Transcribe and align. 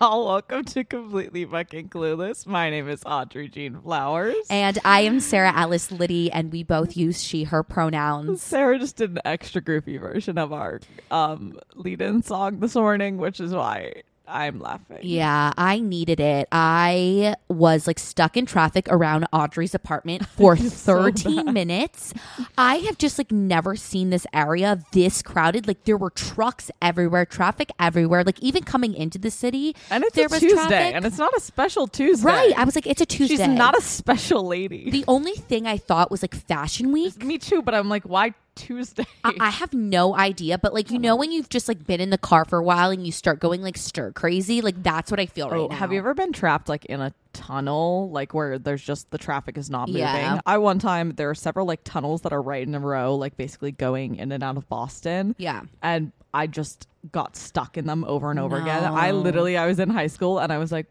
y'all. 0.00 0.26
Welcome 0.26 0.64
to 0.64 0.84
Completely 0.84 1.44
Fucking 1.44 1.90
Clueless. 1.90 2.46
My 2.46 2.70
name 2.70 2.88
is 2.88 3.02
Audrey 3.04 3.48
Jean 3.48 3.80
Flowers. 3.80 4.34
And 4.48 4.78
I 4.84 5.00
am 5.02 5.20
Sarah 5.20 5.52
Alice 5.54 5.92
Liddy, 5.92 6.32
and 6.32 6.50
we 6.50 6.62
both 6.62 6.96
use 6.96 7.22
she, 7.22 7.44
her 7.44 7.62
pronouns. 7.62 8.40
Sarah 8.40 8.78
just 8.78 8.96
did 8.96 9.10
an 9.10 9.20
extra 9.24 9.60
goofy 9.60 9.98
version 9.98 10.38
of 10.38 10.52
our 10.52 10.80
um, 11.10 11.58
lead 11.74 12.00
in 12.00 12.22
song 12.22 12.60
this 12.60 12.74
morning, 12.74 13.18
which 13.18 13.38
is 13.38 13.52
why 13.52 14.02
I'm 14.32 14.58
laughing. 14.60 14.98
Yeah, 15.02 15.52
I 15.56 15.78
needed 15.80 16.18
it. 16.20 16.48
I 16.50 17.34
was 17.48 17.86
like 17.86 17.98
stuck 17.98 18.36
in 18.36 18.46
traffic 18.46 18.86
around 18.90 19.26
Audrey's 19.32 19.74
apartment 19.74 20.26
for 20.36 20.56
so 20.56 21.02
13 21.02 21.52
minutes. 21.52 22.14
I 22.56 22.76
have 22.76 22.96
just 22.98 23.18
like 23.18 23.30
never 23.30 23.76
seen 23.76 24.10
this 24.10 24.26
area 24.32 24.82
this 24.92 25.20
crowded. 25.22 25.68
Like 25.68 25.84
there 25.84 25.96
were 25.98 26.10
trucks 26.10 26.70
everywhere, 26.80 27.26
traffic 27.26 27.70
everywhere. 27.78 28.24
Like 28.24 28.40
even 28.40 28.62
coming 28.62 28.94
into 28.94 29.18
the 29.18 29.30
city, 29.30 29.76
And 29.90 30.02
it's 30.04 30.16
there 30.16 30.26
a 30.26 30.30
was 30.30 30.40
Tuesday, 30.40 30.56
traffic. 30.68 30.94
and 30.94 31.04
it's 31.04 31.18
not 31.18 31.36
a 31.36 31.40
special 31.40 31.86
Tuesday. 31.86 32.26
right. 32.26 32.54
I 32.56 32.64
was 32.64 32.74
like, 32.74 32.86
it's 32.86 33.02
a 33.02 33.06
Tuesday. 33.06 33.36
She's 33.36 33.46
not 33.48 33.76
a 33.76 33.82
special 33.82 34.46
lady. 34.46 34.90
the 34.90 35.04
only 35.08 35.32
thing 35.34 35.66
I 35.66 35.76
thought 35.76 36.10
was 36.10 36.22
like 36.22 36.34
Fashion 36.34 36.90
Week. 36.92 37.22
Me 37.22 37.36
too, 37.38 37.60
but 37.62 37.74
I'm 37.74 37.88
like, 37.90 38.04
why 38.04 38.32
Tuesday? 38.54 39.06
I, 39.24 39.34
I 39.40 39.50
have 39.50 39.72
no 39.72 40.14
idea, 40.14 40.58
but 40.58 40.74
like 40.74 40.90
you 40.90 40.98
know 40.98 41.16
when 41.16 41.32
you've 41.32 41.48
just 41.48 41.68
like 41.68 41.86
been 41.86 42.00
in 42.00 42.10
the 42.10 42.18
car 42.18 42.44
for 42.44 42.58
a 42.58 42.62
while 42.62 42.90
and 42.90 43.04
you 43.06 43.12
start 43.12 43.40
going 43.40 43.62
like 43.62 43.76
stir 43.76 44.12
crazy, 44.12 44.60
like 44.60 44.82
that's 44.82 45.10
what 45.10 45.18
I 45.20 45.26
feel 45.26 45.48
right 45.50 45.58
Oh, 45.60 45.66
now. 45.68 45.76
have 45.76 45.92
you 45.92 45.98
ever 45.98 46.14
been 46.14 46.32
trapped 46.32 46.68
like 46.68 46.84
in 46.86 47.00
a 47.00 47.12
tunnel, 47.32 48.10
like 48.10 48.34
where 48.34 48.58
there's 48.58 48.82
just 48.82 49.10
the 49.10 49.18
traffic 49.18 49.56
is 49.58 49.70
not 49.70 49.88
moving? 49.88 50.00
Yeah. 50.02 50.40
I 50.46 50.58
one 50.58 50.78
time 50.78 51.12
there 51.16 51.30
are 51.30 51.34
several 51.34 51.66
like 51.66 51.80
tunnels 51.84 52.22
that 52.22 52.32
are 52.32 52.42
right 52.42 52.66
in 52.66 52.74
a 52.74 52.80
row, 52.80 53.14
like 53.14 53.36
basically 53.36 53.72
going 53.72 54.16
in 54.16 54.32
and 54.32 54.42
out 54.42 54.56
of 54.56 54.68
Boston. 54.68 55.34
Yeah. 55.38 55.62
and 55.82 56.12
I 56.34 56.46
just 56.46 56.88
got 57.10 57.36
stuck 57.36 57.76
in 57.76 57.86
them 57.86 58.04
over 58.04 58.30
and 58.30 58.38
over 58.40 58.56
again. 58.56 58.82
No. 58.84 58.94
I 58.94 59.10
literally, 59.10 59.56
I 59.58 59.66
was 59.66 59.78
in 59.78 59.90
high 59.90 60.06
school 60.06 60.38
and 60.38 60.50
I 60.52 60.56
was 60.58 60.72
like, 60.72 60.86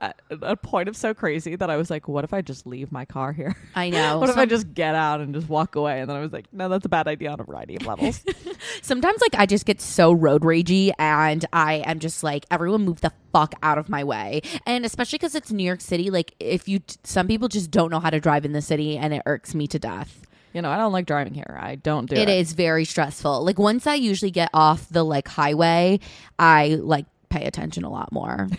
at 0.00 0.18
a 0.30 0.56
point 0.56 0.88
of 0.88 0.96
so 0.96 1.12
crazy 1.12 1.56
that 1.56 1.68
I 1.68 1.76
was 1.76 1.90
like, 1.90 2.08
what 2.08 2.24
if 2.24 2.32
I 2.32 2.40
just 2.40 2.66
leave 2.66 2.90
my 2.90 3.04
car 3.04 3.32
here? 3.32 3.54
I 3.74 3.90
know. 3.96 4.18
what 4.18 4.30
if 4.30 4.36
I 4.38 4.46
just 4.46 4.72
get 4.72 4.94
out 4.94 5.20
and 5.20 5.34
just 5.34 5.48
walk 5.48 5.76
away? 5.76 6.00
And 6.00 6.08
then 6.08 6.16
I 6.16 6.20
was 6.20 6.32
like, 6.32 6.46
no, 6.52 6.68
that's 6.68 6.86
a 6.86 6.88
bad 6.88 7.06
idea 7.06 7.30
on 7.30 7.38
a 7.40 7.44
variety 7.44 7.76
of 7.76 7.86
levels. 7.86 8.24
Sometimes 8.82 9.20
like 9.20 9.34
I 9.36 9.46
just 9.46 9.66
get 9.66 9.80
so 9.80 10.12
road 10.12 10.42
ragey 10.42 10.92
and 10.98 11.44
I 11.52 11.74
am 11.86 11.98
just 11.98 12.22
like 12.22 12.46
everyone 12.50 12.84
move 12.84 13.00
the 13.02 13.12
fuck 13.32 13.54
out 13.62 13.76
of 13.78 13.88
my 13.88 14.02
way. 14.04 14.40
And 14.66 14.84
especially 14.86 15.18
cuz 15.18 15.34
it's 15.34 15.52
New 15.52 15.64
York 15.64 15.80
City, 15.82 16.10
like 16.10 16.34
if 16.40 16.68
you 16.68 16.80
some 17.04 17.26
people 17.28 17.48
just 17.48 17.70
don't 17.70 17.90
know 17.90 18.00
how 18.00 18.10
to 18.10 18.20
drive 18.20 18.44
in 18.44 18.52
the 18.52 18.62
city 18.62 18.96
and 18.96 19.12
it 19.12 19.22
irks 19.26 19.54
me 19.54 19.66
to 19.68 19.78
death. 19.78 20.26
you 20.54 20.62
know, 20.62 20.70
I 20.70 20.78
don't 20.78 20.92
like 20.92 21.06
driving 21.06 21.34
here. 21.34 21.58
I 21.60 21.76
don't 21.76 22.08
do 22.08 22.16
it. 22.16 22.22
It 22.22 22.28
is 22.28 22.54
very 22.54 22.84
stressful. 22.84 23.44
Like 23.44 23.58
once 23.58 23.86
I 23.86 23.94
usually 23.94 24.30
get 24.30 24.50
off 24.54 24.88
the 24.88 25.04
like 25.04 25.28
highway, 25.28 26.00
I 26.38 26.78
like 26.80 27.06
pay 27.28 27.44
attention 27.44 27.84
a 27.84 27.90
lot 27.90 28.10
more. 28.12 28.48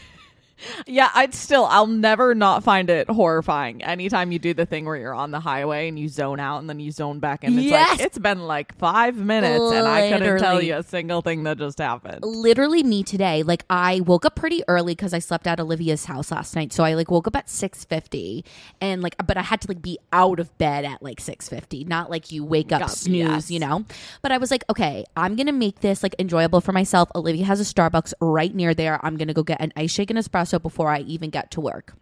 Yeah, 0.87 1.09
I'd 1.13 1.33
still, 1.33 1.65
I'll 1.65 1.87
never 1.87 2.35
not 2.35 2.63
find 2.63 2.89
it 2.89 3.09
horrifying. 3.09 3.83
Anytime 3.83 4.31
you 4.31 4.39
do 4.39 4.53
the 4.53 4.65
thing 4.65 4.85
where 4.85 4.95
you're 4.95 5.13
on 5.13 5.31
the 5.31 5.39
highway 5.39 5.87
and 5.87 5.97
you 5.97 6.07
zone 6.07 6.39
out 6.39 6.59
and 6.59 6.69
then 6.69 6.79
you 6.79 6.91
zone 6.91 7.19
back 7.19 7.43
in, 7.43 7.57
it's 7.57 7.67
Yes. 7.67 7.89
like, 7.91 7.99
it's 8.01 8.17
been 8.19 8.41
like 8.47 8.75
five 8.77 9.15
minutes 9.17 9.61
and 9.71 9.87
I 9.87 10.09
couldn't 10.11 10.39
tell 10.39 10.61
you 10.61 10.75
a 10.75 10.83
single 10.83 11.21
thing 11.21 11.43
that 11.43 11.57
just 11.57 11.79
happened. 11.79 12.19
literally 12.23 12.83
me 12.83 13.03
today 13.03 13.43
like 13.43 13.63
i 13.69 13.99
woke 14.01 14.25
up 14.25 14.35
pretty 14.35 14.63
early 14.67 14.93
because 14.93 15.13
i 15.13 15.19
slept 15.19 15.47
at 15.47 15.59
olivia's 15.59 16.05
house 16.05 16.31
last 16.31 16.55
night 16.55 16.73
so 16.73 16.83
i 16.83 16.93
like 16.93 17.09
woke 17.11 17.27
up 17.27 17.35
at 17.35 17.47
6.50 17.47 18.43
and 18.79 19.01
like 19.01 19.15
but 19.25 19.37
i 19.37 19.41
had 19.41 19.61
to 19.61 19.67
like 19.67 19.81
be 19.81 19.97
out 20.11 20.39
of 20.39 20.55
bed 20.57 20.85
at 20.85 21.01
like 21.03 21.19
6.50 21.19 21.87
not 21.87 22.09
like 22.09 22.31
you 22.31 22.43
wake 22.43 22.71
up 22.71 22.81
God, 22.81 22.87
snooze 22.89 23.21
yes. 23.29 23.51
you 23.51 23.59
know 23.59 23.85
but 24.21 24.31
i 24.31 24.37
was 24.37 24.51
like 24.51 24.63
okay 24.69 25.03
i'm 25.15 25.35
gonna 25.35 25.51
make 25.51 25.81
this 25.81 26.03
like 26.03 26.15
enjoyable 26.19 26.61
for 26.61 26.71
myself 26.71 27.09
olivia 27.15 27.45
has 27.45 27.59
a 27.59 27.63
starbucks 27.63 28.13
right 28.19 28.53
near 28.55 28.73
there 28.73 28.99
i'm 29.05 29.17
gonna 29.17 29.33
go 29.33 29.43
get 29.43 29.59
an 29.61 29.71
ice 29.75 29.91
shake 29.91 30.09
and 30.09 30.19
espresso 30.19 30.50
before 30.59 30.89
i 30.89 30.99
even 30.99 31.29
get 31.29 31.51
to 31.51 31.61
work 31.61 31.93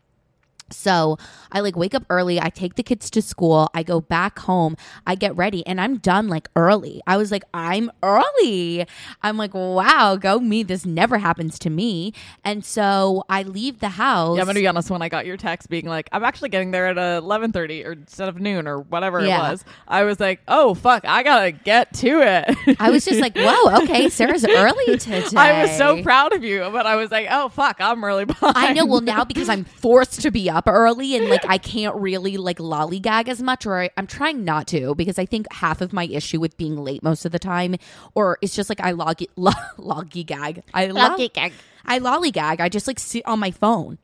so 0.71 1.17
I 1.51 1.59
like 1.61 1.75
wake 1.75 1.93
up 1.95 2.03
early. 2.09 2.39
I 2.41 2.49
take 2.49 2.75
the 2.75 2.83
kids 2.83 3.09
to 3.11 3.21
school. 3.21 3.69
I 3.73 3.83
go 3.83 4.01
back 4.01 4.39
home. 4.39 4.75
I 5.07 5.15
get 5.15 5.35
ready 5.35 5.65
and 5.65 5.79
I'm 5.81 5.97
done 5.97 6.27
like 6.27 6.47
early. 6.55 7.01
I 7.07 7.17
was 7.17 7.31
like, 7.31 7.43
I'm 7.53 7.91
early. 8.03 8.85
I'm 9.23 9.37
like, 9.37 9.53
wow, 9.53 10.15
go 10.15 10.39
me. 10.39 10.63
This 10.63 10.85
never 10.85 11.17
happens 11.17 11.57
to 11.59 11.69
me. 11.69 12.13
And 12.43 12.63
so 12.63 13.23
I 13.29 13.43
leave 13.43 13.79
the 13.79 13.89
house. 13.89 14.35
Yeah, 14.37 14.41
I'm 14.41 14.47
gonna 14.47 14.59
be 14.59 14.67
honest. 14.67 14.89
When 14.89 15.01
I 15.01 15.09
got 15.09 15.25
your 15.25 15.37
text 15.37 15.69
being 15.69 15.85
like, 15.85 16.09
"I'm 16.11 16.23
actually 16.23 16.49
getting 16.49 16.71
there 16.71 16.87
at 16.87 16.97
11:30 16.97 17.85
or 17.85 17.91
instead 17.93 18.27
of 18.29 18.39
noon 18.39 18.67
or 18.67 18.79
whatever 18.79 19.23
Yeah. 19.25 19.37
it 19.47 19.51
was," 19.51 19.65
I 19.87 20.03
was 20.03 20.19
like, 20.19 20.41
"Oh 20.47 20.73
fuck, 20.73 21.05
I 21.05 21.23
gotta 21.23 21.51
get 21.51 21.93
to 21.95 22.21
it." 22.21 22.77
I 22.79 22.89
was 22.89 23.05
just 23.05 23.19
like, 23.19 23.35
whoa, 23.37 23.77
okay, 23.83 24.09
Sarah's 24.09 24.45
early 24.45 24.97
today. 24.97 25.23
I 25.35 25.63
was 25.63 25.77
so 25.77 26.01
proud 26.03 26.33
of 26.33 26.43
you, 26.43 26.67
but 26.71 26.85
I 26.85 26.95
was 26.95 27.11
like, 27.11 27.27
"Oh 27.29 27.49
fuck, 27.49 27.77
I'm 27.79 28.03
really 28.03 28.25
behind." 28.25 28.55
I 28.57 28.73
know. 28.73 28.85
Well, 28.85 29.01
now 29.01 29.23
because 29.23 29.49
I'm 29.49 29.63
forced 29.65 30.21
to 30.21 30.31
be 30.31 30.49
up 30.49 30.58
early 30.67 31.15
and 31.15 31.29
like 31.29 31.45
I 31.47 31.57
can't 31.57 31.95
really 31.95 32.37
like 32.37 32.57
lollygag 32.57 33.27
as 33.27 33.41
much, 33.41 33.65
or 33.65 33.81
I, 33.81 33.89
I'm 33.97 34.07
trying 34.07 34.43
not 34.43 34.67
to 34.67 34.95
because 34.95 35.17
I 35.19 35.25
think 35.25 35.51
half 35.53 35.81
of 35.81 35.93
my 35.93 36.05
issue 36.05 36.39
with 36.39 36.57
being 36.57 36.77
late 36.77 37.03
most 37.03 37.25
of 37.25 37.31
the 37.31 37.39
time, 37.39 37.75
or 38.15 38.37
it's 38.41 38.55
just 38.55 38.69
like 38.69 38.79
I 38.81 38.91
log 38.91 39.19
lo- 39.35 39.51
lollygag. 39.77 40.63
I 40.73 40.87
log- 40.87 41.19
Lollygag. 41.19 41.53
I 41.85 41.99
lollygag. 41.99 42.59
I 42.59 42.69
just 42.69 42.87
like 42.87 42.99
sit 42.99 43.25
on 43.25 43.39
my 43.39 43.51
phone. 43.51 43.97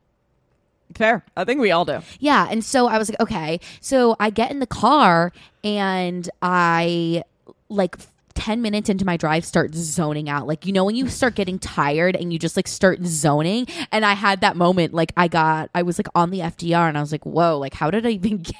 fair. 0.94 1.24
I 1.36 1.44
think 1.44 1.60
we 1.60 1.70
all 1.70 1.84
do. 1.84 2.00
Yeah, 2.20 2.46
and 2.50 2.64
so 2.64 2.86
I 2.86 2.98
was 2.98 3.08
like, 3.10 3.20
okay. 3.20 3.60
So 3.80 4.16
I 4.18 4.30
get 4.30 4.50
in 4.50 4.60
the 4.60 4.66
car 4.66 5.32
and 5.62 6.28
I 6.40 7.22
like 7.68 7.96
10 8.36 8.62
minutes 8.62 8.88
into 8.88 9.04
my 9.04 9.16
drive 9.16 9.44
start 9.44 9.74
zoning 9.74 10.28
out. 10.28 10.46
Like, 10.46 10.64
you 10.66 10.72
know, 10.72 10.84
when 10.84 10.94
you 10.94 11.08
start 11.08 11.34
getting 11.34 11.58
tired 11.58 12.14
and 12.14 12.32
you 12.32 12.38
just 12.38 12.56
like 12.56 12.68
start 12.68 13.02
zoning. 13.04 13.66
And 13.90 14.04
I 14.04 14.12
had 14.12 14.42
that 14.42 14.56
moment, 14.56 14.94
like, 14.94 15.12
I 15.16 15.26
got, 15.28 15.70
I 15.74 15.82
was 15.82 15.98
like 15.98 16.08
on 16.14 16.30
the 16.30 16.40
FDR 16.40 16.88
and 16.88 16.96
I 16.96 17.00
was 17.00 17.10
like, 17.10 17.26
whoa, 17.26 17.58
like, 17.58 17.74
how 17.74 17.90
did 17.90 18.06
I 18.06 18.10
even 18.10 18.38
get? 18.42 18.54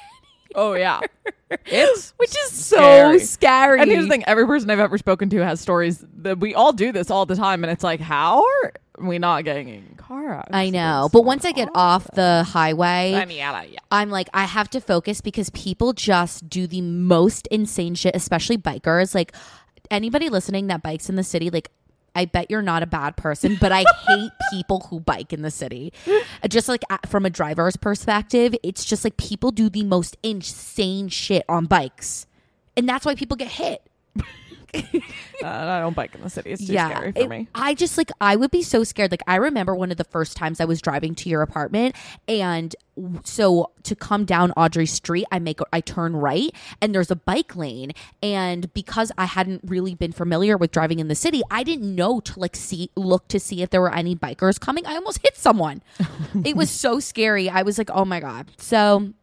Oh 0.55 0.73
yeah, 0.73 1.01
it's 1.67 2.13
Which 2.17 2.31
is 2.31 2.51
so 2.51 2.77
Scary. 2.77 3.19
scary. 3.19 3.81
And 3.81 3.91
here's 3.91 4.05
the 4.05 4.09
thing: 4.09 4.23
every 4.25 4.47
person 4.47 4.71
I've 4.71 4.79
ever 4.79 4.97
spoken 4.97 5.29
to 5.29 5.37
has 5.45 5.61
stories 5.61 6.03
that 6.19 6.39
we 6.39 6.55
all 6.55 6.73
do 6.73 6.91
this 6.91 7.11
all 7.11 7.25
the 7.27 7.35
time, 7.35 7.63
and 7.63 7.69
it's 7.71 7.83
like, 7.83 7.99
how 7.99 8.43
are 8.43 8.71
we 8.97 9.19
not 9.19 9.43
getting 9.43 9.67
in 9.67 9.83
car 9.97 10.35
accidents? 10.39 10.57
I 10.57 10.69
know. 10.71 11.09
But 11.11 11.25
once 11.25 11.45
I 11.45 11.51
get 11.51 11.69
off 11.75 12.07
the 12.15 12.43
highway, 12.43 13.13
I 13.13 13.25
mean, 13.25 13.37
yeah, 13.37 13.61
yeah. 13.63 13.79
I'm 13.91 14.09
like, 14.09 14.29
I 14.33 14.45
have 14.45 14.69
to 14.71 14.81
focus 14.81 15.21
because 15.21 15.51
people 15.51 15.93
just 15.93 16.49
do 16.49 16.65
the 16.65 16.81
most 16.81 17.45
insane 17.47 17.93
shit, 17.93 18.15
especially 18.15 18.57
bikers. 18.57 19.13
Like, 19.13 19.33
anybody 19.91 20.29
listening 20.29 20.67
that 20.67 20.83
bikes 20.83 21.09
in 21.09 21.15
the 21.15 21.23
city, 21.23 21.49
like, 21.49 21.69
I 22.15 22.25
bet 22.25 22.49
you're 22.49 22.63
not 22.63 22.81
a 22.81 22.87
bad 22.87 23.15
person, 23.15 23.57
but 23.61 23.71
I 23.71 23.85
hate 24.07 24.31
people 24.51 24.87
who 24.89 24.99
bike 24.99 25.33
in 25.33 25.43
the 25.43 25.51
city. 25.51 25.93
Just 26.49 26.67
like 26.67 26.83
from 27.05 27.25
a 27.25 27.29
driver's 27.29 27.75
perspective, 27.77 28.55
it's 28.63 28.83
just 28.83 29.03
like 29.03 29.17
people 29.17 29.51
do 29.51 29.69
the 29.69 29.83
most 29.83 30.17
insane 30.23 31.09
shit 31.09 31.45
on 31.47 31.65
bikes. 31.65 32.25
And 32.75 32.89
that's 32.89 33.05
why 33.05 33.13
people 33.13 33.37
get 33.37 33.49
hit. 33.49 33.83
Uh, 35.43 35.45
I 35.47 35.81
don't 35.81 35.95
bike 35.95 36.15
in 36.15 36.21
the 36.21 36.31
city. 36.31 36.49
It's 36.49 36.65
too 36.65 36.73
scary 36.73 37.11
for 37.11 37.19
it- 37.19 37.29
me. 37.29 37.47
I 37.53 37.75
just 37.75 37.95
like 37.95 38.09
I 38.19 38.35
would 38.35 38.49
be 38.49 38.63
so 38.63 38.83
scared. 38.83 39.11
Like 39.11 39.21
I 39.27 39.35
remember 39.35 39.75
one 39.75 39.91
of 39.91 39.97
the 39.97 40.03
first 40.03 40.35
times 40.35 40.59
I 40.59 40.65
was 40.65 40.81
driving 40.81 41.13
to 41.13 41.29
your 41.29 41.43
apartment, 41.43 41.95
and 42.27 42.75
so 43.23 43.69
to 43.83 43.95
come 43.95 44.25
down 44.25 44.51
Audrey 44.53 44.87
Street, 44.87 45.25
I 45.31 45.37
make 45.37 45.59
I 45.71 45.79
turn 45.81 46.15
right, 46.15 46.49
and 46.81 46.93
there's 46.95 47.11
a 47.11 47.15
bike 47.15 47.55
lane, 47.55 47.91
and 48.23 48.73
because 48.73 49.11
I 49.15 49.25
hadn't 49.25 49.61
really 49.63 49.93
been 49.93 50.11
familiar 50.11 50.57
with 50.57 50.71
driving 50.71 50.97
in 50.97 51.07
the 51.07 51.13
city, 51.15 51.43
I 51.51 51.61
didn't 51.61 51.93
know 51.93 52.19
to 52.21 52.39
like 52.39 52.55
see 52.55 52.89
look 52.95 53.27
to 53.27 53.39
see 53.39 53.61
if 53.61 53.69
there 53.69 53.81
were 53.81 53.93
any 53.93 54.15
bikers 54.15 54.59
coming. 54.59 54.87
I 54.87 54.95
almost 54.95 55.19
hit 55.21 55.37
someone. 55.37 55.83
it 56.43 56.55
was 56.57 56.71
so 56.71 56.99
scary. 56.99 57.47
I 57.47 57.61
was 57.61 57.77
like, 57.77 57.91
oh 57.91 58.05
my 58.05 58.19
god. 58.19 58.49
So. 58.57 59.13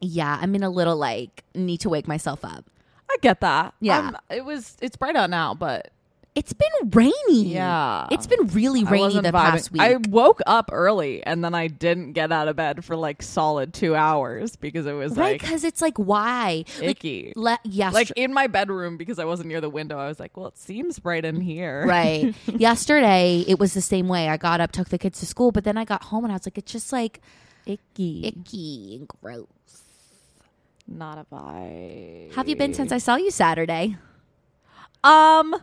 Yeah, 0.00 0.38
I'm 0.38 0.54
in 0.54 0.62
a 0.62 0.68
little 0.68 0.96
like 0.96 1.44
need 1.54 1.78
to 1.80 1.88
wake 1.88 2.06
myself 2.06 2.44
up. 2.44 2.68
I 3.14 3.18
get 3.20 3.40
that. 3.40 3.74
Yeah. 3.80 3.98
Um, 4.08 4.16
it 4.30 4.44
was. 4.44 4.76
It's 4.80 4.96
bright 4.96 5.16
out 5.16 5.30
now, 5.30 5.54
but 5.54 5.90
It's 6.34 6.52
been 6.52 6.90
rainy. 6.90 7.44
Yeah. 7.44 8.08
It's 8.10 8.26
been 8.26 8.48
really 8.48 8.82
rainy 8.82 9.14
the 9.20 9.28
vibing. 9.28 9.32
past 9.32 9.70
week. 9.70 9.80
I 9.82 9.96
woke 10.08 10.40
up 10.48 10.70
early 10.72 11.22
and 11.24 11.44
then 11.44 11.54
I 11.54 11.68
didn't 11.68 12.12
get 12.12 12.32
out 12.32 12.48
of 12.48 12.56
bed 12.56 12.84
for 12.84 12.96
like 12.96 13.22
solid 13.22 13.72
two 13.72 13.94
hours 13.94 14.56
because 14.56 14.84
it 14.86 14.94
was 14.94 15.12
right, 15.16 15.32
like 15.34 15.40
because 15.42 15.62
it's 15.62 15.80
like 15.80 15.96
why? 15.96 16.64
icky. 16.82 17.32
Like, 17.36 17.60
le- 17.64 17.70
yes, 17.70 17.94
like 17.94 18.10
in 18.16 18.34
my 18.34 18.48
bedroom 18.48 18.96
because 18.96 19.20
I 19.20 19.24
wasn't 19.26 19.48
near 19.48 19.60
the 19.60 19.70
window. 19.70 19.96
I 19.96 20.08
was 20.08 20.18
like, 20.18 20.36
well, 20.36 20.48
it 20.48 20.58
seems 20.58 20.98
bright 20.98 21.24
in 21.24 21.40
here. 21.40 21.86
right. 21.86 22.34
Yesterday 22.46 23.44
it 23.46 23.60
was 23.60 23.74
the 23.74 23.80
same 23.80 24.08
way. 24.08 24.28
I 24.28 24.36
got 24.36 24.60
up, 24.60 24.72
took 24.72 24.88
the 24.88 24.98
kids 24.98 25.20
to 25.20 25.26
school, 25.26 25.52
but 25.52 25.62
then 25.62 25.76
I 25.78 25.84
got 25.84 26.02
home 26.04 26.24
and 26.24 26.32
I 26.32 26.34
was 26.34 26.46
like, 26.46 26.58
it's 26.58 26.72
just 26.72 26.92
like 26.92 27.20
Icky. 27.66 28.26
icky 28.26 28.96
and 28.96 29.08
gross. 29.08 29.46
Not 30.86 31.18
a 31.18 31.24
vibe. 31.34 32.32
Have 32.34 32.48
you 32.48 32.56
been 32.56 32.74
since 32.74 32.92
I 32.92 32.98
saw 32.98 33.16
you 33.16 33.30
Saturday? 33.30 33.96
Um, 35.02 35.54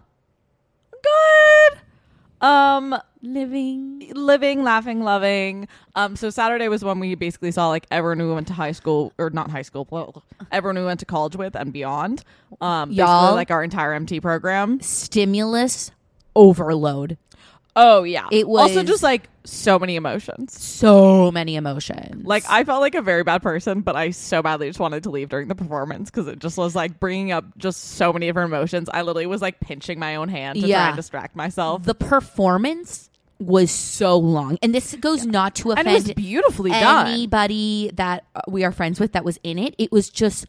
good. 0.92 1.80
Um, 2.48 2.96
Living. 3.24 4.12
living, 4.16 4.64
laughing, 4.64 5.04
loving. 5.04 5.68
Um, 5.96 6.16
so 6.16 6.32
Saturday 6.32 6.68
was 6.70 6.84
when 6.84 7.00
we 7.00 7.14
basically 7.14 7.52
saw 7.52 7.70
like 7.70 7.86
everyone 7.92 8.20
who 8.20 8.34
went 8.34 8.48
to 8.48 8.54
high 8.54 8.72
school 8.72 9.14
or 9.20 9.30
not 9.30 9.52
high 9.52 9.62
school, 9.62 9.88
well, 9.92 10.24
everyone 10.52 10.76
who 10.76 10.86
went 10.86 11.00
to 11.02 11.06
college 11.06 11.36
with 11.36 11.56
and 11.56 11.72
beyond. 11.72 12.24
Um, 12.60 12.92
Y'all- 12.92 13.36
like 13.36 13.52
our 13.52 13.64
entire 13.64 13.94
MT 13.94 14.22
program. 14.22 14.82
Stimulus 14.82 15.92
overload. 16.36 17.18
Oh 17.76 18.04
yeah. 18.04 18.28
It 18.32 18.48
was 18.48 18.62
also 18.70 18.84
just 18.84 19.02
like 19.02 19.30
so 19.44 19.80
many 19.80 19.96
emotions. 19.96 20.60
So 20.62 21.32
many 21.32 21.56
emotions. 21.56 22.26
Like 22.26 22.44
I 22.50 22.64
felt 22.64 22.82
like 22.82 22.96
a 22.96 23.02
very 23.02 23.24
bad 23.24 23.42
person, 23.42 23.82
but 23.82 23.96
I 23.96 24.12
so 24.12 24.42
badly 24.42 24.68
just 24.68 24.80
wanted 24.80 25.04
to 25.04 25.10
leave 25.10 25.30
during 25.30 25.48
the 25.48 25.56
performance 25.56 26.10
because 26.12 26.28
it 26.28 26.40
just 26.40 26.58
was 26.58 26.76
like 26.76 27.00
bringing 27.00 27.32
up 27.32 27.46
just 27.58 27.82
so 27.96 28.12
many 28.12 28.26
different 28.28 28.52
emotions. 28.54 28.90
I 28.94 29.02
literally 29.04 29.26
was 29.28 29.42
like 29.42 29.60
pinching 29.62 30.00
my 30.00 30.18
own 30.18 30.28
hand 30.30 30.56
to 30.56 30.62
try 30.62 30.70
Yeah. 30.70 30.88
and 30.90 30.96
distract 30.98 31.36
myself, 31.36 31.84
the 31.84 31.96
performance 31.96 33.10
was 33.40 33.72
so 33.72 34.18
long, 34.18 34.60
and 34.62 34.76
this 34.76 34.94
goes 35.00 35.26
not 35.26 35.56
to 35.56 35.72
and 35.72 35.80
offend 35.80 35.98
it 35.98 36.08
was 36.10 36.14
beautifully 36.14 36.70
done. 36.72 37.08
anybody 37.08 37.90
that 37.96 38.26
uh, 38.36 38.42
we 38.48 38.64
are 38.64 38.72
friends 38.72 39.00
with 39.00 39.14
that 39.14 39.26
was 39.26 39.40
in 39.44 39.58
it. 39.58 39.74
It 39.80 39.92
was 39.92 40.10
just 40.10 40.46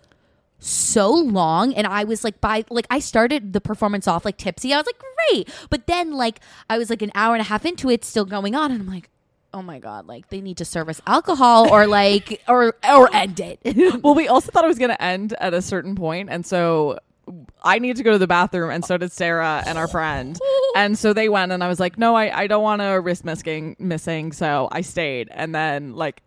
so 0.65 1.11
long 1.11 1.75
and 1.75 1.89
I 1.89 2.05
was 2.05 2.23
like 2.23 2.41
by 2.41 2.65
like 2.71 2.87
I 2.89 3.01
started 3.01 3.53
the 3.53 3.61
performance 3.61 4.07
off 4.07 4.25
like 4.25 4.37
tipsy. 4.37 4.73
I 4.73 4.77
was 4.77 4.87
like 4.87 5.01
great. 5.31 5.49
But 5.71 5.87
then 5.87 6.13
like 6.13 6.41
I 6.71 6.79
was 6.79 6.91
like 6.91 7.03
an 7.03 7.13
hour 7.15 7.35
and 7.35 7.41
a 7.41 7.45
half 7.45 7.65
into 7.65 7.91
it 7.91 8.05
still 8.05 8.25
going 8.25 8.55
on 8.55 8.71
and 8.73 8.81
I'm 8.81 8.89
like 8.89 9.09
oh 9.55 9.61
my 9.61 9.79
god, 9.79 10.07
like 10.07 10.29
they 10.31 10.41
need 10.41 10.57
to 10.57 10.65
serve 10.65 10.89
us 10.89 11.01
alcohol 11.07 11.69
or 11.71 11.87
like 11.87 12.43
or 12.49 12.75
or 12.89 13.15
end 13.15 13.39
it. 13.39 13.61
well, 14.03 14.15
we 14.15 14.27
also 14.29 14.51
thought 14.51 14.65
it 14.65 14.69
was 14.69 14.79
going 14.79 14.91
to 14.91 15.03
end 15.03 15.35
at 15.41 15.53
a 15.53 15.61
certain 15.61 15.95
point, 15.95 16.31
and 16.31 16.47
so 16.47 16.99
I 17.63 17.79
need 17.79 17.97
to 17.97 18.03
go 18.03 18.13
to 18.13 18.19
the 18.19 18.27
bathroom, 18.27 18.71
and 18.71 18.83
so 18.83 18.97
did 18.97 19.13
Sarah 19.13 19.63
and 19.67 19.77
our 19.79 19.89
friend. 19.89 20.39
And 20.75 20.99
so 20.99 21.13
they 21.13 21.29
went, 21.29 21.53
and 21.53 21.63
I 21.63 21.69
was 21.69 21.79
like, 21.79 21.99
"No, 21.99 22.15
I, 22.15 22.35
I 22.35 22.47
don't 22.47 22.63
want 22.63 22.81
to 22.81 22.93
risk 22.93 23.27
missing 23.27 23.77
missing." 23.79 24.33
So 24.33 24.69
I 24.73 24.81
stayed, 24.81 25.29
and 25.31 25.55
then 25.55 25.95
like. 25.97 26.23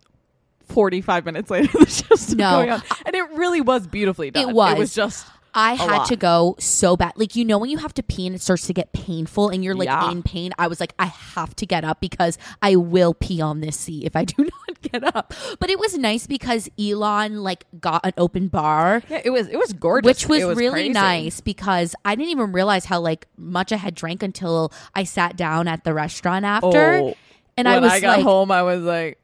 45 0.68 1.24
minutes 1.24 1.48
later 1.48 1.78
the 1.78 1.86
show 1.86 2.16
started 2.16 2.38
No. 2.38 2.50
going 2.50 2.70
on 2.70 2.82
and 3.06 3.14
it 3.14 3.22
really 3.34 3.60
was 3.60 3.86
beautifully 3.86 4.32
done 4.32 4.48
It 4.48 4.52
was. 4.52 4.72
it 4.72 4.78
was 4.78 4.92
just 4.94 5.24
I 5.56 5.74
had 5.74 5.90
lot. 5.90 6.08
to 6.08 6.16
go 6.16 6.54
so 6.58 6.96
bad. 6.96 7.14
Like 7.16 7.34
you 7.34 7.44
know 7.44 7.58
when 7.58 7.70
you 7.70 7.78
have 7.78 7.94
to 7.94 8.02
pee 8.02 8.26
and 8.26 8.36
it 8.36 8.42
starts 8.42 8.66
to 8.66 8.72
get 8.74 8.92
painful 8.92 9.48
and 9.48 9.64
you're 9.64 9.74
like 9.74 9.86
Yeah. 9.86 10.10
in 10.10 10.22
pain. 10.22 10.52
I 10.58 10.68
was 10.68 10.78
like 10.78 10.92
I 10.98 11.06
have 11.06 11.56
to 11.56 11.66
get 11.66 11.82
up 11.84 12.00
because 12.00 12.36
I 12.62 12.76
will 12.76 13.14
pee 13.14 13.40
on 13.40 13.60
this 13.60 13.76
seat 13.76 14.04
if 14.04 14.14
I 14.14 14.24
do 14.24 14.44
not 14.68 14.80
get 14.82 15.02
up. 15.16 15.32
But 15.58 15.70
it 15.70 15.78
was 15.80 15.96
nice 15.96 16.26
because 16.26 16.68
Elon 16.78 17.42
like 17.42 17.64
got 17.80 18.04
an 18.04 18.12
open 18.18 18.48
bar. 18.48 19.02
yeah 19.08 19.22
it 19.24 19.30
was 19.30 19.48
it 19.48 19.56
was 19.56 19.72
gorgeous 19.72 20.06
Which 20.06 20.28
was, 20.28 20.42
It 20.42 20.56
really 20.56 20.70
crazy. 20.72 20.92
nice 20.92 21.40
because 21.40 21.94
I 22.04 22.14
didn't 22.14 22.30
even 22.30 22.52
realize 22.52 22.84
how 22.84 23.00
like 23.00 23.26
much 23.36 23.72
I 23.72 23.76
had 23.76 23.94
drank 23.94 24.22
until 24.22 24.72
I 24.94 25.04
sat 25.04 25.36
down 25.36 25.68
at 25.68 25.84
the 25.84 25.94
restaurant 25.94 26.44
after. 26.44 26.92
Oh, 26.92 27.14
and 27.56 27.66
I 27.66 27.78
was 27.78 27.88
like, 27.88 27.98
I 27.98 28.00
got 28.00 28.16
like, 28.18 28.24
home, 28.26 28.50
I 28.50 28.62
was 28.62 28.82
like, 28.82 29.18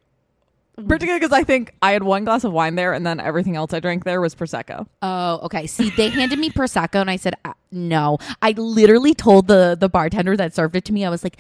particularly 0.76 1.20
because 1.20 1.32
I 1.32 1.44
think 1.44 1.74
I 1.82 1.92
had 1.92 2.02
one 2.02 2.24
glass 2.24 2.44
of 2.44 2.52
wine 2.52 2.74
there, 2.74 2.92
and 2.92 3.06
then 3.06 3.20
everything 3.20 3.56
else 3.56 3.72
I 3.72 3.80
drank 3.80 4.04
there 4.04 4.20
was 4.20 4.34
prosecco. 4.34 4.86
Oh, 5.02 5.40
okay. 5.44 5.66
See, 5.66 5.90
they 5.90 6.08
handed 6.08 6.38
me 6.38 6.50
prosecco, 6.50 7.00
and 7.00 7.10
I 7.10 7.16
said 7.16 7.34
uh, 7.44 7.52
no. 7.70 8.18
I 8.40 8.52
literally 8.52 9.14
told 9.14 9.48
the 9.48 9.76
the 9.78 9.88
bartender 9.88 10.36
that 10.36 10.54
served 10.54 10.76
it 10.76 10.84
to 10.86 10.92
me. 10.92 11.04
I 11.04 11.10
was 11.10 11.22
like, 11.24 11.36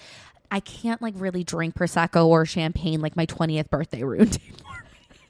I 0.50 0.60
can't 0.60 1.00
like 1.00 1.14
really 1.16 1.44
drink 1.44 1.74
prosecco 1.74 2.26
or 2.26 2.44
champagne 2.46 3.00
like 3.00 3.16
my 3.16 3.24
twentieth 3.26 3.70
birthday 3.70 4.02
ruined. 4.02 4.36
it 4.36 4.40
for 4.60 4.64
me." 4.66 4.78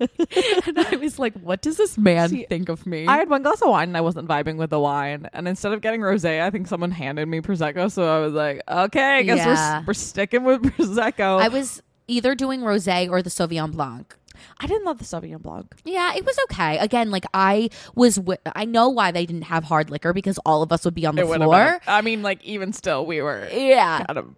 and 0.66 0.78
I 0.80 0.96
was 0.96 1.20
like, 1.20 1.34
"What 1.34 1.62
does 1.62 1.76
this 1.76 1.96
man 1.96 2.28
See, 2.30 2.44
think 2.48 2.68
of 2.68 2.84
me?" 2.86 3.06
I 3.06 3.18
had 3.18 3.30
one 3.30 3.42
glass 3.44 3.62
of 3.62 3.68
wine, 3.68 3.88
and 3.90 3.96
I 3.96 4.00
wasn't 4.00 4.26
vibing 4.28 4.56
with 4.56 4.70
the 4.70 4.80
wine. 4.80 5.28
And 5.32 5.46
instead 5.46 5.72
of 5.72 5.80
getting 5.80 6.00
rosé, 6.00 6.42
I 6.42 6.50
think 6.50 6.66
someone 6.66 6.90
handed 6.90 7.26
me 7.28 7.40
prosecco. 7.40 7.88
So 7.88 8.02
I 8.04 8.18
was 8.18 8.32
like, 8.32 8.62
okay, 8.68 9.18
I 9.18 9.22
guess 9.22 9.38
Yeah. 9.38 9.78
we're 9.80 9.86
we're 9.88 9.94
sticking 9.94 10.42
with 10.42 10.62
prosecco. 10.62 11.40
I 11.40 11.46
was 11.48 11.80
either 12.08 12.34
doing 12.34 12.60
rosé 12.60 13.08
or 13.10 13.22
the 13.22 13.30
Sauvignon 13.30 13.72
Blanc. 13.72 14.16
I 14.58 14.66
didn't 14.66 14.84
love 14.84 14.98
the 14.98 15.04
Sauvignon 15.04 15.42
Blanc. 15.42 15.74
Yeah, 15.84 16.14
it 16.16 16.24
was 16.24 16.36
okay. 16.50 16.78
Again, 16.78 17.10
like 17.10 17.24
I 17.34 17.68
was, 17.94 18.16
wi- 18.16 18.38
I 18.54 18.64
know 18.64 18.88
why 18.88 19.12
they 19.12 19.26
didn't 19.26 19.42
have 19.42 19.64
hard 19.64 19.90
liquor 19.90 20.12
because 20.12 20.38
all 20.44 20.62
of 20.62 20.72
us 20.72 20.84
would 20.84 20.94
be 20.94 21.06
on 21.06 21.14
the 21.16 21.22
It 21.22 21.26
floor. 21.26 21.80
I 21.86 22.00
mean, 22.00 22.22
like 22.22 22.42
even 22.44 22.72
still, 22.72 23.04
we 23.06 23.20
were 23.22 23.46
Yeah, 23.52 24.04
kind 24.04 24.18
of 24.18 24.34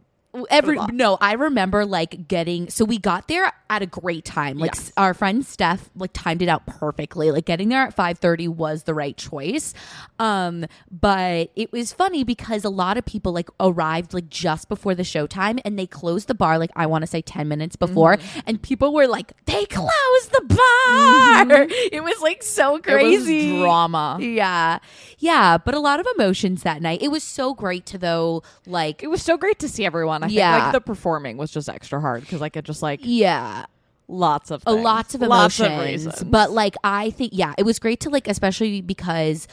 every 0.50 0.76
no 0.92 1.16
i 1.20 1.32
remember 1.34 1.84
like 1.86 2.26
getting 2.28 2.68
so 2.68 2.84
we 2.84 2.98
got 2.98 3.28
there 3.28 3.52
at 3.70 3.82
a 3.82 3.86
great 3.86 4.24
time 4.24 4.58
like 4.58 4.74
Yes. 4.74 4.92
our 4.96 5.14
friend 5.14 5.44
steph 5.46 5.88
like 5.94 6.10
timed 6.12 6.42
it 6.42 6.48
out 6.48 6.66
perfectly 6.66 7.30
like 7.30 7.44
getting 7.44 7.68
there 7.68 7.82
at 7.82 7.96
5.30 7.96 8.48
was 8.48 8.82
the 8.84 8.94
right 8.94 9.16
choice 9.16 9.74
um 10.18 10.64
but 10.90 11.50
it 11.56 11.70
was 11.72 11.92
funny 11.92 12.24
because 12.24 12.64
a 12.64 12.68
lot 12.70 12.96
of 12.98 13.04
people 13.04 13.32
like 13.32 13.48
arrived 13.60 14.12
like 14.14 14.28
just 14.28 14.68
before 14.68 14.94
the 14.94 15.02
showtime 15.02 15.60
and 15.64 15.78
they 15.78 15.86
closed 15.86 16.28
the 16.28 16.34
bar 16.34 16.58
like 16.58 16.70
i 16.76 16.84
want 16.86 17.02
to 17.02 17.06
say 17.06 17.22
10 17.22 17.46
minutes 17.48 17.76
before 17.76 18.16
Mm-hmm. 18.16 18.40
and 18.46 18.62
people 18.62 18.92
were 18.92 19.06
like 19.06 19.32
they 19.46 19.64
closed 19.66 20.32
the 20.32 20.42
bar 20.48 21.66
it 21.92 22.02
was 22.02 22.20
like 22.20 22.42
so 22.42 22.78
crazy 22.78 23.50
It 23.50 23.52
was 23.54 23.62
drama. 23.62 24.18
yeah 24.20 24.78
yeah 25.18 25.58
but 25.58 25.74
a 25.74 25.80
lot 25.80 26.00
of 26.00 26.06
emotions 26.16 26.62
that 26.64 26.82
night 26.82 27.02
it 27.02 27.08
was 27.08 27.22
so 27.22 27.54
great 27.54 27.86
to 27.86 27.98
though 27.98 28.42
like 28.66 29.02
It 29.02 29.08
was 29.08 29.22
so 29.22 29.36
great 29.36 29.58
to 29.60 29.68
see 29.68 29.84
everyone. 29.84 30.23
I 30.24 30.28
Yeah. 30.28 30.52
think 30.54 30.64
like 30.64 30.72
the 30.72 30.80
performing 30.80 31.36
was 31.36 31.50
just 31.50 31.68
extra 31.68 32.00
hard 32.00 32.22
because 32.22 32.40
like 32.40 32.56
it 32.56 32.64
just 32.64 32.82
like 32.82 33.00
yeah 33.02 33.66
lots 34.08 34.50
of 34.50 34.62
a 34.66 34.72
things. 34.72 34.84
lots 34.84 35.14
of 35.14 35.20
lots 35.22 35.58
emotions 35.58 35.78
of 35.80 35.84
reasons. 36.12 36.24
but 36.30 36.50
like 36.50 36.76
i 36.84 37.08
think 37.10 37.32
yeah 37.34 37.54
it 37.56 37.62
was 37.62 37.78
great 37.78 38.00
to 38.00 38.10
like 38.10 38.28
especially 38.28 38.82
because 38.82 39.48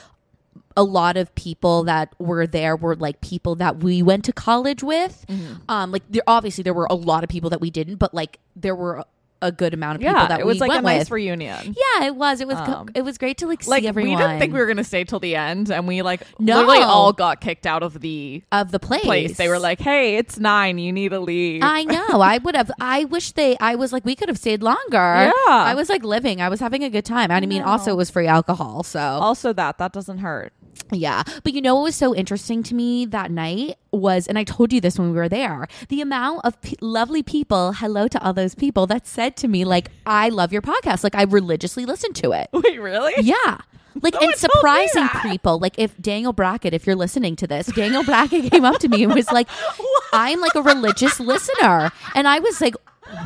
a 0.76 0.84
lot 0.84 1.16
of 1.18 1.34
people 1.36 1.84
that 1.84 2.14
were 2.20 2.46
there 2.46 2.76
were 2.76 2.96
like 2.96 3.22
people 3.22 3.56
that 3.56 3.78
we 3.84 4.02
went 4.04 4.26
to 4.26 4.34
college 4.34 4.84
with 4.84 5.26
Mm-hmm. 5.30 5.54
um 5.70 5.92
like 5.92 6.04
there 6.10 6.22
obviously 6.28 6.64
there 6.64 6.74
were 6.74 6.88
a 6.90 6.96
lot 6.96 7.24
of 7.24 7.30
people 7.30 7.50
that 7.50 7.62
we 7.62 7.70
didn't 7.70 7.96
but 7.96 8.14
like 8.14 8.40
there 8.56 8.76
were 8.76 9.06
a 9.42 9.52
good 9.52 9.74
amount 9.74 9.96
of 9.96 10.02
people 10.02 10.14
yeah, 10.16 10.28
that 10.28 10.40
it 10.40 10.46
was 10.46 10.56
we 10.56 10.68
like 10.68 10.80
a 10.80 10.82
nice 10.82 11.00
with 11.02 11.12
reunion. 11.12 11.76
yeah 11.76 12.06
it 12.06 12.16
was 12.16 12.42
it 12.42 12.48
was 12.48 12.58
Um, 12.58 12.90
it 12.94 13.02
was 13.04 13.18
great 13.18 13.38
to 13.40 13.48
like 13.48 13.64
see 13.64 13.88
everyone 13.88 14.12
we 14.12 14.16
didn't 14.22 14.40
think 14.40 14.54
we 14.54 14.60
were 14.60 14.68
gonna 14.68 14.84
stay 14.84 15.04
till 15.04 15.20
the 15.20 15.36
end, 15.36 15.72
and 15.72 15.88
we 15.88 16.02
like 16.02 16.22
No. 16.40 16.58
literally 16.58 16.80
all 16.84 17.12
got 17.14 17.42
kicked 17.42 17.66
out 17.66 17.84
of 17.84 18.02
the 18.02 18.44
of 18.52 18.72
the 18.72 18.80
place 18.80 19.04
place. 19.04 19.38
They 19.38 19.48
were 19.50 19.60
like, 19.60 19.80
"Hey, 19.80 20.18
it's 20.18 20.38
nine. 20.40 20.78
You 20.78 20.92
need 20.92 21.10
to 21.10 21.20
leave." 21.20 21.64
I 21.64 21.84
know. 21.84 22.22
I 22.22 22.38
would 22.38 22.56
have. 22.56 22.72
I 22.80 23.06
wish 23.06 23.32
they. 23.32 23.58
I 23.60 23.76
was 23.76 23.92
like, 23.92 24.06
we 24.06 24.16
could 24.16 24.30
have 24.30 24.38
stayed 24.38 24.62
longer. 24.62 25.32
Yeah. 25.32 25.32
I 25.48 25.74
was 25.76 25.90
like 25.90 26.04
living. 26.04 26.42
I 26.42 26.50
was 26.50 26.60
having 26.60 26.84
a 26.84 26.90
good 26.90 27.06
time. 27.06 27.32
I 27.32 27.40
mean, 27.42 27.62
also 27.64 27.92
it 27.92 27.98
was 27.98 28.10
free 28.10 28.28
alcohol. 28.28 28.84
So 28.84 29.00
also, 29.00 29.54
that 29.54 29.78
that 29.80 29.92
doesn't 29.92 30.20
hurt. 30.20 30.54
Yeah. 30.92 31.24
But 31.44 31.54
you 31.54 31.62
know 31.62 31.76
what 31.76 31.84
was 31.84 31.96
so 31.96 32.14
interesting 32.16 32.64
to 32.64 32.76
me 32.76 33.06
that 33.06 33.32
night 33.32 33.78
was, 33.92 34.28
and 34.28 34.38
I 34.38 34.44
told 34.44 34.74
you 34.74 34.82
this 34.82 34.98
when 35.00 35.12
we 35.12 35.18
were 35.18 35.30
there, 35.30 35.68
the 35.90 36.02
amount 36.02 36.42
of 36.44 36.60
p- 36.62 36.78
lovely 36.82 37.24
people, 37.24 37.74
hello 37.74 38.08
to 38.08 38.24
all 38.24 38.34
those 38.34 38.56
people 38.56 38.88
that 38.88 39.08
said 39.08 39.36
to 39.38 39.48
me, 39.48 39.66
like, 39.66 39.90
I 40.06 40.30
love 40.30 40.52
your 40.52 40.62
podcast. 40.62 41.04
Like, 41.04 41.16
I 41.16 41.24
religiously 41.24 41.86
listen 41.86 42.14
to 42.14 42.32
it. 42.32 42.50
Wait, 42.54 42.80
really? 42.80 43.14
Yeah. 43.22 43.58
Like, 44.02 44.14
No 44.14 44.22
and 44.22 44.28
one 44.30 44.38
told 44.38 44.42
me 44.44 44.88
surprising 44.88 45.32
people. 45.32 45.60
Like, 45.60 45.78
if 45.78 45.98
Daniel 46.02 46.32
Brackett, 46.32 46.74
if 46.74 46.88
you're 46.88 46.96
listening 46.96 47.36
to 47.36 47.46
this, 47.46 47.68
Daniel 47.68 48.06
Brackett 48.06 48.50
came 48.50 48.64
up 48.64 48.80
to 48.80 48.88
me 48.88 49.04
and 49.04 49.14
was 49.14 49.30
like, 49.34 49.50
I'm 50.14 50.40
like 50.40 50.56
a 50.56 50.62
religious 50.62 51.20
listener. 51.20 51.92
And 52.16 52.26
I 52.26 52.40
was 52.40 52.62
like, 52.62 52.76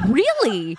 really? 0.08 0.76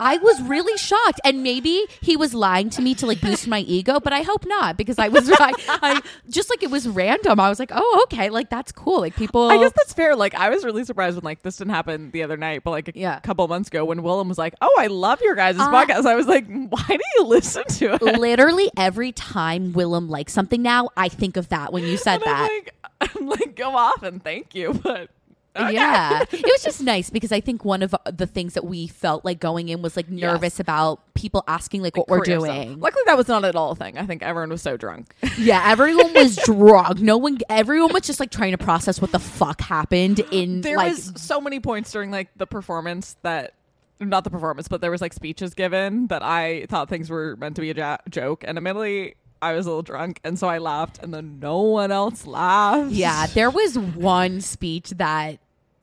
I 0.00 0.16
was 0.16 0.40
really 0.42 0.76
shocked, 0.78 1.20
and 1.24 1.42
maybe 1.42 1.84
he 2.00 2.16
was 2.16 2.32
lying 2.34 2.70
to 2.70 2.82
me 2.82 2.94
to 2.96 3.06
like 3.06 3.20
boost 3.20 3.46
my 3.46 3.60
ego, 3.60 4.00
but 4.00 4.12
I 4.12 4.22
hope 4.22 4.44
not 4.46 4.76
because 4.76 4.98
I 4.98 5.08
was 5.08 5.30
I, 5.38 5.52
I 5.68 6.00
just 6.30 6.50
like 6.50 6.62
it 6.62 6.70
was 6.70 6.88
random. 6.88 7.38
I 7.38 7.48
was 7.48 7.58
like, 7.58 7.70
oh 7.72 8.00
okay, 8.04 8.30
like 8.30 8.48
that's 8.50 8.72
cool. 8.72 9.00
Like 9.00 9.14
people, 9.14 9.48
I 9.48 9.58
guess 9.58 9.72
that's 9.76 9.92
fair. 9.92 10.16
Like 10.16 10.34
I 10.34 10.48
was 10.50 10.64
really 10.64 10.84
surprised 10.84 11.16
when 11.16 11.24
like 11.24 11.42
this 11.42 11.58
didn't 11.58 11.74
happen 11.74 12.10
the 12.10 12.22
other 12.22 12.36
night, 12.36 12.62
but 12.64 12.70
like 12.72 12.88
a 12.88 12.92
Yeah. 12.98 13.20
couple 13.20 13.46
months 13.46 13.68
ago 13.68 13.84
when 13.84 14.02
Willem 14.02 14.28
was 14.28 14.38
like, 14.38 14.54
"Oh, 14.62 14.74
I 14.78 14.86
love 14.88 15.20
your 15.20 15.34
guys' 15.34 15.58
Uh, 15.58 15.70
podcast," 15.70 16.06
I 16.06 16.14
was 16.16 16.26
like, 16.26 16.46
"Why 16.46 16.86
do 16.88 16.98
you 17.18 17.24
listen 17.24 17.64
to 17.64 17.94
it?" 17.94 18.02
literally 18.02 18.70
every 18.76 19.12
time 19.12 19.72
Willem 19.74 20.08
likes 20.08 20.32
something 20.32 20.62
now, 20.62 20.88
I 20.96 21.08
think 21.10 21.36
of 21.36 21.50
that 21.50 21.72
when 21.72 21.84
you 21.84 21.96
said 21.98 22.22
And 22.22 22.24
I'm 22.24 22.36
that. 22.36 22.48
like, 22.48 22.74
I'm 23.16 23.26
like, 23.28 23.54
go 23.56 23.76
off 23.76 24.02
and 24.02 24.22
thank 24.24 24.54
you, 24.54 24.72
but 24.72 25.10
okay. 25.56 25.72
Yeah, 25.74 26.22
it 26.30 26.44
was 26.44 26.62
just 26.62 26.82
nice 26.82 27.10
because 27.10 27.32
I 27.32 27.40
think 27.40 27.64
one 27.64 27.82
of 27.82 27.94
the 28.10 28.26
things 28.26 28.54
that 28.54 28.64
we 28.64 28.86
felt 28.86 29.24
like 29.24 29.40
going 29.40 29.68
in 29.68 29.82
was 29.82 29.96
like 29.96 30.08
nervous 30.08 30.60
about 30.60 31.00
people 31.14 31.44
asking 31.48 31.82
like 31.82 31.96
what 31.96 32.08
we're 32.08 32.20
Career 32.20 32.40
stuff. 32.40 32.54
doing. 32.54 32.80
Luckily, 32.80 33.02
that 33.06 33.16
was 33.16 33.28
not 33.28 33.44
at 33.44 33.54
all 33.56 33.72
a 33.72 33.76
thing. 33.76 33.98
I 33.98 34.06
think 34.06 34.22
everyone 34.22 34.50
was 34.50 34.62
so 34.62 34.76
drunk. 34.76 35.14
Yeah, 35.38 35.62
everyone 35.70 36.12
was 36.12 36.36
drunk. 36.36 37.00
No 37.00 37.16
one, 37.16 37.38
everyone 37.48 37.92
was 37.92 38.02
just 38.02 38.20
like 38.20 38.30
trying 38.30 38.52
to 38.52 38.58
process 38.58 39.00
what 39.00 39.10
the 39.12 39.18
fuck 39.18 39.60
happened 39.60 40.20
in 40.30 40.60
there 40.60 40.76
like 40.76 40.92
was 40.92 41.12
so 41.16 41.40
many 41.40 41.60
points 41.60 41.90
during 41.92 42.10
like 42.10 42.28
the 42.36 42.46
performance 42.46 43.16
that 43.22 43.54
not 44.00 44.24
the 44.24 44.30
performance 44.30 44.66
but 44.68 44.80
there 44.80 44.90
was 44.90 45.00
like 45.02 45.12
speeches 45.12 45.52
given 45.54 46.06
that 46.06 46.22
i 46.22 46.64
thought 46.70 46.88
things 46.88 47.10
were 47.10 47.36
meant 47.36 47.54
to 47.56 47.60
be 47.60 47.70
a 47.70 47.74
ja- 47.74 47.98
joke 48.08 48.44
and 48.46 48.56
admittedly 48.56 49.14
i 49.42 49.52
was 49.52 49.66
a 49.66 49.68
little 49.68 49.82
drunk 49.82 50.20
and 50.24 50.38
so 50.38 50.48
i 50.48 50.58
laughed 50.58 50.98
and 51.02 51.12
then 51.14 51.38
no 51.40 51.60
one 51.60 51.90
else 51.90 52.26
laughed 52.26 52.90
Yeah, 52.92 53.26
there 53.34 53.50
was 53.50 53.78
one 53.78 54.40
speech 54.40 54.90
that 54.90 55.38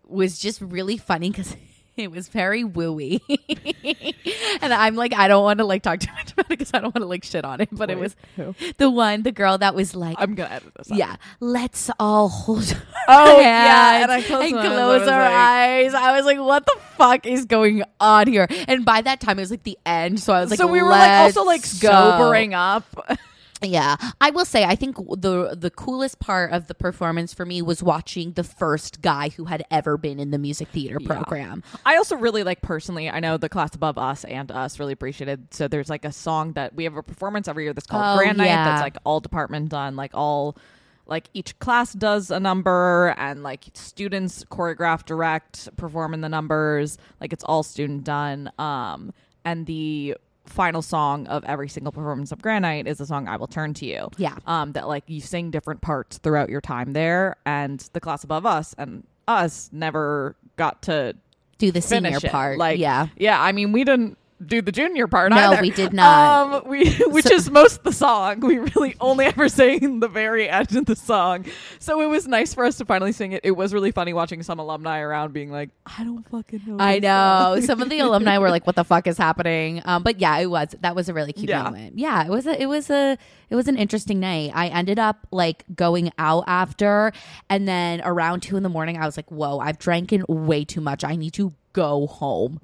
was 0.07 0.39
just 0.39 0.61
really 0.61 0.97
funny 0.97 1.29
because 1.31 1.55
it 1.97 2.11
was 2.11 2.27
very 2.27 2.63
wooey, 2.63 3.19
and 4.61 4.71
I'm 4.71 4.95
like, 4.95 5.13
I 5.15 5.27
don't 5.27 5.43
want 5.43 5.57
to 5.57 5.65
like 5.65 5.81
talk 5.81 5.99
too 5.99 6.11
much 6.13 6.31
about 6.31 6.45
it 6.45 6.49
because 6.49 6.69
I 6.71 6.79
don't 6.79 6.93
want 6.93 7.01
to 7.01 7.07
like 7.07 7.23
shit 7.23 7.43
on 7.43 7.59
it. 7.59 7.69
But 7.71 7.89
it 7.89 7.97
was 7.97 8.15
who? 8.35 8.53
the 8.77 8.87
one, 8.89 9.23
the 9.23 9.31
girl 9.31 9.57
that 9.57 9.73
was 9.73 9.95
like, 9.95 10.15
i'm 10.19 10.35
gonna 10.35 10.53
edit 10.53 10.71
this 10.75 10.91
out. 10.91 10.97
yeah, 10.97 11.15
let's 11.39 11.89
all 11.99 12.29
hold. 12.29 12.77
Oh, 13.07 13.39
yeah, 13.39 14.03
and 14.03 14.11
I 14.11 14.21
closed 14.21 14.53
I 14.55 14.67
close 14.67 15.07
our 15.07 15.19
like- 15.21 15.33
eyes. 15.33 15.93
I 15.95 16.15
was 16.15 16.25
like, 16.25 16.37
what 16.39 16.65
the 16.67 16.77
fuck 16.97 17.25
is 17.25 17.45
going 17.45 17.83
on 17.99 18.27
here? 18.27 18.47
And 18.67 18.85
by 18.85 19.01
that 19.01 19.19
time, 19.19 19.39
it 19.39 19.41
was 19.41 19.49
like 19.51 19.63
the 19.63 19.77
end. 19.85 20.19
So 20.19 20.33
I 20.33 20.41
was 20.41 20.51
like, 20.51 20.57
so 20.59 20.67
we 20.67 20.81
were 20.83 20.89
like 20.89 21.09
also 21.21 21.43
like 21.45 21.61
"Let's 21.61 21.79
go." 21.79 21.89
sobering 21.89 22.53
up 22.53 22.85
Yeah, 23.63 23.95
I 24.21 24.29
will 24.29 24.45
say 24.45 24.63
I 24.65 24.75
think 24.75 24.97
the 24.97 25.55
the 25.57 25.71
coolest 25.71 26.19
part 26.19 26.51
of 26.51 26.67
the 26.67 26.75
performance 26.75 27.33
for 27.33 27.43
me 27.45 27.61
was 27.63 27.81
watching 27.81 28.33
the 28.33 28.43
first 28.43 29.01
guy 29.01 29.29
who 29.29 29.45
had 29.45 29.63
ever 29.71 29.97
been 29.97 30.19
in 30.19 30.29
the 30.29 30.37
music 30.37 30.67
theater 30.67 30.99
program. 31.03 31.63
I 31.83 31.97
also 31.97 32.15
really 32.17 32.43
like 32.43 32.61
personally. 32.61 33.09
I 33.09 33.19
know 33.19 33.37
the 33.37 33.49
class 33.49 33.73
above 33.73 33.97
us 33.97 34.23
and 34.25 34.51
us 34.51 34.79
really 34.79 34.93
appreciated. 34.93 35.53
So 35.55 35.67
there's 35.67 35.89
like 35.89 36.05
a 36.05 36.11
song 36.11 36.53
that 36.53 36.75
we 36.75 36.83
have 36.83 36.95
a 36.97 37.01
performance 37.03 37.47
every 37.47 37.63
year 37.63 37.73
that's 37.73 37.87
called 37.87 38.03
Oh, 38.05 38.17
Grand 38.21 38.37
Night. 38.37 38.45
yeah. 38.45 38.63
That's 38.65 38.81
like 38.83 38.97
all 39.03 39.19
department 39.19 39.69
done. 39.69 39.95
Like 39.95 40.11
all, 40.13 40.55
like 41.07 41.27
each 41.33 41.57
class 41.57 41.93
does 41.93 42.29
a 42.29 42.39
number, 42.39 43.15
and 43.17 43.41
like 43.41 43.63
students 43.73 44.43
choreograph, 44.51 45.03
direct, 45.05 45.75
perform 45.77 46.13
in 46.13 46.21
the 46.21 46.29
numbers. 46.29 46.97
Like 47.19 47.33
it's 47.33 47.43
all 47.43 47.63
student 47.63 48.03
done. 48.03 48.51
Um, 48.59 49.13
and 49.43 49.65
the 49.65 50.15
final 50.49 50.81
song 50.81 51.27
of 51.27 51.43
every 51.45 51.69
single 51.69 51.91
performance 51.91 52.31
of 52.31 52.41
Grand 52.41 52.63
Night 52.63 52.87
is 52.87 52.97
the 52.97 53.05
song 53.05 53.27
"I 53.27 53.37
Will 53.37 53.47
Turn 53.47 53.73
to 53.75 53.85
You." 53.85 54.09
Yeah. 54.17 54.35
um, 54.47 54.71
that 54.73 54.87
like 54.87 55.03
you 55.07 55.21
sing 55.21 55.51
different 55.51 55.81
parts 55.81 56.17
throughout 56.17 56.49
your 56.49 56.61
time 56.61 56.93
there, 56.93 57.35
and 57.45 57.79
the 57.93 57.99
class 57.99 58.23
above 58.23 58.45
us 58.45 58.73
and 58.77 59.03
us 59.27 59.69
never 59.73 60.35
got 60.55 60.81
to 60.83 61.13
Do 61.57 61.71
the 61.71 61.81
senior 61.81 62.17
it. 62.17 62.31
part, 62.31 62.57
Like, 62.57 62.79
yeah. 62.79 63.07
yeah. 63.17 63.41
I 63.41 63.51
mean, 63.51 63.71
we 63.73 63.83
didn't 63.83 64.17
do 64.45 64.61
the 64.61 64.71
junior 64.71 65.07
part. 65.07 65.31
No, 65.31 65.37
either. 65.53 65.61
we 65.61 65.69
did 65.71 65.93
not. 65.93 66.53
Um, 66.63 66.69
we, 66.69 66.93
which 67.07 67.29
is 67.31 67.49
most 67.49 67.83
the 67.83 67.91
song. 67.91 68.39
We 68.41 68.59
really 68.59 68.95
only 69.01 69.25
ever 69.25 69.49
sang 69.49 69.99
the 69.99 70.07
very 70.07 70.47
end 70.49 70.75
of 70.75 70.85
the 70.85 70.95
song. 70.95 71.45
So 71.79 72.01
it 72.01 72.05
was 72.05 72.27
nice 72.27 72.53
for 72.53 72.63
us 72.65 72.77
to 72.77 72.85
finally 72.85 73.11
sing 73.11 73.31
it. 73.31 73.41
It 73.43 73.51
was 73.51 73.73
really 73.73 73.91
funny 73.91 74.13
watching 74.13 74.43
some 74.43 74.59
alumni 74.59 74.99
around 74.99 75.33
being 75.33 75.51
like, 75.51 75.69
"I 75.85 76.03
don't 76.03 76.27
fucking 76.29 76.61
know." 76.67 76.77
I 76.79 76.99
know. 76.99 77.55
song." 77.55 77.61
Some 77.63 77.81
of 77.81 77.89
the 77.89 77.99
alumni 78.01 78.37
were 78.37 78.49
like, 78.51 78.67
"What 78.67 78.75
the 78.75 78.83
fuck 78.83 79.07
is 79.07 79.17
happening?" 79.17 79.81
Um, 79.85 80.03
but 80.03 80.19
yeah, 80.19 80.37
it 80.37 80.47
was. 80.47 80.75
That 80.81 80.95
was 80.95 81.09
a 81.09 81.13
really 81.13 81.33
cute 81.33 81.49
Yeah. 81.49 81.63
moment. 81.63 81.97
Yeah, 81.97 82.23
it 82.25 82.29
was. 82.29 82.45
A, 82.45 82.61
it 82.61 82.67
was 82.67 82.89
a. 82.89 83.17
It 83.49 83.55
was 83.55 83.67
an 83.67 83.77
interesting 83.77 84.19
night. 84.19 84.51
I 84.53 84.67
ended 84.67 84.99
up 84.99 85.25
like 85.31 85.63
going 85.73 86.11
out 86.19 86.43
after, 86.47 87.11
and 87.49 87.67
then 87.67 88.01
around 88.03 88.41
two 88.41 88.57
in 88.57 88.63
the 88.63 88.69
morning, 88.69 88.97
I 88.97 89.05
was 89.05 89.17
like, 89.17 89.31
"Whoa, 89.31 89.59
I've 89.59 89.79
drank 89.79 90.13
in 90.13 90.23
way 90.27 90.63
too 90.65 90.81
much. 90.81 91.03
I 91.03 91.15
need 91.15 91.33
to 91.33 91.53
go 91.73 92.07
home." 92.07 92.59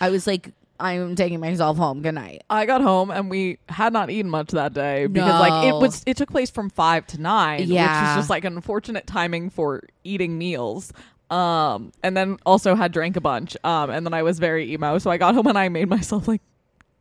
I 0.00 0.10
was 0.10 0.26
like, 0.28 0.52
"I'm 0.80 1.14
taking 1.16 1.40
myself 1.40 1.76
home. 1.76 2.02
Good 2.02 2.14
night." 2.14 2.42
I 2.50 2.66
got 2.66 2.80
home 2.80 3.10
and 3.10 3.30
we 3.30 3.58
had 3.68 3.92
not 3.92 4.10
eaten 4.10 4.30
much 4.30 4.50
that 4.52 4.72
day 4.74 5.06
because 5.06 5.40
like 5.40 5.66
it 5.68 5.74
was 5.74 6.02
it 6.06 6.16
took 6.16 6.30
place 6.30 6.50
from 6.50 6.70
five 6.70 7.06
to 7.08 7.20
nine, 7.20 7.60
which 7.60 7.68
Yeah. 7.70 8.12
is 8.12 8.16
just 8.18 8.30
like 8.30 8.44
an 8.44 8.54
unfortunate 8.56 9.06
timing 9.06 9.50
for 9.50 9.82
eating 10.04 10.38
meals. 10.38 10.92
Um, 11.30 11.92
and 12.02 12.16
then 12.16 12.38
also 12.46 12.74
had 12.74 12.90
drank 12.90 13.16
a 13.16 13.20
bunch. 13.20 13.54
Um, 13.62 13.90
and 13.90 14.06
then 14.06 14.14
I 14.14 14.22
was 14.22 14.38
very 14.38 14.72
emo, 14.72 14.96
so 14.98 15.10
I 15.10 15.18
got 15.18 15.34
home 15.34 15.46
and 15.46 15.58
I 15.58 15.68
made 15.68 15.88
myself 15.88 16.26
like 16.26 16.40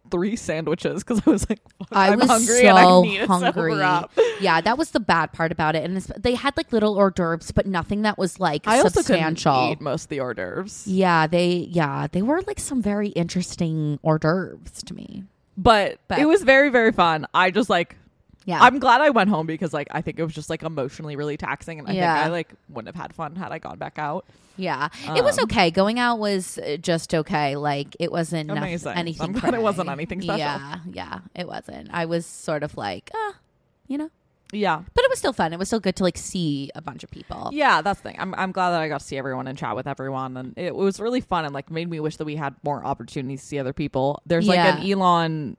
three 0.10 0.36
sandwiches 0.36 1.04
because 1.04 1.22
I 1.26 1.30
was 1.30 1.50
like, 1.50 1.62
I 1.92 2.10
I'm 2.10 2.20
was 2.20 2.30
hungry 2.30 2.62
so 2.62 2.68
and 2.68 2.78
I 2.78 3.02
need 3.02 3.18
to 3.20 3.28
hungry. 3.28 3.72
sober 3.74 3.84
up. 3.84 4.12
Yeah, 4.40 4.62
that 4.62 4.78
was 4.78 4.92
the 4.92 5.00
bad 5.00 5.34
part 5.34 5.52
about 5.52 5.76
it. 5.76 5.84
And 5.84 5.98
they 5.98 6.36
had 6.36 6.56
like 6.58 6.72
little 6.72 6.96
hors 6.96 7.12
d'oeuvres, 7.12 7.52
but 7.52 7.66
nothing 7.66 8.02
that 8.04 8.18
was 8.18 8.40
like 8.40 8.68
I 8.68 8.78
also 8.78 8.90
substantial. 9.02 9.54
couldn't 9.54 9.72
eat 9.72 9.82
most 9.82 10.04
of 10.04 10.10
the 10.10 10.20
hors 10.20 10.34
d'oeuvres, 10.36 10.88
Yeah, 10.88 11.28
they 11.28 11.68
yeah, 11.70 12.08
they 12.12 12.22
were 12.22 12.42
like 12.48 12.60
some 12.60 12.82
very 12.82 13.10
interesting 13.10 14.00
hors 14.04 14.20
d'oeuvres 14.20 14.84
to 14.84 14.94
me. 14.94 15.24
but, 15.58 16.00
But- 16.08 16.20
it 16.20 16.26
was 16.26 16.44
very 16.44 16.70
very 16.70 16.92
fun. 16.92 17.26
I 17.34 17.52
just 17.52 17.70
like. 17.70 17.96
Yeah. 18.48 18.60
I'm 18.62 18.80
glad 18.80 19.02
I 19.02 19.10
went 19.10 19.30
home 19.30 19.46
because 19.46 19.74
like 19.74 19.90
I 19.92 20.02
think 20.02 20.18
it 20.20 20.24
was 20.24 20.34
just 20.34 20.50
like 20.50 20.64
emotionally 20.64 21.16
really 21.18 21.36
taxing 21.36 21.80
and 21.80 21.88
I 21.88 21.92
Yeah. 21.92 22.16
think 22.16 22.26
I 22.26 22.30
like 22.30 22.50
wouldn't 22.70 22.96
have 22.96 23.00
had 23.02 23.14
fun 23.14 23.36
had 23.36 23.52
I 23.52 23.60
gone 23.60 23.78
back 23.78 24.00
out. 24.00 24.26
yeah. 24.56 24.88
it 25.16 25.24
was 25.24 25.38
um, 25.38 25.44
okay. 25.44 25.70
Going 25.70 26.00
out 26.00 26.18
was 26.18 26.58
uh, 26.58 26.78
just 26.78 27.14
okay. 27.14 27.58
Like 27.58 27.96
it 28.00 28.10
wasn't 28.10 28.50
Amazing. 28.50 28.94
anything. 28.96 29.22
I'm 29.22 29.34
glad 29.34 29.54
it 29.54 29.62
wasn't 29.62 29.90
anything 29.90 30.22
special. 30.22 30.40
Yeah, 30.40 30.80
yeah, 30.92 31.20
it 31.36 31.46
wasn't. 31.46 31.90
I 31.92 32.06
was 32.06 32.26
sort 32.26 32.64
of 32.64 32.76
like, 32.78 33.12
ah, 33.14 33.36
you 33.88 33.98
know. 33.98 34.10
Yeah. 34.54 34.82
But 34.94 35.04
it 35.04 35.10
was 35.10 35.20
still 35.20 35.34
fun. 35.34 35.52
It 35.52 35.60
was 35.60 35.68
still 35.68 35.82
good 35.82 35.98
to 35.98 36.04
like 36.04 36.18
see 36.18 36.72
a 36.74 36.82
bunch 36.82 37.04
of 37.04 37.12
people. 37.12 37.50
Yeah, 37.52 37.82
that's 37.82 38.00
the 38.00 38.12
thing. 38.12 38.16
I'm 38.18 38.34
I'm 38.36 38.54
glad 38.54 38.70
that 38.70 38.80
I 38.82 38.88
got 38.88 39.02
to 39.02 39.06
see 39.06 39.18
everyone 39.18 39.46
and 39.48 39.58
chat 39.58 39.76
with 39.76 39.88
everyone, 39.88 40.38
and 40.38 40.54
it 40.58 40.74
was 40.74 41.02
really 41.02 41.20
fun 41.20 41.44
and 41.44 41.54
like 41.54 41.70
made 41.70 41.90
me 41.90 42.00
wish 42.00 42.16
that 42.16 42.24
we 42.26 42.38
had 42.38 42.56
more 42.64 42.82
opportunities 42.86 43.42
to 43.42 43.46
see 43.46 43.60
other 43.60 43.74
people. 43.74 44.22
There's 44.26 44.48
like 44.48 44.56
Yeah. 44.56 44.78
an 44.78 44.90
Elon 44.90 45.58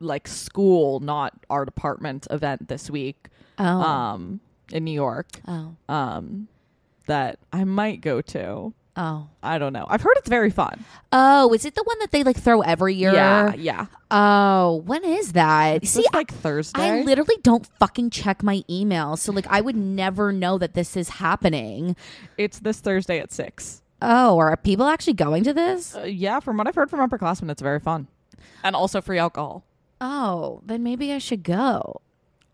like 0.00 0.26
school, 0.26 1.00
not 1.00 1.34
our 1.48 1.64
department 1.64 2.26
event 2.30 2.68
this 2.68 2.90
week, 2.90 3.28
Oh. 3.58 3.64
um, 3.64 4.40
in 4.72 4.84
New 4.84 4.92
York, 4.92 5.28
oh. 5.46 5.74
um, 5.88 6.48
that 7.06 7.38
I 7.52 7.64
might 7.64 8.00
go 8.00 8.20
to. 8.22 8.72
Oh. 8.96 9.28
I 9.42 9.58
don't 9.58 9.72
know. 9.72 9.86
I've 9.88 10.02
heard 10.02 10.14
it's 10.16 10.28
very 10.28 10.50
fun. 10.50 10.84
Oh, 11.12 11.52
is 11.54 11.64
it 11.64 11.74
the 11.74 11.82
one 11.84 11.98
that 12.00 12.10
they 12.10 12.22
like 12.24 12.36
throw 12.36 12.60
every 12.60 12.94
year? 12.94 13.12
Yeah, 13.14 13.54
yeah. 13.54 13.86
Oh, 14.10 14.82
when 14.84 15.04
is 15.04 15.32
that? 15.32 15.76
It's 15.76 15.90
See, 15.90 16.04
like 16.12 16.32
Thursday. 16.32 16.80
I 16.80 17.02
literally 17.02 17.36
don't 17.42 17.66
fucking 17.78 18.10
check 18.10 18.42
my 18.42 18.62
email. 18.68 19.16
So 19.16 19.32
like 19.32 19.46
I 19.48 19.60
would 19.60 19.76
never 19.76 20.32
know 20.32 20.58
that 20.58 20.74
this 20.74 20.96
is 20.96 21.08
happening. 21.08 21.96
it's 22.36 22.58
this 22.58 22.80
Thursday 22.80 23.20
at 23.20 23.32
six. 23.32 23.80
Oh, 24.02 24.38
are 24.38 24.56
people 24.56 24.86
actually 24.86 25.12
going 25.14 25.44
to 25.44 25.52
this? 25.54 25.94
Uh, 25.94 26.02
yeah, 26.02 26.40
from 26.40 26.56
what 26.56 26.66
I've 26.66 26.74
heard 26.74 26.90
from 26.90 27.08
upperclassmen, 27.08 27.50
it's 27.50 27.62
very 27.62 27.80
fun, 27.80 28.08
and 28.64 28.74
also 28.74 29.00
free 29.00 29.18
alcohol. 29.18 29.64
Oh, 30.00 30.60
then 30.64 30.82
maybe 30.82 31.12
I 31.12 31.18
should 31.18 31.42
go. 31.42 32.00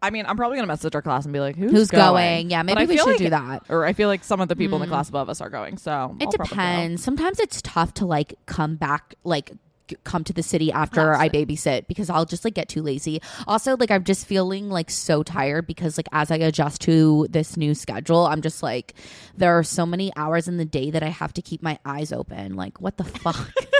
I 0.03 0.11
mean, 0.11 0.27
I'm 0.27 0.37
probably 0.37 0.57
gonna 0.59 0.67
message 0.67 0.95
our 0.95 1.03
class 1.03 1.25
and 1.25 1.33
be 1.33 1.41
like, 1.41 1.57
"Who's, 1.57 1.71
Who's 1.73 1.91
going? 1.91 2.51
Yeah, 2.51 2.63
But 2.63 2.67
maybe 2.67 2.81
I 2.81 2.85
we 2.85 2.97
feel 2.97 3.05
should 3.05 3.11
like- 3.13 3.19
do 3.19 3.31
that. 3.31 3.63
Or 3.69 3.85
I 3.87 3.93
feel 3.93 4.09
like 4.09 4.25
some 4.25 4.41
of 4.41 4.49
the 4.49 4.55
people 4.57 4.77
in 4.77 4.81
the 4.81 4.87
hmm. 4.87 4.93
class 4.93 5.09
above 5.09 5.29
us 5.31 5.41
are 5.41 5.51
going. 5.51 5.79
So 5.79 5.91
It 6.21 6.27
I'll 6.27 6.33
probably 6.33 6.37
go. 6.37 6.45
depends. 6.45 7.03
Sometimes 7.03 7.41
it's 7.41 7.63
tough 7.63 7.95
to 7.95 8.07
like 8.07 8.35
come 8.47 8.77
back 8.77 9.15
like 9.25 9.53
g- 9.89 9.97
come 10.05 10.23
to 10.25 10.33
the 10.33 10.43
city 10.43 10.71
after 10.71 11.15
I 11.15 11.29
babysit 11.29 11.87
because 11.89 12.11
I'll 12.11 12.27
just 12.27 12.45
like 12.45 12.55
get 12.55 12.69
too 12.69 12.83
lazy. 12.83 13.23
Also, 13.47 13.77
like 13.77 13.91
I'm 13.91 14.05
just 14.05 14.27
feeling 14.27 14.69
like 14.69 14.91
so 14.91 15.23
tired 15.23 15.67
because 15.67 15.97
like 15.97 16.09
as 16.13 16.31
I 16.31 16.37
adjust 16.37 16.83
to 16.83 17.27
this 17.31 17.57
new 17.57 17.75
schedule, 17.75 18.27
I'm 18.27 18.43
just 18.43 18.63
like 18.63 18.95
there 19.37 19.59
are 19.59 19.63
so 19.65 19.87
many 19.87 20.13
hours 20.15 20.47
in 20.47 20.59
the 20.59 20.65
day 20.67 20.91
that 20.91 21.03
I 21.03 21.09
have 21.09 21.33
to 21.35 21.43
keep 21.43 21.63
my 21.63 21.79
eyes 21.87 22.13
open. 22.13 22.55
Like 22.55 22.81
what 22.81 22.99
the 22.99 23.05
fuck? 23.05 23.51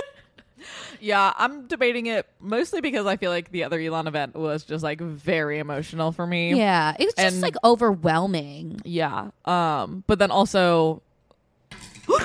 Yeah, 1.01 1.33
I'm 1.37 1.67
debating 1.67 2.05
it 2.07 2.25
mostly 2.39 2.81
because 2.81 3.05
I 3.05 3.17
feel 3.17 3.31
like 3.31 3.51
the 3.51 3.63
other 3.63 3.79
Elon 3.79 4.07
event 4.07 4.35
was 4.35 4.63
just 4.63 4.83
like 4.83 4.99
very 5.01 5.59
emotional 5.59 6.11
for 6.11 6.25
me. 6.27 6.53
yeah, 6.55 6.95
it 6.99 7.05
was 7.05 7.13
just 7.15 7.33
And- 7.35 7.41
like 7.41 7.55
overwhelming. 7.63 8.81
Yeah. 8.83 9.29
Um, 9.45 10.03
but 10.07 10.19
then 10.19 10.31
also 10.31 11.01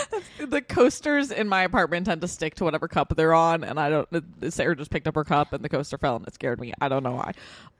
the 0.38 0.62
coasters 0.62 1.30
in 1.30 1.48
my 1.48 1.62
apartment 1.62 2.06
tend 2.06 2.20
to 2.20 2.28
stick 2.28 2.54
to 2.56 2.64
whatever 2.64 2.88
cup 2.88 3.14
they're 3.16 3.34
on, 3.34 3.64
and 3.64 3.78
I 3.78 3.90
don't. 3.90 4.08
Sarah 4.52 4.76
just 4.76 4.90
picked 4.90 5.06
up 5.06 5.14
her 5.14 5.24
cup, 5.24 5.52
and 5.52 5.64
the 5.64 5.68
coaster 5.68 5.98
fell, 5.98 6.16
and 6.16 6.26
it 6.26 6.34
scared 6.34 6.60
me. 6.60 6.72
I 6.80 6.88
don't 6.88 7.02
know 7.02 7.12
why. 7.12 7.32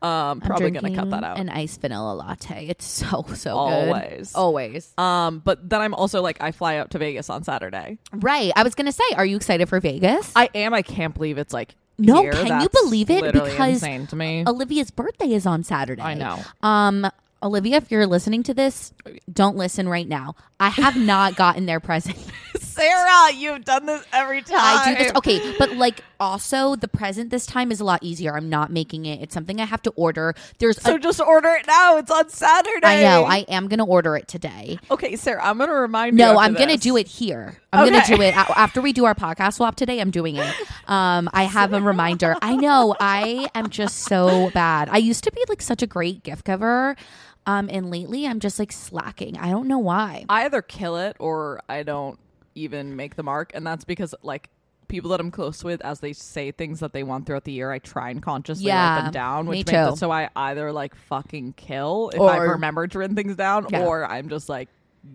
Um, 0.03 0.11
I'm 0.11 0.41
probably 0.41 0.71
gonna 0.71 0.95
cut 0.95 1.11
that 1.11 1.25
out. 1.25 1.39
An 1.39 1.49
iced 1.49 1.81
vanilla 1.81 2.15
latte. 2.15 2.67
It's 2.69 2.87
so 2.87 3.25
so 3.35 3.57
Always. 3.57 4.33
good. 4.33 4.39
Always. 4.39 4.93
Um, 4.99 5.41
but 5.41 5.69
then 5.69 5.81
I'm 5.81 5.95
also 5.95 6.23
like, 6.23 6.43
I 6.43 6.53
fly 6.53 6.77
out 6.77 6.91
to 6.93 6.99
Vegas 6.99 7.31
on 7.31 7.45
Saturday. 7.45 7.99
Right. 8.13 8.53
I 8.57 8.63
was 8.63 8.75
gonna 8.75 8.93
say, 8.93 9.05
are 9.17 9.27
you 9.27 9.37
excited 9.37 9.69
for 9.69 9.81
Vegas? 9.81 10.33
I 10.35 10.49
am. 10.55 10.75
I 10.75 10.83
can't 10.83 11.15
believe 11.15 11.39
it's 11.39 11.53
like 11.53 11.75
No, 11.99 12.23
can 12.31 12.63
you 12.63 12.69
believe 12.83 13.11
it? 13.11 13.33
Because 13.33 13.75
insane 13.83 14.07
to 14.09 14.17
me. 14.17 14.45
Olivia's 14.47 14.91
birthday 14.91 15.33
is 15.33 15.47
on 15.47 15.63
Saturday. 15.65 16.03
I 16.03 16.15
know. 16.15 16.41
Um, 16.63 17.11
Olivia, 17.43 17.77
if 17.79 17.91
you're 17.91 18.07
listening 18.07 18.45
to 18.45 18.55
this, 18.55 18.93
don't 19.33 19.57
listen 19.57 19.89
right 19.89 20.09
now. 20.09 20.37
I 20.63 20.69
have 20.69 20.97
not 20.97 21.35
gotten 21.35 21.67
their 21.67 21.81
present. 21.81 22.17
Sarah, 22.61 23.33
you've 23.35 23.65
done 23.65 23.85
this 23.87 24.05
every 24.13 24.43
time. 24.43 24.59
I 24.61 24.95
do 24.95 25.03
this. 25.03 25.13
Okay, 25.17 25.55
but 25.59 25.73
like 25.73 26.03
also 26.21 26.77
the 26.77 26.87
present 26.89 27.31
this 27.31 27.47
time 27.47 27.73
is 27.73 27.81
a 27.81 27.85
lot 27.85 28.03
easier. 28.03 28.37
I'm 28.37 28.49
not 28.49 28.71
making 28.71 29.05
it. 29.07 29.21
It's 29.21 29.35
something 29.35 29.61
I 29.61 29.65
have 29.65 29.83
to 29.83 29.91
order. 29.91 30.35
There's 30.59 30.81
So 30.81 30.95
a, 30.95 30.99
just 31.01 31.21
order 31.21 31.49
it 31.51 31.67
now. 31.67 31.97
It's 31.97 32.11
on 32.11 32.29
Saturday. 32.29 32.87
I 32.87 33.03
know. 33.03 33.25
I 33.25 33.39
am 33.49 33.67
gonna 33.67 33.85
order 33.85 34.17
it 34.17 34.29
today. 34.29 34.79
Okay, 34.91 35.17
Sarah, 35.17 35.45
I'm 35.45 35.59
gonna 35.59 35.73
remind 35.75 36.19
you. 36.19 36.25
No, 36.25 36.39
I'm 36.39 36.55
gonna 36.55 36.73
this. 36.73 36.81
do 36.81 36.97
it 36.97 37.09
here. 37.09 37.59
I'm 37.73 37.91
gonna 37.91 38.05
do 38.07 38.23
it 38.23 38.37
after 38.37 38.81
we 38.81 38.93
do 38.93 39.05
our 39.05 39.15
podcast 39.15 39.55
swap 39.55 39.75
today. 39.77 40.01
I'm 40.01 40.11
doing 40.13 40.37
it. 40.37 40.55
Um, 40.87 41.29
I 41.33 41.45
have 41.45 41.73
a 41.73 41.81
reminder. 41.81 42.37
I 42.41 42.55
know. 42.57 42.95
I 43.01 43.49
am 43.55 43.69
just 43.69 44.01
so 44.01 44.51
bad. 44.55 44.89
I 44.91 44.99
used 44.99 45.25
to 45.25 45.33
be 45.33 45.43
like 45.49 45.61
such 45.61 45.83
a 45.83 45.87
great 45.87 46.23
gift 46.23 46.45
giver, 46.45 46.97
um, 47.47 47.69
and 47.71 47.91
lately 47.91 48.27
I'm 48.27 48.41
just 48.41 48.59
like 48.59 48.73
slacking. 48.73 49.37
I 49.39 49.51
don't 49.51 49.67
know 49.69 49.79
why. 49.79 50.25
I 50.29 50.45
either 50.45 50.63
kill 50.63 50.97
it 50.97 51.17
or 51.19 51.61
I 51.69 51.83
don't 51.83 52.19
even 52.55 52.97
make 52.97 53.17
the 53.17 53.23
mark, 53.23 53.53
and 53.55 53.67
that's 53.67 53.85
because 53.85 54.15
like 54.23 54.49
people 54.89 55.11
that 55.11 55.21
I'm 55.21 55.31
close 55.31 55.65
with, 55.65 55.81
as 55.85 56.01
they 56.01 56.13
say 56.13 56.51
things 56.51 56.81
that 56.81 56.93
they 56.93 57.03
want 57.03 57.25
throughout 57.27 57.45
the 57.45 57.53
year, 57.53 57.71
I 57.73 57.79
try 57.79 58.11
and 58.11 58.23
consciously 58.23 58.67
Yeah, 58.67 58.97
write 58.97 59.03
them 59.05 59.13
down, 59.13 59.47
which 59.47 59.67
makes 59.67 59.95
it 59.95 59.97
so 59.97 60.11
I 60.11 60.29
either 60.37 60.71
like 60.71 60.95
fucking 60.95 61.55
kill 61.55 62.11
if 62.15 62.21
I 62.21 62.37
remember 62.39 62.87
to 62.87 62.99
write 62.99 63.13
things 63.13 63.37
down, 63.37 63.67
Yeah. 63.71 63.87
or 63.87 64.05
I'm 64.05 64.29
just 64.29 64.49
like 64.51 64.69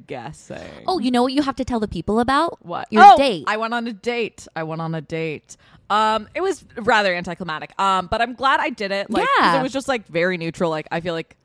guessing. 0.08 0.68
Oh, 0.88 1.00
you 1.00 1.12
know 1.12 1.22
what 1.24 1.34
you 1.34 1.42
have 1.44 1.56
to 1.58 1.66
tell 1.66 1.80
the 1.80 1.88
people 1.88 2.20
about? 2.20 2.66
What? 2.66 2.92
Your 2.92 3.04
Oh, 3.06 3.18
date. 3.18 3.46
I 3.48 3.58
went 3.58 3.74
on 3.74 3.88
a 3.88 3.94
date. 3.94 4.48
I 4.56 4.64
went 4.64 4.82
on 4.82 4.94
a 4.96 5.02
date. 5.02 5.56
Um, 5.90 6.28
it 6.36 6.42
was 6.42 6.66
rather 6.78 7.14
anticlimactic. 7.16 7.80
Um, 7.80 8.08
but 8.08 8.22
I'm 8.22 8.34
glad 8.34 8.60
I 8.60 8.70
did 8.70 8.92
it. 8.92 9.10
Like, 9.10 9.28
Yeah. 9.40 9.60
it 9.60 9.64
was 9.64 9.72
just 9.72 9.88
like 9.88 10.06
very 10.08 10.38
neutral. 10.38 10.70
Like, 10.70 10.88
I 10.92 11.00
feel 11.00 11.14
like 11.14 11.38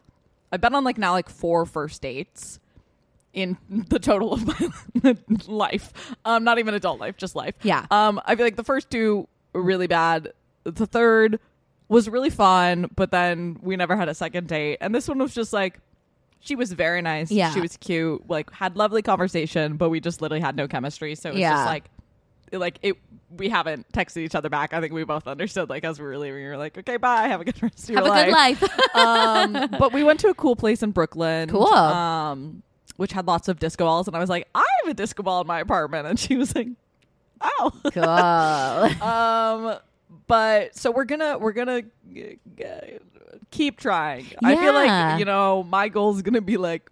I've 0.53 0.61
been 0.61 0.75
on 0.75 0.85
like 0.85 0.99
now 0.99 1.13
like 1.13 1.29
four 1.31 1.65
first 1.67 2.03
dates 2.03 2.61
in 3.33 3.57
the 3.89 3.99
total 3.99 4.33
of 4.35 4.47
my 5.03 5.17
life. 5.47 6.15
Um, 6.25 6.45
not 6.45 6.59
even 6.59 6.75
adult 6.75 7.01
life, 7.01 7.17
just 7.17 7.35
life. 7.35 7.55
Yeah. 7.63 7.87
Um, 7.91 8.21
I 8.27 8.37
feel 8.37 8.45
like 8.47 8.57
the 8.57 8.65
first 8.65 8.91
two 8.91 9.27
were 9.55 9.63
really 9.63 9.87
bad. 9.87 10.33
The 10.65 10.87
third 10.87 11.41
was 11.89 12.09
really 12.09 12.31
fun, 12.31 12.91
but 12.95 13.11
then 13.11 13.59
we 13.63 13.77
never 13.77 13.97
had 13.97 14.09
a 14.09 14.15
second 14.15 14.49
date. 14.49 14.79
And 14.81 14.95
this 14.95 15.09
one 15.09 15.19
was 15.19 15.35
just 15.35 15.53
like 15.53 15.81
she 16.41 16.57
was 16.57 16.73
very 16.73 17.01
nice. 17.03 17.31
Yeah. 17.31 17.53
She 17.55 17.61
was 17.61 17.77
cute, 17.77 18.29
like 18.29 18.51
had 18.53 18.77
lovely 18.77 19.01
conversation, 19.01 19.77
but 19.77 19.91
we 19.91 20.01
just 20.01 20.21
literally 20.21 20.41
had 20.41 20.57
no 20.57 20.67
chemistry. 20.69 21.15
So 21.15 21.29
it 21.31 21.33
was 21.33 21.41
Yeah. 21.41 21.53
just 21.55 21.67
like 21.67 21.85
like 22.53 22.79
it 22.83 22.97
we 23.37 23.49
haven't 23.49 23.91
texted 23.93 24.19
each 24.19 24.35
other 24.35 24.49
back. 24.49 24.73
I 24.75 24.81
think 24.81 24.93
we 24.93 25.05
both 25.05 25.27
understood 25.27 25.69
like 25.71 25.85
as 25.85 25.99
we 25.99 26.05
were 26.07 26.19
leaving, 26.19 26.43
we 26.43 26.49
were 26.49 26.57
like, 26.57 26.77
Okay, 26.79 26.97
bye, 26.97 27.29
have 27.29 27.41
a 27.41 27.45
good 27.45 27.63
rest 27.63 27.89
of 27.91 27.97
Have 27.97 28.05
your 28.05 28.15
life. 28.35 28.59
Have 28.59 28.63
a 28.63 28.77
good 28.77 28.95
life. 28.95 28.95
um, 29.75 29.79
but 29.79 29.93
we 29.93 30.05
went 30.05 30.21
to 30.21 30.29
a 30.29 30.35
cool 30.35 30.57
place 30.57 30.83
in 30.83 30.91
Brooklyn. 30.91 31.49
Cool. 31.49 31.67
Um, 31.73 32.63
which 32.97 33.13
had 33.13 33.27
lots 33.27 33.49
of 33.49 33.59
disco 33.59 33.85
balls, 33.85 34.07
and 34.07 34.17
I 34.17 34.21
was 34.21 34.29
like, 34.29 34.47
I 34.55 34.65
have 34.83 34.91
a 34.91 34.95
disco 34.95 35.23
ball 35.23 35.41
in 35.41 35.47
my 35.47 35.61
apartment, 35.61 36.07
and 36.07 36.19
she 36.19 36.37
was 36.37 36.55
like, 36.55 36.69
Oh. 37.41 37.73
cool. 37.93 38.03
um, 39.03 39.79
but 40.29 40.77
so 40.77 40.91
we're 40.91 41.05
gonna 41.05 41.39
we're 41.39 41.53
gonna 41.53 41.83
g- 42.13 42.39
g- 42.57 42.99
keep 43.51 43.79
trying. 43.79 44.27
I 44.45 44.57
feel 44.57 44.73
like 44.75 45.19
you 45.19 45.25
know 45.25 45.63
my 45.65 45.89
goal 45.89 46.15
is 46.15 46.23
gonna 46.23 46.41
be 46.41 46.57
like 46.57 46.89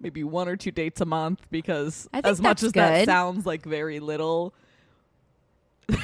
maybe 0.00 0.24
one 0.24 0.48
or 0.48 0.56
two 0.56 0.70
dates 0.70 1.00
a 1.00 1.04
month 1.04 1.40
because 1.50 2.08
as 2.12 2.40
much 2.40 2.62
as 2.62 2.72
that 2.72 3.04
sounds 3.06 3.46
like 3.46 3.64
very 3.64 4.00
little. 4.00 4.54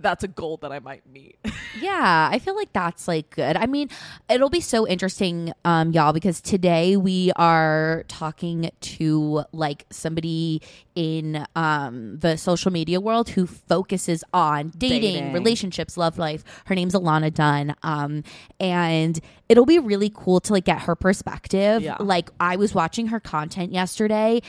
That's 0.00 0.22
a 0.22 0.28
goal 0.28 0.58
that 0.58 0.70
I 0.70 0.80
might 0.80 1.06
meet. 1.10 1.38
Yeah, 1.80 2.28
I 2.32 2.40
feel 2.40 2.56
like 2.56 2.72
that's 2.72 3.06
like 3.06 3.30
good. 3.30 3.56
I 3.56 3.66
mean, 3.66 3.88
it'll 4.28 4.50
be 4.50 4.60
so 4.60 4.84
interesting, 4.88 5.52
um, 5.64 5.92
y'all, 5.92 6.12
because 6.12 6.40
today 6.40 6.96
we 6.96 7.30
are 7.36 8.04
talking 8.08 8.70
to 8.80 9.44
like 9.52 9.86
somebody 9.90 10.60
in 10.96 11.46
um 11.54 12.18
the 12.18 12.36
social 12.36 12.72
media 12.72 13.00
world 13.00 13.28
who 13.28 13.46
focuses 13.46 14.24
on 14.32 14.72
dating, 14.76 15.02
Dating. 15.02 15.32
relationships, 15.32 15.96
love 15.96 16.18
life. 16.18 16.42
Her 16.64 16.74
name's 16.74 16.94
Ilana 16.94 17.32
Dunn. 17.32 17.76
Um, 17.84 18.24
and 18.58 19.20
it'll 19.48 19.66
be 19.66 19.78
really 19.78 20.10
cool 20.12 20.40
to 20.40 20.54
like 20.54 20.64
get 20.64 20.80
her 20.80 20.96
perspective. 20.96 21.82
Yeah. 21.82 21.98
Like 22.00 22.30
I 22.40 22.56
was 22.56 22.74
watching 22.74 23.08
her 23.08 23.20
content 23.20 23.72
yesterday 23.72 24.40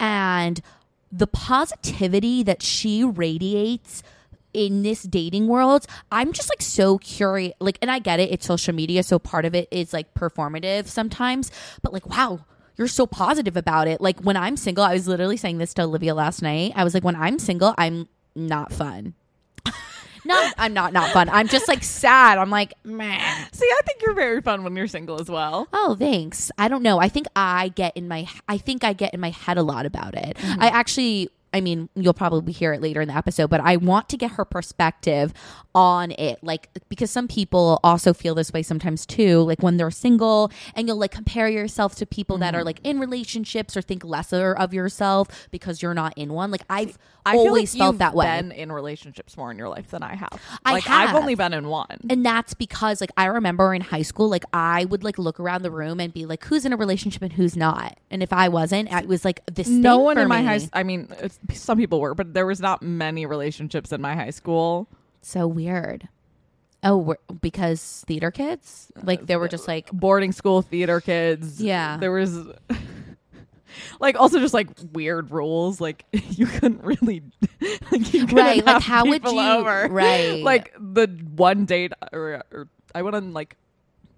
and 0.00 0.60
the 1.12 1.26
positivity 1.26 2.42
that 2.42 2.62
she 2.62 3.04
radiates 3.04 4.02
in 4.54 4.82
this 4.82 5.02
dating 5.02 5.46
world 5.46 5.86
i'm 6.10 6.32
just 6.32 6.50
like 6.50 6.60
so 6.60 6.98
curious 6.98 7.54
like 7.60 7.78
and 7.80 7.90
i 7.90 7.98
get 7.98 8.20
it 8.20 8.30
it's 8.30 8.46
social 8.46 8.74
media 8.74 9.02
so 9.02 9.18
part 9.18 9.44
of 9.44 9.54
it 9.54 9.66
is 9.70 9.92
like 9.92 10.12
performative 10.14 10.86
sometimes 10.86 11.50
but 11.82 11.92
like 11.92 12.06
wow 12.06 12.40
you're 12.74 12.88
so 12.88 13.06
positive 13.06 13.54
about 13.56 13.86
it. 13.86 14.00
Like 14.00 14.20
when 14.20 14.36
i'm 14.36 14.56
single 14.56 14.84
i 14.84 14.92
was 14.92 15.06
literally 15.08 15.36
saying 15.36 15.58
this 15.58 15.74
to 15.74 15.82
olivia 15.82 16.14
last 16.14 16.42
night 16.42 16.72
i 16.74 16.84
was 16.84 16.94
like 16.94 17.04
when 17.04 17.16
i'm 17.16 17.38
single 17.38 17.74
i'm 17.78 18.08
not 18.34 18.72
fun 18.72 19.14
no 20.24 20.50
i'm 20.58 20.72
not 20.72 20.92
not 20.92 21.10
fun 21.10 21.28
i'm 21.28 21.48
just 21.48 21.68
like 21.68 21.82
sad 21.82 22.38
i'm 22.38 22.50
like 22.50 22.74
man 22.84 23.20
See, 23.52 23.66
I 23.66 23.80
think 23.84 24.02
you're 24.02 24.14
very 24.14 24.40
fun 24.40 24.64
when 24.64 24.74
you're 24.74 24.86
single 24.86 25.20
as 25.20 25.28
well. 25.28 25.68
Oh, 25.72 25.94
thanks. 25.94 26.50
I 26.56 26.68
don't 26.68 26.82
know. 26.82 26.98
I 26.98 27.08
think 27.08 27.26
I 27.36 27.68
get 27.68 27.96
in 27.96 28.08
my 28.08 28.26
I 28.48 28.58
think 28.58 28.82
I 28.82 28.92
get 28.92 29.12
in 29.14 29.20
my 29.20 29.30
head 29.30 29.58
a 29.58 29.62
lot 29.62 29.84
about 29.86 30.14
it. 30.14 30.36
Mm-hmm. 30.36 30.62
I 30.62 30.66
actually 30.68 31.28
I 31.52 31.60
mean, 31.60 31.88
you'll 31.94 32.14
probably 32.14 32.52
hear 32.52 32.72
it 32.72 32.80
later 32.80 33.00
in 33.00 33.08
the 33.08 33.16
episode, 33.16 33.50
but 33.50 33.60
I 33.60 33.76
want 33.76 34.08
to 34.10 34.16
get 34.16 34.32
her 34.32 34.44
perspective 34.44 35.32
on 35.74 36.12
it. 36.12 36.38
Like 36.42 36.68
because 36.88 37.10
some 37.10 37.28
people 37.28 37.80
also 37.82 38.12
feel 38.12 38.34
this 38.34 38.52
way 38.52 38.62
sometimes 38.62 39.06
too, 39.06 39.40
like 39.40 39.62
when 39.62 39.76
they're 39.76 39.90
single 39.90 40.50
and 40.74 40.86
you'll 40.86 40.98
like 40.98 41.12
compare 41.12 41.48
yourself 41.48 41.94
to 41.96 42.06
people 42.06 42.38
that 42.38 42.54
are 42.54 42.58
mm-hmm. 42.58 42.66
like 42.66 42.80
in 42.84 42.98
relationships 42.98 43.76
or 43.76 43.82
think 43.82 44.04
lesser 44.04 44.54
of 44.54 44.74
yourself 44.74 45.48
because 45.50 45.82
you're 45.82 45.94
not 45.94 46.16
in 46.16 46.32
one. 46.32 46.50
Like 46.50 46.64
I've 46.68 46.98
I 47.24 47.36
always 47.36 47.74
like 47.74 47.78
felt 47.78 47.98
that 47.98 48.14
way. 48.14 48.26
Been 48.26 48.52
in 48.52 48.72
relationships 48.72 49.36
more 49.36 49.50
in 49.50 49.58
your 49.58 49.68
life 49.68 49.88
than 49.90 50.02
I 50.02 50.14
have. 50.16 50.40
I 50.64 50.72
like 50.72 50.88
I've 50.88 51.10
have. 51.10 51.16
only 51.16 51.34
been 51.34 51.52
in 51.52 51.68
one. 51.68 51.98
And 52.10 52.26
that's 52.26 52.54
because 52.54 53.00
like 53.00 53.12
I 53.16 53.26
remember 53.26 53.72
in 53.74 53.80
high 53.80 54.02
school, 54.02 54.28
like 54.28 54.44
I 54.52 54.86
would 54.86 55.04
like 55.04 55.18
look 55.18 55.38
around 55.38 55.62
the 55.62 55.70
room 55.70 56.00
and 56.00 56.12
be 56.12 56.26
like, 56.26 56.44
who's 56.44 56.64
in 56.64 56.72
a 56.72 56.76
relationship 56.76 57.22
and 57.22 57.32
who's 57.32 57.56
not. 57.56 57.98
And 58.10 58.22
if 58.22 58.32
I 58.32 58.48
wasn't, 58.48 58.92
it 58.92 59.06
was 59.06 59.24
like 59.24 59.44
this. 59.46 59.68
no 59.68 59.98
one 59.98 60.18
in 60.18 60.28
my 60.28 60.40
me. 60.40 60.46
high. 60.46 60.60
I 60.72 60.82
mean, 60.82 61.08
it's, 61.20 61.38
some 61.52 61.78
people 61.78 62.00
were, 62.00 62.14
but 62.14 62.34
there 62.34 62.46
was 62.46 62.60
not 62.60 62.82
many 62.82 63.26
relationships 63.26 63.92
in 63.92 64.00
my 64.00 64.14
high 64.14 64.30
school. 64.30 64.88
So 65.22 65.46
weird. 65.46 66.08
Oh, 66.84 67.14
because 67.40 68.04
theater 68.08 68.30
kids, 68.32 68.90
like 69.04 69.26
they 69.26 69.36
were 69.36 69.48
just 69.48 69.68
like, 69.68 69.90
Boarding 69.92 70.32
school, 70.32 70.62
theater 70.62 71.00
kids. 71.00 71.60
Yeah. 71.62 71.96
there 71.98 72.10
was. 72.12 72.38
Like 74.00 74.20
also 74.20 74.38
just 74.38 74.52
like 74.52 74.68
weird 74.92 75.30
rules, 75.30 75.80
like 75.80 76.04
you 76.12 76.44
couldn't 76.46 76.82
really, 76.84 77.22
like 77.90 78.12
you 78.12 78.26
couldn't 78.26 78.34
Right, 78.34 78.64
like, 78.64 78.82
how 78.82 79.06
would 79.06 79.24
you- 79.24 79.40
over. 79.40 79.88
right. 79.90 80.42
Like 80.42 80.74
the 80.78 81.06
one 81.34 81.64
date, 81.64 81.92
or, 82.12 82.42
or 82.52 82.68
I 82.94 83.00
went 83.00 83.16
on 83.16 83.32
like 83.32 83.56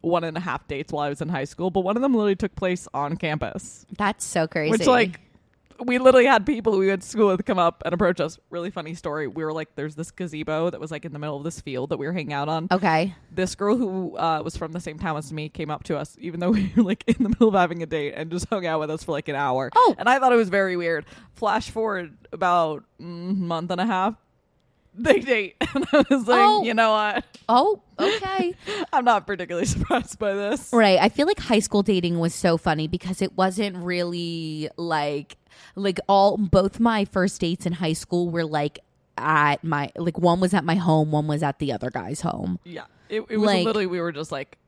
one 0.01 0.25
and 0.25 0.37
a 0.37 0.41
half 0.41 0.67
dates 0.67 0.93
while 0.93 1.07
I 1.07 1.09
was 1.09 1.21
in 1.21 1.29
high 1.29 1.45
school, 1.45 1.71
but 1.71 1.83
one 1.83 1.95
of 1.97 2.03
them 2.03 2.15
literally 2.15 2.35
took 2.35 2.57
place 2.57 2.89
on 2.93 3.17
campus. 3.17 3.87
that's 3.97 4.25
so 4.25 4.49
crazy. 4.49 4.73
Which 4.73 4.87
like 4.89 5.21
we 5.85 5.99
literally 5.99 6.27
had 6.27 6.47
people 6.47 6.77
we 6.79 6.89
went 6.89 7.03
to 7.03 7.09
school 7.09 7.29
with 7.29 7.45
come 7.45 7.59
up 7.59 7.83
and 7.85 7.93
approach 7.95 8.21
us. 8.21 8.39
Really 8.51 8.71
funny 8.71 8.95
story. 8.95 9.27
We 9.27 9.45
were 9.45 9.53
like, 9.53 9.75
there's 9.75 9.95
this 9.95 10.11
gazebo 10.11 10.71
that 10.71 10.81
was 10.81 10.91
like 10.91 11.05
in 11.05 11.13
the 11.13 11.19
middle 11.19 11.37
of 11.37 11.45
this 11.45 11.61
field 11.61 11.91
that 11.91 11.99
we 11.99 12.07
were 12.07 12.13
hanging 12.13 12.33
out 12.33 12.49
on. 12.49 12.69
okay, 12.71 13.15
This 13.31 13.55
girl 13.55 13.77
who 13.77 14.17
uh, 14.17 14.41
was 14.45 14.57
from 14.57 14.73
the 14.73 14.81
same 14.81 14.99
town 14.99 15.17
as 15.17 15.33
me 15.33 15.49
came 15.49 15.71
up 15.71 15.85
to 15.85 15.97
us, 15.97 16.17
even 16.21 16.41
though 16.41 16.51
we 16.53 16.73
were 16.77 16.83
like 16.83 17.05
in 17.07 17.23
the 17.23 17.29
middle 17.29 17.49
of 17.49 17.55
having 17.55 17.83
a 17.83 17.87
date, 17.87 18.15
and 18.17 18.31
just 18.31 18.49
hung 18.49 18.67
out 18.67 18.81
with 18.81 18.91
us 18.91 19.03
for 19.05 19.13
like 19.13 19.29
an 19.29 19.37
hour. 19.37 19.71
Oh. 19.75 19.95
and 19.99 20.09
I 20.09 20.19
thought 20.19 20.33
it 20.33 20.37
was 20.37 20.49
very 20.49 20.77
weird. 20.77 21.05
Flash 21.33 21.71
forward 21.71 22.17
about 22.33 22.85
mm, 23.01 23.37
month 23.39 23.71
and 23.71 23.81
a 23.81 23.87
half. 23.87 24.15
They 24.97 25.19
date, 25.19 25.57
and 25.75 25.85
I 25.93 26.05
was 26.09 26.29
like, 26.29 26.39
Oh. 26.41 26.63
you 26.63 26.73
know 26.73 26.93
what? 26.93 27.25
oh, 27.49 27.83
okay, 27.99 28.55
I'm 28.93 29.05
not 29.05 29.27
particularly 29.27 29.67
surprised 29.67 30.21
by 30.21 30.35
this. 30.35 30.71
right. 30.73 31.01
I 31.01 31.09
feel 31.09 31.27
like 31.27 31.41
high 31.41 31.59
school 31.59 31.83
dating 31.83 32.21
was 32.21 32.33
so 32.33 32.57
funny 32.57 32.87
because 32.87 33.21
it 33.21 33.37
wasn't 33.37 33.77
really 33.79 34.69
like 34.77 35.37
like 35.75 35.99
all 36.09 36.37
both 36.37 36.79
my 36.81 37.05
first 37.05 37.41
dates 37.41 37.67
in 37.67 37.75
high 37.75 37.93
school 37.93 38.31
were 38.31 38.45
like 38.45 38.79
at 39.17 39.63
my 39.65 39.91
like 39.97 40.19
one 40.19 40.41
was 40.41 40.55
at 40.55 40.65
my 40.65 40.75
home, 40.75 41.11
one 41.13 41.27
was 41.27 41.43
at 41.43 41.59
the 41.59 41.73
other 41.73 41.91
guy's 41.91 42.21
home. 42.21 42.59
Yeah, 42.65 42.85
it, 43.09 43.23
it 43.29 43.37
was 43.39 43.47
Like- 43.47 43.65
literally 43.65 43.87
we 43.87 44.01
were 44.01 44.13
just 44.13 44.33
like 44.33 44.59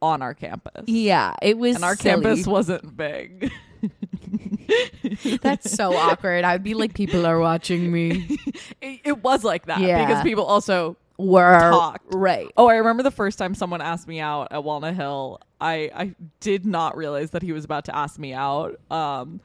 on 0.00 0.22
our 0.22 0.34
campus. 0.34 0.84
Yeah, 0.86 1.34
it 1.42 1.58
was 1.58 1.76
and 1.76 1.84
our 1.84 1.96
silly. 1.96 2.22
campus 2.24 2.46
wasn't 2.46 2.96
big. 2.96 3.50
That's 5.42 5.70
so 5.72 5.94
awkward. 5.94 6.44
I'd 6.44 6.62
be 6.62 6.74
like, 6.74 6.94
people 6.94 7.26
are 7.26 7.38
watching 7.38 7.90
me. 7.90 8.38
it, 8.80 9.00
it 9.04 9.22
was 9.22 9.44
like 9.44 9.66
that 9.66 9.80
Yeah. 9.80 10.04
because 10.06 10.22
people 10.22 10.44
also. 10.44 10.96
Were 11.20 11.58
Talked. 11.58 12.14
right. 12.14 12.46
Oh, 12.56 12.68
I 12.68 12.76
remember 12.76 13.02
the 13.02 13.10
first 13.10 13.40
time 13.40 13.52
someone 13.56 13.80
asked 13.80 14.06
me 14.06 14.20
out 14.20 14.52
at 14.52 14.62
Walnut 14.62 14.94
Hill. 14.94 15.40
I 15.60 15.90
I 15.92 16.14
did 16.38 16.64
not 16.64 16.96
realize 16.96 17.32
that 17.32 17.42
he 17.42 17.50
was 17.52 17.64
about 17.64 17.86
to 17.86 17.96
ask 17.96 18.20
me 18.20 18.34
out. 18.34 18.78
Um, 18.88 19.40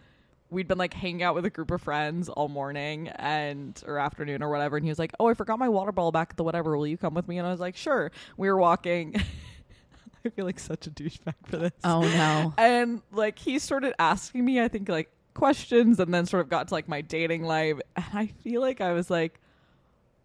we'd 0.53 0.67
been 0.67 0.77
like 0.77 0.93
hanging 0.93 1.23
out 1.23 1.35
with 1.35 1.45
a 1.45 1.49
group 1.49 1.71
of 1.71 1.81
friends 1.81 2.29
all 2.29 2.47
morning 2.47 3.09
and 3.09 3.81
or 3.85 3.99
afternoon 3.99 4.41
or 4.41 4.49
whatever, 4.49 4.77
and 4.77 4.85
he 4.85 4.89
was 4.89 4.99
like, 4.99 5.11
"Oh, 5.19 5.27
I 5.27 5.33
forgot 5.33 5.59
my 5.59 5.67
water 5.69 5.91
bottle 5.91 6.11
back 6.11 6.29
at 6.31 6.37
the 6.37 6.43
whatever. 6.43 6.77
Will 6.77 6.87
you 6.87 6.97
come 6.97 7.13
with 7.13 7.27
me?" 7.27 7.37
And 7.37 7.47
I 7.47 7.51
was 7.51 7.59
like, 7.59 7.75
"Sure." 7.75 8.11
We 8.37 8.47
were 8.49 8.57
walking. 8.57 9.15
I 10.25 10.29
feel 10.29 10.45
like 10.45 10.59
such 10.59 10.87
a 10.87 10.89
douchebag 10.91 11.33
for 11.47 11.57
this. 11.57 11.71
Oh 11.83 11.99
no. 12.01 12.53
and 12.57 13.01
like 13.11 13.37
he 13.37 13.59
started 13.59 13.93
asking 13.99 14.45
me 14.45 14.61
i 14.61 14.69
think 14.69 14.87
like 14.87 15.11
questions 15.33 15.99
and 15.99 16.13
then 16.13 16.25
sort 16.25 16.41
of 16.45 16.49
got 16.49 16.69
to 16.69 16.73
like 16.73 16.87
my 16.87 17.01
dating 17.01 17.43
life 17.43 17.77
and 17.97 18.05
i 18.13 18.27
feel 18.27 18.61
like 18.61 18.79
i 18.79 18.93
was 18.93 19.09
like 19.09 19.41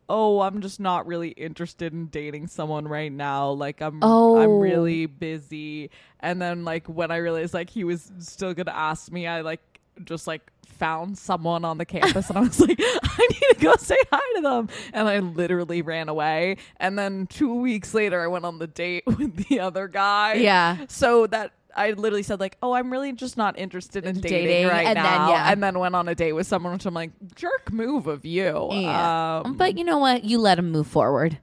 oh 0.09 0.41
i'm 0.41 0.61
just 0.61 0.79
not 0.79 1.07
really 1.07 1.31
interested 1.31 1.93
in 1.93 2.07
dating 2.07 2.47
someone 2.47 2.87
right 2.87 3.11
now 3.11 3.51
like 3.51 3.81
i'm 3.83 3.99
Oh. 4.03 4.39
i'm 4.39 4.61
really 4.61 5.07
busy 5.07 5.91
and 6.21 6.41
then 6.41 6.65
like 6.65 6.87
when 6.87 7.11
i 7.11 7.17
realized 7.17 7.53
like 7.53 7.69
he 7.71 7.83
was 7.83 8.13
still 8.21 8.55
gonna 8.55 8.71
ask 8.71 9.11
me 9.11 9.27
i 9.27 9.41
like 9.41 9.78
just 10.05 10.27
like 10.27 10.51
found 10.67 11.19
someone 11.19 11.65
on 11.65 11.77
the 11.79 11.85
campus 11.85 12.29
and 12.29 12.39
i 12.39 12.41
was 12.41 12.61
like 12.69 12.79
i 12.81 13.27
need 13.31 13.43
to 13.53 13.57
go 13.61 13.75
say 13.77 13.97
hi 14.13 14.21
to 14.37 14.43
them 14.43 14.69
and 14.93 15.09
i 15.09 15.19
literally 15.19 15.83
ran 15.83 16.09
away 16.09 16.57
and 16.77 16.97
then 16.97 17.27
two 17.27 17.53
weeks 17.53 17.95
later 17.95 18.23
i 18.23 18.27
went 18.29 18.45
on 18.45 18.59
the 18.61 18.67
date 18.69 19.03
with 19.07 19.49
the 19.49 19.59
other 19.59 19.89
guy 19.89 20.35
Yeah. 20.35 20.77
so 20.89 21.27
that 21.29 21.53
I 21.77 21.91
literally 21.93 22.25
said 22.25 22.41
like, 22.41 22.57
"Oh, 22.61 22.73
I'm 22.73 22.91
really 22.91 23.13
just 23.13 23.37
not 23.37 23.57
interested 23.57 24.05
in 24.05 24.21
dating, 24.21 24.47
Dating, 24.47 24.67
right 24.67 24.87
and 24.87 24.97
then, 24.97 25.05
now," 25.05 25.29
yeah. 25.31 25.53
and 25.53 25.63
then 25.63 25.79
went 25.79 25.95
on 25.95 26.09
a 26.09 26.15
date 26.15 26.33
with 26.33 26.47
someone, 26.49 26.73
which 26.73 26.87
I'm 26.87 26.95
like, 26.95 27.13
"Jerk 27.37 27.71
move 27.73 28.09
of 28.09 28.25
you." 28.25 28.69
Yeah. 28.73 29.43
Um, 29.45 29.57
but 29.57 29.79
you 29.79 29.85
know 29.85 29.99
what? 29.99 30.25
You 30.25 30.39
let 30.41 30.59
him 30.59 30.73
move 30.73 30.89
forward. 30.89 31.39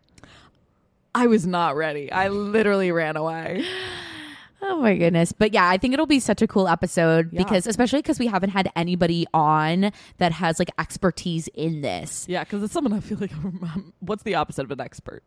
I 1.14 1.28
was 1.28 1.46
not 1.48 1.78
ready. 1.78 2.12
I 2.12 2.28
literally 2.28 2.92
ran 2.92 3.16
away. 3.16 3.64
Oh 4.68 4.82
my 4.82 4.96
goodness. 4.96 5.32
But 5.32 5.54
yeah, 5.54 5.70
I 5.70 5.78
think 5.78 5.94
it'll 5.94 6.06
be 6.08 6.20
such 6.20 6.42
a 6.42 6.48
cool 6.48 6.68
episode 6.68 7.32
Yeah. 7.32 7.44
because 7.44 7.68
especially 7.68 8.00
because 8.02 8.18
we 8.20 8.28
haven't 8.28 8.50
had 8.50 8.70
anybody 8.76 9.26
on 9.34 9.92
that 10.18 10.32
has 10.34 10.58
like 10.60 10.72
expertise 10.80 11.48
in 11.50 11.82
this. 11.82 12.26
Yeah, 12.28 12.44
because 12.44 12.64
it's 12.64 12.74
someone 12.74 12.94
I 12.94 13.00
feel 13.00 13.18
like. 13.20 13.32
I'm, 13.34 13.94
what's 14.00 14.24
the 14.24 14.36
opposite 14.36 14.64
of 14.66 14.72
an 14.72 14.82
expert? 14.82 15.24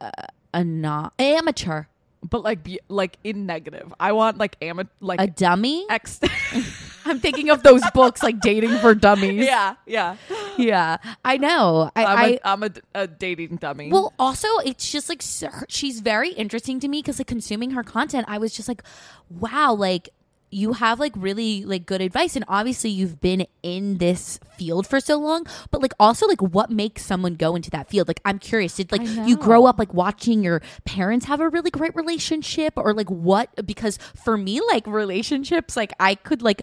Uh, 0.00 0.10
a 0.52 0.62
not 0.62 1.14
amateur. 1.18 1.84
But 2.28 2.42
like, 2.42 2.62
be, 2.64 2.80
like 2.88 3.18
in 3.24 3.46
negative. 3.46 3.94
I 4.00 4.12
want 4.12 4.36
like 4.38 4.56
amateur, 4.60 4.90
like 5.00 5.20
A 5.20 5.26
dummy? 5.26 5.86
ex. 5.88 6.20
I'm 7.06 7.20
thinking 7.20 7.50
of 7.50 7.62
those 7.62 7.82
books 7.94 8.22
like 8.22 8.40
dating 8.40 8.76
for 8.78 8.94
dummies. 8.94 9.44
yeah, 9.44 9.76
yeah. 9.86 10.16
yeah, 10.56 10.96
I 11.24 11.36
know. 11.36 11.90
I, 11.94 12.04
I'm, 12.04 12.18
I 12.18 12.26
a, 12.26 12.38
I'm 12.44 12.62
a, 12.62 12.70
a 12.94 13.06
dating 13.06 13.56
dummy. 13.56 13.90
Well, 13.90 14.12
also, 14.18 14.48
it's 14.64 14.90
just 14.90 15.08
like 15.08 15.22
she's 15.68 16.00
very 16.00 16.30
interesting 16.32 16.80
to 16.80 16.88
me 16.88 16.98
because 16.98 17.18
like 17.18 17.26
consuming 17.26 17.70
her 17.70 17.82
content, 17.82 18.26
I 18.28 18.38
was 18.38 18.52
just 18.52 18.68
like, 18.68 18.82
wow, 19.30 19.72
like 19.74 20.10
you 20.50 20.74
have 20.74 21.00
like 21.00 21.12
really 21.16 21.64
like 21.64 21.86
good 21.86 22.00
advice, 22.00 22.36
and 22.36 22.44
obviously 22.48 22.90
you've 22.90 23.20
been 23.20 23.46
in 23.62 23.98
this 23.98 24.38
field 24.56 24.86
for 24.86 25.00
so 25.00 25.18
long. 25.18 25.44
But 25.70 25.82
like 25.82 25.92
also 25.98 26.26
like 26.26 26.40
what 26.40 26.70
makes 26.70 27.04
someone 27.04 27.34
go 27.34 27.56
into 27.56 27.70
that 27.70 27.90
field? 27.90 28.08
Like 28.08 28.20
I'm 28.24 28.38
curious, 28.38 28.74
did 28.76 28.92
like 28.92 29.02
you 29.04 29.36
grow 29.36 29.66
up 29.66 29.78
like 29.78 29.92
watching 29.92 30.42
your 30.42 30.62
parents 30.84 31.26
have 31.26 31.40
a 31.40 31.48
really 31.48 31.70
great 31.70 31.94
relationship, 31.94 32.74
or 32.76 32.94
like 32.94 33.10
what? 33.10 33.66
Because 33.66 33.98
for 34.14 34.36
me, 34.36 34.60
like 34.60 34.86
relationships, 34.86 35.76
like 35.76 35.92
I 36.00 36.14
could 36.14 36.42
like. 36.42 36.62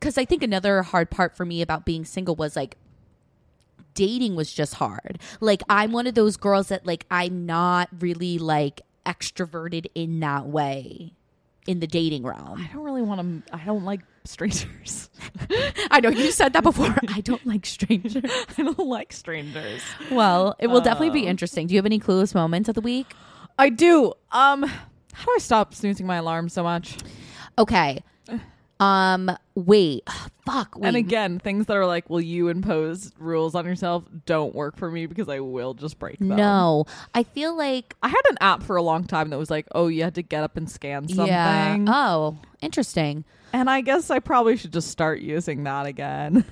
Because 0.00 0.16
I 0.18 0.24
think 0.24 0.42
another 0.42 0.82
hard 0.82 1.10
part 1.10 1.36
for 1.36 1.44
me 1.44 1.60
about 1.62 1.84
being 1.84 2.04
single 2.06 2.34
was 2.34 2.56
like 2.56 2.76
dating 3.94 4.34
was 4.34 4.52
just 4.52 4.74
hard. 4.74 5.18
Like 5.40 5.62
I'm 5.68 5.92
one 5.92 6.06
of 6.06 6.14
those 6.14 6.36
girls 6.36 6.68
that 6.68 6.86
like 6.86 7.04
I'm 7.10 7.44
not 7.46 7.88
really 8.00 8.38
like 8.38 8.80
extroverted 9.04 9.86
in 9.94 10.20
that 10.20 10.46
way 10.46 11.12
in 11.66 11.80
the 11.80 11.86
dating 11.86 12.22
realm. 12.22 12.58
I 12.60 12.70
don't 12.72 12.82
really 12.84 13.02
want 13.02 13.46
to. 13.46 13.54
I 13.54 13.64
don't 13.64 13.84
like 13.84 14.00
strangers. 14.24 15.10
I 15.90 16.00
know 16.00 16.08
you 16.10 16.30
said 16.32 16.52
that 16.54 16.62
before. 16.62 16.94
I 17.08 17.20
don't 17.20 17.44
like 17.46 17.66
strangers. 17.66 18.22
I 18.58 18.62
don't 18.62 18.78
like 18.78 19.12
strangers. 19.12 19.82
Well, 20.10 20.56
it 20.58 20.68
will 20.68 20.80
definitely 20.80 21.20
be 21.20 21.26
Oh. 21.26 21.30
interesting. 21.30 21.66
Do 21.66 21.74
you 21.74 21.78
have 21.78 21.86
any 21.86 22.00
clueless 22.00 22.34
moments 22.34 22.68
of 22.68 22.74
the 22.74 22.80
week? 22.80 23.06
I 23.58 23.68
do. 23.68 24.14
Um, 24.32 24.62
how 25.12 25.24
do 25.26 25.32
I 25.34 25.38
stop 25.40 25.74
snoozing 25.74 26.06
my 26.06 26.16
alarm 26.16 26.48
so 26.48 26.62
much? 26.62 26.96
Okay. 27.58 28.02
Um 28.80 29.30
wait. 29.54 30.02
Fuck. 30.46 30.74
Wait. 30.76 30.88
And 30.88 30.96
again, 30.96 31.38
things 31.38 31.66
that 31.66 31.76
are 31.76 31.86
like, 31.86 32.10
will 32.10 32.20
you 32.20 32.48
impose 32.48 33.12
rules 33.18 33.54
on 33.54 33.64
yourself? 33.66 34.02
Don't 34.26 34.52
work 34.54 34.76
for 34.76 34.90
me 34.90 35.06
because 35.06 35.28
I 35.28 35.38
will 35.38 35.74
just 35.74 35.98
break 36.00 36.18
them. 36.18 36.28
no. 36.28 36.86
I 37.14 37.22
feel 37.22 37.56
like 37.56 37.94
I 38.02 38.08
had 38.08 38.22
an 38.30 38.38
app 38.40 38.62
for 38.64 38.74
a 38.74 38.82
long 38.82 39.04
time 39.04 39.30
that 39.30 39.38
was 39.38 39.48
like, 39.50 39.66
oh, 39.76 39.86
you 39.86 40.02
had 40.02 40.16
to 40.16 40.22
get 40.22 40.42
up 40.42 40.56
and 40.56 40.68
scan 40.68 41.06
something. 41.06 41.26
yeah. 41.28 41.76
Oh, 41.86 42.38
interesting. 42.62 43.24
And 43.52 43.70
I 43.70 43.80
guess 43.80 44.10
I 44.10 44.18
probably 44.18 44.56
should 44.56 44.72
just 44.72 44.88
start 44.88 45.20
using 45.20 45.62
that 45.64 45.86
again. 45.86 46.44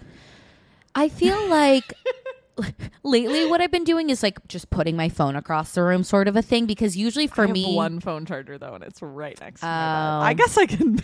I 0.95 1.09
feel 1.09 1.49
like 1.49 1.93
lately 3.03 3.47
what 3.47 3.61
I've 3.61 3.71
been 3.73 3.85
doing 3.85 4.11
is 4.11 4.23
like 4.23 4.47
just 4.49 4.69
putting 4.71 4.97
my 4.97 5.09
phone 5.09 5.35
across 5.35 5.73
the 5.73 5.83
room, 5.83 6.05
sort 6.05 6.29
of 6.29 6.37
a 6.37 6.43
thing. 6.43 6.67
Because 6.67 6.97
usually 6.97 7.27
for 7.27 7.43
I 7.45 7.47
have 7.47 7.55
me, 7.55 7.75
one 7.75 7.99
phone 8.01 8.27
charger 8.27 8.59
though, 8.59 8.75
and 8.75 8.85
it's 8.85 9.01
right 9.03 9.39
next 9.41 9.61
to 9.61 9.67
my 9.67 9.73
Oh. 9.73 10.21
bed. 10.21 10.27
I 10.27 10.33
guess 10.35 10.57
I 10.59 10.67
can. 10.67 11.01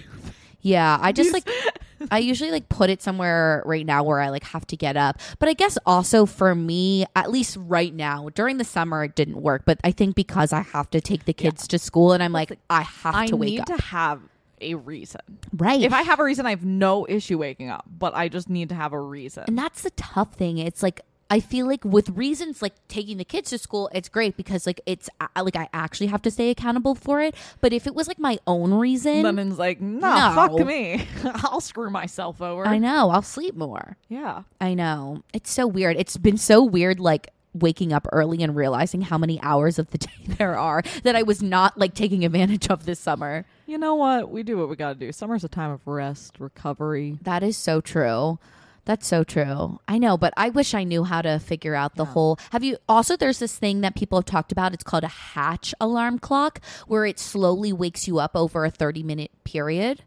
Yeah, 0.64 0.98
I 1.00 1.12
just 1.12 1.32
like 1.32 1.48
I 2.10 2.18
usually 2.18 2.50
like 2.50 2.68
put 2.68 2.90
it 2.90 3.02
somewhere 3.02 3.62
right 3.66 3.84
now 3.84 4.02
where 4.02 4.18
I 4.18 4.30
like 4.30 4.44
have 4.44 4.66
to 4.68 4.76
get 4.76 4.96
up. 4.96 5.20
But 5.38 5.48
I 5.48 5.52
guess 5.52 5.78
also 5.86 6.26
for 6.26 6.54
me, 6.54 7.04
at 7.14 7.30
least 7.30 7.56
right 7.60 7.94
now, 7.94 8.30
during 8.34 8.56
the 8.56 8.64
summer 8.64 9.04
it 9.04 9.14
didn't 9.14 9.40
work. 9.40 9.62
But 9.66 9.78
I 9.84 9.92
think 9.92 10.16
because 10.16 10.52
I 10.52 10.62
have 10.62 10.90
to 10.90 11.00
take 11.00 11.26
the 11.26 11.34
kids 11.34 11.68
to 11.68 11.78
school 11.78 12.12
and 12.12 12.22
I'm 12.22 12.32
like, 12.32 12.58
I 12.70 12.82
have 12.82 13.14
I 13.14 13.26
to 13.26 13.36
wake 13.36 13.60
up. 13.60 13.68
I 13.68 13.72
need 13.72 13.78
to 13.78 13.84
have 13.84 14.20
a 14.60 14.74
reason. 14.74 15.20
right. 15.52 15.82
If 15.82 15.92
I 15.92 16.02
have 16.02 16.18
a 16.18 16.24
reason, 16.24 16.46
I 16.46 16.50
have 16.50 16.64
no 16.64 17.06
issue 17.06 17.36
waking 17.36 17.68
up, 17.68 17.84
but 17.86 18.14
I 18.14 18.28
just 18.28 18.48
need 18.48 18.70
to 18.70 18.74
have 18.74 18.92
a 18.94 19.00
reason. 19.00 19.44
And 19.46 19.58
that's 19.58 19.82
the 19.82 19.90
tough 19.90 20.34
thing. 20.34 20.56
It's 20.58 20.82
like 20.82 21.02
I 21.34 21.40
feel 21.40 21.66
like 21.66 21.84
with 21.84 22.10
reasons 22.10 22.62
like 22.62 22.74
taking 22.86 23.16
the 23.18 23.24
kids 23.24 23.50
to 23.50 23.58
school, 23.58 23.90
it's 23.92 24.08
great 24.08 24.36
because 24.36 24.66
like 24.66 24.80
it's 24.86 25.10
like 25.36 25.56
I 25.56 25.68
actually 25.72 26.06
have 26.06 26.22
to 26.22 26.30
stay 26.30 26.50
accountable 26.50 26.94
for 26.94 27.20
it. 27.20 27.34
But 27.60 27.72
if 27.72 27.88
it 27.88 27.94
was 27.96 28.06
like 28.06 28.20
my 28.20 28.38
own 28.46 28.72
reason, 28.72 29.22
Lemon's 29.24 29.58
like, 29.58 29.80
nah, 29.80 30.28
No. 30.28 30.56
fuck 30.56 30.64
me. 30.64 31.04
I'll 31.24 31.60
screw 31.60 31.90
myself 31.90 32.40
over. 32.40 32.64
I 32.64 32.78
know 32.78 33.10
I'll 33.10 33.22
sleep 33.22 33.56
more. 33.56 33.96
Yeah. 34.08 34.44
I 34.60 34.74
know 34.74 35.24
it's 35.32 35.50
so 35.50 35.66
weird. 35.66 35.96
It's 35.96 36.16
been 36.16 36.36
so 36.36 36.62
weird, 36.62 37.00
like 37.00 37.30
waking 37.52 37.92
up 37.92 38.06
early 38.12 38.40
and 38.44 38.54
realizing 38.54 39.02
how 39.02 39.18
many 39.18 39.40
hours 39.42 39.80
of 39.80 39.90
the 39.90 39.98
day 40.06 40.12
there 40.38 40.56
are 40.56 40.84
that 41.02 41.16
I 41.16 41.24
was 41.24 41.42
not 41.42 41.76
like 41.76 41.94
taking 41.94 42.24
advantage 42.24 42.68
of 42.68 42.86
this 42.86 43.00
summer. 43.00 43.44
You 43.66 43.78
know 43.78 43.96
what? 43.96 44.30
We 44.30 44.44
do 44.44 44.56
what 44.56 44.68
we 44.68 44.76
got 44.76 44.90
to 44.90 44.94
do. 44.94 45.10
Summer's 45.10 45.42
a 45.42 45.48
time 45.48 45.72
of 45.72 45.84
rest, 45.84 46.36
recovery. 46.38 47.18
That 47.22 47.42
is 47.42 47.56
so 47.56 47.80
true. 47.80 48.38
That's 48.84 49.06
so 49.06 49.24
true. 49.24 49.80
I 49.88 49.98
know, 49.98 50.16
but 50.18 50.34
I 50.36 50.50
wish 50.50 50.74
I 50.74 50.84
knew 50.84 51.04
how 51.04 51.22
to 51.22 51.38
figure 51.38 51.74
out 51.74 51.94
the 51.94 52.04
whole. 52.04 52.38
Have 52.50 52.62
you 52.62 52.76
also? 52.88 53.16
There's 53.16 53.38
this 53.38 53.56
thing 53.56 53.80
that 53.80 53.94
people 53.94 54.18
have 54.18 54.26
talked 54.26 54.52
about. 54.52 54.74
It's 54.74 54.84
called 54.84 55.04
a 55.04 55.08
hatch 55.08 55.74
alarm 55.80 56.18
clock, 56.18 56.60
where 56.86 57.06
it 57.06 57.18
slowly 57.18 57.72
wakes 57.72 58.06
you 58.06 58.18
up 58.18 58.36
over 58.36 58.64
a 58.64 58.70
30 58.70 59.02
minute 59.02 59.30
period. 59.44 60.02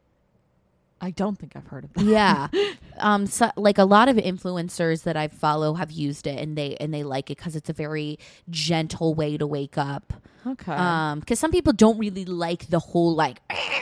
I 0.99 1.11
don't 1.11 1.37
think 1.37 1.55
I've 1.55 1.67
heard 1.67 1.85
of 1.85 1.93
that. 1.93 2.03
Yeah, 2.05 2.47
um, 2.97 3.27
so, 3.27 3.51
like 3.55 3.77
a 3.77 3.85
lot 3.85 4.09
of 4.09 4.15
influencers 4.15 5.03
that 5.03 5.15
I 5.15 5.27
follow 5.27 5.75
have 5.75 5.91
used 5.91 6.27
it, 6.27 6.39
and 6.39 6.55
they 6.57 6.75
and 6.77 6.93
they 6.93 7.03
like 7.03 7.31
it 7.31 7.37
because 7.37 7.55
it's 7.55 7.69
a 7.69 7.73
very 7.73 8.19
gentle 8.49 9.15
way 9.15 9.37
to 9.37 9.47
wake 9.47 9.77
up. 9.77 10.13
Okay. 10.45 10.71
Um, 10.71 11.19
because 11.19 11.39
some 11.39 11.51
people 11.51 11.73
don't 11.73 11.97
really 11.97 12.25
like 12.25 12.67
the 12.67 12.79
whole 12.79 13.13
like 13.15 13.41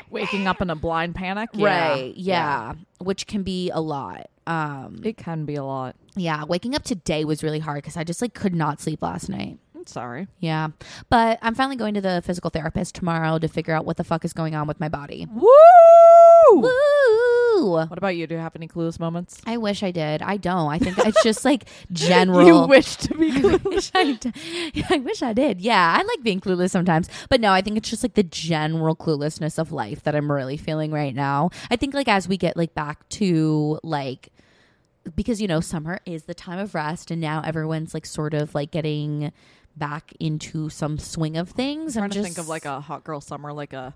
Waking 0.10 0.48
up 0.48 0.62
in 0.62 0.70
a 0.70 0.76
blind 0.76 1.16
panic. 1.16 1.50
Yeah. 1.54 1.66
right, 1.66 2.16
yeah, 2.16 2.74
which 3.00 3.28
can 3.28 3.44
be 3.44 3.70
a 3.72 3.82
lot. 3.82 4.30
Um, 4.48 5.02
It 5.04 5.18
can 5.18 5.46
be 5.46 5.56
a 5.56 5.64
lot. 5.64 5.96
yeah, 6.16 6.44
waking 6.44 6.76
up 6.76 6.84
today 6.84 7.26
was 7.26 7.44
really 7.44 7.60
hard 7.60 7.78
because 7.84 7.98
I 7.98 8.04
just 8.04 8.22
like 8.22 8.34
could 8.34 8.54
not 8.56 8.80
sleep 8.82 9.02
last 9.02 9.28
night. 9.30 9.58
I'm 9.76 9.88
sorry. 9.88 10.28
Yeah, 10.40 10.70
but 11.10 11.38
I'm 11.42 11.54
finally 11.56 11.76
going 11.76 11.94
to 11.96 12.02
the 12.02 12.22
physical 12.26 12.50
therapist 12.50 12.96
tomorrow 12.96 13.38
to 13.40 13.48
figure 13.48 13.74
out 13.74 13.86
what 13.86 13.98
the 13.98 14.04
fuck 14.04 14.24
is 14.26 14.34
going 14.34 14.56
on 14.56 14.68
with 14.68 14.80
my 14.80 14.90
body. 14.90 15.28
Woo! 15.32 15.50
Woo! 16.52 17.72
What 17.72 17.98
about 17.98 18.16
you? 18.16 18.28
Do 18.28 18.36
you 18.36 18.42
have 18.42 18.56
any 18.56 18.68
clueless 18.68 19.00
moments? 19.00 19.42
I 19.46 19.58
wish 19.58 19.82
I 19.82 19.92
did. 19.92 20.22
I 20.22 20.38
don't. 20.38 20.70
I 20.70 20.78
think 20.78 20.98
it's 21.00 21.24
just 21.24 21.46
like 21.46 21.68
general. 21.92 22.46
You 22.46 22.68
wish 22.68 22.96
to 22.98 23.16
be 23.18 23.32
clueless. 23.42 23.92
I, 23.96 24.14
did. 24.14 24.86
I 24.90 24.98
wish 24.98 25.22
I 25.24 25.34
did. 25.34 25.62
Yeah, 25.62 25.96
I 26.00 26.04
like 26.04 26.22
being 26.24 26.40
clueless 26.42 26.72
sometimes, 26.72 27.10
but 27.30 27.42
no, 27.42 27.52
I 27.52 27.62
think 27.62 27.78
it's 27.78 27.90
just 27.90 28.04
like 28.04 28.14
the 28.14 28.24
general 28.24 28.96
cluelessness 28.96 29.58
of 29.58 29.72
life 29.72 30.04
that 30.04 30.16
I'm 30.16 30.32
really 30.32 30.58
feeling 30.58 30.92
right 30.92 31.16
now. 31.16 31.50
I 31.72 31.76
think 31.76 31.94
like 31.94 32.08
as 32.08 32.28
we 32.28 32.38
get 32.38 32.56
like 32.58 32.74
back 32.76 33.08
to 33.10 33.80
like 33.84 34.30
because 35.16 35.42
you 35.42 35.48
know 35.48 35.60
summer 35.60 36.00
is 36.06 36.24
the 36.24 36.34
time 36.34 36.60
of 36.60 36.74
rest, 36.76 37.12
and 37.12 37.22
now 37.22 37.42
everyone's 37.44 37.94
like 37.94 38.06
sort 38.06 38.34
of 38.34 38.56
like 38.56 38.72
getting 38.72 39.32
back 39.76 40.14
into 40.20 40.70
some 40.70 40.98
swing 40.98 41.38
of 41.38 41.50
things. 41.50 41.98
I'm 41.98 42.04
I'm 42.04 42.10
trying 42.10 42.24
to 42.24 42.28
just 42.28 42.36
think 42.36 42.44
of 42.44 42.48
like 42.48 42.66
a 42.66 42.82
hot 42.82 43.04
girl 43.04 43.22
summer, 43.22 43.54
like 43.54 43.74
a 43.74 43.96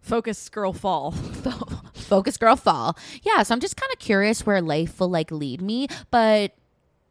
focus 0.00 0.48
girl 0.48 0.72
fall. 0.72 1.12
focus 1.94 2.36
girl 2.36 2.56
fall. 2.56 2.96
Yeah, 3.22 3.42
so 3.42 3.54
I'm 3.54 3.60
just 3.60 3.76
kind 3.76 3.92
of 3.92 3.98
curious 3.98 4.46
where 4.46 4.60
life 4.60 5.00
will 5.00 5.08
like 5.08 5.30
lead 5.30 5.60
me, 5.60 5.88
but 6.10 6.52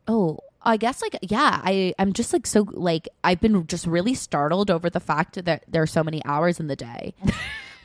oh, 0.08 0.40
I 0.62 0.78
guess 0.78 1.02
like 1.02 1.18
yeah, 1.22 1.62
I 1.64 1.94
I'm 2.00 2.14
just 2.14 2.34
like 2.34 2.48
so 2.48 2.66
like 2.72 3.08
I've 3.24 3.40
been 3.42 3.68
just 3.68 3.86
really 3.86 4.16
startled 4.16 4.72
over 4.72 4.90
the 4.90 5.00
fact 5.00 5.44
that 5.46 5.64
there 5.68 5.82
are 5.82 5.88
so 5.88 6.04
many 6.04 6.24
hours 6.26 6.60
in 6.60 6.68
the 6.68 6.76
day. 6.76 7.14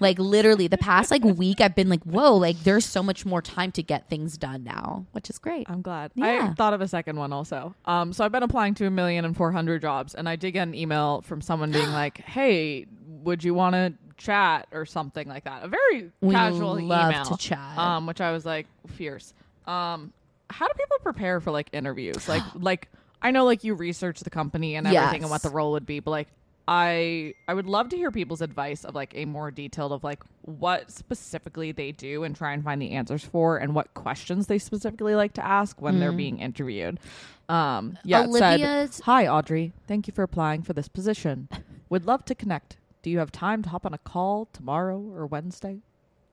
like 0.00 0.18
literally 0.18 0.66
the 0.66 0.78
past 0.78 1.10
like 1.10 1.22
week 1.22 1.60
I've 1.60 1.74
been 1.74 1.88
like, 1.88 2.02
"Whoa, 2.04 2.34
like 2.34 2.58
there's 2.64 2.84
so 2.84 3.02
much 3.02 3.24
more 3.24 3.40
time 3.42 3.70
to 3.72 3.82
get 3.82 4.08
things 4.08 4.36
done 4.36 4.64
now," 4.64 5.06
which 5.12 5.30
is 5.30 5.38
great. 5.38 5.68
I'm 5.70 5.82
glad. 5.82 6.10
Yeah. 6.14 6.48
I 6.50 6.54
thought 6.54 6.72
of 6.74 6.80
a 6.80 6.88
second 6.88 7.16
one 7.16 7.32
also. 7.32 7.74
Um, 7.84 8.12
so 8.12 8.24
I've 8.24 8.32
been 8.32 8.42
applying 8.42 8.74
to 8.76 8.86
a 8.86 8.90
million 8.90 9.24
and 9.24 9.36
four 9.36 9.52
hundred 9.52 9.82
jobs, 9.82 10.14
and 10.14 10.28
I 10.28 10.36
did 10.36 10.52
get 10.52 10.62
an 10.66 10.74
email 10.74 11.20
from 11.22 11.40
someone 11.40 11.70
being 11.70 11.90
like, 11.92 12.18
"Hey, 12.18 12.86
would 13.06 13.44
you 13.44 13.54
want 13.54 13.74
to 13.74 13.92
chat 14.16 14.66
or 14.72 14.86
something 14.86 15.28
like 15.28 15.44
that?" 15.44 15.64
A 15.64 15.68
very 15.68 16.10
We 16.20 16.34
casual 16.34 16.80
love 16.80 17.10
email. 17.12 17.24
to 17.24 17.36
chat. 17.36 17.78
Um, 17.78 18.06
which 18.06 18.20
I 18.20 18.32
was 18.32 18.44
like, 18.46 18.66
fierce. 18.88 19.34
Um, 19.66 20.12
how 20.48 20.66
do 20.66 20.72
people 20.76 20.96
prepare 21.02 21.40
for 21.40 21.50
like 21.50 21.68
interviews? 21.72 22.28
Like, 22.28 22.42
like 22.54 22.88
I 23.22 23.30
know 23.30 23.44
like 23.44 23.64
you 23.64 23.74
research 23.74 24.20
the 24.20 24.30
company 24.30 24.76
and 24.76 24.86
everything 24.86 25.22
and 25.22 25.30
what 25.30 25.42
the 25.42 25.50
role 25.50 25.72
would 25.72 25.86
be, 25.86 26.00
but 26.00 26.10
like. 26.10 26.28
I 26.72 27.34
I 27.48 27.54
would 27.54 27.66
love 27.66 27.88
to 27.88 27.96
hear 27.96 28.12
people's 28.12 28.40
advice 28.40 28.84
of 28.84 28.94
like 28.94 29.12
a 29.16 29.24
more 29.24 29.50
detailed 29.50 29.90
of 29.90 30.04
like 30.04 30.22
what 30.42 30.90
specifically 30.92 31.72
they 31.72 31.90
do 31.90 32.22
and 32.22 32.34
try 32.34 32.52
and 32.52 32.62
find 32.62 32.80
the 32.80 32.92
answers 32.92 33.24
for 33.24 33.56
and 33.58 33.74
what 33.74 33.92
questions 33.94 34.46
they 34.46 34.58
specifically 34.58 35.16
like 35.16 35.32
to 35.34 35.44
ask 35.44 35.82
when 35.82 35.98
they're 35.98 36.12
being 36.12 36.38
interviewed. 36.38 37.00
Um 37.48 37.98
yeah, 38.04 38.22
it 38.22 38.32
said, 38.32 38.60
Olivia's- 38.60 39.00
Hi 39.00 39.26
Audrey, 39.26 39.72
thank 39.88 40.06
you 40.06 40.12
for 40.14 40.22
applying 40.22 40.62
for 40.62 40.72
this 40.72 40.86
position. 40.86 41.48
Would 41.88 42.06
love 42.06 42.24
to 42.26 42.36
connect. 42.36 42.76
Do 43.02 43.10
you 43.10 43.18
have 43.18 43.32
time 43.32 43.62
to 43.64 43.68
hop 43.70 43.84
on 43.84 43.92
a 43.92 43.98
call 43.98 44.46
tomorrow 44.52 45.00
or 45.00 45.26
Wednesday? 45.26 45.78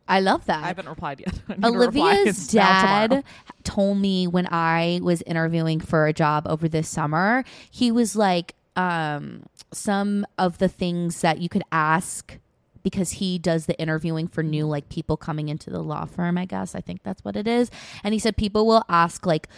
I 0.08 0.20
love 0.20 0.46
that. 0.46 0.64
I 0.64 0.68
haven't 0.68 0.88
replied 0.88 1.20
yet. 1.20 1.34
Olivia's 1.64 2.28
It's 2.28 2.54
now 2.54 2.82
tomorrow. 2.82 3.08
dad 3.08 3.24
told 3.64 3.98
me 3.98 4.28
when 4.28 4.48
I 4.52 5.00
was 5.02 5.22
interviewing 5.24 5.80
for 5.82 6.06
a 6.06 6.14
job 6.14 6.46
over 6.48 6.70
this 6.70 6.88
summer, 6.88 7.44
he 7.72 7.92
was 7.92 8.16
like, 8.16 8.54
um, 8.78 9.44
some 9.72 10.26
of 10.38 10.58
the 10.60 10.68
things 10.68 11.22
that 11.22 11.40
you 11.40 11.50
could 11.50 11.64
ask 11.72 12.38
because 12.84 13.12
he 13.14 13.38
does 13.38 13.66
the 13.66 13.78
interviewing 13.80 14.28
for 14.28 14.42
new 14.44 14.66
like 14.66 14.88
people 14.90 15.18
coming 15.18 15.50
into 15.50 15.70
the 15.70 15.82
law 15.82 16.06
firm, 16.06 16.38
I 16.38 16.46
guess. 16.46 16.74
I 16.74 16.80
think 16.82 17.04
that's 17.04 17.24
what 17.26 17.36
it 17.36 17.48
is. 17.48 17.70
And 18.04 18.14
he 18.14 18.20
said 18.20 18.38
people 18.38 18.66
will 18.66 18.84
ask 18.88 19.26
like 19.26 19.50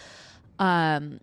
um 0.58 1.20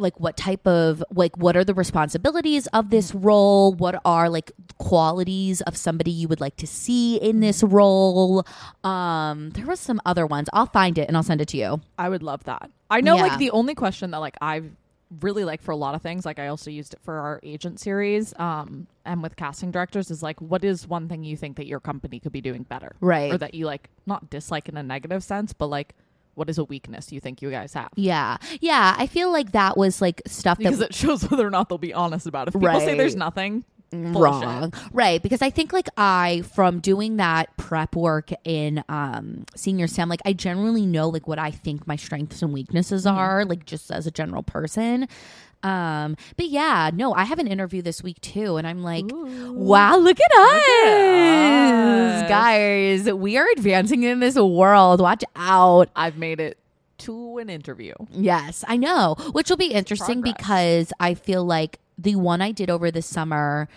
like 0.00 0.18
what 0.20 0.36
type 0.36 0.64
of 0.66 1.02
like 1.10 1.36
what 1.36 1.56
are 1.56 1.64
the 1.64 1.74
responsibilities 1.74 2.66
of 2.68 2.90
this 2.90 3.12
role 3.14 3.72
what 3.74 4.00
are 4.04 4.28
like 4.30 4.52
qualities 4.78 5.60
of 5.62 5.76
somebody 5.76 6.12
you 6.12 6.28
would 6.28 6.40
like 6.40 6.54
to 6.56 6.68
see 6.68 7.16
in 7.16 7.40
this 7.40 7.64
role 7.64 8.46
um 8.84 9.50
there 9.50 9.66
was 9.66 9.80
some 9.80 10.00
other 10.06 10.24
ones 10.24 10.48
i'll 10.52 10.66
find 10.66 10.98
it 10.98 11.08
and 11.08 11.16
i'll 11.16 11.22
send 11.24 11.40
it 11.40 11.48
to 11.48 11.56
you 11.56 11.80
I 11.98 12.08
would 12.08 12.22
love 12.22 12.44
that. 12.44 12.70
I 12.88 13.00
know 13.00 13.16
Yeah. 13.16 13.22
like 13.22 13.38
the 13.40 13.50
only 13.50 13.74
question 13.74 14.12
that 14.12 14.18
like 14.18 14.36
I've 14.40 14.70
really 15.20 15.44
like 15.44 15.62
for 15.62 15.72
a 15.72 15.76
lot 15.76 15.94
of 15.94 16.02
things, 16.02 16.26
like 16.26 16.38
I 16.38 16.48
also 16.48 16.70
used 16.70 16.94
it 16.94 17.00
for 17.02 17.18
our 17.18 17.40
agent 17.42 17.80
series, 17.80 18.34
um, 18.38 18.86
and 19.04 19.22
with 19.22 19.36
casting 19.36 19.70
directors 19.70 20.10
is 20.10 20.22
like, 20.22 20.40
what 20.40 20.64
is 20.64 20.86
one 20.86 21.08
thing 21.08 21.24
you 21.24 21.36
think 21.36 21.56
that 21.56 21.66
your 21.66 21.80
company 21.80 22.20
could 22.20 22.32
be 22.32 22.40
doing 22.40 22.62
better? 22.62 22.94
Right. 23.00 23.32
Or 23.32 23.38
that 23.38 23.54
you 23.54 23.66
like 23.66 23.88
not 24.06 24.30
dislike 24.30 24.68
in 24.68 24.76
a 24.76 24.82
negative 24.82 25.22
sense, 25.24 25.52
but 25.52 25.68
like 25.68 25.94
what 26.34 26.48
is 26.48 26.56
a 26.56 26.64
weakness 26.64 27.10
you 27.10 27.20
think 27.20 27.42
you 27.42 27.50
guys 27.50 27.74
have? 27.74 27.90
Yeah. 27.96 28.36
Yeah. 28.60 28.94
I 28.96 29.06
feel 29.06 29.32
like 29.32 29.52
that 29.52 29.76
was 29.76 30.00
like 30.00 30.22
stuff 30.26 30.58
that 30.58 30.64
Because 30.64 30.80
it 30.80 30.94
shows 30.94 31.28
whether 31.28 31.46
or 31.46 31.50
not 31.50 31.68
they'll 31.68 31.78
be 31.78 31.92
honest 31.92 32.26
about 32.26 32.48
it. 32.48 32.54
If 32.54 32.60
people 32.60 32.80
say 32.80 32.96
there's 32.96 33.16
nothing, 33.16 33.64
bullshit. 33.90 34.14
wrong 34.20 34.72
right 34.92 35.22
because 35.22 35.40
i 35.42 35.48
think 35.50 35.72
like 35.72 35.88
i 35.96 36.42
from 36.54 36.78
doing 36.80 37.16
that 37.16 37.54
prep 37.56 37.96
work 37.96 38.30
in 38.44 38.84
um 38.88 39.44
senior 39.56 39.86
sam 39.86 40.08
like 40.08 40.20
i 40.24 40.32
generally 40.32 40.84
know 40.84 41.08
like 41.08 41.26
what 41.26 41.38
i 41.38 41.50
think 41.50 41.86
my 41.86 41.96
strengths 41.96 42.42
and 42.42 42.52
weaknesses 42.52 43.04
Mm-hmm. 43.06 43.16
are 43.16 43.44
like 43.44 43.64
just 43.64 43.90
as 43.90 44.06
a 44.06 44.10
general 44.10 44.42
person 44.42 45.08
um 45.62 46.16
but 46.36 46.46
yeah 46.48 46.90
no 46.92 47.14
i 47.14 47.24
have 47.24 47.38
an 47.38 47.46
interview 47.48 47.82
this 47.82 48.02
week 48.02 48.20
too 48.20 48.56
and 48.58 48.66
i'm 48.66 48.82
like 48.82 49.06
wow 49.10 49.96
look 49.96 50.18
at 50.20 50.32
us 50.38 52.22
us. 52.22 52.28
guys 52.28 53.10
we 53.12 53.36
are 53.36 53.46
advancing 53.56 54.02
in 54.02 54.20
this 54.20 54.36
world 54.36 55.00
watch 55.00 55.24
out 55.36 55.88
I've 55.96 56.16
made 56.18 56.40
it 56.40 56.58
to 56.98 57.38
an 57.38 57.48
interview. 57.48 57.94
Yes, 58.10 58.64
I 58.66 58.76
know. 58.76 59.14
Which 59.30 59.50
will 59.50 59.56
be 59.56 59.68
interesting 59.70 60.20
Progress. 60.20 60.34
because 60.36 60.92
I 60.98 61.14
feel 61.14 61.44
like 61.44 61.78
the 61.98 62.16
one 62.16 62.40
I 62.40 62.52
did 62.52 62.70
over 62.70 62.90
the 62.90 63.02
summer, 63.02 63.68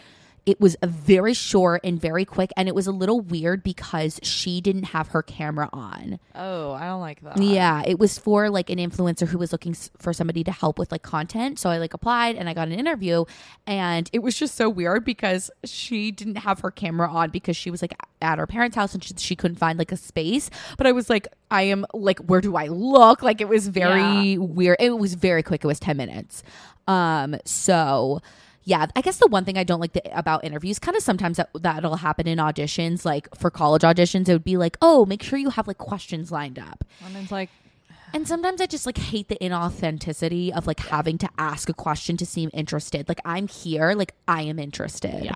it 0.46 0.60
was 0.60 0.76
a 0.82 0.88
very 0.88 1.36
short 1.36 1.82
and 1.84 2.02
very 2.02 2.26
quick, 2.26 2.52
and 2.58 2.68
it 2.68 2.74
was 2.74 2.88
a 2.88 2.92
little 2.92 3.22
weird 3.22 3.62
because 3.62 4.20
she 4.24 4.60
didn't 4.60 4.86
have 4.86 5.10
her 5.10 5.22
camera 5.22 5.70
on. 5.72 6.20
Oh, 6.34 6.72
I 6.72 6.88
don't 6.88 7.00
like 7.00 7.22
that. 7.22 7.38
Yeah, 7.40 7.84
it 7.86 8.00
was 8.00 8.18
for 8.18 8.50
like 8.50 8.72
an 8.72 8.80
influencer 8.80 9.28
who 9.28 9.38
was 9.38 9.52
looking 9.52 9.76
for 10.00 10.14
somebody 10.14 10.44
to 10.44 10.52
help 10.52 10.80
with 10.80 10.92
like 10.92 11.04
content. 11.04 11.60
So 11.60 11.70
I 11.70 11.78
like 11.78 11.94
applied 11.94 12.38
and 12.38 12.50
I 12.50 12.56
got 12.56 12.68
an 12.68 12.74
interview, 12.74 13.26
and 13.68 14.10
it 14.14 14.20
was 14.20 14.36
just 14.36 14.56
so 14.56 14.68
weird 14.68 15.06
because 15.06 15.52
she 15.64 16.12
didn't 16.12 16.38
have 16.38 16.62
her 16.62 16.72
camera 16.72 17.08
on 17.08 17.30
because 17.30 17.56
she 17.56 17.70
was 17.70 17.84
like 17.84 17.94
at 18.20 18.40
her 18.40 18.48
parents' 18.48 18.76
house 18.76 18.96
and 18.96 19.04
she, 19.04 19.14
she 19.18 19.36
couldn't 19.36 19.58
find 19.58 19.78
like 19.78 19.92
a 19.92 19.98
space. 19.98 20.50
But 20.76 20.88
I 20.88 20.92
was 20.92 21.08
like, 21.08 21.28
I 21.52 21.64
am 21.64 21.86
like, 21.94 22.18
where 22.20 22.42
do 22.42 22.56
I 22.56 22.68
look? 22.68 23.22
Like 23.22 23.42
it 23.42 23.48
was 23.48 23.68
very 23.68 24.40
weird. 24.40 24.78
It 24.80 24.98
was 24.98 25.14
very 25.14 25.44
quick. 25.44 25.64
It 25.64 25.68
was 25.68 25.80
ten 25.80 25.98
minutes. 25.98 26.42
Um, 26.88 27.38
so 27.46 28.22
yeah, 28.63 28.86
I 28.96 29.02
guess 29.02 29.17
the 29.17 29.28
one 29.28 29.44
thing 29.44 29.58
I 29.58 29.63
don't 29.63 29.80
like 29.80 29.94
the, 29.94 30.17
about 30.17 30.44
interviews, 30.44 30.78
kind 30.78 30.96
of 30.96 31.04
sometimes 31.04 31.38
that 31.38 31.50
that'll 31.56 31.96
happen 31.98 32.28
in 32.28 32.38
auditions, 32.38 33.06
like 33.06 33.34
for 33.36 33.50
college 33.50 33.82
auditions, 33.82 34.30
it 34.30 34.34
would 34.34 34.44
be 34.44 34.58
like, 34.58 34.78
oh, 34.82 35.06
make 35.06 35.24
sure 35.24 35.39
you 35.39 35.50
have 35.50 35.67
like 35.67 35.80
questions 35.80 36.32
lined 36.32 36.60
up. 36.60 36.84
And 37.06 37.15
it's 37.17 37.32
like, 37.32 37.50
And 38.13 38.28
sometimes 38.28 38.60
I 38.60 38.65
just 38.65 38.86
like 38.86 38.98
hate 38.98 39.30
the 39.30 39.38
inauthenticity 39.41 40.52
of 40.52 40.67
like 40.67 40.80
having 40.82 41.17
to 41.20 41.30
ask 41.38 41.70
a 41.70 41.74
question 41.74 42.17
to 42.17 42.26
seem 42.26 42.50
interested. 42.54 43.08
Like 43.08 43.22
I'm 43.24 43.48
here, 43.48 43.94
like 43.94 44.13
I 44.28 44.41
am 44.44 44.60
interested. 44.60 45.24
Yeah. 45.24 45.34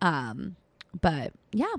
Um, 0.00 0.54
but 1.00 1.32
yeah. 1.52 1.74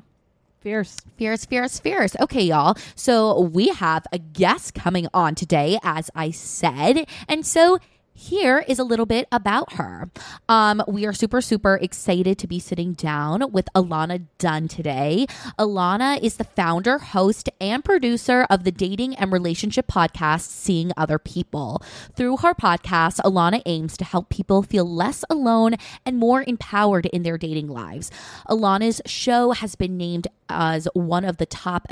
fierce. 0.59 0.97
Fierce, 1.17 1.45
fierce, 1.45 1.79
fierce. 1.79 2.15
Okay, 2.19 2.43
y'all. 2.43 2.75
So 2.95 3.39
we 3.39 3.69
have 3.69 4.05
a 4.11 4.19
guest 4.19 4.73
coming 4.73 5.07
on 5.13 5.35
today, 5.35 5.79
as 5.83 6.11
I 6.15 6.31
said. 6.31 7.07
And 7.29 7.45
so 7.45 7.79
here 8.15 8.63
is 8.65 8.79
a 8.79 8.83
little 8.83 9.05
bit 9.05 9.27
about 9.31 9.73
her. 9.73 10.09
Um, 10.47 10.81
we 10.87 11.05
are 11.05 11.11
super, 11.11 11.41
super 11.41 11.75
excited 11.75 12.37
to 12.39 12.47
be 12.47 12.59
sitting 12.59 12.93
down 12.93 13.51
with 13.51 13.67
Ilana 13.75 14.25
Dunn 14.37 14.69
today. 14.69 15.27
Ilana 15.59 16.21
is 16.23 16.37
the 16.37 16.45
founder, 16.45 16.97
host, 16.97 17.49
and 17.59 17.83
producer 17.83 18.47
of 18.49 18.63
the 18.63 18.71
dating 18.71 19.15
and 19.15 19.33
relationship 19.33 19.87
podcast, 19.87 20.47
Seeing 20.49 20.91
Other 20.95 21.19
People. 21.19 21.83
Through 22.15 22.37
her 22.37 22.53
podcast, 22.53 23.19
Ilana 23.19 23.61
aims 23.65 23.97
to 23.97 24.05
help 24.05 24.29
people 24.29 24.63
feel 24.63 24.85
less 24.85 25.25
alone 25.29 25.75
and 26.05 26.17
more 26.17 26.43
empowered 26.47 27.07
in 27.07 27.23
their 27.23 27.37
dating 27.37 27.67
lives. 27.67 28.09
Ilana's 28.49 29.01
show 29.05 29.51
has 29.51 29.75
been 29.75 29.97
named 29.97 30.27
as 30.47 30.87
one 30.93 31.25
of 31.25 31.37
the 31.37 31.45
top 31.45 31.87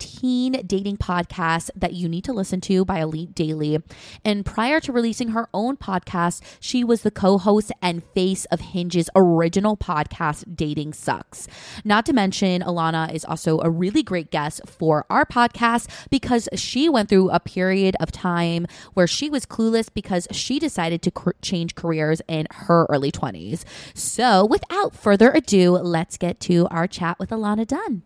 15 0.00 0.66
dating 0.66 0.96
podcasts 0.96 1.70
that 1.76 1.92
you 1.92 2.08
need 2.08 2.24
to 2.24 2.32
listen 2.32 2.60
to 2.62 2.84
by 2.86 3.00
Elite 3.00 3.34
Daily. 3.34 3.78
And 4.24 4.46
prior 4.46 4.80
to 4.80 4.92
releasing 4.92 5.28
her 5.28 5.48
own 5.52 5.76
podcast, 5.76 6.40
she 6.58 6.82
was 6.82 7.02
the 7.02 7.10
co 7.10 7.36
host 7.36 7.70
and 7.82 8.02
face 8.14 8.46
of 8.46 8.60
Hinge's 8.60 9.10
original 9.14 9.76
podcast, 9.76 10.56
Dating 10.56 10.94
Sucks. 10.94 11.46
Not 11.84 12.06
to 12.06 12.14
mention, 12.14 12.62
Ilana 12.62 13.12
is 13.12 13.26
also 13.26 13.60
a 13.60 13.68
really 13.68 14.02
great 14.02 14.30
guest 14.30 14.62
for 14.66 15.04
our 15.10 15.26
podcast 15.26 15.88
because 16.08 16.48
she 16.54 16.88
went 16.88 17.10
through 17.10 17.30
a 17.30 17.40
period 17.40 17.94
of 18.00 18.10
time 18.10 18.66
where 18.94 19.06
she 19.06 19.28
was 19.28 19.44
clueless 19.44 19.88
because 19.92 20.26
she 20.30 20.58
decided 20.58 21.02
to 21.02 21.10
cr- 21.10 21.30
change 21.42 21.74
careers 21.74 22.22
in 22.26 22.46
her 22.50 22.86
early 22.88 23.12
20s. 23.12 23.64
So, 23.94 24.46
without 24.46 24.94
further 24.96 25.30
ado, 25.30 25.72
let's 25.72 26.16
get 26.16 26.40
to 26.40 26.66
our 26.70 26.86
chat 26.86 27.18
with 27.18 27.30
Ilana 27.30 27.66
Dunn. 27.66 28.02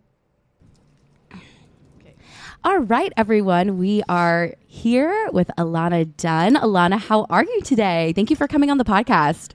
All 2.64 2.78
right, 2.78 3.12
everyone. 3.16 3.78
We 3.78 4.02
are 4.08 4.54
here 4.66 5.28
with 5.32 5.50
Ilana 5.58 6.16
Dunn. 6.16 6.54
Ilana, 6.56 6.98
how 6.98 7.26
are 7.28 7.44
you 7.44 7.60
today? 7.60 8.12
Thank 8.14 8.30
you 8.30 8.36
for 8.36 8.48
coming 8.48 8.70
on 8.70 8.78
the 8.78 8.84
podcast. 8.84 9.50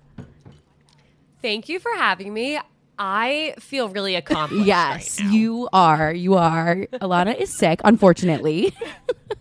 Thank 1.42 1.70
you 1.70 1.80
for 1.80 1.92
having 1.96 2.34
me. 2.34 2.60
I 3.00 3.56
feel 3.60 3.90
really 3.90 4.16
accomplished. 4.16 4.66
Yes, 4.68 5.20
right 5.22 5.32
you 5.32 5.70
are. 5.74 6.14
You 6.14 6.36
are. 6.36 6.76
Ilana 6.94 7.36
is 7.36 7.52
sick, 7.52 7.82
unfortunately. 7.84 8.76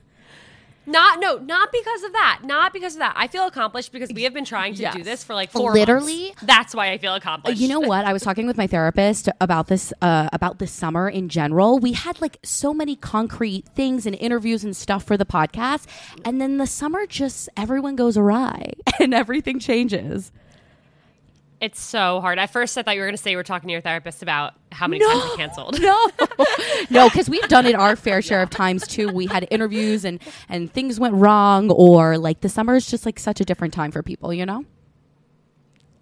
Not 0.88 1.20
no, 1.20 1.38
not 1.38 1.70
because 1.72 2.03
of 2.03 2.12
that. 2.12 2.40
Not 2.44 2.72
because 2.72 2.94
of 2.94 3.01
that. 3.01 3.12
I 3.16 3.29
feel 3.29 3.46
accomplished 3.46 3.92
because 3.92 4.11
we 4.12 4.22
have 4.24 4.35
been 4.35 4.44
trying 4.44 4.74
to 4.74 4.83
Yes. 4.83 4.94
do 4.96 5.03
this 5.03 5.22
for 5.22 5.35
like 5.35 5.51
four 5.51 5.72
Literally- 5.72 6.27
months. 6.29 6.42
That's 6.42 6.74
why 6.74 6.90
I 6.90 6.98
feel 6.98 7.14
accomplished. 7.14 7.61
You 7.61 7.68
know 7.68 7.81
what? 7.81 8.05
I 8.05 8.12
was 8.12 8.22
talking 8.22 8.46
with 8.46 8.57
my 8.57 8.66
therapist 8.66 9.29
about 9.40 9.66
this 9.68 9.92
uh, 10.03 10.29
about 10.33 10.59
this 10.59 10.72
summer 10.72 11.09
in 11.09 11.29
general. 11.29 11.79
We 11.79 11.92
had 11.92 12.20
like 12.20 12.38
so 12.42 12.72
many 12.72 12.96
concrete 12.96 13.66
things 13.74 14.07
and 14.07 14.16
interviews 14.16 14.64
and 14.64 14.74
stuff 14.77 15.05
for 15.05 15.16
the 15.16 15.27
podcast, 15.27 15.87
and 16.24 16.40
then 16.40 16.59
the 16.59 16.66
summer 16.66 17.07
just 17.07 17.48
everyone 17.57 17.94
goes 17.96 18.16
awry 18.16 18.72
and 19.01 19.12
everything 19.14 19.59
changes. 19.61 20.33
It's 21.61 21.81
so 21.81 22.21
hard. 22.21 22.38
At 22.38 22.51
first, 22.51 22.77
I 22.79 22.83
thought 22.83 22.94
you 22.94 23.01
were 23.01 23.07
going 23.07 23.16
to 23.16 23.23
say 23.23 23.31
you 23.33 23.37
were 23.37 23.42
talking 23.42 23.68
to 23.68 23.73
your 23.73 23.81
therapist 23.81 24.23
about 24.23 24.55
how 24.71 24.87
many 24.87 25.05
times 25.05 25.23
I 25.25 25.37
canceled. 25.37 25.81
No, 25.88 26.11
no, 26.90 27.09
because 27.09 27.29
we've 27.29 27.49
done 27.49 27.66
it 27.66 27.75
our 27.75 27.97
fair 27.97 28.21
share 28.23 28.42
of 28.42 28.51
times 28.51 28.87
too. 28.87 29.09
We 29.09 29.27
had 29.27 29.47
interviews 29.51 30.05
and 30.05 30.21
and 30.49 30.73
things 30.73 31.01
went 31.01 31.14
wrong, 31.14 31.71
or 31.71 32.18
like 32.18 32.40
the 32.40 32.49
summer 32.49 32.77
is 32.77 32.87
just 32.87 33.07
like 33.07 33.18
such 33.18 33.40
a 33.40 33.44
different 33.44 33.75
time 33.75 33.90
for 33.90 34.03
people, 34.03 34.33
you 34.33 34.47
know. 34.47 34.64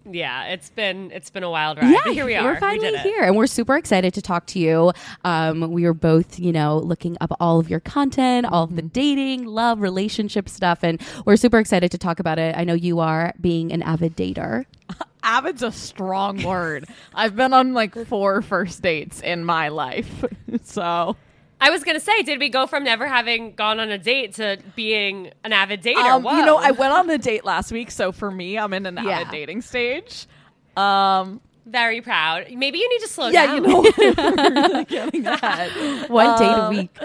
Yeah, 0.09 0.45
it's 0.45 0.69
been 0.69 1.11
it's 1.11 1.29
been 1.29 1.43
a 1.43 1.49
wild 1.51 1.77
ride. 1.77 1.95
but 2.05 2.13
here 2.13 2.25
we 2.25 2.35
are. 2.35 2.43
We're 2.43 2.59
finally 2.59 2.91
did 2.91 2.95
it. 2.95 3.01
here, 3.01 3.23
and 3.23 3.35
we're 3.35 3.47
super 3.47 3.75
excited 3.75 4.13
to 4.13 4.21
talk 4.21 4.45
to 4.47 4.59
you. 4.59 4.91
Um, 5.23 5.71
we 5.71 5.83
were 5.83 5.93
both, 5.93 6.39
you 6.39 6.51
know, 6.51 6.77
looking 6.77 7.17
up 7.21 7.35
all 7.39 7.59
of 7.59 7.69
your 7.69 7.79
content, 7.79 8.45
all 8.45 8.63
of 8.63 8.75
the 8.75 8.81
Mm-hmm. 8.81 8.87
dating, 8.89 9.45
love, 9.45 9.81
relationship 9.81 10.47
stuff, 10.47 10.79
and 10.83 11.01
we're 11.25 11.35
super 11.35 11.59
excited 11.59 11.91
to 11.91 11.97
talk 11.97 12.19
about 12.19 12.39
it. 12.39 12.55
I 12.57 12.63
know 12.63 12.73
you 12.73 12.99
are 12.99 13.33
being 13.41 13.71
an 13.71 13.81
avid 13.83 14.15
dater. 14.15 14.65
Avid's 15.23 15.61
a 15.63 15.71
strong 15.73 16.41
word. 16.43 16.85
I've 17.13 17.35
been 17.35 17.51
on 17.51 17.73
like 17.73 17.95
four 18.07 18.41
first 18.41 18.81
dates 18.81 19.19
in 19.19 19.43
my 19.43 19.67
life. 19.67 20.23
so 20.63 21.17
I 21.59 21.69
was 21.71 21.83
going 21.83 21.95
to 21.97 22.03
say, 22.03 22.21
did 22.23 22.39
we 22.39 22.49
go 22.49 22.67
from 22.67 22.83
never 22.83 23.07
having 23.07 23.53
gone 23.55 23.79
on 23.79 23.89
a 23.89 23.97
date 23.97 24.35
to 24.35 24.57
being 24.75 25.31
an 25.43 25.53
avid 25.53 25.81
dater? 25.81 25.95
um, 25.97 26.23
you 26.23 26.45
know, 26.45 26.57
I 26.57 26.71
went 26.71 26.93
on 26.93 27.09
a 27.09 27.17
date 27.17 27.43
last 27.45 27.71
week, 27.71 27.89
so 27.91 28.11
for 28.11 28.29
me, 28.29 28.57
I'm 28.59 28.73
in 28.73 28.85
an 28.85 28.95
Yeah. 29.03 29.19
avid 29.21 29.31
dating 29.31 29.61
stage. 29.61 30.27
Um 30.75 31.41
very 31.65 31.99
proud. 31.99 32.45
Maybe 32.53 32.77
you 32.77 32.87
need 32.87 32.99
to 32.99 33.09
slow 33.09 33.27
yeah, 33.27 33.47
down. 33.47 33.55
you 33.55 33.61
know 33.61 33.81
really 33.97 34.85
getting 34.89 35.23
that. 35.23 36.05
One 36.09 36.39
date 36.39 36.53
a 36.53 36.63
Um, 36.63 36.69
week. 36.69 36.97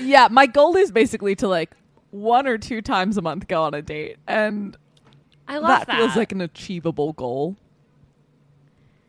Yeah, 0.00 0.26
my 0.28 0.46
goal 0.46 0.76
is 0.76 0.90
basically 0.90 1.36
to 1.36 1.46
like 1.46 1.70
one 2.10 2.48
or 2.48 2.58
two 2.58 2.82
times 2.82 3.16
a 3.16 3.22
month 3.22 3.46
go 3.46 3.62
on 3.62 3.74
a 3.74 3.82
date. 3.82 4.16
And 4.26 4.76
I 5.46 5.58
love 5.58 5.86
that 5.86 5.96
feels 5.96 6.16
like 6.16 6.32
an 6.32 6.40
achievable 6.40 7.12
goal. 7.12 7.56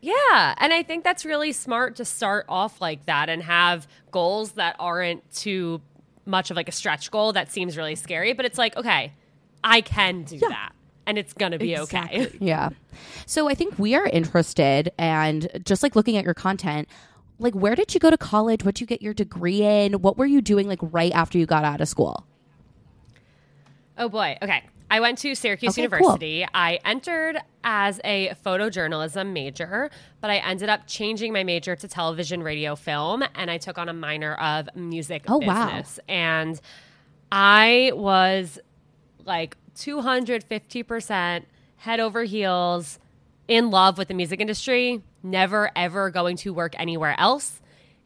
Yeah, 0.00 0.54
and 0.58 0.72
I 0.72 0.82
think 0.82 1.04
that's 1.04 1.24
really 1.24 1.52
smart 1.52 1.96
to 1.96 2.04
start 2.04 2.46
off 2.48 2.80
like 2.80 3.04
that 3.06 3.28
and 3.28 3.42
have 3.42 3.86
goals 4.10 4.52
that 4.52 4.76
aren't 4.78 5.30
too 5.34 5.82
much 6.24 6.50
of 6.50 6.56
like 6.56 6.68
a 6.68 6.72
stretch 6.72 7.10
goal 7.10 7.32
that 7.34 7.52
seems 7.52 7.76
really 7.76 7.94
scary, 7.96 8.32
but 8.32 8.44
it's 8.44 8.58
like, 8.58 8.76
okay, 8.76 9.12
I 9.62 9.82
can 9.82 10.22
do 10.22 10.38
that 10.38 10.72
and 11.06 11.18
it's 11.18 11.32
going 11.32 11.52
to 11.52 11.58
be 11.58 11.76
okay. 11.76 12.28
Yeah. 12.40 12.70
So 13.26 13.48
I 13.48 13.54
think 13.54 13.78
we 13.78 13.94
are 13.94 14.06
interested, 14.06 14.92
and 14.96 15.48
just 15.64 15.82
like 15.82 15.96
looking 15.96 16.16
at 16.16 16.24
your 16.24 16.34
content, 16.34 16.88
like 17.38 17.54
where 17.54 17.74
did 17.74 17.94
you 17.94 18.00
go 18.00 18.10
to 18.10 18.18
college? 18.18 18.64
What 18.64 18.76
did 18.76 18.82
you 18.82 18.86
get 18.86 19.02
your 19.02 19.14
degree 19.14 19.62
in? 19.62 19.94
What 19.94 20.16
were 20.16 20.26
you 20.26 20.40
doing 20.40 20.68
like 20.68 20.78
right 20.82 21.12
after 21.12 21.36
you 21.38 21.46
got 21.46 21.64
out 21.64 21.80
of 21.80 21.88
school? 21.88 22.26
Oh 23.98 24.08
boy. 24.08 24.38
Okay. 24.40 24.62
I 24.90 24.98
went 25.00 25.18
to 25.18 25.34
Syracuse 25.34 25.78
Okay, 25.78 25.86
cool. 25.88 25.98
University. 26.00 26.46
I 26.52 26.80
entered 26.84 27.38
as 27.62 28.00
a 28.04 28.32
photojournalism 28.44 29.32
major, 29.32 29.88
but 30.20 30.30
I 30.30 30.38
ended 30.38 30.68
up 30.68 30.86
changing 30.86 31.32
my 31.32 31.44
major 31.44 31.76
to 31.76 31.86
television, 31.88 32.42
radio, 32.42 32.74
film, 32.74 33.22
and 33.36 33.50
I 33.50 33.58
took 33.58 33.78
on 33.78 33.88
a 33.88 33.92
minor 33.92 34.34
of 34.34 34.68
music 34.74 35.24
Oh, 35.28 35.38
wow. 35.38 35.66
business. 35.66 36.00
And 36.08 36.60
I 37.30 37.92
was 37.94 38.58
like 39.24 39.56
250% 39.76 41.44
head 41.76 42.00
over 42.00 42.24
heels 42.24 42.98
in 43.48 43.70
love 43.70 43.98
with 43.98 44.08
the 44.08 44.14
music 44.14 44.40
industry, 44.40 45.02
never 45.22 45.70
ever 45.76 46.10
going 46.10 46.36
to 46.38 46.52
work 46.52 46.74
anywhere 46.78 47.14
else. 47.18 47.59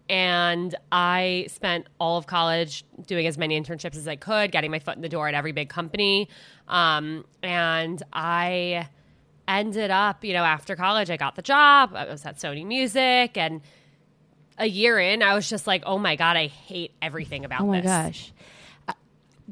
And 0.08 0.74
I 0.92 1.46
spent 1.48 1.86
all 1.98 2.18
of 2.18 2.26
college 2.26 2.84
doing 3.06 3.26
as 3.26 3.38
many 3.38 3.58
internships 3.60 3.96
as 3.96 4.06
I 4.06 4.16
could, 4.16 4.52
getting 4.52 4.70
my 4.70 4.78
foot 4.78 4.96
in 4.96 5.02
the 5.02 5.08
door 5.08 5.28
at 5.28 5.34
every 5.34 5.52
big 5.52 5.68
company. 5.70 6.28
Um, 6.68 7.24
and 7.42 8.02
I 8.12 8.88
ended 9.48 9.90
up, 9.90 10.22
you 10.24 10.34
know, 10.34 10.44
after 10.44 10.76
college, 10.76 11.08
I 11.10 11.16
got 11.16 11.36
the 11.36 11.42
job. 11.42 11.92
I 11.94 12.04
was 12.06 12.24
at 12.26 12.36
Sony 12.36 12.66
Music. 12.66 13.36
And 13.38 13.62
a 14.58 14.66
year 14.66 14.98
in, 15.00 15.22
I 15.22 15.34
was 15.34 15.48
just 15.48 15.66
like, 15.66 15.82
oh 15.86 15.98
my 15.98 16.16
God, 16.16 16.36
I 16.36 16.46
hate 16.48 16.92
everything 17.00 17.44
about 17.46 17.60
this. 17.60 17.64
Oh 17.64 17.66
my 17.66 17.80
this. 17.80 17.90
gosh. 17.90 18.32
Uh, 18.88 18.92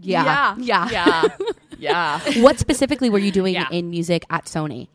yeah. 0.01 0.55
Yeah. 0.59 0.89
Yeah. 0.91 1.29
Yeah. 1.79 2.21
what 2.43 2.61
specifically 2.61 3.11
were 3.11 3.19
you 3.19 3.33
doing 3.33 3.55
Yeah. 3.55 3.67
in 3.73 3.91
music 3.91 4.25
at 4.31 4.45
Sony? 4.45 4.87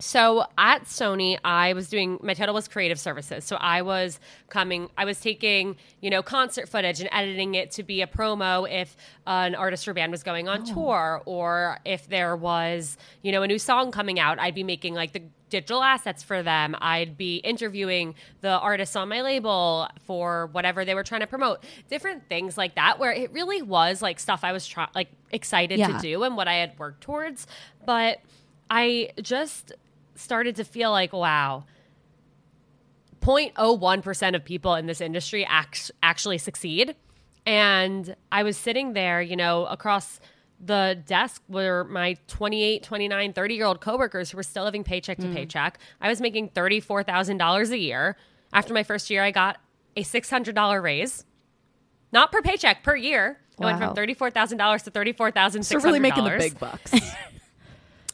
So 0.00 0.44
at 0.58 0.84
Sony, 0.84 1.38
I 1.44 1.72
was 1.72 1.88
doing 1.88 2.18
my 2.22 2.34
title 2.34 2.54
was 2.54 2.66
creative 2.66 2.98
services. 2.98 3.44
So 3.44 3.56
I 3.56 3.82
was 3.82 4.18
coming, 4.48 4.90
I 4.98 5.04
was 5.04 5.20
taking 5.20 5.76
you 6.00 6.10
know 6.10 6.22
concert 6.22 6.68
footage 6.68 7.00
and 7.00 7.08
editing 7.12 7.54
it 7.54 7.70
to 7.72 7.82
be 7.82 8.02
a 8.02 8.06
promo 8.06 8.68
if 8.70 8.96
an 9.26 9.54
artist 9.54 9.86
or 9.86 9.94
band 9.94 10.10
was 10.10 10.22
going 10.22 10.48
on 10.48 10.62
oh. 10.62 10.74
tour, 10.74 11.22
or 11.26 11.78
if 11.84 12.08
there 12.08 12.36
was 12.36 12.96
you 13.22 13.30
know 13.32 13.42
a 13.42 13.46
new 13.46 13.58
song 13.58 13.92
coming 13.92 14.18
out, 14.18 14.38
I'd 14.38 14.54
be 14.54 14.64
making 14.64 14.94
like 14.94 15.12
the 15.12 15.22
digital 15.48 15.82
assets 15.84 16.24
for 16.24 16.42
them. 16.42 16.74
I'd 16.80 17.16
be 17.16 17.36
interviewing 17.36 18.16
the 18.40 18.58
artists 18.58 18.96
on 18.96 19.08
my 19.08 19.22
label 19.22 19.88
for 20.04 20.48
whatever 20.50 20.84
they 20.84 20.96
were 20.96 21.04
trying 21.04 21.20
to 21.20 21.28
promote, 21.28 21.62
different 21.88 22.28
things 22.28 22.58
like 22.58 22.74
that. 22.74 22.98
Where 22.98 23.12
it 23.12 23.32
really 23.32 23.62
was 23.62 24.02
like 24.02 24.18
stuff 24.18 24.40
I 24.42 24.50
was 24.50 24.66
try- 24.66 24.88
like 24.94 25.08
excited 25.30 25.78
Yeah. 25.78 25.96
to 25.96 25.98
do 25.98 26.24
and 26.24 26.36
what 26.36 26.48
I 26.48 26.54
had 26.54 26.76
worked 26.78 27.02
towards, 27.02 27.46
but 27.86 28.18
I 28.68 29.10
just 29.22 29.72
started 30.14 30.56
to 30.56 30.64
feel 30.64 30.90
like, 30.90 31.12
wow, 31.12 31.64
0.01% 33.20 34.34
of 34.34 34.44
people 34.44 34.74
in 34.74 34.86
this 34.86 35.00
industry 35.00 35.44
act- 35.44 35.90
actually 36.02 36.38
succeed. 36.38 36.94
And 37.46 38.14
I 38.30 38.42
was 38.42 38.56
sitting 38.56 38.92
there, 38.92 39.20
you 39.20 39.36
know, 39.36 39.66
across 39.66 40.20
the 40.60 41.02
desk 41.06 41.42
were 41.48 41.84
my 41.84 42.16
28, 42.28 42.82
29, 42.82 43.32
30 43.32 43.54
year 43.54 43.66
old 43.66 43.80
coworkers 43.80 44.30
who 44.30 44.36
were 44.36 44.42
still 44.42 44.64
living 44.64 44.84
paycheck 44.84 45.18
to 45.18 45.26
mm. 45.26 45.34
paycheck. 45.34 45.78
I 46.00 46.08
was 46.08 46.20
making 46.20 46.50
$34,000 46.50 47.70
a 47.70 47.78
year. 47.78 48.16
After 48.52 48.72
my 48.72 48.82
first 48.82 49.10
year, 49.10 49.22
I 49.22 49.30
got 49.30 49.58
a 49.96 50.02
$600 50.02 50.82
raise. 50.82 51.24
Not 52.12 52.30
per 52.30 52.40
paycheck, 52.40 52.82
per 52.82 52.94
year. 52.94 53.40
I 53.60 53.64
went 53.64 53.78
from 53.78 53.94
$34,000 53.94 54.84
to 54.84 54.90
$34,600. 54.90 55.64
So 55.64 55.78
really 55.80 56.00
making 56.00 56.24
the 56.24 56.36
big 56.38 56.58
bucks. 56.58 56.92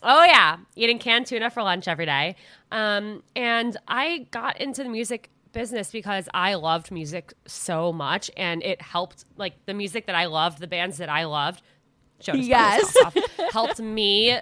Oh 0.02 0.24
yeah, 0.24 0.58
eating 0.76 0.98
canned 0.98 1.26
tuna 1.26 1.50
for 1.50 1.62
lunch 1.62 1.88
every 1.88 2.06
day. 2.06 2.36
Um, 2.72 3.22
and 3.36 3.76
I 3.86 4.26
got 4.30 4.60
into 4.60 4.82
the 4.82 4.88
music 4.88 5.30
business 5.52 5.90
because 5.90 6.28
I 6.32 6.54
loved 6.54 6.90
music 6.90 7.34
so 7.46 7.92
much, 7.92 8.30
and 8.36 8.62
it 8.62 8.80
helped. 8.80 9.24
Like 9.36 9.54
the 9.66 9.74
music 9.74 10.06
that 10.06 10.14
I 10.14 10.26
loved, 10.26 10.58
the 10.60 10.66
bands 10.66 10.98
that 10.98 11.08
I 11.08 11.24
loved, 11.24 11.62
us 12.20 12.46
Yes. 12.46 12.96
helped 13.50 13.80
me 13.80 14.38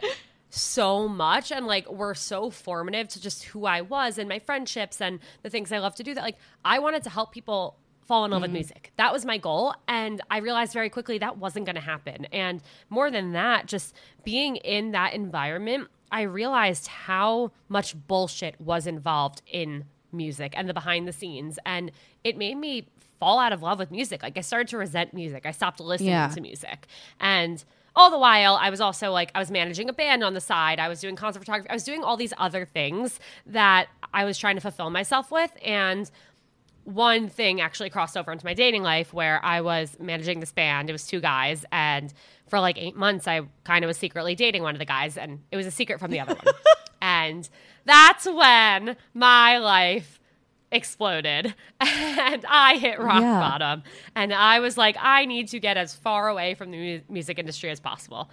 so 0.51 1.09
much, 1.09 1.51
and 1.53 1.66
like 1.66 1.90
were 1.90 2.14
so 2.14 2.51
formative 2.51 3.09
to 3.09 3.21
just 3.21 3.44
who 3.44 3.66
I 3.66 3.81
was 3.81 4.18
and 4.18 4.29
my 4.29 4.38
friendships 4.38 5.01
and 5.01 5.21
the 5.42 5.51
things 5.51 5.73
I 5.73 5.79
love 5.79 5.94
to 5.97 6.03
do. 6.03 6.14
That 6.14 6.23
like 6.23 6.38
I 6.64 6.79
wanted 6.79 7.03
to 7.05 7.11
help 7.11 7.33
people 7.33 7.77
fall 8.09 8.25
in 8.25 8.31
love 8.31 8.40
with 8.40 8.49
mm-hmm. 8.49 8.55
music. 8.55 8.92
That 8.97 9.12
was 9.12 9.25
my 9.25 9.37
goal. 9.38 9.75
And 9.87 10.21
I 10.31 10.38
realized 10.38 10.73
very 10.73 10.88
quickly 10.88 11.18
that 11.18 11.37
wasn't 11.37 11.66
going 11.66 11.77
to 11.77 11.83
happen. 11.83 12.25
And 12.33 12.62
more 12.88 13.11
than 13.11 13.33
that, 13.33 13.66
just 13.66 13.94
being 14.25 14.57
in 14.57 14.92
that 14.92 15.12
environment, 15.12 15.88
I 16.11 16.23
realized 16.23 16.87
how 16.87 17.53
much 17.68 17.94
bullshit 18.09 18.59
was 18.59 18.87
involved 18.87 19.42
in 19.47 19.85
music 20.11 20.55
and 20.57 20.68
the 20.68 20.75
behind 20.75 21.07
the 21.07 21.12
scenes. 21.12 21.59
And 21.66 21.92
it 22.25 22.38
made 22.38 22.57
me 22.57 22.88
fall 23.21 23.38
out 23.38 23.53
of 23.53 23.62
love 23.62 23.79
with 23.79 23.90
music. 23.90 24.23
Like 24.23 24.38
I 24.38 24.40
started 24.40 24.68
to 24.68 24.79
resent 24.79 25.12
music. 25.12 25.44
I 25.44 25.51
stopped 25.51 25.79
listening 25.79 26.11
Yeah. 26.11 26.29
to 26.29 26.40
music. 26.40 26.87
And 27.21 27.62
all 27.94 28.11
the 28.11 28.18
while, 28.18 28.55
I 28.55 28.71
was 28.71 28.81
also 28.81 29.11
like, 29.11 29.33
I 29.35 29.40
was 29.40 29.51
managing 29.51 29.88
a 29.88 29.92
band 29.92 30.23
on 30.23 30.33
the 30.33 30.40
side. 30.40 30.79
I 30.79 30.88
was 30.88 31.01
doing 31.01 31.16
concert 31.16 31.40
photography. 31.40 31.68
I 31.68 31.75
was 31.75 31.85
doing 31.85 32.05
all 32.05 32.16
these 32.16 32.33
other 32.38 32.64
things 32.64 33.18
that 33.44 33.88
I 34.14 34.25
was 34.25 34.38
trying 34.38 34.55
to 34.55 34.61
fulfill 34.61 34.90
myself 34.90 35.33
with. 35.33 35.51
And 35.62 36.11
one 36.94 37.29
thing 37.29 37.61
actually 37.61 37.90
crossed 37.90 38.16
over 38.16 38.33
into 38.33 38.44
my 38.46 38.55
dating 38.55 38.83
life 38.83 39.12
where 39.12 39.44
I 39.44 39.61
was 39.61 39.96
managing 40.01 40.40
this 40.40 40.53
band. 40.53 40.88
It 40.88 40.92
was 40.92 41.07
two 41.07 41.20
guys, 41.20 41.64
and 41.70 42.12
for 42.48 42.61
like 42.61 42.79
eight 42.79 42.96
months, 42.96 43.29
I 43.29 43.42
kind 43.64 43.85
of 43.85 43.88
was 43.88 43.96
secretly 43.98 44.35
dating 44.35 44.62
one 44.62 44.74
of 44.74 44.79
the 44.79 44.85
guys, 44.87 45.16
and 45.18 45.40
it 45.53 45.57
was 45.57 45.66
a 45.66 45.70
secret 45.70 46.01
from 46.01 46.11
the 46.11 46.20
other 46.20 46.35
one. 46.35 46.55
And 47.01 47.48
that's 47.85 48.27
when 48.27 48.96
my 49.14 49.59
life 49.59 50.18
exploded 50.72 51.55
and 51.81 52.44
I 52.48 52.77
hit 52.77 52.98
rock 52.98 53.20
Yeah. 53.22 53.38
bottom. 53.38 53.83
And 54.16 54.35
I 54.35 54.59
was 54.59 54.77
like, 54.77 54.96
I 54.98 55.24
need 55.24 55.46
to 55.48 55.61
get 55.61 55.77
as 55.77 55.94
far 55.94 56.29
away 56.29 56.55
from 56.55 56.72
the 56.72 56.77
mu- 56.77 57.01
music 57.09 57.38
industry 57.38 57.70
as 57.70 57.79
possible. 57.79 58.31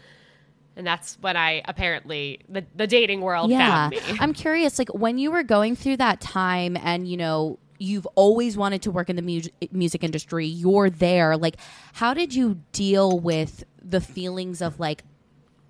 And 0.75 0.85
that's 0.85 1.17
when 1.21 1.37
I 1.37 1.61
apparently, 1.65 2.39
the, 2.49 2.65
the 2.75 2.87
dating 2.87 3.21
world 3.21 3.49
yeah 3.51 3.89
found 3.89 3.91
me. 3.91 4.17
i'm 4.19 4.33
curious 4.33 4.77
like 4.79 4.89
when 4.89 5.17
you 5.19 5.29
were 5.31 5.43
going 5.43 5.75
through 5.75 5.97
that 5.97 6.19
time 6.19 6.75
and 6.75 7.07
you 7.07 7.15
know 7.17 7.59
you've 7.77 8.05
always 8.15 8.55
wanted 8.57 8.81
to 8.81 8.91
work 8.91 9.09
in 9.09 9.15
the 9.15 9.21
mu- 9.21 9.67
music 9.71 10.03
industry 10.03 10.45
you're 10.45 10.89
there 10.89 11.35
like 11.37 11.57
how 11.93 12.13
did 12.13 12.33
you 12.33 12.59
deal 12.71 13.19
with 13.19 13.63
the 13.83 14.01
feelings 14.01 14.61
of 14.61 14.79
like 14.79 15.03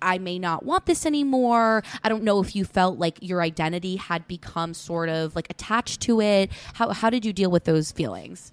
I 0.02 0.18
may 0.18 0.38
not 0.38 0.62
want 0.62 0.84
this 0.84 1.06
anymore. 1.06 1.82
I 2.04 2.10
don't 2.10 2.22
know 2.22 2.38
if 2.42 2.54
you 2.54 2.66
felt 2.66 2.98
like 2.98 3.18
your 3.22 3.40
identity 3.40 3.96
had 3.96 4.28
become 4.28 4.74
sort 4.74 5.08
of 5.08 5.34
like 5.34 5.48
attached 5.48 6.02
to 6.02 6.20
it. 6.20 6.50
How 6.74 6.90
how 6.92 7.08
did 7.08 7.24
you 7.24 7.32
deal 7.32 7.50
with 7.50 7.64
those 7.64 7.92
feelings? 7.92 8.52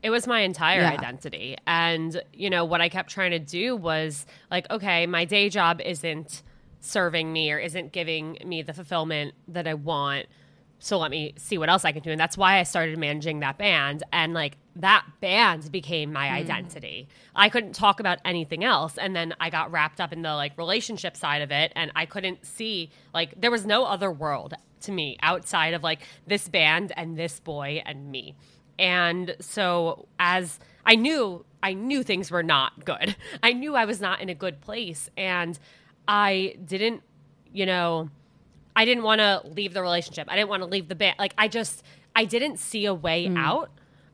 it 0.00 0.10
was 0.10 0.28
my 0.28 0.40
entire 0.42 0.82
Yeah. 0.82 0.92
identity 0.92 1.56
and 1.66 2.22
you 2.32 2.48
know 2.50 2.64
what 2.64 2.80
i 2.80 2.88
kept 2.88 3.10
trying 3.10 3.32
to 3.32 3.40
do 3.40 3.74
was 3.74 4.26
like 4.50 4.70
okay 4.70 5.06
my 5.06 5.24
day 5.24 5.48
job 5.48 5.80
isn't 5.80 6.42
serving 6.78 7.32
me 7.32 7.50
or 7.50 7.58
isn't 7.58 7.90
giving 7.90 8.38
me 8.46 8.62
the 8.62 8.72
fulfillment 8.72 9.34
that 9.48 9.66
i 9.66 9.74
want 9.74 10.26
so 10.78 10.98
let 10.98 11.10
me 11.10 11.34
see 11.36 11.58
what 11.58 11.68
else 11.68 11.84
i 11.84 11.92
can 11.92 12.02
do. 12.02 12.10
And 12.10 12.20
that's 12.20 12.36
why 12.36 12.58
i 12.58 12.62
started 12.62 12.98
managing 12.98 13.40
that 13.40 13.58
band. 13.58 14.02
And 14.12 14.34
like 14.34 14.56
that 14.76 15.04
band 15.20 15.70
became 15.72 16.12
my 16.12 16.28
mm. 16.28 16.32
identity. 16.32 17.08
I 17.34 17.48
couldn't 17.48 17.74
talk 17.74 18.00
about 18.00 18.18
anything 18.24 18.64
else. 18.64 18.96
And 18.98 19.14
then 19.14 19.34
i 19.40 19.50
got 19.50 19.70
wrapped 19.72 20.00
up 20.00 20.12
in 20.12 20.22
the 20.22 20.34
like 20.34 20.56
relationship 20.56 21.16
side 21.16 21.42
of 21.42 21.50
it. 21.50 21.72
And 21.74 21.90
i 21.96 22.06
couldn't 22.06 22.44
see 22.46 22.90
like 23.12 23.40
there 23.40 23.50
was 23.50 23.66
no 23.66 23.84
other 23.84 24.10
world 24.10 24.54
to 24.82 24.92
me 24.92 25.16
outside 25.22 25.74
of 25.74 25.82
like 25.82 26.00
this 26.26 26.48
band 26.48 26.92
and 26.96 27.16
this 27.16 27.40
boy 27.40 27.82
and 27.84 28.10
me. 28.10 28.36
And 28.78 29.34
so 29.40 30.06
as 30.18 30.60
I 30.86 30.94
knew 30.94 31.44
I 31.62 31.72
knew 31.74 32.02
things 32.02 32.30
were 32.30 32.42
not 32.42 32.84
good. 32.84 33.16
I 33.42 33.52
knew 33.52 33.74
I 33.74 33.84
was 33.84 34.00
not 34.00 34.20
in 34.20 34.28
a 34.28 34.34
good 34.34 34.60
place. 34.60 35.10
And 35.16 35.58
I 36.06 36.56
didn't, 36.64 37.02
you 37.52 37.66
know, 37.66 38.10
I 38.78 38.84
didn't 38.84 39.02
want 39.02 39.18
to 39.20 39.42
leave 39.44 39.74
the 39.74 39.82
relationship. 39.82 40.28
I 40.30 40.36
didn't 40.36 40.50
want 40.50 40.62
to 40.62 40.68
leave 40.68 40.86
the 40.86 40.94
band. 40.94 41.16
Like 41.18 41.34
I 41.36 41.48
just 41.48 41.82
I 42.14 42.24
didn't 42.24 42.58
see 42.58 42.84
a 42.84 42.94
way 42.94 43.26
mm. 43.26 43.36
out 43.36 43.70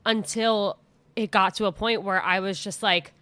until 0.06 0.78
it 1.14 1.30
got 1.30 1.56
to 1.56 1.66
a 1.66 1.72
point 1.72 2.02
where 2.02 2.20
I 2.22 2.40
was 2.40 2.58
just 2.58 2.82
like 2.82 3.12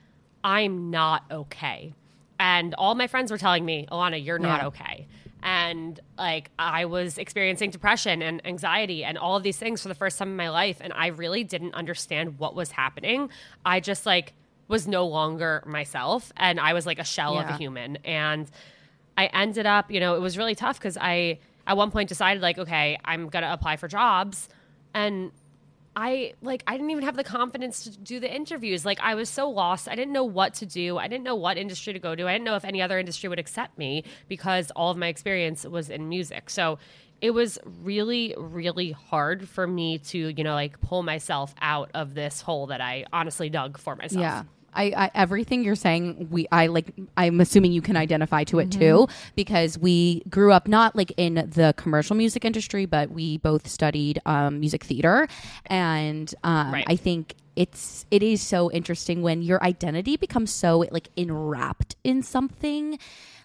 I'm 0.45 0.93
not 0.93 1.25
okay. 1.33 1.95
And 2.39 2.75
all 2.75 2.95
my 2.95 3.09
friends 3.09 3.33
were 3.33 3.39
telling 3.39 3.65
me, 3.65 3.89
"Ilana, 3.91 4.25
you're 4.25 4.39
not 4.39 4.61
Yeah. 4.61 4.67
okay." 4.69 5.09
And 5.43 5.99
like 6.17 6.53
I 6.61 6.85
was 6.85 7.19
experiencing 7.19 7.71
depression 7.71 8.23
and 8.23 8.41
anxiety 8.47 9.03
and 9.03 9.19
all 9.19 9.37
of 9.37 9.43
these 9.43 9.59
things 9.59 9.83
for 9.83 9.89
the 9.89 9.97
first 9.97 10.21
time 10.21 10.29
in 10.29 10.37
my 10.37 10.49
life 10.49 10.77
and 10.81 10.93
I 10.93 11.09
really 11.09 11.43
didn't 11.43 11.75
understand 11.75 12.39
what 12.39 12.55
was 12.55 12.71
happening. 12.71 13.31
I 13.67 13.81
just 13.81 14.07
like 14.07 14.33
was 14.69 14.87
no 14.87 15.09
longer 15.09 15.65
myself 15.67 16.33
and 16.37 16.61
I 16.61 16.73
was 16.73 16.87
like 16.87 17.01
a 17.01 17.05
shell 17.05 17.37
of 17.37 17.49
a 17.49 17.57
human 17.57 17.97
and 18.05 18.49
I 19.23 19.27
ended 19.27 19.67
up, 19.67 19.91
you 19.91 20.01
know, 20.01 20.15
it 20.15 20.21
was 20.21 20.37
really 20.37 20.55
tough 20.55 20.81
cuz 20.81 20.97
I 21.01 21.39
at 21.67 21.77
one 21.77 21.91
point 21.91 22.09
decided 22.09 22.43
like, 22.43 22.59
okay, 22.59 22.99
I'm 23.05 23.31
to 23.31 23.53
apply 23.53 23.77
for 23.77 23.89
jobs 23.89 24.49
and 24.95 25.33
I 25.95 26.33
like 26.41 26.65
I 26.67 26.73
didn't 26.73 26.91
even 26.91 27.05
have 27.05 27.17
the 27.17 27.25
confidence 27.25 27.85
to 27.85 27.91
do 27.91 28.19
the 28.19 28.35
interviews. 28.35 28.85
Like 28.85 28.99
I 29.01 29.15
was 29.15 29.29
so 29.29 29.51
lost. 29.51 29.89
I 29.89 29.95
didn't 29.95 30.13
know 30.13 30.25
what 30.25 30.55
to 30.55 30.67
do. 30.67 30.97
I 30.97 31.07
didn't 31.07 31.25
know 31.25 31.35
what 31.35 31.59
industry 31.59 31.93
to 31.93 31.99
go 31.99 32.15
to. 32.15 32.27
I 32.27 32.33
didn't 32.33 32.45
know 32.45 32.57
if 32.57 32.65
any 32.65 32.81
other 32.81 32.99
industry 32.99 33.29
would 33.29 33.39
accept 33.39 33.77
me 33.77 34.05
because 34.29 34.71
all 34.71 34.91
of 34.91 34.97
my 34.97 35.09
experience 35.09 35.65
was 35.65 35.91
in 35.91 36.09
music. 36.09 36.49
So 36.49 36.79
it 37.21 37.33
was 37.33 37.59
really 37.83 38.35
really 38.39 38.93
hard 38.93 39.49
for 39.49 39.67
me 39.67 39.99
to, 39.99 40.19
you 40.19 40.45
know, 40.45 40.55
like 40.55 40.81
pull 40.81 41.03
myself 41.03 41.55
out 41.61 41.91
of 41.93 42.15
this 42.15 42.41
hole 42.41 42.69
that 42.69 42.81
I 42.81 43.05
honestly 43.13 43.51
dug 43.51 43.79
for 43.79 43.95
myself. 43.95 44.23
Yeah. 44.23 44.43
I, 44.75 44.85
I 44.97 45.11
everything 45.15 45.65
you're 45.65 45.75
saying 45.75 46.29
we 46.31 46.47
I 46.51 46.67
like 46.67 46.93
I'm 47.17 47.41
assuming 47.41 47.73
you 47.73 47.83
can 47.83 47.97
identify 47.97 48.45
to 48.45 48.59
it 48.59 48.71
too 48.71 49.09
because 49.37 49.79
we 49.79 50.23
grew 50.31 50.53
up 50.53 50.67
not 50.69 50.97
like 50.97 51.13
in 51.17 51.35
the 51.35 51.75
commercial 51.77 52.17
music 52.17 52.45
industry 52.45 52.87
but 52.87 53.11
we 53.11 53.39
both 53.39 53.69
studied 53.69 54.21
um, 54.27 54.61
music 54.61 54.85
theater 54.85 55.29
and 55.67 56.35
um, 56.45 56.73
Right. 56.73 56.85
I 56.89 56.97
think 56.97 57.35
it's 57.55 58.07
it 58.11 58.23
is 58.23 58.41
so 58.41 58.71
interesting 58.71 59.21
when 59.21 59.43
your 59.43 59.63
identity 59.63 60.17
becomes 60.17 60.51
so 60.51 60.87
like 60.91 61.09
enwrapped 61.17 61.97
in 62.03 62.23
something 62.23 62.99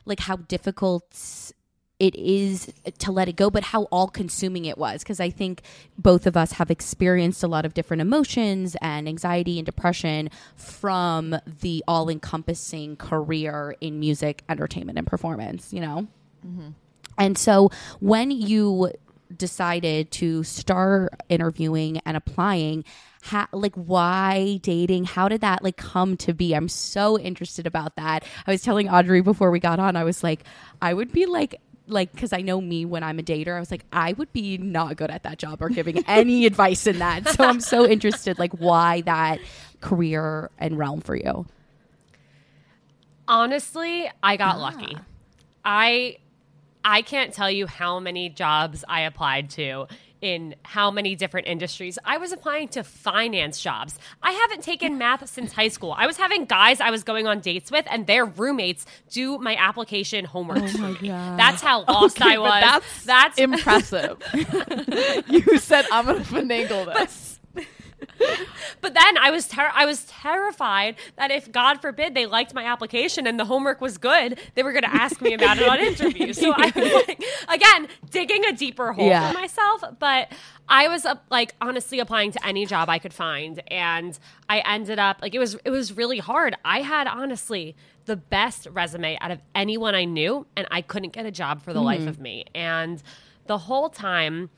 like 0.06 0.22
how 0.22 0.38
difficult 0.38 1.54
it 2.00 2.16
is 2.16 2.72
to 3.00 3.12
let 3.12 3.28
it 3.28 3.36
go 3.36 3.50
but 3.50 3.64
how 3.64 3.84
all 3.84 4.08
consuming 4.08 4.66
it 4.66 4.78
was 4.78 5.04
because 5.04 5.20
i 5.20 5.30
think 5.30 5.62
both 5.98 6.28
of 6.28 6.38
us 6.38 6.54
have 6.54 6.70
experienced 6.70 7.44
a 7.44 7.48
lot 7.48 7.66
of 7.66 7.74
different 7.74 8.02
emotions 8.02 8.76
and 8.82 9.08
anxiety 9.08 9.58
and 9.60 9.66
depression 9.66 10.30
from 10.56 11.36
the 11.62 11.84
all 11.88 12.10
encompassing 12.10 12.96
career 12.96 13.76
in 13.82 14.00
music 14.00 14.44
entertainment 14.50 14.98
and 14.98 15.08
performance 15.08 15.74
you 15.74 15.82
know 15.82 16.08
mm-hmm. 16.46 16.70
and 17.18 17.38
so 17.38 17.70
when 18.00 18.32
you 18.32 18.92
decided 19.36 20.12
to 20.12 20.44
start 20.44 21.14
interviewing 21.30 22.00
and 22.06 22.16
applying, 22.16 22.86
ha- 23.24 23.50
like 23.52 23.76
why 23.76 24.60
dating? 24.62 25.06
How 25.06 25.28
did 25.28 25.42
that 25.42 25.64
like 25.64 25.78
come 25.78 26.18
to 26.18 26.34
be? 26.34 26.54
I'm 26.54 26.70
so 26.70 27.20
interested 27.20 27.68
about 27.68 27.96
that. 27.96 28.24
I 28.46 28.52
was 28.52 28.62
telling 28.62 28.90
Audrey 28.90 29.22
before 29.22 29.52
we 29.52 29.60
got 29.60 29.80
on, 29.80 29.96
I 29.96 30.04
was 30.04 30.24
like, 30.24 30.44
I 30.82 30.94
would 30.94 31.12
be 31.12 31.26
like 31.26 31.60
like 31.88 32.12
because 32.12 32.34
I 32.34 32.42
know 32.42 32.62
me 32.62 32.86
when 32.86 33.04
I'm 33.04 33.20
a 33.20 33.24
dater, 33.24 33.56
I 33.56 33.60
was 33.60 33.72
like, 33.72 33.86
I 33.92 34.14
would 34.14 34.32
be 34.34 34.58
not 34.58 34.98
good 34.98 35.10
at 35.10 35.24
that 35.24 35.38
job 35.38 35.62
or 35.62 35.70
giving 35.70 36.04
any 36.08 36.46
advice 36.48 36.88
in 36.88 37.00
that. 37.00 37.28
So 37.30 37.44
I'm 37.44 37.60
so 37.60 37.88
interested, 37.88 38.38
like 38.40 38.54
why 38.54 39.02
that 39.02 39.40
career 39.82 40.50
and 40.58 40.78
realm 40.78 41.02
for 41.02 41.16
you. 41.16 41.46
Honestly, 43.28 44.10
I 44.24 44.38
got 44.38 44.60
lucky. 44.60 44.98
I 45.66 46.18
I 46.84 47.02
can't 47.02 47.34
tell 47.34 47.52
you 47.52 47.68
how 47.68 48.00
many 48.00 48.30
jobs 48.30 48.86
I 48.88 49.02
applied 49.02 49.50
to 49.52 49.88
in 50.22 50.56
how 50.64 50.92
many 50.92 51.16
different 51.16 51.48
industries. 51.48 51.98
I 52.06 52.18
was 52.18 52.32
applying 52.32 52.68
to 52.70 52.84
finance 52.84 53.60
jobs. 53.60 54.00
I 54.22 54.32
haven't 54.32 54.64
taken 54.64 54.98
math 54.98 55.28
since 55.30 55.54
high 55.54 55.68
school. 55.68 55.94
I 55.98 56.08
was 56.08 56.18
having 56.18 56.46
guys 56.46 56.80
I 56.82 56.90
was 56.90 57.04
going 57.04 57.28
on 57.28 57.40
dates 57.40 57.72
with 57.72 57.86
and 57.90 58.08
their 58.08 58.26
roommates 58.26 58.86
do 59.10 59.38
my 59.38 59.56
application 59.56 60.26
homework. 60.26 60.60
Oh 60.60 60.78
my 60.78 60.94
god. 60.94 61.40
That's 61.40 61.62
how 61.62 61.84
lost 61.88 62.22
Okay, 62.22 62.36
I 62.36 62.38
was. 62.38 62.50
That's 62.50 63.06
That's 63.06 63.38
impressive. 63.40 64.22
you 65.28 65.58
said 65.60 65.86
I'm 65.92 66.06
gonna 66.06 66.20
finagle 66.22 66.86
this. 66.86 66.96
But 66.96 67.27
then 68.98 69.18
I 69.18 69.32
was 69.32 69.48
ter- 69.48 69.72
I 69.74 69.86
was 69.86 70.06
terrified 70.06 70.96
that 71.16 71.32
if 71.32 71.52
God 71.52 71.82
forbid 71.82 72.14
they 72.14 72.26
liked 72.26 72.54
my 72.54 72.66
application 72.66 73.28
and 73.28 73.40
the 73.40 73.46
homework 73.46 73.80
was 73.80 73.98
good, 73.98 74.40
they 74.56 74.64
were 74.64 74.72
going 74.72 74.84
to 74.84 74.94
ask 74.94 75.22
me 75.22 75.34
about 75.34 75.58
it 75.58 75.68
on 75.68 75.80
interview. 75.80 76.34
So 76.34 76.54
I 76.56 76.72
was 76.76 76.94
like, 77.08 77.24
again, 77.48 77.88
digging 78.10 78.46
a 78.46 78.54
deeper 78.54 78.94
hole 78.94 79.08
Yeah. 79.08 79.32
for 79.32 79.38
myself. 79.38 79.84
But 80.00 80.32
I 80.68 80.88
was 80.88 81.06
like 81.30 81.56
honestly 81.62 82.00
applying 82.00 82.32
to 82.32 82.46
any 82.46 82.66
job 82.66 82.90
I 82.90 83.00
could 83.00 83.14
find, 83.14 83.62
and 83.68 84.18
I 84.50 84.60
ended 84.66 85.00
up 85.00 85.20
like 85.22 85.36
it 85.36 85.40
was 85.40 85.56
it 85.64 85.70
was 85.70 85.96
really 85.96 86.20
hard. 86.20 86.56
I 86.66 86.82
had 86.82 87.08
honestly 87.08 87.76
the 88.06 88.16
best 88.16 88.68
resume 88.72 89.18
out 89.22 89.32
of 89.32 89.40
anyone 89.54 89.94
I 89.94 90.06
knew, 90.06 90.48
and 90.56 90.68
I 90.72 90.82
couldn't 90.82 91.14
get 91.14 91.26
a 91.26 91.32
job 91.32 91.62
for 91.62 91.74
the 91.74 91.82
life 91.82 92.02
hmm. 92.02 92.08
of 92.08 92.20
me. 92.20 92.46
And 92.56 93.02
the 93.46 93.58
whole 93.58 93.90
time 93.90 94.50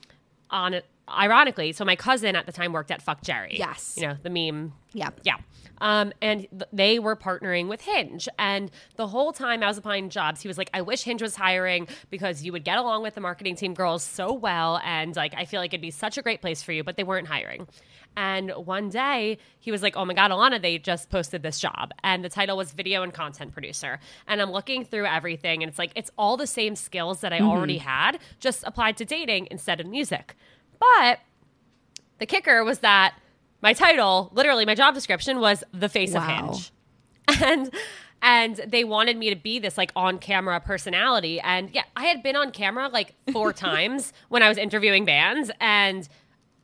on 0.50 0.74
it 0.74 0.84
ironically 1.10 1.72
so 1.72 1.84
my 1.84 1.96
cousin 1.96 2.36
at 2.36 2.46
the 2.46 2.52
time 2.52 2.72
worked 2.72 2.90
at 2.90 3.04
FuckJerry 3.04 3.58
Yes. 3.58 3.94
you 3.96 4.06
know 4.06 4.16
the 4.22 4.30
meme 4.30 4.72
Yeah. 4.92 5.10
yeah 5.22 5.36
um, 5.82 6.12
and 6.20 6.40
th- 6.50 6.62
they 6.72 6.98
were 6.98 7.16
partnering 7.16 7.68
with 7.68 7.80
hinge 7.80 8.28
and 8.38 8.70
the 8.96 9.06
whole 9.06 9.32
time 9.32 9.62
i 9.62 9.66
was 9.66 9.78
applying 9.78 10.10
jobs 10.10 10.40
he 10.42 10.48
was 10.48 10.58
like 10.58 10.70
i 10.74 10.82
wish 10.82 11.02
hinge 11.02 11.22
was 11.22 11.36
hiring 11.36 11.88
because 12.10 12.42
you 12.42 12.52
would 12.52 12.64
get 12.64 12.76
along 12.78 13.02
with 13.02 13.14
the 13.14 13.20
marketing 13.20 13.56
team 13.56 13.72
girls 13.74 14.02
so 14.02 14.32
well 14.32 14.78
and 14.84 15.16
like 15.16 15.34
i 15.36 15.44
feel 15.44 15.60
like 15.60 15.70
it'd 15.72 15.80
be 15.80 15.90
such 15.90 16.18
a 16.18 16.22
great 16.22 16.40
place 16.40 16.62
for 16.62 16.72
you 16.72 16.84
but 16.84 16.96
they 16.96 17.04
weren't 17.04 17.28
hiring 17.28 17.66
and 18.16 18.50
one 18.50 18.88
day 18.88 19.38
he 19.60 19.70
was 19.70 19.84
like, 19.84 19.96
Oh 19.96 20.04
my 20.04 20.14
God, 20.14 20.32
Ilana, 20.32 20.60
they 20.60 20.78
just 20.78 21.10
posted 21.10 21.44
this 21.44 21.60
job. 21.60 21.92
And 22.02 22.24
the 22.24 22.28
title 22.28 22.56
was 22.56 22.72
video 22.72 23.04
and 23.04 23.14
content 23.14 23.52
producer. 23.52 24.00
And 24.26 24.42
I'm 24.42 24.50
looking 24.50 24.84
through 24.84 25.06
everything 25.06 25.62
and 25.62 25.70
it's 25.70 25.78
like, 25.78 25.92
it's 25.94 26.10
all 26.18 26.36
the 26.36 26.48
same 26.48 26.74
skills 26.74 27.20
that 27.20 27.32
I 27.32 27.38
already 27.38 27.78
had, 27.78 28.18
just 28.40 28.64
applied 28.66 28.96
to 28.96 29.04
dating 29.04 29.46
instead 29.52 29.78
of 29.80 29.86
music. 29.86 30.34
But 30.80 31.20
the 32.18 32.26
kicker 32.26 32.64
was 32.64 32.80
that 32.80 33.14
my 33.62 33.72
title, 33.72 34.30
literally 34.34 34.64
my 34.66 34.74
job 34.74 34.94
description, 34.94 35.38
was 35.40 35.62
the 35.72 35.88
face 35.88 36.14
of 36.14 36.24
Hinge. 36.24 36.72
And 37.42 37.70
and 38.22 38.56
they 38.66 38.82
wanted 38.84 39.16
me 39.16 39.30
to 39.30 39.36
be 39.36 39.58
this 39.60 39.78
like 39.78 39.92
on 39.94 40.18
camera 40.18 40.58
personality. 40.60 41.38
And 41.40 41.70
yeah, 41.72 41.84
I 41.96 42.06
had 42.06 42.22
been 42.22 42.34
on 42.36 42.50
camera 42.50 42.88
like 42.88 43.14
four 43.32 43.52
times 43.68 44.12
when 44.28 44.42
I 44.42 44.48
was 44.48 44.58
interviewing 44.58 45.04
bands 45.04 45.50
and 45.60 46.08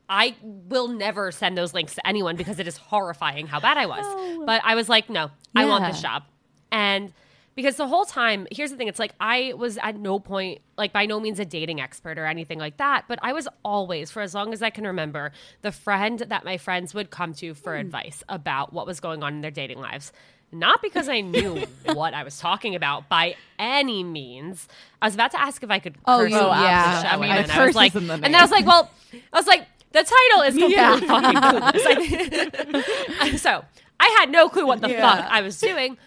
I 0.09 0.35
will 0.43 0.87
never 0.89 1.31
send 1.31 1.57
those 1.57 1.73
links 1.73 1.95
to 1.95 2.05
anyone 2.07 2.35
because 2.35 2.59
it 2.59 2.67
is 2.67 2.77
horrifying 2.77 3.47
how 3.47 3.59
bad 3.59 3.77
I 3.77 3.85
was. 3.85 4.43
But 4.45 4.61
I 4.65 4.75
was 4.75 4.87
like, 4.89 5.09
no, 5.09 5.31
I 5.55 5.65
want 5.65 5.85
this 5.85 5.97
Yeah. 6.03 6.09
job. 6.19 6.23
And 6.71 7.13
because 7.57 7.75
the 7.75 7.87
whole 7.87 8.05
time, 8.05 8.45
here's 8.51 8.69
the 8.69 8.77
thing 8.77 8.87
it's 8.87 8.99
like 8.99 9.13
I 9.19 9.53
was 9.57 9.79
at 9.79 9.97
no 9.97 10.19
point, 10.19 10.61
like 10.77 10.93
by 10.93 11.07
no 11.07 11.19
means 11.19 11.39
a 11.39 11.45
dating 11.45 11.81
expert 11.81 12.19
or 12.19 12.27
anything 12.27 12.59
like 12.59 12.77
that, 12.77 13.05
but 13.07 13.17
I 13.23 13.33
was 13.33 13.47
always, 13.65 14.11
for 14.11 14.21
as 14.21 14.35
long 14.35 14.53
as 14.53 14.61
I 14.61 14.69
can 14.69 14.85
remember, 14.85 15.31
the 15.63 15.71
friend 15.71 16.19
that 16.19 16.45
my 16.45 16.59
friends 16.59 16.93
would 16.93 17.09
come 17.09 17.33
to 17.33 17.55
for 17.55 17.73
hmm. 17.73 17.81
advice 17.81 18.23
about 18.29 18.73
what 18.73 18.85
was 18.85 18.99
going 18.99 19.23
on 19.23 19.33
in 19.33 19.41
their 19.41 19.49
dating 19.49 19.79
lives. 19.79 20.13
Not 20.51 20.83
because 20.83 21.09
I 21.09 21.21
knew 21.21 21.65
what 21.93 22.13
I 22.13 22.23
was 22.23 22.37
talking 22.37 22.75
about 22.75 23.09
by 23.09 23.35
any 23.57 24.03
means. 24.03 24.67
I 25.01 25.07
was 25.07 25.15
about 25.15 25.31
to 25.31 25.41
ask 25.41 25.63
if 25.63 25.71
I 25.71 25.79
could 25.79 25.95
Oh, 26.05 26.19
curse 26.19 26.33
you- 26.33 26.37
on 26.37 26.61
the 26.61 26.63
yeah. 26.63 27.01
show, 27.01 27.07
I 27.07 27.17
mean, 27.17 27.31
and 27.31 27.51
I 27.51 27.65
was 27.65 27.75
like, 27.75 27.95
and 27.95 28.07
then 28.07 28.35
I 28.35 28.41
was 28.43 28.51
like, 28.51 28.67
well, 28.67 28.91
I 29.33 29.37
was 29.37 29.47
like, 29.47 29.65
the 29.93 30.03
title 30.03 30.43
is 30.43 30.53
completely 30.53 30.75
Yeah. 30.75 30.99
fucking 30.99 31.41
clueless. 31.41 33.39
So 33.39 33.65
I 33.99 34.15
had 34.19 34.29
no 34.29 34.47
clue 34.47 34.67
what 34.67 34.79
the 34.79 34.91
Yeah. 34.91 35.01
fuck 35.01 35.25
I 35.31 35.41
was 35.41 35.59
doing, 35.59 35.97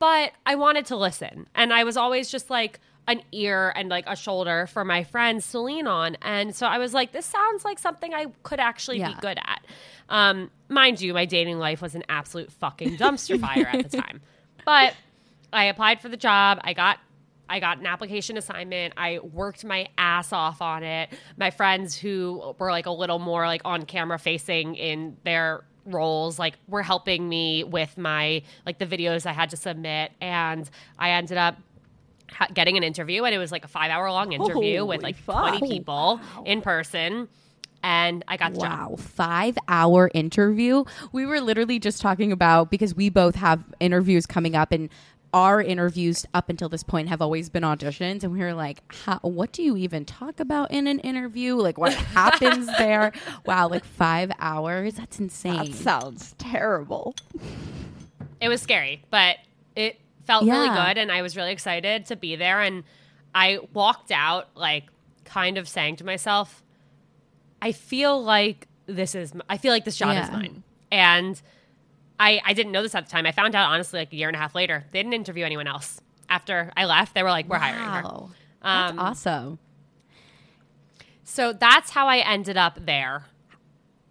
but 0.00 0.32
I 0.44 0.56
wanted 0.56 0.86
to 0.86 0.96
listen, 0.96 1.46
and 1.54 1.72
I 1.72 1.84
was 1.84 1.96
always 1.96 2.28
just 2.28 2.50
like 2.50 2.80
an 3.06 3.22
ear 3.32 3.72
and 3.76 3.88
like 3.88 4.04
a 4.08 4.14
shoulder 4.16 4.66
for 4.66 4.84
my 4.84 5.04
friends 5.04 5.48
to 5.52 5.60
lean 5.60 5.86
on, 5.86 6.16
and 6.22 6.54
so 6.56 6.66
I 6.66 6.78
was 6.78 6.92
like, 6.92 7.12
this 7.12 7.26
sounds 7.26 7.64
like 7.64 7.78
something 7.78 8.12
I 8.12 8.26
could 8.42 8.58
actually 8.58 8.98
Yeah. 8.98 9.14
be 9.14 9.20
good 9.20 9.38
at. 9.38 9.64
Um, 10.08 10.50
mind 10.68 11.00
you, 11.00 11.14
my 11.14 11.24
dating 11.26 11.58
life 11.60 11.80
was 11.80 11.94
an 11.94 12.02
absolute 12.08 12.50
fucking 12.50 12.96
dumpster 12.96 13.38
fire 13.46 13.68
at 13.72 13.88
the 13.88 13.96
time, 14.00 14.20
but 14.64 14.94
I 15.52 15.64
applied 15.66 16.00
for 16.00 16.08
the 16.08 16.16
job. 16.16 16.58
I 16.62 16.72
got 16.72 16.98
I 17.48 17.58
got 17.58 17.78
an 17.78 17.86
application 17.86 18.36
assignment. 18.36 18.94
I 18.96 19.18
worked 19.18 19.64
my 19.64 19.88
ass 19.98 20.32
off 20.32 20.62
on 20.62 20.84
it. 20.84 21.08
My 21.36 21.50
friends 21.50 21.96
who 21.96 22.54
were 22.60 22.70
like 22.70 22.86
a 22.86 22.92
little 22.92 23.18
more 23.18 23.44
like 23.46 23.62
on 23.64 23.86
camera 23.86 24.20
facing 24.20 24.76
in 24.76 25.16
their 25.24 25.64
roles 25.92 26.38
like 26.38 26.54
were 26.68 26.82
helping 26.82 27.28
me 27.28 27.64
with 27.64 27.96
my 27.98 28.42
like 28.66 28.78
the 28.78 28.86
videos 28.86 29.26
I 29.26 29.32
had 29.32 29.50
to 29.50 29.56
submit 29.56 30.12
and 30.20 30.68
I 30.98 31.10
ended 31.10 31.38
up 31.38 31.56
ha- 32.30 32.48
getting 32.52 32.76
an 32.76 32.82
interview 32.82 33.24
and 33.24 33.34
it 33.34 33.38
was 33.38 33.52
like 33.52 33.64
a 33.64 33.68
5 33.68 33.90
hour 33.90 34.10
long 34.10 34.32
interview 34.32 34.84
with 34.84 35.02
like 35.02 35.16
fuck. 35.16 35.58
20 35.58 35.68
people 35.68 36.20
in 36.44 36.62
person 36.62 37.28
and 37.82 38.24
I 38.28 38.36
got 38.36 38.54
the 38.54 38.60
job. 38.60 38.90
Wow, 38.90 38.96
five 38.96 39.56
hour 39.68 40.10
interview. 40.14 40.84
We 41.12 41.26
were 41.26 41.40
literally 41.40 41.78
just 41.78 42.02
talking 42.02 42.32
about 42.32 42.70
because 42.70 42.94
we 42.94 43.08
both 43.08 43.34
have 43.36 43.64
interviews 43.80 44.26
coming 44.26 44.54
up, 44.54 44.72
and 44.72 44.90
our 45.32 45.62
interviews 45.62 46.26
up 46.34 46.48
until 46.48 46.68
this 46.68 46.82
point 46.82 47.08
have 47.08 47.22
always 47.22 47.48
been 47.48 47.62
auditions. 47.62 48.24
And 48.24 48.32
we 48.32 48.40
were 48.40 48.54
like, 48.54 48.82
what 49.22 49.52
do 49.52 49.62
you 49.62 49.76
even 49.76 50.04
talk 50.04 50.40
about 50.40 50.70
in 50.72 50.86
an 50.86 50.98
interview? 51.00 51.54
Like, 51.54 51.78
what 51.78 51.92
happens 52.14 52.66
there? 52.78 53.12
Wow, 53.46 53.68
like 53.68 53.84
five 53.84 54.32
hours? 54.38 54.94
That's 54.94 55.18
insane. 55.20 55.56
That 55.56 55.74
sounds 55.74 56.34
terrible. 56.38 57.14
it 58.40 58.48
was 58.48 58.60
scary, 58.60 59.02
but 59.10 59.36
it 59.76 60.00
felt 60.24 60.44
really 60.44 60.68
good 60.68 60.98
and 60.98 61.10
I 61.10 61.22
was 61.22 61.36
really 61.36 61.52
excited 61.52 62.06
to 62.06 62.16
be 62.16 62.36
there 62.36 62.60
and 62.60 62.84
I 63.34 63.58
walked 63.72 64.10
out 64.10 64.48
like 64.54 64.84
kind 65.24 65.58
of 65.58 65.68
saying 65.68 65.96
to 65.96 66.04
myself, 66.04 66.62
I 67.62 67.72
feel 67.72 68.22
like 68.22 68.66
this 68.86 69.14
is 69.14 69.32
I 69.48 69.56
feel 69.58 69.72
like 69.72 69.84
this 69.84 69.96
job 69.96 70.16
is 70.22 70.30
mine. 70.30 70.62
And 70.90 71.40
I 72.20 72.40
I 72.44 72.52
didn't 72.52 72.70
know 72.70 72.82
this 72.82 72.94
at 72.94 73.06
the 73.06 73.10
time. 73.10 73.26
I 73.26 73.32
found 73.32 73.54
out 73.56 73.68
honestly 73.70 73.98
like 74.00 74.12
a 74.12 74.16
year 74.16 74.28
and 74.28 74.36
a 74.36 74.38
half 74.38 74.54
later. 74.54 74.84
They 74.92 75.00
didn't 75.00 75.14
interview 75.14 75.44
anyone 75.44 75.66
else. 75.66 76.00
After 76.28 76.72
I 76.76 76.84
left, 76.84 77.14
they 77.14 77.24
were 77.24 77.30
like, 77.30 77.48
"We're 77.48 77.58
hiring 77.58 77.82
her." 77.82 78.02
Wow. 78.02 78.30
That's 78.62 78.92
Um, 78.92 78.98
awesome. 79.00 79.58
So 81.24 81.52
that's 81.52 81.90
how 81.90 82.06
I 82.08 82.18
ended 82.18 82.56
up 82.56 82.78
there. 82.84 83.24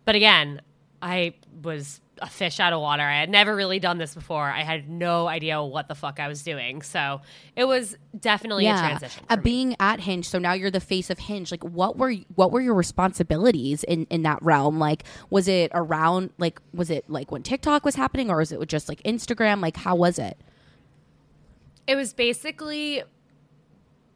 But 0.05 0.15
again, 0.15 0.61
I 1.01 1.35
was 1.61 2.01
a 2.21 2.27
fish 2.27 2.59
out 2.59 2.73
of 2.73 2.81
water. 2.81 3.03
I 3.03 3.19
had 3.19 3.29
never 3.29 3.55
really 3.55 3.79
done 3.79 3.97
this 3.97 4.13
before. 4.13 4.43
I 4.49 4.63
had 4.63 4.89
no 4.89 5.27
idea 5.27 5.61
what 5.63 5.87
the 5.87 5.95
fuck 5.95 6.19
I 6.19 6.27
was 6.27 6.43
doing. 6.43 6.81
So 6.81 7.21
it 7.55 7.65
was 7.65 7.97
definitely 8.19 8.67
a 8.67 8.77
transition. 8.77 9.23
Uh, 9.29 9.37
being 9.37 9.75
at 9.79 9.99
Hinge, 10.01 10.27
so 10.27 10.39
now 10.39 10.53
you're 10.53 10.71
the 10.71 10.79
face 10.79 11.09
of 11.09 11.19
Hinge. 11.19 11.51
Like, 11.51 11.63
what 11.63 11.97
were 11.97 12.13
what 12.35 12.51
were 12.51 12.61
your 12.61 12.73
responsibilities 12.75 13.83
in 13.83 14.05
in 14.09 14.23
that 14.23 14.41
realm? 14.43 14.79
Like, 14.79 15.03
was 15.29 15.47
it 15.47 15.71
around 15.73 16.31
like 16.37 16.59
was 16.73 16.89
it 16.89 17.09
like 17.09 17.31
when 17.31 17.43
TikTok 17.43 17.85
was 17.85 17.95
happening, 17.95 18.29
or 18.29 18.37
was 18.37 18.51
it 18.51 18.65
just 18.67 18.89
like 18.89 19.01
Instagram? 19.03 19.61
Like, 19.61 19.77
how 19.77 19.95
was 19.95 20.19
it? 20.19 20.37
It 21.87 21.95
was 21.95 22.13
basically 22.13 23.03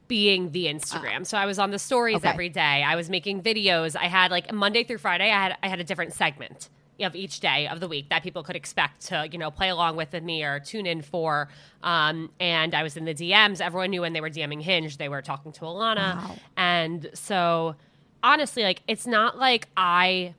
being 0.07 0.51
the 0.51 0.65
Instagram. 0.65 1.25
so 1.25 1.37
I 1.37 1.45
was 1.45 1.57
on 1.57 1.71
the 1.71 1.79
stories 1.79 2.17
Okay. 2.17 2.29
every 2.29 2.49
day. 2.49 2.83
I 2.83 2.95
was 2.95 3.09
making 3.09 3.41
videos. 3.41 3.95
I 3.95 4.07
had 4.07 4.29
like 4.31 4.51
Monday 4.53 4.83
through 4.83 4.99
Friday, 4.99 5.31
I 5.31 5.43
had 5.43 5.57
I 5.63 5.67
had 5.69 5.79
a 5.79 5.83
different 5.83 6.13
segment. 6.13 6.69
Of 7.03 7.15
each 7.15 7.39
day 7.39 7.67
of 7.67 7.79
the 7.79 7.87
week 7.87 8.09
that 8.09 8.23
people 8.23 8.43
could 8.43 8.55
expect 8.55 9.07
to, 9.07 9.27
you 9.31 9.37
know, 9.37 9.51
play 9.51 9.69
along 9.69 9.95
with 9.95 10.13
me 10.13 10.43
or 10.43 10.59
tune 10.59 10.85
in 10.85 11.01
for. 11.01 11.49
Um, 11.81 12.31
and 12.39 12.73
I 12.73 12.83
was 12.83 12.95
in 12.97 13.05
the 13.05 13.13
DMs. 13.13 13.61
Everyone 13.61 13.89
knew 13.89 14.01
when 14.01 14.13
they 14.13 14.21
were 14.21 14.29
DMing 14.29 14.61
Hinge, 14.61 14.97
they 14.97 15.09
were 15.09 15.21
talking 15.21 15.51
to 15.53 15.61
Ilana. 15.61 16.15
Wow. 16.15 16.35
And 16.55 17.09
so 17.13 17.75
honestly, 18.23 18.63
like 18.63 18.81
it's 18.87 19.05
not 19.05 19.37
like 19.37 19.67
I 19.75 20.33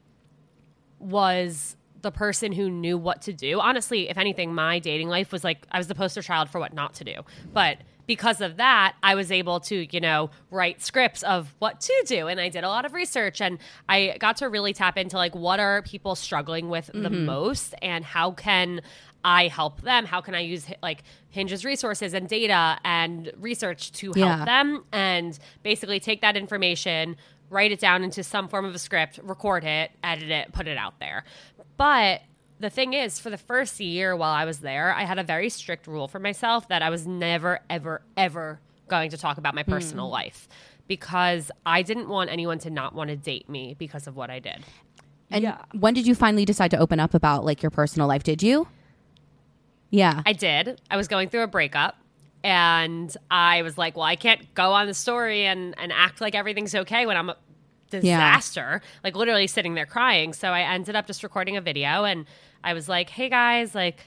was 0.99 1.77
the 2.01 2.11
person 2.11 2.53
who 2.53 2.71
knew 2.71 2.97
what 2.97 3.23
to 3.23 3.33
do. 3.33 3.61
Honestly, 3.61 4.09
if 4.09 4.19
anything, 4.19 4.55
my 4.55 4.79
dating 4.79 5.09
life 5.09 5.33
was 5.33 5.45
like 5.45 5.67
I 5.71 5.79
was 5.79 5.89
the 5.89 5.95
poster 5.95 6.23
child 6.23 6.51
for 6.51 6.59
what 6.59 6.73
not 6.73 6.95
to 6.95 7.05
do. 7.05 7.23
But 7.53 7.79
because 8.07 8.41
of 8.41 8.57
that, 8.57 8.95
I 9.03 9.15
was 9.15 9.33
able 9.33 9.61
to, 9.61 9.87
you 9.95 10.01
know, 10.01 10.31
write 10.51 10.83
scripts 10.83 11.23
of 11.23 11.55
what 11.59 11.81
to 11.81 12.05
do. 12.07 12.27
And 12.29 12.41
I 12.41 12.49
did 12.49 12.65
a 12.65 12.69
lot 12.69 12.85
of 12.85 12.93
research 12.93 13.41
and 13.41 13.59
I 13.89 14.17
got 14.21 14.37
to 14.39 14.49
really 14.49 14.73
tap 14.73 14.97
into 14.99 15.17
like 15.17 15.35
what 15.35 15.61
are 15.61 15.83
people 15.83 16.15
struggling 16.15 16.69
with 16.69 16.87
the 16.87 17.09
mm-hmm. 17.09 17.25
most 17.25 17.75
and 17.83 18.05
how 18.05 18.33
can 18.33 18.83
I 19.25 19.49
help 19.49 19.81
them? 19.81 20.05
How 20.05 20.21
can 20.21 20.35
I 20.35 20.41
use 20.41 20.67
like 20.83 21.03
Hinge's 21.31 21.65
resources 21.65 22.13
and 22.13 22.29
data 22.29 22.79
and 22.85 23.33
research 23.39 23.93
to 23.93 24.13
help 24.13 24.17
Yeah. 24.17 24.45
them 24.45 24.85
and 24.93 25.39
basically 25.63 25.99
take 25.99 26.21
that 26.21 26.37
information, 26.37 27.17
write 27.49 27.73
it 27.73 27.81
down 27.81 28.05
into 28.05 28.23
some 28.23 28.49
form 28.49 28.67
of 28.67 28.75
a 28.75 28.79
script, 28.79 29.19
record 29.23 29.65
it, 29.65 29.93
edit 30.03 30.31
it, 30.31 30.53
put 30.53 30.69
it 30.69 30.77
out 30.77 31.01
there. 31.01 31.25
But 31.79 32.21
the 32.61 32.71
thing 32.71 32.93
is, 32.93 33.19
for 33.19 33.31
the 33.31 33.39
first 33.39 33.81
year 33.81 34.15
while 34.17 34.33
I 34.33 34.45
was 34.45 34.61
there, 34.61 34.95
I 34.95 35.05
had 35.05 35.19
a 35.19 35.25
very 35.25 35.49
strict 35.49 35.87
rule 35.87 36.09
for 36.09 36.19
myself 36.19 36.69
that 36.69 36.83
I 36.83 36.91
was 36.91 37.07
never, 37.07 37.61
ever, 37.69 38.03
ever 38.17 38.61
going 38.89 39.11
to 39.11 39.19
talk 39.19 39.39
about 39.39 39.55
my 39.55 39.63
personal 39.63 40.07
hmm. 40.07 40.13
life 40.13 40.49
because 40.87 41.51
I 41.65 41.83
didn't 41.83 42.09
want 42.09 42.31
anyone 42.31 42.59
to 42.61 42.71
not 42.71 42.95
want 42.95 43.09
to 43.11 43.17
date 43.17 43.49
me 43.49 43.75
because 43.79 44.07
of 44.07 44.17
what 44.17 44.31
I 44.31 44.39
did. 44.39 44.65
And 45.31 45.43
Yeah. 45.43 45.59
when 45.73 45.95
did 45.95 46.07
you 46.07 46.15
finally 46.15 46.45
decide 46.45 46.71
to 46.73 46.79
open 46.79 47.01
up 47.01 47.15
about 47.15 47.45
like 47.45 47.63
your 47.63 47.71
personal 47.71 48.07
life? 48.07 48.23
Did 48.23 48.43
you? 48.43 48.69
Yeah. 49.91 50.23
I 50.27 50.33
did. 50.33 50.81
I 50.91 50.97
was 50.97 51.09
going 51.09 51.31
through 51.31 51.43
a 51.43 51.47
breakup 51.47 51.97
and 52.43 53.17
I 53.31 53.63
was 53.63 53.79
like, 53.79 53.97
well, 53.97 54.05
I 54.05 54.17
can't 54.17 54.53
go 54.55 54.73
on 54.73 54.87
the 54.87 54.95
story 54.95 55.47
and, 55.47 55.75
and 55.79 55.93
act 55.93 56.21
like 56.21 56.35
everything's 56.35 56.75
okay 56.75 57.07
when 57.07 57.17
I'm 57.17 57.33
disaster, 58.01 58.83
like 59.03 59.17
literally 59.17 59.47
sitting 59.47 59.75
there 59.75 59.87
crying. 59.87 60.33
So 60.33 60.49
I 60.49 60.61
ended 60.63 60.97
up 60.97 61.07
just 61.07 61.23
recording 61.23 61.57
a 61.57 61.61
video 61.61 62.05
and 62.05 62.27
I 62.63 62.75
was 62.75 62.89
like, 62.89 63.11
hey 63.11 63.29
guys, 63.29 63.75
like, 63.75 64.01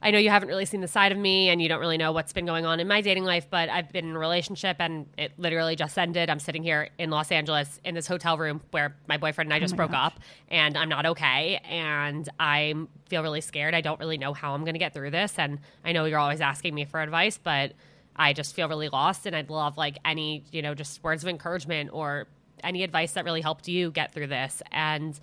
I 0.00 0.12
know 0.12 0.18
you 0.18 0.30
haven't 0.30 0.48
really 0.48 0.64
seen 0.64 0.80
the 0.80 0.88
side 0.88 1.10
of 1.10 1.18
me 1.18 1.48
and 1.48 1.60
you 1.60 1.68
don't 1.68 1.80
really 1.80 1.96
know 1.96 2.12
what's 2.12 2.32
been 2.32 2.46
going 2.46 2.64
on 2.64 2.78
in 2.78 2.86
my 2.86 3.00
dating 3.00 3.24
life, 3.24 3.48
but 3.50 3.68
I've 3.68 3.90
been 3.90 4.08
in 4.08 4.14
a 4.14 4.18
relationship 4.18 4.76
and 4.78 5.06
it 5.18 5.32
literally 5.38 5.74
just 5.74 5.98
ended. 5.98 6.30
I'm 6.30 6.38
sitting 6.38 6.62
here 6.62 6.90
in 6.98 7.10
Los 7.10 7.32
Angeles 7.32 7.80
in 7.84 7.96
this 7.96 8.06
hotel 8.06 8.38
room 8.38 8.60
where 8.70 8.94
my 9.08 9.16
boyfriend 9.16 9.48
and 9.48 9.54
I 9.54 9.56
oh 9.56 9.60
just 9.60 9.74
broke 9.74 9.92
up 9.92 10.20
and 10.48 10.76
I'm 10.76 10.88
not 10.88 11.04
okay 11.06 11.60
and 11.68 12.28
I 12.38 12.74
feel 13.08 13.22
really 13.22 13.40
scared. 13.40 13.74
I 13.74 13.80
don't 13.80 13.98
really 13.98 14.18
know 14.18 14.32
how 14.32 14.54
I'm 14.54 14.62
going 14.62 14.74
to 14.74 14.78
get 14.78 14.94
through 14.94 15.10
this 15.10 15.34
and 15.36 15.58
I 15.84 15.90
know 15.90 16.04
you're 16.04 16.20
always 16.20 16.40
asking 16.40 16.76
me 16.76 16.84
for 16.84 17.02
advice, 17.02 17.36
but 17.42 17.72
I 18.14 18.32
just 18.32 18.54
feel 18.54 18.68
really 18.68 18.88
lost 18.88 19.26
and 19.26 19.34
I'd 19.34 19.50
love 19.50 19.76
like 19.76 19.98
any, 20.04 20.44
you 20.52 20.62
know, 20.62 20.74
just 20.74 21.02
words 21.02 21.24
of 21.24 21.28
encouragement 21.28 21.90
or 21.92 22.28
any 22.64 22.82
advice 22.82 23.12
that 23.12 23.24
really 23.24 23.40
helped 23.40 23.68
you 23.68 23.90
get 23.90 24.12
through 24.12 24.28
this. 24.28 24.62
And 24.72 25.18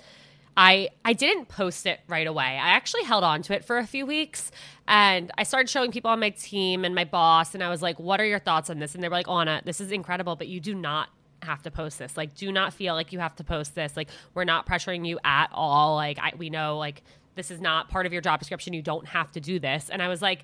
I 0.57 0.89
I 1.03 1.13
didn't 1.13 1.47
post 1.47 1.86
it 1.86 1.99
right 2.07 2.27
away. 2.27 2.43
I 2.43 2.69
actually 2.69 3.03
held 3.03 3.23
on 3.23 3.41
to 3.43 3.55
it 3.55 3.65
for 3.65 3.77
a 3.77 3.86
few 3.86 4.05
weeks 4.05 4.51
and 4.88 5.31
I 5.38 5.43
started 5.43 5.69
showing 5.69 5.91
people 5.91 6.11
on 6.11 6.19
my 6.19 6.29
team 6.29 6.86
and 6.86 6.95
my 6.95 7.03
boss 7.03 7.53
and 7.53 7.63
I 7.63 7.69
was 7.69 7.81
like, 7.81 7.99
"What 7.99 8.21
are 8.21 8.25
your 8.25 8.39
thoughts 8.39 8.69
on 8.69 8.79
this?" 8.79 8.95
And 8.95 9.03
they 9.03 9.09
were 9.09 9.15
like, 9.15 9.27
"Anna, 9.27 9.61
this 9.65 9.81
is 9.81 9.91
incredible, 9.91 10.36
but 10.36 10.47
you 10.47 10.59
do 10.59 10.73
not 10.73 11.09
have 11.41 11.61
to 11.63 11.71
post 11.71 11.99
this. 11.99 12.15
Like 12.15 12.36
do 12.36 12.51
not 12.51 12.73
feel 12.73 12.95
like 12.95 13.11
you 13.11 13.19
have 13.19 13.36
to 13.36 13.43
post 13.43 13.75
this. 13.75 13.97
Like 13.97 14.09
we're 14.33 14.45
not 14.45 14.65
pressuring 14.65 15.05
you 15.05 15.19
at 15.25 15.49
all. 15.51 15.95
Like 15.95 16.19
I, 16.19 16.31
we 16.38 16.49
know 16.49 16.77
like 16.77 17.03
this 17.36 17.51
is 17.51 17.59
not 17.59 17.89
part 17.89 18.05
of 18.05 18.13
your 18.13 18.21
job 18.21 18.39
description. 18.39 18.73
You 18.73 18.81
don't 18.81 19.07
have 19.07 19.31
to 19.33 19.41
do 19.41 19.59
this." 19.59 19.89
And 19.89 20.01
I 20.01 20.07
was 20.07 20.21
like 20.21 20.43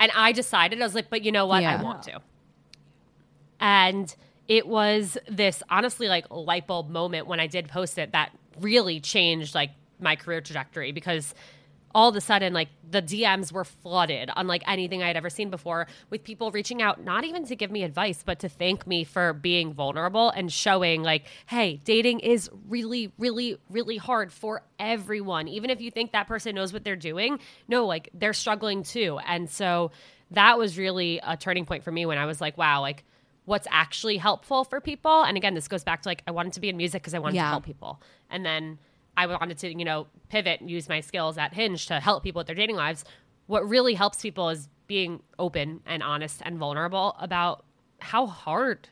and 0.00 0.12
I 0.14 0.32
decided 0.32 0.80
I 0.80 0.84
was 0.84 0.94
like, 0.94 1.10
"But 1.10 1.22
you 1.22 1.32
know 1.32 1.46
what? 1.46 1.62
I 1.78 1.82
want 1.82 2.02
to." 2.04 2.20
And 3.60 4.14
it 4.48 4.66
was 4.66 5.18
this 5.28 5.62
honestly 5.70 6.08
like 6.08 6.26
light 6.30 6.66
bulb 6.66 6.88
moment 6.88 7.26
when 7.26 7.38
I 7.38 7.46
did 7.46 7.68
post 7.68 7.98
it 7.98 8.12
that 8.12 8.32
really 8.60 8.98
changed 8.98 9.54
like 9.54 9.70
my 10.00 10.16
career 10.16 10.40
trajectory 10.40 10.90
because 10.90 11.34
all 11.94 12.08
of 12.08 12.16
a 12.16 12.20
sudden 12.20 12.52
like 12.52 12.68
the 12.90 13.02
DMs 13.02 13.52
were 13.52 13.64
flooded 13.64 14.30
unlike 14.36 14.62
anything 14.66 15.02
I 15.02 15.06
had 15.06 15.16
ever 15.16 15.30
seen 15.30 15.50
before 15.50 15.86
with 16.10 16.22
people 16.24 16.50
reaching 16.50 16.82
out 16.82 17.02
not 17.02 17.24
even 17.24 17.44
to 17.46 17.56
give 17.56 17.70
me 17.70 17.82
advice 17.82 18.22
but 18.24 18.38
to 18.40 18.48
thank 18.48 18.86
me 18.86 19.04
for 19.04 19.32
being 19.32 19.72
vulnerable 19.72 20.30
and 20.30 20.52
showing 20.52 21.02
like 21.02 21.24
hey 21.46 21.80
dating 21.84 22.20
is 22.20 22.50
really 22.68 23.12
really 23.18 23.58
really 23.70 23.96
hard 23.96 24.32
for 24.32 24.62
everyone. 24.78 25.48
Even 25.48 25.70
if 25.70 25.80
you 25.80 25.90
think 25.90 26.12
that 26.12 26.26
person 26.26 26.54
knows 26.54 26.72
what 26.72 26.84
they're 26.84 26.96
doing 26.96 27.38
no 27.68 27.86
like 27.86 28.08
they're 28.14 28.32
struggling 28.32 28.82
too. 28.82 29.18
And 29.26 29.50
so 29.50 29.90
that 30.30 30.58
was 30.58 30.76
really 30.76 31.20
a 31.22 31.36
turning 31.36 31.64
point 31.64 31.84
for 31.84 31.92
me 31.92 32.06
when 32.06 32.18
I 32.18 32.26
was 32.26 32.40
like 32.40 32.56
wow 32.56 32.80
like 32.80 33.04
what's 33.48 33.66
actually 33.70 34.18
helpful 34.18 34.62
for 34.62 34.78
people. 34.78 35.22
And 35.22 35.36
again, 35.38 35.54
this 35.54 35.68
goes 35.68 35.82
back 35.82 36.02
to 36.02 36.08
like 36.10 36.22
I 36.26 36.32
wanted 36.32 36.52
to 36.52 36.60
be 36.60 36.68
in 36.68 36.76
music 36.76 37.00
because 37.00 37.14
I 37.14 37.18
wanted 37.18 37.36
to 37.36 37.48
help 37.48 37.64
people. 37.64 38.00
And 38.28 38.44
then 38.44 38.78
I 39.16 39.26
wanted 39.26 39.56
to, 39.58 39.76
you 39.76 39.86
know, 39.86 40.06
pivot 40.28 40.60
and 40.60 40.70
use 40.70 40.86
my 40.86 41.00
skills 41.00 41.38
at 41.38 41.54
Hinge 41.54 41.86
to 41.86 41.98
help 41.98 42.22
people 42.22 42.40
with 42.40 42.46
their 42.46 42.54
dating 42.54 42.76
lives. 42.76 43.06
What 43.46 43.66
really 43.66 43.94
helps 43.94 44.20
people 44.20 44.50
is 44.50 44.68
being 44.86 45.22
open 45.38 45.80
and 45.86 46.02
honest 46.02 46.42
and 46.44 46.58
vulnerable 46.58 47.16
about 47.18 47.64
how 48.00 48.26
hard 48.26 48.90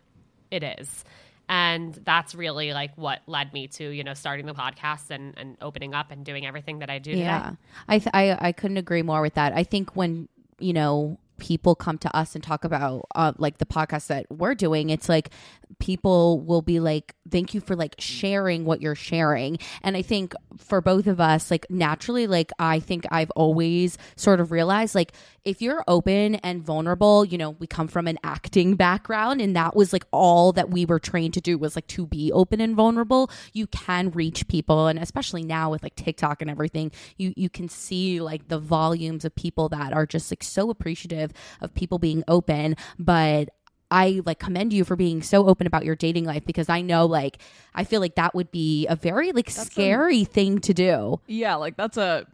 it 0.51 0.63
is. 0.63 1.05
And 1.51 1.95
that's 2.05 2.35
really 2.35 2.73
like 2.73 2.97
what 2.97 3.21
led 3.27 3.53
me 3.53 3.69
to, 3.69 3.91
you 3.91 4.05
know, 4.05 4.15
starting 4.15 4.47
the 4.47 4.55
podcast 4.55 5.11
and, 5.11 5.35
and 5.37 5.59
opening 5.61 5.93
up 5.93 6.11
and 6.11 6.25
doing 6.25 6.47
everything 6.47 6.79
that 6.79 6.89
I 6.89 6.99
do 6.99 7.11
Yeah. 7.11 7.53
I, 7.89 7.99
th- 7.99 8.11
I 8.15 8.49
I 8.49 8.53
couldn't 8.53 8.79
agree 8.79 9.03
more 9.03 9.21
with 9.21 9.35
that. 9.35 9.53
I 9.53 9.65
think 9.65 9.95
when 9.95 10.29
you 10.59 10.73
know 10.73 11.19
people 11.39 11.75
come 11.75 11.99
to 11.99 12.17
us 12.17 12.35
and 12.35 12.43
talk 12.43 12.65
about 12.65 13.07
uh, 13.15 13.33
like 13.39 13.59
the 13.59 13.67
podcast 13.67 14.09
that 14.09 14.27
we're 14.31 14.55
doing, 14.55 14.91
it's 14.91 15.09
like 15.09 15.31
people 15.79 16.41
will 16.41 16.63
be 16.63 16.81
like, 16.81 17.15
"Thank 17.31 17.55
you 17.55 17.61
for 17.61 17.77
like 17.77 17.95
sharing 17.99 18.65
what 18.65 18.81
you're 18.81 18.95
sharing." 18.95 19.59
And 19.83 19.97
I 19.97 20.03
think 20.03 20.35
for 20.57 20.81
both 20.81 21.07
of 21.07 21.21
us, 21.21 21.51
like 21.51 21.67
naturally, 21.71 22.27
like 22.27 22.51
I 22.59 22.81
think 22.81 23.07
I've 23.11 23.31
always 23.33 23.99
sort 24.17 24.41
of 24.41 24.51
realized 24.51 24.95
like 24.95 25.13
if 25.47 25.63
you're 25.63 25.85
open 25.87 26.35
and 26.37 26.61
vulnerable, 26.63 27.25
you 27.25 27.39
know, 27.39 27.51
we 27.51 27.69
come 27.69 27.87
from 27.87 28.09
an 28.09 28.19
acting 28.25 28.75
background, 28.75 29.41
and 29.41 29.55
that 29.55 29.77
was 29.77 29.93
like 29.93 30.05
all 30.11 30.53
that 30.53 30.71
we 30.71 30.85
were 30.85 30.99
trained 30.99 31.35
to 31.35 31.41
do 31.41 31.57
was 31.57 31.77
like 31.77 31.87
to 31.87 32.05
be 32.05 32.33
open 32.33 32.61
and 32.61 32.75
vulnerable. 32.75 33.31
You 33.53 33.69
can 33.69 34.11
reach 34.11 34.49
people, 34.49 34.89
and 34.89 34.99
especially 34.99 35.45
now 35.45 35.71
with 35.71 35.85
like 35.85 35.95
TikTok 35.95 36.43
and 36.43 36.51
everything, 36.51 36.91
you 37.17 37.33
you 37.37 37.49
can 37.49 37.69
see 37.69 38.21
like 38.21 38.49
the 38.49 38.59
volumes 38.59 39.25
of 39.25 39.35
people 39.37 39.69
that 39.69 39.93
are 39.93 40.05
just 40.05 40.33
like 40.33 40.43
so 40.43 40.69
appreciative 40.69 41.33
of 41.61 41.73
people 41.73 41.99
being 41.99 42.25
open, 42.29 42.77
but. 42.99 43.49
I 43.89 44.21
like 44.27 44.41
commend 44.41 44.73
you 44.73 44.83
for 44.83 44.97
being 44.97 45.23
so 45.23 45.47
open 45.47 45.69
about 45.69 45.85
your 45.85 45.95
dating 45.95 46.25
life 46.25 46.45
because 46.45 46.69
I 46.69 46.81
know 46.81 47.07
like 47.07 47.39
I 47.73 47.85
feel 47.85 48.01
like 48.01 48.17
that 48.17 48.35
would 48.35 48.51
be 48.51 48.85
a 48.89 48.97
very 48.97 49.31
like 49.31 49.49
scary 49.49 50.25
thing 50.25 50.59
to 50.63 50.75
do. 50.75 51.21
Yeah, 51.29 51.55
like 51.55 51.77
that's 51.77 51.97
a 51.97 52.27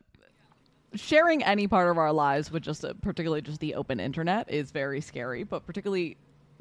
sharing 0.94 1.42
any 1.42 1.66
part 1.66 1.90
of 1.90 1.98
our 1.98 2.12
lives 2.12 2.50
with 2.50 2.62
just 2.62 2.84
a, 2.84 2.94
particularly 2.94 3.40
just 3.42 3.60
the 3.60 3.74
open 3.74 3.98
internet 4.00 4.50
is 4.50 4.70
very 4.70 5.00
scary, 5.00 5.42
but 5.44 5.64
particularly 5.66 6.16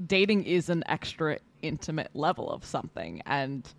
dating 0.07 0.43
is 0.45 0.69
an 0.69 0.83
extra 0.87 1.37
intimate 1.61 2.09
level 2.15 2.49
of 2.49 2.65
something 2.65 3.21
and 3.27 3.71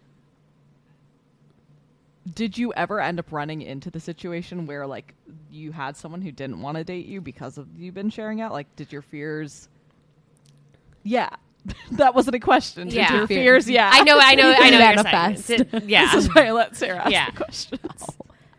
did 2.34 2.56
you 2.56 2.72
ever 2.74 3.00
end 3.00 3.18
up 3.18 3.32
running 3.32 3.62
into 3.62 3.90
the 3.90 3.98
situation 3.98 4.66
where 4.66 4.86
like 4.86 5.14
you 5.50 5.72
had 5.72 5.96
someone 5.96 6.22
who 6.22 6.30
didn't 6.30 6.60
want 6.62 6.76
to 6.76 6.84
date 6.84 7.06
you 7.06 7.20
because 7.20 7.58
of 7.58 7.66
you've 7.76 7.94
been 7.94 8.10
sharing 8.10 8.40
out 8.40 8.52
like 8.52 8.74
did 8.76 8.92
your 8.92 9.02
fears 9.02 9.68
yeah 11.02 11.28
that 11.92 12.14
wasn't 12.14 12.36
a 12.36 12.40
question 12.40 12.86
did 12.86 12.94
Yeah. 12.94 13.16
your 13.16 13.26
fears 13.26 13.68
yeah 13.68 13.90
I 13.92 14.04
know, 14.04 14.16
I 14.20 14.36
know, 14.36 14.54
I 14.56 14.70
know. 14.70 14.78
what 14.78 14.94
you're 14.94 15.04
Manifest. 15.04 15.46
Did- 15.48 15.84
yeah. 15.90 16.06
this 16.14 16.24
is 16.26 16.34
why 16.34 16.46
i 16.46 16.52
let 16.52 16.76
sarah 16.76 16.98
ask 17.00 17.10
Yeah. 17.10 17.30
the 17.30 17.36
questions 17.36 18.06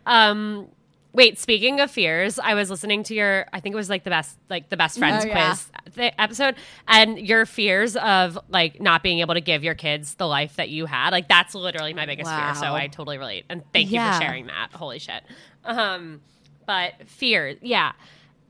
Um, 0.04 0.68
wait. 1.14 1.38
Speaking 1.38 1.80
of 1.80 1.90
fears, 1.90 2.38
I 2.38 2.52
was 2.54 2.68
listening 2.68 3.02
to 3.04 3.14
your. 3.14 3.46
I 3.52 3.60
think 3.60 3.72
it 3.72 3.76
was 3.76 3.88
like 3.88 4.04
the 4.04 4.10
best, 4.10 4.36
like 4.50 4.68
the 4.68 4.76
best 4.76 4.98
friends 4.98 5.24
Oh, 5.24 5.28
yeah. 5.28 5.46
quiz 5.48 5.70
th- 5.94 6.14
episode, 6.18 6.56
and 6.86 7.18
your 7.18 7.46
fears 7.46 7.96
of 7.96 8.38
like 8.48 8.80
not 8.80 9.02
being 9.02 9.20
able 9.20 9.34
to 9.34 9.40
give 9.40 9.64
your 9.64 9.74
kids 9.74 10.14
the 10.16 10.26
life 10.26 10.56
that 10.56 10.68
you 10.68 10.84
had. 10.86 11.10
Like 11.10 11.28
that's 11.28 11.54
literally 11.54 11.94
my 11.94 12.04
biggest 12.04 12.30
fear. 12.30 12.54
So 12.56 12.74
I 12.74 12.88
totally 12.88 13.16
relate, 13.18 13.46
and 13.48 13.62
thank 13.72 13.90
you 13.90 14.00
for 14.00 14.12
sharing 14.20 14.46
that. 14.48 14.68
Holy 14.74 14.98
shit. 14.98 15.22
Um, 15.64 16.20
but 16.66 16.92
fear, 17.06 17.56
yeah, 17.62 17.92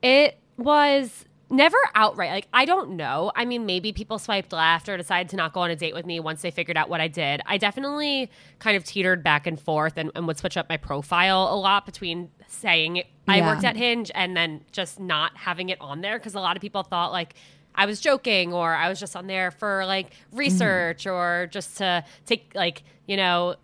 it 0.01 0.37
was 0.57 1.25
never 1.49 1.77
outright 1.93 2.31
like 2.31 2.47
i 2.53 2.65
don't 2.65 2.89
know 2.89 3.31
i 3.35 3.45
mean 3.45 3.65
maybe 3.65 3.93
people 3.93 4.17
swiped 4.17 4.51
left 4.51 4.89
or 4.89 4.97
decided 4.97 5.29
to 5.29 5.35
not 5.35 5.53
go 5.53 5.59
on 5.59 5.69
a 5.69 5.75
date 5.75 5.93
with 5.93 6.05
me 6.05 6.19
once 6.19 6.41
they 6.41 6.51
figured 6.51 6.75
out 6.75 6.89
what 6.89 6.99
i 6.99 7.07
did 7.07 7.41
i 7.45 7.57
definitely 7.57 8.29
kind 8.59 8.75
of 8.75 8.83
teetered 8.83 9.23
back 9.23 9.45
and 9.45 9.59
forth 9.59 9.97
and, 9.97 10.11
and 10.15 10.27
would 10.27 10.37
switch 10.37 10.57
up 10.57 10.67
my 10.69 10.77
profile 10.77 11.49
a 11.51 11.55
lot 11.55 11.85
between 11.85 12.29
saying 12.47 13.03
i 13.27 13.37
Yeah. 13.37 13.53
worked 13.53 13.63
at 13.63 13.75
hinge 13.75 14.11
and 14.15 14.35
then 14.35 14.61
just 14.71 14.99
not 14.99 15.37
having 15.37 15.69
it 15.69 15.79
on 15.79 16.01
there 16.01 16.17
because 16.17 16.33
a 16.35 16.39
lot 16.39 16.55
of 16.55 16.61
people 16.61 16.81
thought 16.83 17.11
like 17.11 17.35
i 17.75 17.85
was 17.85 17.99
joking 17.99 18.51
or 18.51 18.73
i 18.73 18.89
was 18.89 18.99
just 18.99 19.15
on 19.15 19.27
there 19.27 19.51
for 19.51 19.85
like 19.85 20.13
research 20.31 21.03
mm-hmm. 21.03 21.15
or 21.15 21.47
just 21.47 21.77
to 21.77 22.03
take 22.25 22.51
like 22.55 22.83
you 23.05 23.17
know 23.17 23.55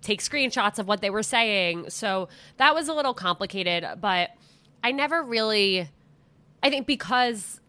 take 0.00 0.20
screenshots 0.20 0.78
of 0.78 0.86
what 0.86 1.00
they 1.00 1.10
were 1.10 1.22
saying. 1.22 1.90
So 1.90 2.28
that 2.58 2.74
was 2.74 2.88
a 2.88 2.94
little 2.94 3.14
complicated, 3.14 3.86
but 4.00 4.30
I 4.84 4.92
never 4.92 5.22
really 5.22 5.88
I 6.62 6.70
think 6.70 6.86
because 6.86 7.60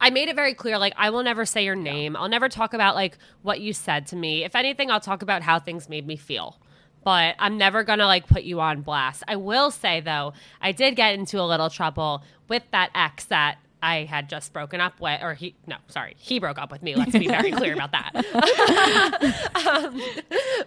I 0.00 0.10
made 0.10 0.28
it 0.28 0.36
very 0.36 0.52
clear 0.52 0.78
like 0.78 0.94
I 0.96 1.10
will 1.10 1.22
never 1.22 1.46
say 1.46 1.64
your 1.64 1.76
name. 1.76 2.16
I'll 2.16 2.28
never 2.28 2.48
talk 2.48 2.74
about 2.74 2.94
like 2.94 3.16
what 3.42 3.60
you 3.60 3.72
said 3.72 4.06
to 4.08 4.16
me. 4.16 4.44
If 4.44 4.56
anything, 4.56 4.90
I'll 4.90 5.00
talk 5.00 5.22
about 5.22 5.42
how 5.42 5.58
things 5.60 5.88
made 5.88 6.06
me 6.06 6.16
feel. 6.16 6.58
But 7.04 7.34
I'm 7.38 7.56
never 7.56 7.82
going 7.82 7.98
to 7.98 8.06
like 8.06 8.26
put 8.26 8.42
you 8.42 8.60
on 8.60 8.82
blast. 8.82 9.22
I 9.26 9.36
will 9.36 9.70
say 9.70 10.00
though, 10.00 10.34
I 10.60 10.72
did 10.72 10.96
get 10.96 11.14
into 11.14 11.40
a 11.40 11.46
little 11.46 11.70
trouble 11.70 12.22
with 12.48 12.62
that 12.72 12.90
ex 12.94 13.24
that 13.26 13.58
I 13.82 14.04
had 14.04 14.28
just 14.28 14.52
broken 14.52 14.80
up 14.80 15.00
with, 15.00 15.20
or 15.22 15.34
he, 15.34 15.56
no, 15.66 15.76
sorry, 15.88 16.14
he 16.16 16.38
broke 16.38 16.58
up 16.58 16.70
with 16.70 16.82
me. 16.82 16.94
Let's 16.94 17.12
be 17.12 17.26
very 17.26 17.50
clear 17.50 17.74
about 17.74 17.90
that. 17.90 18.14
um, 19.66 20.00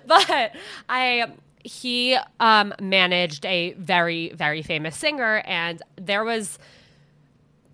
but 0.05 0.51
I, 0.89 1.31
he 1.63 2.17
um, 2.41 2.73
managed 2.81 3.45
a 3.45 3.71
very, 3.73 4.33
very 4.33 4.61
famous 4.61 4.97
singer, 4.97 5.41
and 5.45 5.81
there 5.95 6.25
was 6.25 6.59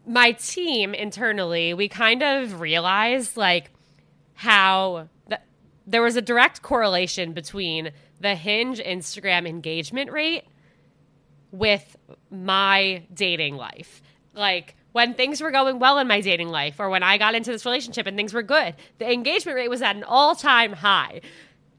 my 0.05 0.31
team 0.33 0.93
internally, 0.93 1.73
we 1.73 1.87
kind 1.87 2.23
of 2.23 2.59
realized 2.59 3.37
like 3.37 3.71
how 4.33 5.07
th- 5.29 5.41
there 5.85 6.01
was 6.01 6.15
a 6.15 6.21
direct 6.21 6.61
correlation 6.61 7.33
between 7.33 7.91
the 8.19 8.35
Hinge 8.35 8.79
Instagram 8.79 9.47
engagement 9.47 10.11
rate 10.11 10.45
with 11.51 11.95
my 12.29 13.03
dating 13.13 13.55
life. 13.55 14.01
Like 14.33 14.75
when 14.93 15.13
things 15.13 15.41
were 15.41 15.51
going 15.51 15.79
well 15.79 15.97
in 15.97 16.07
my 16.07 16.21
dating 16.21 16.49
life 16.49 16.79
or 16.79 16.89
when 16.89 17.03
I 17.03 17.17
got 17.17 17.35
into 17.35 17.51
this 17.51 17.65
relationship 17.65 18.07
and 18.07 18.17
things 18.17 18.33
were 18.33 18.43
good, 18.43 18.75
the 18.97 19.11
engagement 19.11 19.55
rate 19.55 19.69
was 19.69 19.81
at 19.81 19.95
an 19.95 20.03
all 20.03 20.35
time 20.35 20.73
high. 20.73 21.21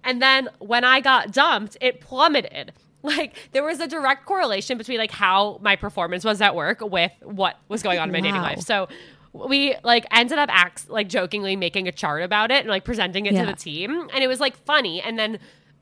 And 0.05 0.21
then 0.21 0.49
when 0.59 0.85
I 0.85 1.01
got 1.01 1.33
dumped, 1.33 1.77
it 1.81 2.01
plummeted. 2.01 2.73
Like 3.17 3.35
there 3.53 3.65
was 3.65 3.81
a 3.81 3.89
direct 3.89 4.27
correlation 4.27 4.79
between 4.79 4.99
like 4.99 5.11
how 5.11 5.59
my 5.61 5.75
performance 5.77 6.25
was 6.25 6.41
at 6.41 6.55
work 6.55 6.81
with 6.81 7.13
what 7.23 7.59
was 7.69 7.83
going 7.83 7.99
on 7.99 8.09
in 8.09 8.13
my 8.13 8.21
dating 8.21 8.41
life. 8.41 8.61
So 8.61 8.89
we 9.33 9.75
like 9.83 10.07
ended 10.13 10.39
up 10.39 10.49
acts 10.53 10.89
like 10.89 11.09
jokingly 11.09 11.57
making 11.57 11.89
a 11.89 11.93
chart 11.93 12.23
about 12.23 12.51
it 12.51 12.61
and 12.61 12.69
like 12.69 12.85
presenting 12.85 13.27
it 13.27 13.33
Yeah. 13.33 13.45
to 13.45 13.47
the 13.53 13.57
team. 13.57 14.09
And 14.15 14.23
it 14.23 14.29
was 14.29 14.39
like 14.41 14.57
funny. 14.57 15.01
And 15.01 15.19
then 15.19 15.39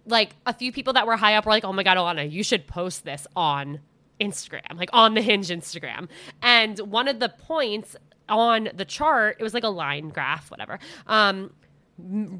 like 0.06 0.30
a 0.46 0.54
few 0.54 0.72
people 0.72 0.94
that 0.94 1.06
were 1.06 1.16
high 1.16 1.34
up 1.34 1.44
were 1.44 1.52
like, 1.52 1.64
oh 1.64 1.72
my 1.72 1.82
God, 1.82 1.96
Ilana, 1.98 2.30
you 2.30 2.42
should 2.42 2.66
post 2.66 3.04
this 3.04 3.26
on 3.36 3.80
Instagram, 4.20 4.76
like 4.76 4.90
on 4.92 5.14
the 5.14 5.20
Hinge 5.22 5.48
Instagram. 5.48 6.08
And 6.42 6.78
one 6.78 7.06
of 7.08 7.20
the 7.20 7.28
points 7.28 7.96
on 8.28 8.68
the 8.74 8.84
chart, 8.84 9.36
it 9.38 9.42
was 9.42 9.52
like 9.54 9.64
a 9.64 9.68
line 9.68 10.08
graph, 10.08 10.50
whatever, 10.50 10.78
um, 11.06 11.52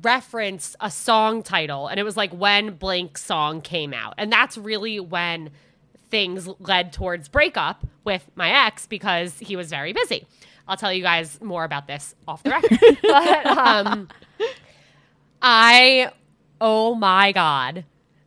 referenced 0.03 0.77
a 0.81 0.91
song 0.91 1.43
title. 1.43 1.87
And 1.87 2.01
it 2.01 2.03
was 2.03 2.17
like 2.17 2.33
when 2.33 2.75
blank 2.75 3.19
song 3.19 3.61
came 3.61 3.93
out. 3.93 4.15
And 4.19 4.33
that's 4.33 4.57
really 4.57 5.01
when 5.01 5.51
things 6.11 6.49
led 6.59 6.93
towards 6.93 7.29
breakup 7.29 7.87
with 8.05 8.29
my 8.35 8.67
ex 8.67 8.87
because 8.87 9.39
he 9.39 9.57
was 9.57 9.71
very 9.71 9.93
busy. 9.93 10.27
I'll 10.67 10.77
tell 10.77 10.93
you 10.93 11.03
guys 11.03 11.41
more 11.41 11.65
about 11.65 11.87
this 11.87 12.15
off 12.29 12.43
the 12.43 12.51
record. 12.51 12.79
but 13.03 13.47
um, 13.47 14.09
I, 15.43 16.11
oh 16.61 16.95
my 16.95 17.33
God, 17.33 17.85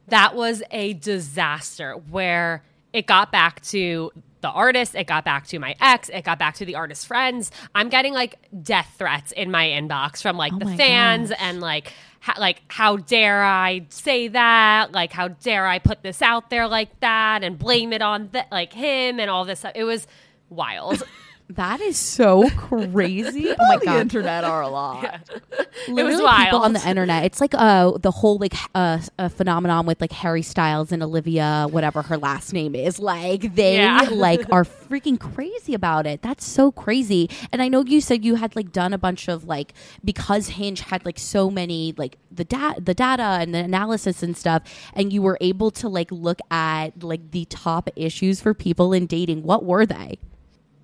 that 0.08 0.36
was 0.36 0.64
a 0.72 0.94
disaster 0.94 1.94
where 2.10 2.64
it 2.92 3.08
got 3.08 3.32
back 3.32 3.62
to 3.62 4.12
the 4.44 4.50
artist, 4.52 4.94
it 4.94 5.08
got 5.08 5.26
back 5.26 5.48
to 5.48 5.58
my 5.58 5.76
ex, 5.82 6.10
it 6.10 6.24
got 6.24 6.38
back 6.38 6.54
to 6.56 6.66
the 6.66 6.76
artist's 6.76 7.06
friends. 7.06 7.50
I'm 7.74 7.90
getting 7.90 8.14
like 8.14 8.38
death 8.62 8.94
threats 8.98 9.32
in 9.32 9.50
my 9.50 9.66
inbox 9.66 10.22
from 10.22 10.38
like 10.38 10.54
oh 10.54 10.60
the 10.60 10.78
fans 10.78 11.30
gosh. 11.30 11.40
and 11.42 11.60
like 11.62 11.92
ha- 12.20 12.36
like 12.38 12.62
how 12.68 12.98
dare 12.98 13.42
I 13.44 13.88
say 13.90 14.28
that? 14.28 14.92
Like 14.92 15.12
how 15.12 15.30
dare 15.30 15.66
I 15.66 15.80
put 15.80 16.04
this 16.04 16.22
out 16.22 16.50
there 16.52 16.68
like 16.68 17.00
that 17.00 17.44
and 17.44 17.58
blame 17.58 17.92
it 17.94 18.04
on 18.04 18.30
th- 18.30 18.46
like 18.52 18.74
him 18.74 19.20
and 19.20 19.32
all 19.32 19.46
this 19.46 19.60
stuff. 19.60 19.72
It 19.76 19.86
was 19.86 20.06
wild. 20.50 21.02
That 21.50 21.82
is 21.82 21.98
so 21.98 22.50
crazy. 22.52 23.50
oh 23.60 23.68
my 23.68 23.78
the 23.78 23.86
god. 23.86 24.00
internet 24.02 24.44
are 24.44 24.62
a 24.62 24.70
lot. 24.70 25.30
Literally 25.88 26.14
people 26.16 26.26
wild. 26.26 26.64
on 26.64 26.74
the 26.74 26.88
internet. 26.90 27.26
It's 27.26 27.40
like 27.42 27.54
uh 27.54 27.98
the 27.98 28.12
whole 28.12 28.38
like 28.38 28.54
uh, 28.74 29.00
uh 29.20 29.30
phenomenon 29.30 29.86
with 29.86 30.02
like 30.02 30.12
Harry 30.14 30.42
Styles 30.42 30.92
and 30.92 31.04
Olivia, 31.04 31.68
whatever 31.70 32.02
her 32.02 32.18
last 32.18 32.54
name 32.54 32.74
is. 32.76 32.98
Like 32.98 33.56
they 33.56 33.76
Yeah. 33.76 34.08
like 34.12 34.52
are 34.52 34.64
freaking 34.64 35.20
crazy 35.20 35.74
about 35.74 36.08
it. 36.08 36.22
That's 36.22 36.46
so 36.46 36.72
crazy. 36.72 37.30
And 37.52 37.62
I 37.62 37.68
know 37.68 37.84
you 37.84 38.02
said 38.02 38.26
you 38.26 38.36
had 38.36 38.56
like 38.56 38.72
done 38.72 38.94
a 38.94 38.98
bunch 38.98 39.28
of 39.28 39.44
like 39.44 39.74
because 40.04 40.48
Hinge 40.50 40.80
had 40.82 41.06
like 41.06 41.20
so 41.20 41.52
many 41.52 41.94
like 41.98 42.18
the 42.32 42.46
data 42.46 42.82
the 42.82 42.94
data 42.96 43.38
and 43.42 43.54
the 43.54 43.60
analysis 43.60 44.24
and 44.24 44.36
stuff 44.36 44.64
and 44.96 45.14
you 45.14 45.22
were 45.22 45.38
able 45.42 45.70
to 45.72 45.90
like 45.90 46.12
look 46.12 46.40
at 46.50 47.04
like 47.04 47.32
the 47.32 47.46
top 47.46 47.90
issues 47.96 48.42
for 48.42 48.54
people 48.54 48.92
in 48.94 49.06
dating. 49.06 49.44
What 49.44 49.66
were 49.66 49.86
they? 49.86 50.18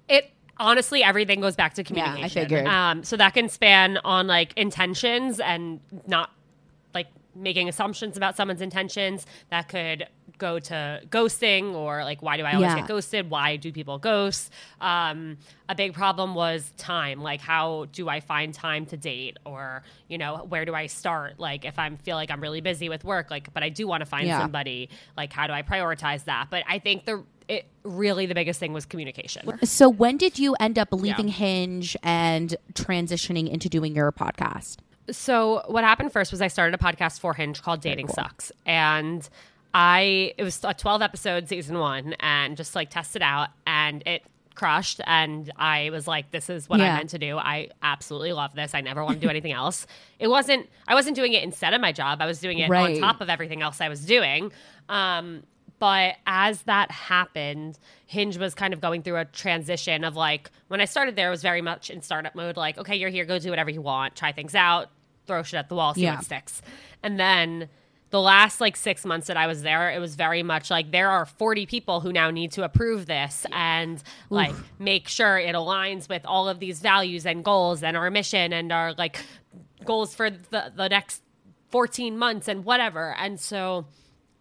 it 0.07 0.31
honestly 0.59 1.03
everything 1.03 1.39
goes 1.41 1.55
back 1.55 1.73
to 1.75 1.83
communication. 1.83 2.23
I 2.25 2.29
communication. 2.29 2.49
figured. 2.49 2.67
Um, 2.67 3.03
so 3.03 3.17
that 3.17 3.33
can 3.33 3.49
span 3.49 3.97
on 4.03 4.27
like 4.27 4.53
intentions 4.57 5.39
and 5.39 5.79
not 6.07 6.31
like 6.93 7.07
making 7.35 7.69
assumptions 7.69 8.17
about 8.17 8.35
someone's 8.35 8.61
intentions. 8.61 9.25
That 9.49 9.69
could 9.69 10.07
go 10.37 10.57
to 10.57 11.01
ghosting 11.09 11.73
or 11.73 12.03
like 12.05 12.21
why 12.21 12.37
do 12.37 12.43
I 12.43 12.53
always 12.53 12.69
Yeah. 12.69 12.77
get 12.79 12.87
ghosted? 12.87 13.29
Why 13.29 13.57
do 13.57 13.73
people 13.73 13.97
ghost? 13.97 14.53
Um, 14.79 15.37
a 15.67 15.75
big 15.75 15.93
problem 15.93 16.33
was 16.33 16.71
time. 16.77 17.21
Like 17.21 17.41
how 17.41 17.87
do 17.91 18.07
I 18.07 18.21
find 18.21 18.53
time 18.53 18.85
to 18.87 18.95
date 18.97 19.37
or 19.45 19.83
you 20.07 20.17
know 20.17 20.45
where 20.47 20.63
do 20.63 20.73
I 20.73 20.87
start? 20.87 21.39
Like 21.39 21.65
if 21.65 21.77
I 21.77 21.89
feel 22.03 22.15
like 22.15 22.31
I'm 22.31 22.39
really 22.41 22.61
busy 22.61 22.87
with 22.87 23.03
work, 23.03 23.29
like 23.29 23.53
but 23.53 23.63
I 23.63 23.69
do 23.69 23.85
want 23.87 23.99
to 24.01 24.05
find 24.05 24.27
Yeah. 24.27 24.39
somebody. 24.39 24.89
Like 25.17 25.33
how 25.33 25.45
do 25.47 25.51
I 25.53 25.61
prioritize 25.61 26.23
that? 26.25 26.47
But 26.49 26.63
I 26.69 26.79
think 26.79 27.03
the 27.05 27.23
it 27.49 27.65
really 27.83 28.25
the 28.27 28.35
biggest 28.35 28.59
thing 28.59 28.71
was 28.71 28.85
communication. 28.85 29.65
So 29.65 29.89
when 29.89 30.15
did 30.17 30.39
you 30.39 30.55
end 30.59 30.79
up 30.79 30.89
leaving 30.91 31.27
Yeah. 31.27 31.33
Hinge 31.33 31.97
and 32.03 32.55
transitioning 32.73 33.49
into 33.49 33.67
doing 33.67 33.95
your 33.95 34.11
podcast? 34.11 34.77
So 35.11 35.63
what 35.67 35.83
happened 35.83 36.13
first 36.13 36.31
was 36.31 36.41
I 36.41 36.47
started 36.47 36.79
a 36.79 36.83
podcast 36.83 37.19
for 37.19 37.33
Hinge 37.33 37.61
called 37.63 37.81
Dating 37.81 38.07
Sucks, 38.07 38.51
and 38.65 39.27
I 39.73 40.33
it 40.37 40.43
was 40.43 40.63
a 40.63 40.73
twelve 40.75 41.01
episode 41.01 41.49
season 41.49 41.79
one, 41.79 42.13
and 42.19 42.55
just 42.55 42.75
like 42.75 42.91
tested 42.91 43.21
out, 43.23 43.49
and 43.65 44.03
it 44.05 44.21
crushed. 44.53 44.99
And 45.07 45.51
I 45.55 45.89
was 45.91 46.05
like, 46.07 46.29
"This 46.31 46.49
is 46.49 46.69
what 46.69 46.79
Yeah. 46.79 46.93
I 46.93 46.97
meant 46.97 47.09
to 47.11 47.17
do. 47.17 47.37
I 47.37 47.69
absolutely 47.81 48.33
love 48.33 48.53
this. 48.53 48.75
I 48.75 48.81
never 48.81 49.03
want 49.03 49.19
to 49.19 49.25
do 49.25 49.29
anything 49.29 49.51
else." 49.53 49.87
It 50.19 50.27
wasn't. 50.27 50.69
I 50.87 50.93
wasn't 50.93 51.15
doing 51.15 51.33
it 51.33 51.43
instead 51.43 51.73
of 51.73 51.81
my 51.81 51.91
job. 51.91 52.21
I 52.21 52.25
was 52.27 52.39
doing 52.39 52.59
it 52.59 52.69
Right. 52.69 52.95
on 52.95 53.01
top 53.01 53.21
of 53.21 53.29
everything 53.29 53.61
else 53.63 53.81
I 53.81 53.89
was 53.89 54.05
doing. 54.05 54.51
Um, 54.89 55.43
but 55.79 56.15
as 56.27 56.63
that 56.63 56.91
happened, 56.91 57.79
Hinge 58.05 58.37
was 58.37 58.53
kind 58.53 58.73
of 58.73 58.81
going 58.81 59.01
through 59.01 59.17
a 59.17 59.25
transition 59.25 60.03
of 60.03 60.15
like 60.15 60.51
when 60.67 60.81
I 60.81 60.85
started 60.85 61.15
there, 61.15 61.27
it 61.27 61.31
was 61.31 61.41
very 61.41 61.61
much 61.61 61.89
in 61.89 62.01
startup 62.01 62.35
mode. 62.35 62.57
Like, 62.57 62.77
okay, 62.77 62.95
you're 62.95 63.09
here, 63.09 63.25
go 63.25 63.39
do 63.39 63.49
whatever 63.49 63.69
you 63.69 63.81
want, 63.81 64.15
try 64.15 64.31
things 64.31 64.53
out, 64.55 64.89
throw 65.25 65.41
shit 65.43 65.57
at 65.59 65.69
the 65.69 65.75
wall, 65.75 65.93
see 65.93 66.01
Yeah. 66.03 66.15
what 66.15 66.25
sticks. 66.25 66.61
And 67.01 67.19
then 67.19 67.69
the 68.11 68.19
last 68.19 68.59
like 68.59 68.75
six 68.75 69.05
months 69.05 69.27
that 69.27 69.37
I 69.37 69.45
was 69.47 69.61
there, 69.61 69.91
it 69.91 69.99
was 69.99 70.15
very 70.15 70.41
much 70.43 70.71
like 70.71 70.91
there 70.91 71.09
are 71.09 71.25
40 71.27 71.65
people 71.67 71.99
who 72.01 72.11
now 72.11 72.31
need 72.31 72.51
to 72.53 72.63
approve 72.63 73.05
this 73.05 73.45
and 73.51 74.01
like 74.31 74.55
make 74.79 75.07
sure 75.07 75.37
it 75.37 75.53
aligns 75.55 76.09
with 76.09 76.25
all 76.25 76.49
of 76.49 76.59
these 76.59 76.79
values 76.79 77.25
and 77.27 77.43
goals 77.43 77.83
and 77.83 77.95
our 77.95 78.09
mission 78.09 78.51
and 78.51 78.71
our 78.71 78.93
like 78.93 79.19
goals 79.85 80.15
for 80.15 80.31
the, 80.31 80.73
the 80.75 80.89
next 80.89 81.21
14 81.69 82.17
months 82.17 82.47
and 82.47 82.65
whatever. 82.65 83.13
And 83.19 83.39
so 83.39 83.85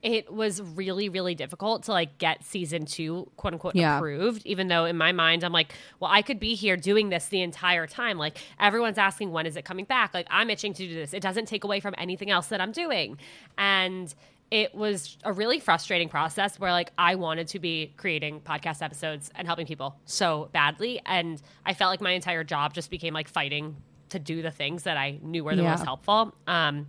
it 0.01 0.33
was 0.33 0.63
really, 0.63 1.09
really 1.09 1.35
difficult 1.35 1.83
to 1.85 1.91
like 1.93 2.19
get 2.19 2.45
season 2.45 2.87
two, 2.87 3.29
quote 3.37 3.53
unquote, 3.55 3.75
Yeah. 3.75 3.97
approved. 3.97 4.47
Even 4.47 4.69
though 4.69 4.85
in 4.85 4.97
my 4.97 5.11
mind, 5.11 5.43
I'm 5.43 5.53
like, 5.53 5.73
well, 5.99 6.11
I 6.11 6.23
could 6.23 6.39
be 6.39 6.55
here 6.55 6.77
doing 6.77 7.09
this 7.09 7.27
the 7.27 7.43
entire 7.43 7.87
time. 7.89 8.17
Like 8.17 8.39
everyone's 8.61 8.99
asking, 8.99 9.33
when 9.33 9.45
is 9.45 9.57
it 9.57 9.65
coming 9.65 9.85
back? 9.85 10.15
Like 10.15 10.29
I'm 10.31 10.51
itching 10.51 10.73
to 10.75 10.87
do 10.87 10.95
this. 10.95 11.13
It 11.13 11.21
doesn't 11.23 11.47
take 11.47 11.65
away 11.65 11.81
from 11.81 11.95
anything 11.99 12.31
else 12.31 12.47
that 12.49 12.61
I'm 12.61 12.71
doing. 12.71 13.19
And 13.57 14.15
it 14.53 14.73
was 14.75 15.19
a 15.25 15.33
really 15.33 15.59
frustrating 15.59 16.09
process 16.09 16.61
where 16.61 16.71
like 16.71 16.93
I 16.97 17.17
wanted 17.17 17.49
to 17.49 17.59
be 17.59 17.93
creating 17.97 18.41
podcast 18.41 18.83
episodes 18.83 19.31
and 19.35 19.47
helping 19.49 19.67
people 19.67 19.97
so 20.05 20.49
badly. 20.53 21.01
And 21.07 21.43
I 21.67 21.75
felt 21.75 21.91
like 21.91 22.01
my 22.01 22.13
entire 22.13 22.45
job 22.45 22.73
just 22.73 22.89
became 22.91 23.15
like 23.15 23.27
fighting 23.29 23.77
to 24.11 24.21
do 24.21 24.43
the 24.43 24.51
things 24.53 24.85
that 24.85 24.97
I 24.97 25.19
knew 25.23 25.43
were 25.45 25.57
the 25.57 25.63
Yeah. 25.65 25.73
most 25.73 25.85
helpful. 25.85 26.33
Um, 26.47 26.87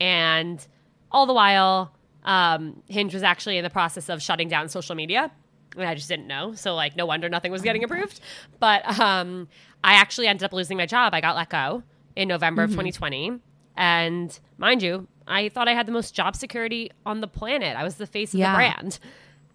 and 0.00 0.64
all 1.10 1.26
the 1.26 1.34
while, 1.34 1.92
um, 2.24 2.82
Hinge 2.88 3.12
was 3.14 3.22
actually 3.22 3.58
in 3.58 3.64
the 3.64 3.70
process 3.70 4.08
of 4.08 4.22
shutting 4.22 4.48
down 4.48 4.68
social 4.68 4.94
media. 4.94 5.30
And 5.76 5.84
I 5.88 5.94
just 5.94 6.08
didn't 6.08 6.26
know. 6.28 6.54
So, 6.54 6.74
like, 6.74 6.94
no 6.96 7.04
wonder 7.06 7.28
nothing 7.28 7.50
was 7.50 7.62
getting 7.62 7.82
approved. 7.82 8.20
But 8.60 8.98
um, 9.00 9.48
I 9.82 9.94
actually 9.94 10.28
ended 10.28 10.44
up 10.44 10.52
losing 10.52 10.76
my 10.76 10.86
job. 10.86 11.12
I 11.14 11.20
got 11.20 11.34
let 11.36 11.48
go 11.50 11.82
in 12.14 12.28
November 12.28 12.62
of 12.62 12.70
2020. 12.70 13.40
And 13.76 14.38
mind 14.56 14.82
you, 14.84 15.08
I 15.26 15.48
thought 15.48 15.66
I 15.66 15.72
had 15.72 15.86
the 15.86 15.92
most 15.92 16.14
job 16.14 16.36
security 16.36 16.92
on 17.04 17.20
the 17.20 17.26
planet. 17.26 17.76
I 17.76 17.82
was 17.82 17.96
the 17.96 18.06
face 18.06 18.32
of 18.34 18.38
Yeah. 18.40 18.52
the 18.52 18.56
brand. 18.56 18.98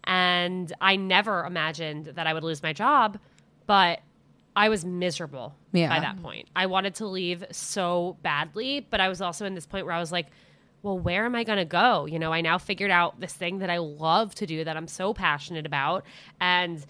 And 0.04 0.74
I 0.82 0.96
never 0.98 1.46
imagined 1.46 2.08
that 2.16 2.28
I 2.28 2.34
would 2.34 2.44
lose 2.44 2.62
my 2.64 2.74
job. 2.74 3.18
But 3.66 4.02
I 4.56 4.68
was 4.68 4.84
miserable 4.84 5.56
Yeah. 5.72 5.88
by 5.90 6.00
that 6.02 6.22
point. 6.22 6.50
I 6.56 6.66
wanted 6.66 6.96
to 6.96 7.06
leave 7.08 7.46
so 7.52 8.18
badly, 8.24 8.86
but 8.90 9.00
I 9.00 9.08
was 9.08 9.22
also 9.22 9.46
in 9.46 9.54
this 9.56 9.66
point 9.66 9.86
where 9.86 9.96
I 9.96 10.00
was 10.00 10.12
like, 10.12 10.28
well, 10.82 10.98
where 10.98 11.26
am 11.26 11.36
I 11.36 11.44
going 11.44 11.58
to 11.60 11.66
go? 11.66 12.06
You 12.06 12.20
know, 12.20 12.32
I 12.32 12.42
now 12.42 12.58
figured 12.58 12.92
out 12.92 13.20
this 13.20 13.34
thing 13.34 13.60
that 13.60 13.70
I 13.70 13.78
love 13.80 14.34
to 14.36 14.46
do 14.46 14.64
that 14.64 14.78
I'm 14.78 14.88
so 14.88 15.14
passionate 15.14 15.66
about. 15.66 16.06
And 16.40 16.86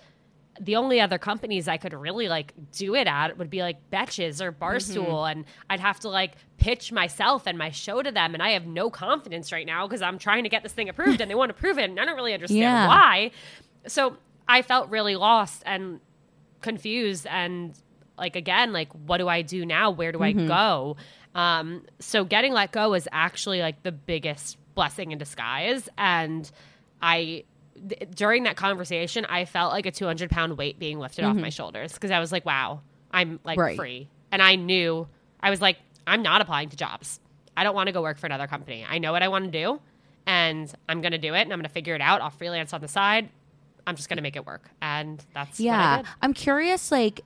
the 0.61 0.75
only 0.75 0.99
other 0.99 1.17
companies 1.17 1.67
I 1.67 1.77
could 1.77 1.93
really 1.93 2.27
like 2.27 2.53
do 2.73 2.93
it 2.93 3.07
at 3.07 3.37
would 3.37 3.49
be 3.49 3.61
like 3.61 3.77
Betches 3.91 4.41
or 4.41 4.51
Barstool. 4.51 5.05
Mm-hmm. 5.07 5.31
And 5.39 5.45
I'd 5.69 5.79
have 5.79 5.99
to 6.01 6.09
like 6.09 6.33
pitch 6.57 6.91
myself 6.91 7.47
and 7.47 7.57
my 7.57 7.71
show 7.71 8.01
to 8.01 8.11
them. 8.11 8.33
And 8.33 8.43
I 8.43 8.49
have 8.51 8.65
no 8.67 8.89
confidence 8.89 9.51
right 9.51 9.65
now 9.65 9.87
because 9.87 10.01
I'm 10.01 10.19
trying 10.19 10.43
to 10.43 10.49
get 10.49 10.61
this 10.63 10.73
thing 10.73 10.89
approved 10.89 11.21
and 11.21 11.31
they 11.31 11.35
want 11.35 11.49
to 11.49 11.53
prove 11.53 11.79
it. 11.79 11.89
And 11.89 11.99
I 11.99 12.05
don't 12.05 12.15
really 12.15 12.33
understand 12.33 12.59
Yeah. 12.59 12.87
why. 12.87 13.31
So 13.87 14.17
I 14.47 14.61
felt 14.61 14.89
really 14.89 15.15
lost 15.15 15.63
and 15.65 16.01
confused 16.61 17.25
and 17.27 17.73
like 18.17 18.35
again 18.35 18.73
like 18.73 18.91
what 19.07 19.17
do 19.19 19.29
i 19.29 19.41
do 19.41 19.65
now 19.65 19.89
where 19.91 20.11
do 20.11 20.19
Mm-hmm. 20.19 20.41
i 20.41 20.47
go 20.47 20.97
um 21.35 21.83
so 21.99 22.23
getting 22.23 22.53
let 22.53 22.71
go 22.71 22.89
was 22.89 23.07
actually 23.11 23.59
like 23.61 23.81
the 23.83 23.91
biggest 23.91 24.57
blessing 24.75 25.11
in 25.11 25.17
disguise 25.17 25.87
and 25.97 26.49
i 27.01 27.43
th- 27.87 28.09
during 28.15 28.43
that 28.43 28.55
conversation 28.55 29.25
i 29.25 29.45
felt 29.45 29.71
like 29.71 29.85
a 29.85 29.91
200 29.91 30.29
pound 30.31 30.57
weight 30.57 30.79
being 30.79 30.97
lifted 30.99 31.23
off 31.25 31.35
my 31.35 31.49
shoulders 31.49 31.93
because 31.93 32.11
i 32.11 32.19
was 32.19 32.31
like 32.31 32.45
wow 32.45 32.81
i'm 33.11 33.39
like 33.43 33.57
Mm-hmm. 33.57 33.61
Right. 33.61 33.77
free 33.77 34.07
and 34.31 34.41
i 34.41 34.55
knew 34.55 35.07
i 35.41 35.49
was 35.49 35.61
like 35.61 35.77
i'm 36.07 36.21
not 36.23 36.41
applying 36.41 36.69
to 36.69 36.77
jobs 36.77 37.19
i 37.55 37.63
don't 37.63 37.75
want 37.75 37.87
to 37.87 37.93
go 37.93 38.01
work 38.01 38.17
for 38.17 38.25
another 38.25 38.47
company 38.47 38.85
i 38.89 38.97
know 38.97 39.11
what 39.11 39.21
i 39.21 39.27
want 39.27 39.45
to 39.45 39.51
do 39.51 39.79
and 40.25 40.73
i'm 40.87 41.01
going 41.01 41.11
to 41.11 41.17
do 41.19 41.33
it 41.35 41.41
and 41.41 41.53
i'm 41.53 41.59
going 41.59 41.63
to 41.63 41.69
figure 41.69 41.93
it 41.95 42.01
out 42.01 42.21
i'll 42.21 42.29
freelance 42.29 42.73
on 42.73 42.81
the 42.81 42.87
side 42.87 43.29
i'm 43.85 43.95
just 43.95 44.09
going 44.09 44.17
to 44.17 44.23
make 44.23 44.35
it 44.35 44.45
work 44.45 44.69
and 44.81 45.23
that's 45.33 45.59
what 45.59 45.65
I 45.65 45.65
Yeah. 45.65 45.97
did. 45.97 46.05
I'm 46.21 46.33
curious, 46.33 46.91
like, 46.91 47.21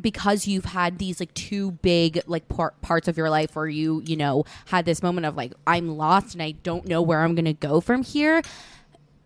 because 0.00 0.46
you've 0.46 0.66
had 0.66 0.98
these 0.98 1.20
like 1.20 1.32
two 1.34 1.72
big 1.72 2.20
like 2.26 2.48
par- 2.48 2.74
parts 2.82 3.08
of 3.08 3.16
your 3.16 3.30
life 3.30 3.56
where 3.56 3.68
you 3.68 4.02
you 4.04 4.16
know 4.16 4.44
had 4.66 4.84
this 4.84 5.02
moment 5.02 5.26
of 5.26 5.36
like 5.36 5.52
i'm 5.66 5.96
lost 5.96 6.34
and 6.34 6.42
i 6.42 6.50
don't 6.50 6.86
know 6.86 7.00
where 7.00 7.22
i'm 7.22 7.34
gonna 7.34 7.52
go 7.52 7.80
from 7.80 8.02
here 8.02 8.42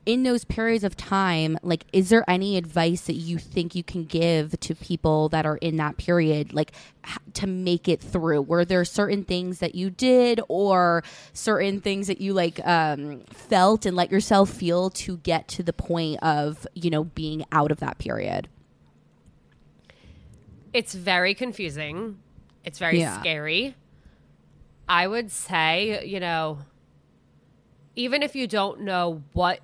in 0.07 0.23
those 0.23 0.45
periods 0.45 0.83
of 0.83 0.97
time 0.97 1.59
like 1.63 1.85
is 1.93 2.09
there 2.09 2.25
any 2.29 2.57
advice 2.57 3.03
that 3.03 3.15
you 3.15 3.39
think 3.39 3.75
you 3.75 3.83
can 3.83 4.05
give 4.05 4.59
to 4.59 4.75
people 4.75 5.29
that 5.29 5.45
are 5.45 5.59
in 5.59 5.77
that 5.77 5.97
period 5.99 6.53
like 6.55 6.73
h- 7.07 7.19
to 7.35 7.47
make 7.47 7.87
it 7.87 8.01
through? 8.01 8.41
Were 8.41 8.65
there 8.65 8.85
certain 8.85 9.25
things 9.25 9.59
that 9.59 9.75
you 9.75 9.91
did 9.91 10.41
or 10.49 11.05
certain 11.35 11.81
things 11.81 12.07
that 12.07 12.21
you 12.21 12.33
like 12.33 12.67
um, 12.67 13.21
felt 13.31 13.85
and 13.85 13.95
let 13.95 14.11
yourself 14.11 14.51
feel 14.51 14.89
to 14.91 15.19
get 15.19 15.49
to 15.49 15.63
the 15.63 15.73
point 15.73 16.21
of 16.23 16.67
you 16.75 16.89
know 16.91 17.05
being 17.05 17.45
out 17.53 17.71
of 17.71 17.79
that 17.81 17.99
period 17.99 18.49
It's 20.73 20.95
very 20.95 21.35
confusing. 21.35 22.19
It's 22.65 22.79
very 22.79 23.01
Yeah. 23.01 23.21
scary. 23.21 23.75
I 24.89 25.07
would 25.07 25.31
say, 25.31 26.05
you 26.05 26.21
know, 26.21 26.59
even 27.97 28.23
if 28.23 28.35
you 28.35 28.47
don't 28.47 28.81
know 28.81 29.23
what 29.33 29.61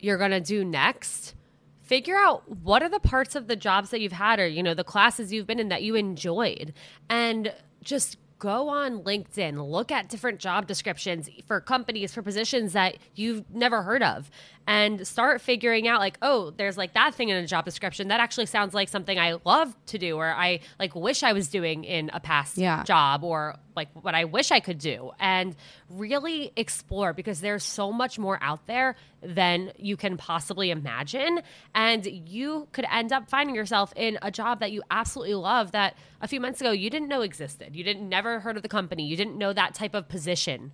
you're 0.00 0.18
going 0.18 0.30
to 0.30 0.40
do 0.40 0.64
next, 0.64 1.34
figure 1.82 2.16
out 2.16 2.48
what 2.62 2.82
are 2.82 2.88
the 2.88 3.00
parts 3.00 3.34
of 3.34 3.46
the 3.46 3.56
jobs 3.56 3.90
that 3.90 4.00
you've 4.00 4.12
had 4.12 4.40
or, 4.40 4.46
you 4.46 4.62
know, 4.62 4.74
the 4.74 4.84
classes 4.84 5.32
you've 5.32 5.46
been 5.46 5.60
in 5.60 5.68
that 5.68 5.82
you 5.82 5.94
enjoyed 5.94 6.72
and 7.08 7.52
just 7.82 8.16
go 8.38 8.68
on 8.68 9.02
LinkedIn, 9.02 9.70
look 9.70 9.90
at 9.92 10.08
different 10.08 10.38
job 10.38 10.66
descriptions 10.66 11.30
for 11.46 11.60
companies 11.60 12.12
for 12.12 12.20
positions 12.20 12.72
that 12.72 12.96
you've 13.14 13.44
never 13.54 13.82
heard 13.82 14.02
of 14.02 14.30
and 14.66 15.06
start 15.06 15.40
figuring 15.40 15.86
out 15.86 16.00
like, 16.00 16.16
oh, 16.22 16.50
there's 16.50 16.76
like 16.78 16.94
that 16.94 17.14
thing 17.14 17.28
in 17.28 17.36
a 17.36 17.46
job 17.46 17.64
description 17.64 18.08
that 18.08 18.20
actually 18.20 18.46
sounds 18.46 18.72
like 18.74 18.88
something 18.88 19.18
I 19.18 19.36
love 19.44 19.74
to 19.86 19.98
do 19.98 20.16
or 20.16 20.32
I 20.32 20.60
like 20.78 20.94
wish 20.94 21.22
I 21.22 21.32
was 21.32 21.48
doing 21.48 21.84
in 21.84 22.10
a 22.12 22.20
past 22.20 22.56
Yeah. 22.56 22.82
job 22.84 23.24
or 23.24 23.56
like 23.76 23.88
what 23.92 24.14
I 24.14 24.24
wish 24.24 24.50
I 24.52 24.60
could 24.60 24.78
do 24.78 25.10
and 25.18 25.54
really 25.90 26.52
explore 26.56 27.12
because 27.12 27.40
there's 27.40 27.64
so 27.64 27.92
much 27.92 28.18
more 28.18 28.38
out 28.40 28.66
there 28.66 28.94
than 29.20 29.72
you 29.76 29.96
can 29.96 30.16
possibly 30.16 30.70
imagine 30.70 31.40
and 31.74 32.06
you 32.06 32.68
could 32.72 32.86
end 32.90 33.12
up 33.12 33.28
finding 33.28 33.54
yourself 33.56 33.92
in 33.96 34.18
a 34.22 34.30
job 34.30 34.60
that 34.60 34.70
you 34.72 34.82
absolutely 34.90 35.34
love 35.34 35.72
that 35.72 35.96
a 36.20 36.28
few 36.28 36.40
months 36.40 36.60
ago 36.60 36.70
you 36.70 36.88
didn't 36.88 37.08
know 37.08 37.20
existed. 37.22 37.74
You 37.76 37.84
didn't 37.84 38.08
never 38.08 38.40
heard 38.40 38.56
of 38.56 38.62
the 38.62 38.68
company. 38.68 39.04
You 39.06 39.16
didn't 39.16 39.36
know 39.36 39.52
that 39.52 39.74
type 39.74 39.94
of 39.94 40.08
position 40.08 40.72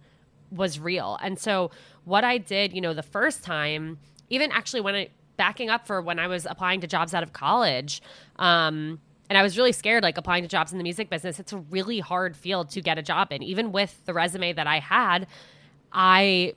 was 0.51 0.79
real. 0.79 1.19
And 1.23 1.39
so 1.39 1.71
what 2.05 2.25
I 2.25 2.39
did, 2.39 2.73
you 2.73 2.81
know, 2.81 2.95
the 2.95 3.03
first 3.03 3.45
time, 3.45 3.99
even 4.29 4.51
actually 4.53 4.81
when 4.81 4.95
I 4.95 5.09
backing 5.37 5.71
up 5.71 5.87
for 5.87 6.03
when 6.03 6.19
I 6.19 6.27
was 6.27 6.47
applying 6.47 6.81
to 6.83 6.87
jobs 6.87 7.15
out 7.15 7.23
of 7.23 7.33
college, 7.33 8.03
um, 8.37 9.01
and 9.29 9.39
I 9.39 9.43
was 9.43 9.57
really 9.57 9.73
scared, 9.73 10.03
like 10.03 10.19
applying 10.19 10.43
to 10.43 10.49
jobs 10.49 10.73
in 10.73 10.79
the 10.79 10.85
music 10.85 11.09
business. 11.09 11.39
It's 11.39 11.53
a 11.53 11.59
really 11.59 12.01
hard 12.01 12.37
field 12.37 12.69
to 12.71 12.81
get 12.81 12.99
a 12.99 13.03
job 13.03 13.31
in. 13.31 13.43
Even 13.43 13.71
with 13.71 14.05
the 14.05 14.13
resume 14.13 14.53
that 14.53 14.67
I 14.67 14.81
had, 14.81 15.29
I 15.93 16.55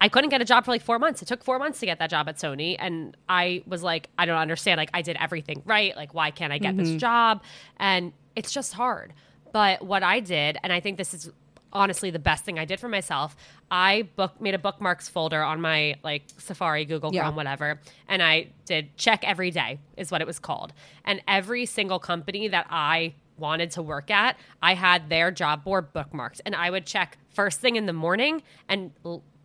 I 0.00 0.08
couldn't 0.08 0.30
get 0.30 0.42
a 0.42 0.44
job 0.44 0.64
for 0.64 0.70
like 0.70 0.82
four 0.82 0.98
months. 0.98 1.22
It 1.22 1.26
took 1.26 1.42
four 1.42 1.58
months 1.58 1.80
to 1.80 1.86
get 1.86 1.98
that 1.98 2.10
job 2.10 2.28
at 2.28 2.36
Sony. 2.36 2.76
And 2.78 3.16
I 3.28 3.62
was 3.66 3.82
like, 3.82 4.08
I 4.18 4.26
don't 4.26 4.38
understand. 4.38 4.78
Like, 4.78 4.90
I 4.92 5.02
did 5.02 5.16
everything 5.18 5.62
right. 5.64 5.96
Like, 5.96 6.12
why 6.12 6.30
can't 6.30 6.52
I 6.52 6.58
get 6.58 6.76
this 6.76 6.90
job? 7.00 7.42
And 7.78 8.12
it's 8.36 8.52
just 8.52 8.74
hard. 8.74 9.14
But 9.52 9.82
what 9.82 10.02
I 10.02 10.20
did, 10.20 10.58
and 10.62 10.72
I 10.72 10.80
think 10.80 10.98
this 10.98 11.14
is 11.14 11.30
honestly 11.74 12.10
the 12.10 12.18
best 12.18 12.44
thing 12.44 12.58
I 12.58 12.64
did 12.64 12.78
for 12.80 12.88
myself, 12.88 13.36
I 13.70 14.08
book 14.16 14.40
made 14.40 14.54
a 14.54 14.58
bookmarks 14.58 15.08
folder 15.08 15.42
on 15.42 15.60
my 15.60 15.96
like 16.02 16.22
Safari, 16.38 16.84
Google 16.84 17.12
Yeah. 17.12 17.22
Chrome, 17.22 17.36
whatever. 17.36 17.80
And 18.08 18.22
I 18.22 18.48
did 18.64 18.96
check 18.96 19.24
every 19.24 19.50
day, 19.50 19.78
is 19.96 20.10
what 20.10 20.20
it 20.20 20.26
was 20.26 20.38
called. 20.38 20.72
And 21.04 21.20
every 21.26 21.66
single 21.66 21.98
company 21.98 22.48
that 22.48 22.66
I 22.70 23.14
wanted 23.36 23.72
to 23.72 23.82
work 23.82 24.10
at, 24.10 24.36
I 24.62 24.74
had 24.74 25.08
their 25.08 25.30
job 25.32 25.64
board 25.64 25.92
bookmarked. 25.92 26.40
And 26.46 26.54
I 26.54 26.70
would 26.70 26.86
check 26.86 27.18
first 27.30 27.60
thing 27.60 27.74
in 27.76 27.86
the 27.86 27.92
morning 27.92 28.42
and 28.68 28.92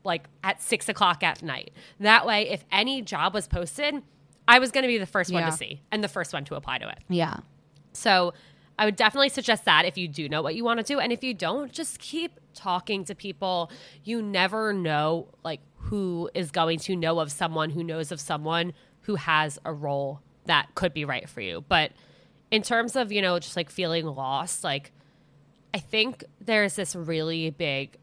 like 0.04 0.28
at 0.44 0.62
six 0.62 0.88
o'clock 0.88 1.24
at 1.24 1.42
night. 1.42 1.72
That 2.00 2.26
way, 2.26 2.48
if 2.50 2.64
any 2.72 3.02
job 3.02 3.34
was 3.34 3.48
posted, 3.48 3.96
I 4.48 4.60
was 4.60 4.72
going 4.72 4.84
to 4.84 4.88
be 4.88 4.98
the 4.98 5.06
first 5.08 5.32
one 5.34 5.42
Yeah. 5.44 5.50
to 5.50 5.56
see 5.58 5.82
and 5.92 6.04
the 6.04 6.08
first 6.08 6.34
one 6.34 6.46
to 6.46 6.56
apply 6.56 6.78
to 6.80 6.88
it. 6.88 7.00
yeah 7.10 7.38
So 7.94 8.34
I 8.80 8.86
would 8.86 8.96
definitely 8.96 9.30
suggest 9.30 9.66
that 9.66 9.84
if 9.86 9.98
you 9.98 10.08
do 10.08 10.30
know 10.30 10.42
what 10.42 10.56
you 10.56 10.64
want 10.64 10.80
to 10.80 10.84
do. 10.86 11.00
And 11.00 11.12
if 11.12 11.24
you 11.24 11.34
don't, 11.34 11.72
just 11.72 12.00
keep 12.00 12.40
talking 12.56 13.04
to 13.06 13.14
people. 13.14 13.70
You 14.06 14.22
never 14.22 14.72
know 14.74 15.28
like 15.44 15.60
who 15.76 16.30
is 16.34 16.50
going 16.50 16.80
to 16.80 16.96
know 16.96 17.20
of 17.20 17.30
someone 17.32 17.70
who 17.72 17.84
knows 17.84 18.12
of 18.12 18.20
someone 18.22 18.74
who 19.02 19.16
has 19.16 19.60
a 19.66 19.74
role 19.74 20.22
that 20.46 20.74
could 20.76 20.94
be 20.94 21.04
right 21.04 21.28
for 21.28 21.42
you. 21.42 21.64
But 21.68 21.92
in 22.52 22.62
terms 22.62 22.96
of, 22.96 23.12
you 23.12 23.22
know, 23.22 23.38
just 23.38 23.56
like 23.58 23.70
feeling 23.70 24.06
lost, 24.06 24.64
like 24.64 24.92
I 25.74 25.80
think 25.80 26.24
there's 26.40 26.76
this 26.76 26.96
really 26.96 27.50
big 27.50 27.98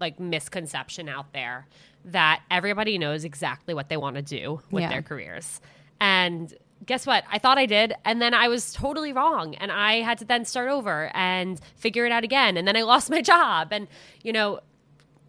like 0.00 0.18
misconception 0.18 1.08
out 1.08 1.32
there 1.32 1.66
that 2.06 2.40
everybody 2.50 2.96
knows 2.96 3.24
exactly 3.24 3.74
what 3.74 3.88
they 3.90 3.96
want 3.98 4.16
to 4.16 4.22
do 4.22 4.62
with 4.70 4.82
Yeah. 4.82 4.88
their 4.88 5.02
careers. 5.02 5.60
And 6.00 6.54
guess 6.88 7.06
what? 7.06 7.22
I 7.30 7.38
thought 7.38 7.58
I 7.58 7.66
did 7.66 7.94
and 8.04 8.20
then 8.20 8.34
I 8.34 8.48
was 8.48 8.72
totally 8.72 9.12
wrong 9.12 9.54
and 9.56 9.70
I 9.70 10.00
had 10.00 10.18
to 10.18 10.24
then 10.24 10.44
start 10.44 10.70
over 10.70 11.12
and 11.14 11.60
figure 11.76 12.06
it 12.06 12.10
out 12.10 12.24
again 12.24 12.56
and 12.56 12.66
then 12.66 12.76
I 12.76 12.82
lost 12.92 13.10
my 13.10 13.22
job 13.22 13.68
and 13.70 13.86
you 14.24 14.32
know 14.32 14.60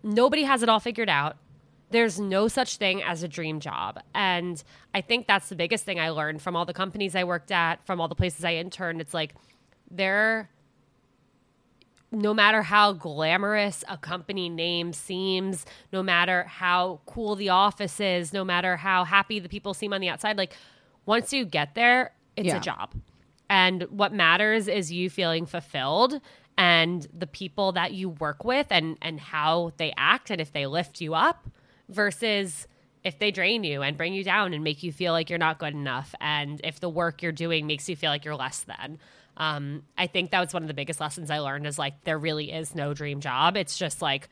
nobody 0.01 0.43
has 0.43 0.63
it 0.63 0.69
all 0.69 0.79
figured 0.79 1.09
out. 1.09 1.35
There's 1.91 2.19
no 2.19 2.47
such 2.47 2.77
thing 2.77 3.03
as 3.03 3.23
a 3.23 3.27
dream 3.27 3.59
job. 3.59 3.99
And 4.13 4.63
I 4.93 5.01
think 5.01 5.27
that's 5.27 5.49
the 5.49 5.55
biggest 5.55 5.85
thing 5.85 5.99
I 5.99 6.11
learned 6.11 6.41
from 6.41 6.55
all 6.55 6.63
the 6.63 6.73
companies 6.73 7.15
I 7.15 7.23
worked 7.23 7.51
at, 7.51 7.83
from 7.85 7.99
all 7.99 8.07
the 8.07 8.15
places 8.15 8.45
I 8.45 8.53
interned. 8.55 9.01
It's 9.01 9.13
like 9.13 9.33
there 9.89 10.49
no 12.11 12.33
matter 12.33 12.63
how 12.63 12.93
glamorous 12.93 13.83
a 13.87 13.97
company 13.97 14.49
name 14.49 14.93
seems, 14.93 15.65
no 15.93 16.01
matter 16.01 16.43
how 16.43 17.01
cool 17.05 17.35
the 17.35 17.49
office 17.49 17.99
is, 17.99 18.33
no 18.33 18.43
matter 18.43 18.77
how 18.77 19.03
happy 19.03 19.39
the 19.39 19.49
people 19.49 19.75
seem 19.75 19.93
on 19.93 20.01
the 20.01 20.09
outside, 20.09 20.37
like 20.37 20.55
once 21.09 21.33
you 21.33 21.43
get 21.43 21.73
there, 21.75 22.13
it's 22.35 22.47
Yeah. 22.47 22.57
a 22.57 22.61
job. 22.61 22.93
And 23.49 23.83
what 23.89 24.13
matters 24.13 24.67
is 24.67 24.91
you 24.91 25.09
feeling 25.09 25.45
fulfilled 25.47 26.21
and 26.55 27.07
the 27.17 27.25
people 27.25 27.71
that 27.71 27.93
you 27.93 28.09
work 28.09 28.43
with 28.45 28.67
and 28.69 28.95
and 29.01 29.19
how 29.19 29.71
they 29.77 29.91
act 29.97 30.29
and 30.29 30.39
if 30.39 30.51
they 30.53 30.67
lift 30.67 31.01
you 31.01 31.15
up 31.15 31.47
versus 31.89 32.67
if 33.03 33.17
they 33.17 33.31
drain 33.31 33.63
you 33.63 33.81
and 33.81 33.97
bring 33.97 34.13
you 34.13 34.23
down 34.23 34.53
and 34.53 34.63
make 34.63 34.83
you 34.83 34.91
feel 34.91 35.13
like 35.13 35.29
you're 35.29 35.39
not 35.39 35.57
good 35.57 35.73
enough 35.73 36.13
and 36.21 36.61
if 36.63 36.79
the 36.79 36.89
work 36.89 37.23
you're 37.23 37.31
doing 37.31 37.65
makes 37.65 37.87
you 37.89 37.95
feel 37.95 38.11
like 38.11 38.25
you're 38.25 38.35
less 38.35 38.59
than 38.63 38.99
um, 39.37 39.83
i 39.97 40.05
think 40.05 40.31
that 40.31 40.41
was 40.41 40.53
one 40.53 40.61
of 40.61 40.67
the 40.67 40.73
biggest 40.73 40.99
lessons 40.99 41.31
i 41.31 41.39
learned 41.39 41.65
is 41.65 41.79
like 41.79 42.03
there 42.03 42.19
really 42.19 42.51
is 42.51 42.75
no 42.75 42.93
dream 42.93 43.21
job 43.21 43.55
it's 43.55 43.77
just 43.77 44.01
like 44.01 44.27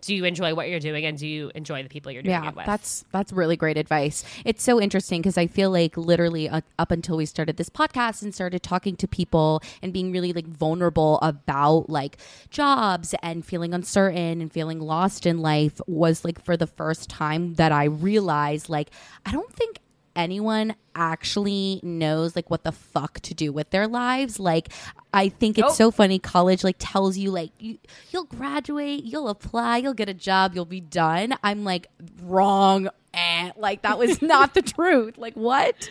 do 0.00 0.14
you 0.14 0.24
enjoy 0.24 0.54
what 0.54 0.68
you're 0.68 0.80
doing 0.80 1.04
and 1.04 1.18
do 1.18 1.26
you 1.26 1.50
enjoy 1.54 1.82
the 1.82 1.88
people 1.88 2.10
you're 2.10 2.22
doing 2.22 2.32
yeah 2.32 2.48
it 2.48 2.56
with 2.56 2.66
that's 2.66 3.04
that's 3.12 3.32
really 3.32 3.56
great 3.56 3.76
advice 3.76 4.24
it's 4.44 4.62
so 4.62 4.80
interesting 4.80 5.20
because 5.20 5.38
i 5.38 5.46
feel 5.46 5.70
like 5.70 5.96
literally 5.96 6.48
uh, 6.48 6.60
up 6.78 6.90
until 6.90 7.16
we 7.16 7.26
started 7.26 7.56
this 7.56 7.68
podcast 7.68 8.22
and 8.22 8.34
started 8.34 8.62
talking 8.62 8.96
to 8.96 9.06
people 9.06 9.62
and 9.82 9.92
being 9.92 10.12
really 10.12 10.32
like 10.32 10.46
vulnerable 10.46 11.18
about 11.22 11.88
like 11.88 12.16
jobs 12.50 13.14
and 13.22 13.44
feeling 13.44 13.74
uncertain 13.74 14.40
and 14.40 14.52
feeling 14.52 14.80
lost 14.80 15.26
in 15.26 15.38
life 15.38 15.80
was 15.86 16.24
like 16.24 16.42
for 16.42 16.56
the 16.56 16.66
first 16.66 17.08
time 17.08 17.54
that 17.54 17.72
i 17.72 17.84
realized 17.84 18.68
like 18.68 18.90
i 19.26 19.32
don't 19.32 19.52
think 19.52 19.78
anyone 20.16 20.74
actually 20.94 21.80
knows 21.82 22.34
like 22.36 22.50
what 22.50 22.64
the 22.64 22.72
fuck 22.72 23.20
to 23.20 23.34
do 23.34 23.52
with 23.52 23.70
their 23.70 23.86
lives. 23.86 24.38
Like 24.38 24.68
I 25.12 25.28
think 25.28 25.58
it's 25.58 25.68
Nope. 25.68 25.76
so 25.76 25.90
funny 25.90 26.18
college 26.18 26.62
like 26.62 26.76
tells 26.78 27.16
you 27.18 27.30
like 27.30 27.50
you, 27.58 27.78
you'll 28.10 28.24
graduate, 28.24 29.04
you'll 29.04 29.28
apply, 29.28 29.78
you'll 29.78 29.94
get 29.94 30.08
a 30.08 30.14
job, 30.14 30.54
you'll 30.54 30.64
be 30.64 30.80
done. 30.80 31.34
I'm 31.42 31.64
like 31.64 31.88
wrong. 32.22 32.88
Eh. 33.12 33.50
Like 33.56 33.82
that 33.82 33.98
was 33.98 34.22
not 34.34 34.54
the 34.54 34.62
truth. 34.62 35.18
Like 35.18 35.34
what? 35.34 35.88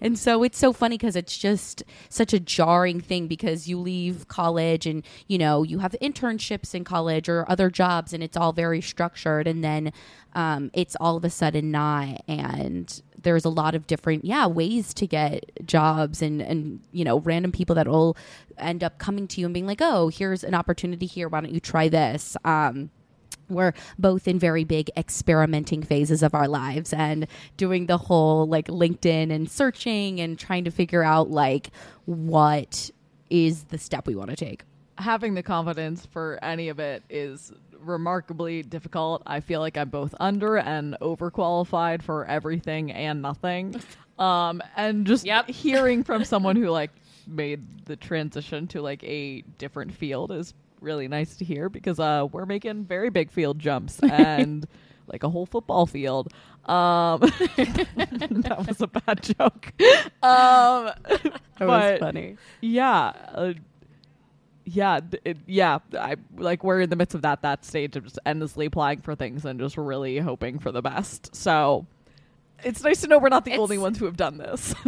And 0.00 0.18
so 0.18 0.42
it's 0.42 0.58
so 0.58 0.72
funny 0.72 0.98
because 0.98 1.16
it's 1.16 1.38
just 1.38 1.82
such 2.08 2.32
a 2.34 2.40
jarring 2.40 3.00
thing 3.00 3.28
because 3.28 3.66
you 3.66 3.78
leave 3.78 4.28
college 4.28 4.86
and 4.86 5.02
you 5.26 5.38
know 5.38 5.62
you 5.62 5.78
have 5.78 5.94
internships 6.02 6.74
in 6.74 6.84
college 6.84 7.28
or 7.28 7.50
other 7.50 7.70
jobs 7.70 8.12
and 8.12 8.22
it's 8.22 8.36
all 8.36 8.52
very 8.52 8.82
structured 8.82 9.46
and 9.46 9.64
then 9.64 9.92
um, 10.34 10.70
it's 10.74 10.96
all 11.00 11.16
of 11.16 11.24
a 11.24 11.30
sudden 11.30 11.70
not 11.70 12.22
and 12.28 13.00
there's 13.22 13.44
a 13.44 13.48
lot 13.48 13.74
of 13.74 13.86
different 13.86 14.24
yeah 14.24 14.46
ways 14.46 14.92
to 14.94 15.06
get 15.06 15.50
jobs 15.66 16.22
and 16.22 16.40
and 16.42 16.80
you 16.92 17.04
know 17.04 17.20
random 17.20 17.52
people 17.52 17.74
that 17.74 17.88
will 17.88 18.16
end 18.58 18.82
up 18.84 18.98
coming 18.98 19.26
to 19.26 19.40
you 19.40 19.46
and 19.46 19.54
being 19.54 19.66
like 19.66 19.80
oh 19.80 20.08
here's 20.08 20.44
an 20.44 20.54
opportunity 20.54 21.06
here 21.06 21.28
why 21.28 21.40
don't 21.40 21.52
you 21.52 21.60
try 21.60 21.88
this 21.88 22.36
um, 22.44 22.90
we're 23.48 23.72
both 23.98 24.26
in 24.26 24.38
very 24.38 24.64
big 24.64 24.90
experimenting 24.96 25.82
phases 25.82 26.22
of 26.22 26.34
our 26.34 26.48
lives 26.48 26.92
and 26.92 27.26
doing 27.56 27.86
the 27.86 27.96
whole 27.96 28.46
like 28.46 28.66
LinkedIn 28.66 29.32
and 29.32 29.50
searching 29.50 30.20
and 30.20 30.38
trying 30.38 30.64
to 30.64 30.70
figure 30.70 31.02
out 31.02 31.30
like 31.30 31.70
what 32.06 32.90
is 33.30 33.64
the 33.64 33.78
step 33.78 34.06
we 34.06 34.14
want 34.14 34.30
to 34.30 34.36
take. 34.36 34.62
having 34.98 35.34
the 35.34 35.42
confidence 35.42 36.06
for 36.06 36.38
any 36.42 36.68
of 36.68 36.78
it 36.78 37.02
is 37.10 37.52
remarkably 37.86 38.62
difficult. 38.62 39.22
I 39.26 39.40
feel 39.40 39.60
like 39.60 39.76
I'm 39.76 39.88
both 39.88 40.14
under 40.20 40.56
and 40.58 40.96
overqualified 41.00 42.02
for 42.02 42.24
everything 42.26 42.92
and 42.92 43.22
nothing. 43.22 43.74
Um, 44.18 44.62
and 44.78 45.06
just 45.06 45.26
Yep. 45.26 45.50
hearing 45.50 46.02
from 46.02 46.24
someone 46.32 46.56
who 46.56 46.70
like 46.70 46.90
made 47.26 47.84
the 47.84 47.96
transition 47.96 48.66
to 48.68 48.80
like 48.80 49.04
a 49.04 49.42
different 49.58 49.92
field 49.92 50.32
is 50.32 50.54
really 50.80 51.06
nice 51.06 51.36
to 51.36 51.44
hear 51.44 51.68
because 51.68 52.00
uh 52.00 52.26
we're 52.32 52.46
making 52.46 52.84
very 52.86 53.10
big 53.10 53.30
field 53.30 53.58
jumps 53.58 53.98
and 54.02 54.66
like 55.06 55.22
a 55.22 55.28
whole 55.28 55.44
football 55.44 55.84
field. 55.84 56.32
Um 56.64 57.20
that 57.20 58.64
was 58.66 58.80
a 58.80 58.86
bad 58.86 59.22
joke. 59.22 59.72
Um 60.22 60.92
but- 61.58 62.00
funny. 62.00 62.36
yeah 62.62 63.12
uh, 63.34 63.52
yeah 64.66 65.00
it, 65.24 65.38
yeah 65.46 65.78
i 65.98 66.16
like 66.36 66.64
we're 66.64 66.80
in 66.80 66.90
the 66.90 66.96
midst 66.96 67.14
of 67.14 67.22
that 67.22 67.40
that 67.42 67.64
stage 67.64 67.96
of 67.96 68.04
just 68.04 68.18
endlessly 68.26 68.66
applying 68.66 69.00
for 69.00 69.14
things 69.14 69.44
and 69.44 69.60
just 69.60 69.76
really 69.76 70.18
hoping 70.18 70.58
for 70.58 70.72
the 70.72 70.82
best 70.82 71.34
so 71.34 71.86
it's 72.64 72.82
nice 72.82 73.00
to 73.00 73.06
know 73.06 73.18
we're 73.18 73.28
not 73.28 73.44
the 73.44 73.52
It's- 73.52 73.62
only 73.62 73.78
ones 73.78 73.98
who 73.98 74.04
have 74.04 74.16
done 74.16 74.38
this 74.38 74.74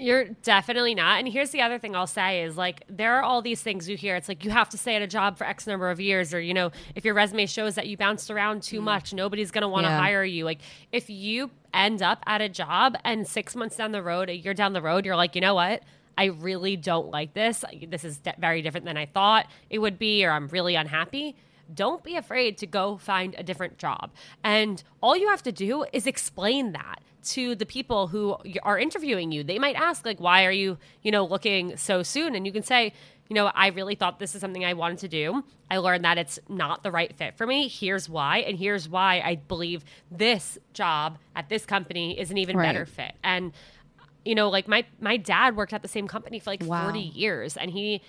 You're 0.00 0.26
definitely 0.42 0.94
not. 0.94 1.18
And 1.18 1.28
here's 1.28 1.50
the 1.50 1.60
other 1.60 1.78
thing 1.78 1.94
I'll 1.94 2.06
say 2.06 2.42
is 2.42 2.56
like 2.56 2.84
there 2.88 3.16
are 3.16 3.22
all 3.22 3.42
these 3.42 3.60
things 3.60 3.88
you 3.88 3.96
hear. 3.96 4.16
It's 4.16 4.28
like 4.28 4.44
you 4.44 4.50
have 4.50 4.68
to 4.70 4.78
stay 4.78 4.96
at 4.96 5.02
a 5.02 5.06
job 5.06 5.36
for 5.36 5.44
X 5.44 5.66
number 5.66 5.90
of 5.90 6.00
years, 6.00 6.32
or 6.32 6.40
you 6.40 6.54
know, 6.54 6.70
if 6.94 7.04
your 7.04 7.12
resume 7.12 7.44
shows 7.46 7.74
that 7.74 7.86
you 7.86 7.96
bounced 7.96 8.30
around 8.30 8.62
too 8.62 8.80
mm. 8.80 8.84
much, 8.84 9.12
nobody's 9.12 9.50
gonna 9.50 9.68
want 9.68 9.84
to 9.84 9.90
Yeah. 9.90 10.00
hire 10.00 10.24
you. 10.24 10.44
Like 10.44 10.60
if 10.90 11.10
you 11.10 11.50
end 11.74 12.02
up 12.02 12.22
at 12.26 12.40
a 12.40 12.48
job 12.48 12.96
and 13.04 13.26
six 13.26 13.54
months 13.54 13.76
down 13.76 13.92
the 13.92 14.02
road, 14.02 14.30
a 14.30 14.36
year 14.36 14.54
down 14.54 14.72
the 14.72 14.82
road, 14.82 15.04
you're 15.04 15.16
like, 15.16 15.34
you 15.34 15.40
know 15.40 15.54
what? 15.54 15.82
I 16.20 16.26
really 16.26 16.76
don't 16.76 17.08
like 17.10 17.32
this. 17.32 17.64
This 17.88 18.04
is 18.04 18.20
very 18.38 18.60
different 18.60 18.84
than 18.84 18.98
I 18.98 19.06
thought 19.06 19.46
it 19.70 19.78
would 19.78 19.98
be, 19.98 20.24
or 20.24 20.30
I'm 20.32 20.48
really 20.48 20.74
unhappy. 20.74 21.34
Don't 21.72 22.02
be 22.04 22.14
afraid 22.16 22.58
to 22.58 22.66
go 22.66 22.98
find 22.98 23.34
a 23.38 23.42
different 23.42 23.78
job. 23.78 24.10
And 24.44 24.82
all 25.02 25.16
you 25.16 25.28
have 25.28 25.42
to 25.44 25.52
do 25.52 25.86
is 25.92 26.06
explain 26.06 26.72
that 26.72 26.98
to 27.36 27.54
the 27.54 27.64
people 27.66 28.08
who 28.08 28.36
are 28.62 28.78
interviewing 28.78 29.32
you. 29.32 29.44
They 29.44 29.58
might 29.58 29.76
ask 29.76 30.04
like 30.04 30.20
why 30.20 30.44
are 30.44 30.50
you, 30.50 30.78
you 31.02 31.10
know, 31.10 31.24
looking 31.24 31.76
so 31.76 32.02
soon 32.02 32.34
and 32.34 32.44
you 32.46 32.52
can 32.52 32.62
say, 32.62 32.92
you 33.28 33.34
know, 33.34 33.46
I 33.54 33.68
really 33.68 33.94
thought 33.94 34.18
this 34.18 34.34
is 34.34 34.40
something 34.40 34.64
I 34.64 34.72
wanted 34.74 34.98
to 34.98 35.08
do. 35.08 35.44
I 35.70 35.78
learned 35.78 36.04
that 36.04 36.18
it's 36.18 36.38
not 36.48 36.82
the 36.82 36.90
right 36.90 37.14
fit 37.14 37.36
for 37.36 37.46
me. 37.46 37.68
Here's 37.68 38.08
why 38.08 38.38
and 38.38 38.58
here's 38.58 38.88
why 38.88 39.22
I 39.24 39.36
believe 39.36 39.84
this 40.10 40.58
job 40.74 41.18
at 41.36 41.48
this 41.48 41.64
company 41.64 42.18
is 42.18 42.30
an 42.30 42.38
even 42.38 42.56
Right. 42.56 42.66
better 42.66 42.84
fit. 42.84 43.14
And 43.22 43.52
you 44.24 44.34
know, 44.34 44.48
like 44.50 44.68
my 44.68 44.84
my 45.00 45.16
dad 45.16 45.56
worked 45.56 45.72
at 45.72 45.82
the 45.82 45.88
same 45.88 46.06
company 46.08 46.38
for 46.38 46.50
like 46.50 46.62
Wow. 46.64 46.84
40 46.84 47.00
years 47.00 47.56
and 47.56 47.70
he 47.70 48.02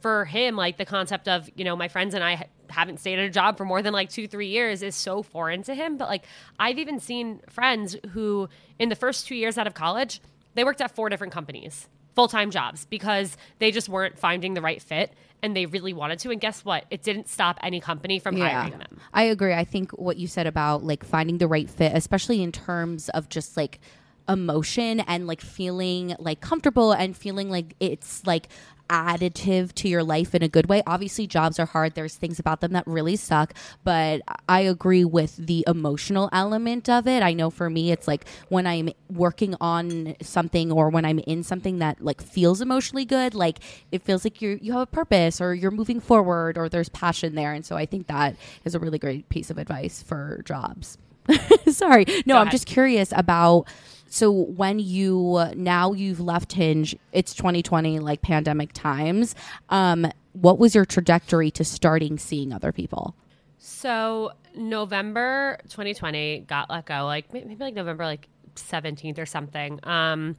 for 0.00 0.24
him 0.24 0.54
like 0.56 0.76
the 0.76 0.84
concept 0.84 1.26
of, 1.28 1.50
you 1.56 1.64
know, 1.64 1.74
my 1.74 1.88
friends 1.88 2.14
and 2.14 2.22
I 2.22 2.36
ha- 2.36 2.44
haven't 2.70 3.00
stayed 3.00 3.18
at 3.18 3.24
a 3.24 3.30
job 3.30 3.56
for 3.58 3.64
more 3.64 3.82
than 3.82 3.92
like 3.92 4.10
2 4.10 4.28
3 4.28 4.46
years 4.46 4.82
is 4.82 4.94
so 4.94 5.22
foreign 5.22 5.62
to 5.64 5.74
him, 5.74 5.96
but 5.96 6.08
like 6.08 6.24
I've 6.58 6.78
even 6.78 7.00
seen 7.00 7.40
friends 7.50 7.96
who 8.12 8.48
in 8.78 8.88
the 8.90 8.96
first 8.96 9.26
2 9.26 9.34
years 9.34 9.58
out 9.58 9.66
of 9.66 9.74
college, 9.74 10.20
they 10.54 10.64
worked 10.64 10.80
at 10.80 10.94
four 10.94 11.08
different 11.08 11.32
companies, 11.32 11.88
full-time 12.14 12.50
jobs 12.50 12.86
because 12.86 13.36
they 13.58 13.70
just 13.70 13.88
weren't 13.88 14.18
finding 14.18 14.54
the 14.54 14.62
right 14.62 14.80
fit 14.80 15.12
and 15.42 15.54
they 15.56 15.66
really 15.66 15.92
wanted 15.92 16.18
to 16.20 16.30
and 16.30 16.40
guess 16.40 16.64
what? 16.64 16.84
It 16.90 17.02
didn't 17.02 17.28
stop 17.28 17.58
any 17.62 17.80
company 17.80 18.18
from 18.18 18.36
hiring 18.36 18.78
them. 18.78 18.98
I 19.12 19.24
agree. 19.24 19.52
I 19.54 19.64
think 19.64 19.90
what 19.92 20.16
you 20.16 20.26
said 20.26 20.46
about 20.46 20.84
like 20.84 21.04
finding 21.04 21.38
the 21.38 21.46
right 21.48 21.68
fit, 21.68 21.92
especially 21.94 22.42
in 22.42 22.52
terms 22.52 23.08
of 23.10 23.28
just 23.28 23.56
like 23.56 23.80
emotion 24.28 25.00
and 25.00 25.26
like 25.26 25.40
feeling 25.40 26.14
like 26.18 26.40
comfortable 26.40 26.92
and 26.92 27.16
feeling 27.16 27.50
like 27.50 27.74
it's 27.80 28.26
like 28.26 28.48
additive 28.88 29.72
to 29.74 29.88
your 29.88 30.02
life 30.02 30.34
in 30.34 30.42
a 30.42 30.48
good 30.48 30.68
way. 30.68 30.82
Obviously, 30.86 31.26
jobs 31.26 31.58
are 31.58 31.66
hard. 31.66 31.94
There's 31.94 32.16
things 32.16 32.38
about 32.38 32.60
them 32.60 32.72
that 32.72 32.86
really 32.86 33.16
suck, 33.16 33.54
but 33.84 34.22
I 34.48 34.60
agree 34.60 35.04
with 35.04 35.36
the 35.36 35.64
emotional 35.66 36.28
element 36.32 36.88
of 36.88 37.06
it. 37.06 37.22
I 37.22 37.32
know 37.32 37.50
for 37.50 37.68
me, 37.70 37.92
it's 37.92 38.08
like 38.08 38.26
when 38.48 38.66
I'm 38.66 38.90
working 39.10 39.54
on 39.60 40.16
something 40.22 40.72
or 40.72 40.88
when 40.88 41.04
I'm 41.04 41.18
in 41.20 41.42
something 41.42 41.78
that 41.78 42.02
like 42.02 42.22
feels 42.22 42.60
emotionally 42.60 43.04
good, 43.04 43.34
like 43.34 43.58
it 43.92 44.02
feels 44.02 44.24
like 44.24 44.40
you 44.42 44.58
you 44.60 44.72
have 44.72 44.82
a 44.82 44.86
purpose 44.86 45.40
or 45.40 45.54
you're 45.54 45.70
moving 45.70 46.00
forward 46.00 46.56
or 46.56 46.68
there's 46.68 46.88
passion 46.88 47.34
there. 47.34 47.52
And 47.52 47.64
so 47.64 47.76
I 47.76 47.86
think 47.86 48.06
that 48.06 48.36
is 48.64 48.74
a 48.74 48.78
really 48.78 48.98
great 48.98 49.28
piece 49.28 49.50
of 49.50 49.58
advice 49.58 50.02
for 50.02 50.42
jobs. 50.44 50.98
Sorry. 51.68 52.06
No, 52.24 52.38
I'm 52.38 52.48
just 52.50 52.66
curious 52.66 53.12
about 53.14 53.68
so 54.08 54.30
when 54.32 54.78
you 54.78 55.44
now 55.54 55.92
you've 55.92 56.20
left 56.20 56.52
Hinge, 56.52 56.96
it's 57.12 57.34
2020 57.34 57.98
like 58.00 58.22
pandemic 58.22 58.72
times. 58.72 59.34
Um 59.68 60.10
what 60.32 60.58
was 60.58 60.74
your 60.74 60.84
trajectory 60.84 61.50
to 61.52 61.64
starting 61.64 62.18
seeing 62.18 62.52
other 62.52 62.72
people? 62.72 63.14
So 63.58 64.32
November 64.56 65.58
2020 65.68 66.40
got 66.40 66.70
let 66.70 66.86
go, 66.86 67.04
like 67.06 67.32
maybe 67.32 67.56
like 67.56 67.74
November 67.74 68.04
like 68.04 68.28
17th 68.54 69.18
or 69.18 69.26
something. 69.26 69.80
Um, 69.84 70.36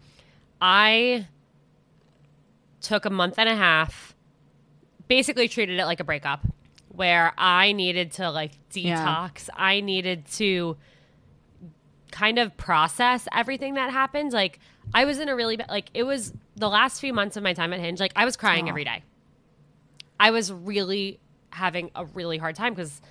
I 0.61 1.27
took 2.81 3.05
a 3.05 3.09
month 3.09 3.35
and 3.37 3.49
a 3.49 3.55
half, 3.55 4.15
basically 5.07 5.47
treated 5.47 5.79
it 5.79 5.85
like 5.85 5.99
a 5.99 6.03
breakup, 6.03 6.45
where 6.89 7.33
I 7.37 7.71
needed 7.73 8.13
to 8.13 8.29
like 8.31 8.51
Yeah. 8.73 9.05
detox. 9.05 9.49
I 9.53 9.81
needed 9.81 10.25
to 10.33 10.77
kind 12.11 12.39
of 12.39 12.55
process 12.57 13.27
everything 13.33 13.75
that 13.75 13.91
happened. 13.91 14.33
Like 14.33 14.59
I 14.93 15.05
was 15.05 15.19
in 15.19 15.29
a 15.29 15.35
really 15.35 15.57
bad, 15.57 15.69
like 15.69 15.89
it 15.93 16.03
was 16.03 16.33
the 16.55 16.69
last 16.69 16.99
few 16.99 17.13
months 17.13 17.37
of 17.37 17.43
my 17.43 17.53
time 17.53 17.73
at 17.73 17.79
Hinge. 17.79 17.99
Like 17.99 18.13
I 18.15 18.25
was 18.25 18.35
crying 18.35 18.65
Aw. 18.65 18.69
every 18.69 18.83
day. 18.83 19.03
I 20.19 20.31
was 20.31 20.51
really 20.51 21.19
having 21.51 21.91
a 21.95 22.05
really 22.05 22.37
hard 22.37 22.55
time 22.55 22.73
because 22.73 23.01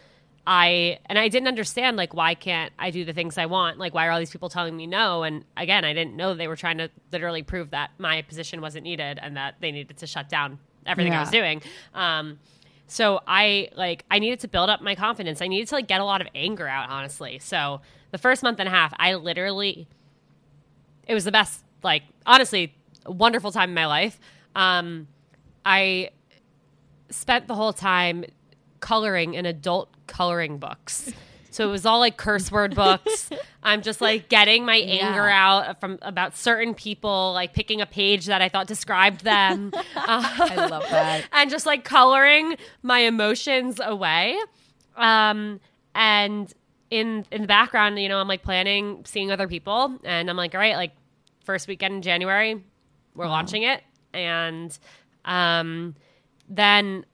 I 0.47 0.99
and 1.07 1.19
I 1.19 1.29
didn't 1.29 1.49
understand 1.49 1.97
like 1.97 2.15
why 2.15 2.35
can't 2.35 2.73
I 2.79 2.91
do 2.91 3.05
the 3.05 3.13
things 3.13 3.37
I 3.39 3.47
want? 3.47 3.79
Like 3.79 3.95
why 3.95 4.07
are 4.07 4.11
all 4.11 4.19
these 4.19 4.31
people 4.31 4.49
telling 4.49 4.77
me 4.77 4.87
no? 4.87 5.23
And 5.23 5.45
again, 5.57 5.85
I 5.85 5.93
didn't 5.93 6.17
know 6.17 6.35
they 6.35 6.49
were 6.49 6.57
trying 6.57 6.79
to 6.79 6.91
literally 7.13 7.43
prove 7.43 7.71
that 7.71 7.91
my 7.99 8.23
position 8.23 8.61
wasn't 8.61 8.85
needed 8.85 9.19
and 9.23 9.37
that 9.37 9.57
they 9.61 9.73
needed 9.73 9.99
to 9.99 10.07
shut 10.07 10.29
down 10.29 10.59
everything 10.87 11.13
I 11.13 11.21
was 11.21 11.31
doing. 11.31 11.63
Um, 11.95 12.39
so 12.87 13.21
I 13.27 13.69
like 13.77 14.05
I 14.11 14.19
needed 14.19 14.41
to 14.41 14.49
build 14.49 14.71
up 14.71 14.81
my 14.81 14.95
confidence. 14.95 15.43
I 15.43 15.49
needed 15.49 15.69
to 15.69 15.75
like 15.75 15.87
get 15.87 16.01
a 16.01 16.05
lot 16.05 16.23
of 16.23 16.29
anger 16.35 16.67
out, 16.67 16.89
honestly. 16.89 17.39
So 17.39 17.83
the 18.11 18.19
first 18.19 18.43
month 18.43 18.59
and 18.59 18.69
a 18.69 18.73
half, 18.73 18.93
I 18.99 19.15
literally 19.15 19.87
it 21.07 21.15
was 21.15 21.25
the 21.25 21.33
best, 21.33 21.65
like 21.83 22.03
honestly, 22.27 22.75
wonderful 23.07 23.51
time 23.53 23.71
in 23.71 23.75
my 23.75 23.87
life. 23.87 24.19
Um, 24.55 25.09
I 25.65 26.11
spent 27.11 27.47
the 27.49 27.55
whole 27.55 27.73
time 27.73 28.25
coloring 28.81 29.35
in 29.35 29.47
adult 29.47 29.89
coloring 30.07 30.59
books. 30.59 31.13
So 31.51 31.67
it 31.67 31.71
was 31.73 31.87
all 31.87 31.99
like 31.99 32.17
curse 32.19 32.53
word 32.53 32.75
books. 32.75 33.31
I'm 33.63 33.83
just 33.83 34.01
like 34.01 34.29
getting 34.29 34.65
my 34.65 34.77
anger 34.77 35.27
Yeah. 35.29 35.47
out 35.69 35.81
from 35.81 35.99
about 36.03 36.37
certain 36.37 36.75
people, 36.75 37.33
like 37.33 37.55
picking 37.55 37.81
a 37.81 37.87
page 37.87 38.27
that 38.27 38.41
I 38.43 38.49
thought 38.49 38.67
described 38.67 39.25
them. 39.25 39.73
Uh, 39.75 39.81
I 39.97 40.67
love 40.71 40.85
that. 40.91 41.25
and 41.33 41.51
just 41.51 41.67
like 41.67 41.85
coloring 41.85 42.57
my 42.83 43.01
emotions 43.01 43.81
away. 43.83 44.39
Um, 44.97 45.59
and 45.95 46.53
in 46.91 47.24
in 47.30 47.43
the 47.43 47.47
background, 47.47 47.99
you 47.99 48.09
know, 48.09 48.18
I'm 48.18 48.28
like 48.28 48.43
planning 48.43 49.03
seeing 49.05 49.30
other 49.30 49.49
people, 49.49 49.99
and 50.05 50.30
I'm 50.30 50.36
like, 50.36 50.55
all 50.55 50.61
right, 50.61 50.76
like 50.76 50.93
first 51.45 51.68
weekend 51.68 51.95
in 51.95 52.03
January, 52.03 52.62
we're 53.14 53.28
launching 53.28 53.62
it, 53.62 53.82
and 54.12 54.76
um, 55.24 55.95
then 56.49 57.05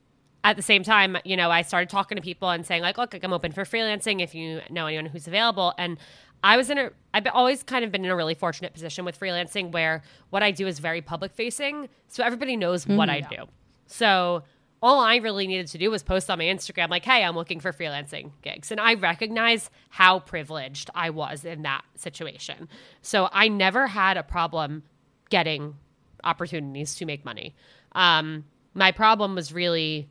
at 0.45 0.57
the 0.57 0.63
same 0.63 0.83
time, 0.83 1.17
you 1.25 1.37
know, 1.37 1.51
I 1.51 1.63
started 1.63 1.89
talking 1.89 2.17
to 2.17 2.23
people 2.23 2.51
and 2.51 2.67
saying 2.67 2.83
like, 2.83 2.99
look, 2.99 3.15
like, 3.15 3.25
I'm 3.25 3.33
open 3.33 3.53
for 3.53 3.65
freelancing 3.65 4.23
if 4.23 4.35
you 4.35 4.61
know 4.71 4.87
anyone 4.87 5.07
who's 5.07 5.27
available, 5.27 5.73
and 5.79 5.99
I 6.43 6.57
was 6.57 6.71
in 6.71 6.79
a 6.79 6.91
I've 7.13 7.27
always 7.33 7.63
kind 7.63 7.85
of 7.85 7.91
been 7.91 8.05
in 8.05 8.11
a 8.11 8.17
really 8.17 8.35
fortunate 8.35 8.75
position 8.75 9.05
with 9.05 9.19
freelancing 9.19 9.73
where 9.73 10.03
what 10.31 10.43
I 10.43 10.51
do 10.51 10.67
is 10.67 10.79
very 10.79 11.01
public 11.01 11.33
facing, 11.33 11.89
so 12.09 12.23
everybody 12.23 12.57
knows 12.57 12.87
what 12.87 13.09
I 13.09 13.21
do. 13.21 13.47
So 13.87 14.43
all 14.85 15.01
I 15.01 15.17
really 15.17 15.47
needed 15.47 15.69
to 15.69 15.79
do 15.79 15.91
was 15.91 16.03
post 16.03 16.29
on 16.29 16.37
my 16.39 16.45
Instagram 16.45 16.91
like, 16.91 17.07
"Hey, 17.07 17.25
I'm 17.25 17.35
looking 17.35 17.59
for 17.59 17.73
freelancing 17.73 18.33
gigs." 18.43 18.71
And 18.71 18.79
I 18.79 18.95
recognize 18.95 19.71
how 19.89 20.19
privileged 20.19 20.91
I 20.95 21.09
was 21.09 21.45
in 21.47 21.63
that 21.63 21.83
situation. 21.95 22.69
So 23.01 23.31
I 23.33 23.49
never 23.49 23.87
had 23.87 24.19
a 24.19 24.23
problem 24.23 24.83
getting 25.31 25.77
opportunities 26.23 26.95
to 26.97 27.07
make 27.07 27.25
money. 27.25 27.55
Um, 27.93 28.45
my 28.75 28.93
problem 28.93 29.35
was 29.35 29.53
really 29.55 30.11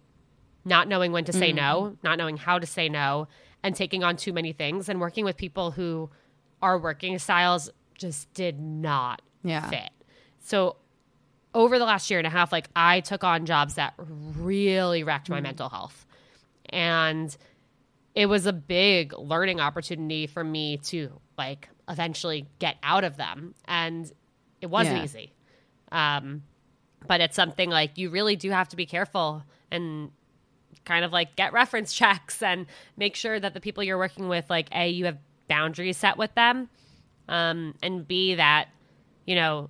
not 0.66 0.88
knowing 0.88 1.12
when 1.12 1.26
to 1.26 1.34
say 1.34 1.52
no, 1.54 1.98
not 2.04 2.18
knowing 2.18 2.38
how 2.38 2.58
to 2.58 2.66
say 2.66 2.90
no, 2.90 3.28
and 3.62 3.76
taking 3.76 4.04
on 4.04 4.16
too 4.16 4.34
many 4.34 4.54
things 4.54 4.90
and 4.90 5.00
working 5.00 5.24
with 5.24 5.38
people 5.38 5.72
who 5.72 6.10
our 6.64 6.80
working 6.80 7.20
styles 7.20 7.70
just 7.96 8.34
did 8.34 8.60
not 8.60 9.22
Yeah. 9.44 9.70
fit. 9.70 9.90
So 10.40 10.78
over 11.54 11.78
the 11.80 11.86
last 11.86 12.10
year 12.10 12.20
and 12.20 12.28
a 12.28 12.32
half, 12.32 12.52
like 12.52 12.68
I 12.76 13.00
took 13.02 13.24
on 13.24 13.46
jobs 13.46 13.76
that 13.76 13.94
really 13.98 15.04
wrecked 15.04 15.30
my 15.30 15.40
mental 15.42 15.70
health. 15.70 16.06
And 16.70 17.36
it 18.16 18.28
was 18.28 18.46
a 18.46 18.54
big 18.54 19.14
learning 19.18 19.60
opportunity 19.60 20.28
for 20.28 20.44
me 20.44 20.78
to 20.78 21.20
like 21.38 21.70
eventually 21.90 22.48
get 22.60 22.78
out 22.84 23.04
of 23.04 23.18
them. 23.18 23.54
And 23.66 24.12
it 24.62 24.68
wasn't 24.68 24.98
Yeah. 24.98 25.04
easy. 25.04 25.34
Um, 25.92 26.44
but 27.06 27.22
it's 27.22 27.36
something 27.36 27.70
like 27.70 27.98
you 27.98 28.10
really 28.10 28.36
do 28.36 28.50
have 28.52 28.70
to 28.70 28.76
be 28.76 28.86
careful 28.86 29.44
and 29.70 30.12
kind 30.86 31.06
of 31.06 31.12
like 31.12 31.36
get 31.36 31.54
reference 31.54 31.94
checks 32.02 32.42
and 32.42 32.66
make 32.98 33.16
sure 33.16 33.40
that 33.40 33.54
the 33.54 33.60
people 33.62 33.84
you're 33.84 33.98
working 33.98 34.28
with 34.28 34.50
like 34.50 34.68
a 34.74 34.88
you 34.90 35.06
have 35.06 35.18
boundaries 35.48 35.98
set 35.98 36.18
with 36.18 36.34
them 36.36 36.70
um, 37.28 37.76
and 37.84 38.08
b 38.08 38.36
that 38.36 38.70
you 39.26 39.36
know 39.36 39.70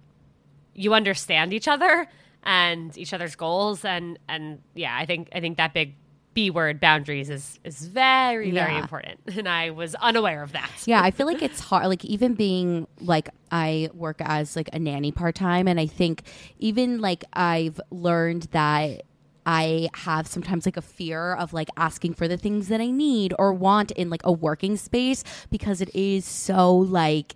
you 0.75 0.93
understand 0.93 1.53
each 1.53 1.67
other 1.67 2.07
and 2.43 2.97
each 2.97 3.13
other's 3.13 3.35
goals 3.35 3.85
and 3.85 4.19
and 4.27 4.59
yeah 4.75 4.95
i 4.97 5.05
think 5.05 5.29
i 5.33 5.39
think 5.39 5.57
that 5.57 5.73
big 5.73 5.95
b 6.33 6.49
word 6.49 6.79
boundaries 6.79 7.29
is 7.29 7.59
is 7.63 7.85
very 7.85 8.51
very 8.51 8.73
Yeah. 8.73 8.81
important 8.81 9.19
and 9.37 9.47
i 9.47 9.69
was 9.69 9.93
unaware 9.95 10.41
of 10.43 10.51
that 10.53 10.69
Yeah, 10.85 11.01
I 11.01 11.11
feel 11.11 11.27
like 11.31 11.41
it's 11.41 11.59
hard. 11.59 11.85
Like 11.87 12.03
even 12.03 12.33
being 12.33 12.87
like 12.99 13.29
I 13.51 13.89
work 13.93 14.17
as 14.19 14.55
like 14.55 14.69
a 14.73 14.79
nanny 14.79 15.11
part 15.11 15.35
time, 15.35 15.67
and 15.67 15.79
I 15.79 15.85
think 15.85 16.23
even 16.59 16.99
like 17.01 17.23
I've 17.33 17.79
learned 17.91 18.43
that 18.51 19.03
I 19.45 19.89
have 19.93 20.25
sometimes 20.27 20.65
like 20.65 20.75
a 20.77 20.81
fear 20.81 21.35
of 21.35 21.53
like 21.53 21.69
asking 21.77 22.15
for 22.15 22.27
the 22.27 22.37
things 22.37 22.67
that 22.69 22.81
I 22.81 22.89
need 22.89 23.33
or 23.37 23.53
want 23.53 23.91
in 23.91 24.09
like 24.09 24.21
a 24.25 24.31
working 24.31 24.75
space 24.77 25.23
because 25.51 25.81
it 25.81 25.93
is 25.95 26.25
so 26.25 26.75
like 26.75 27.35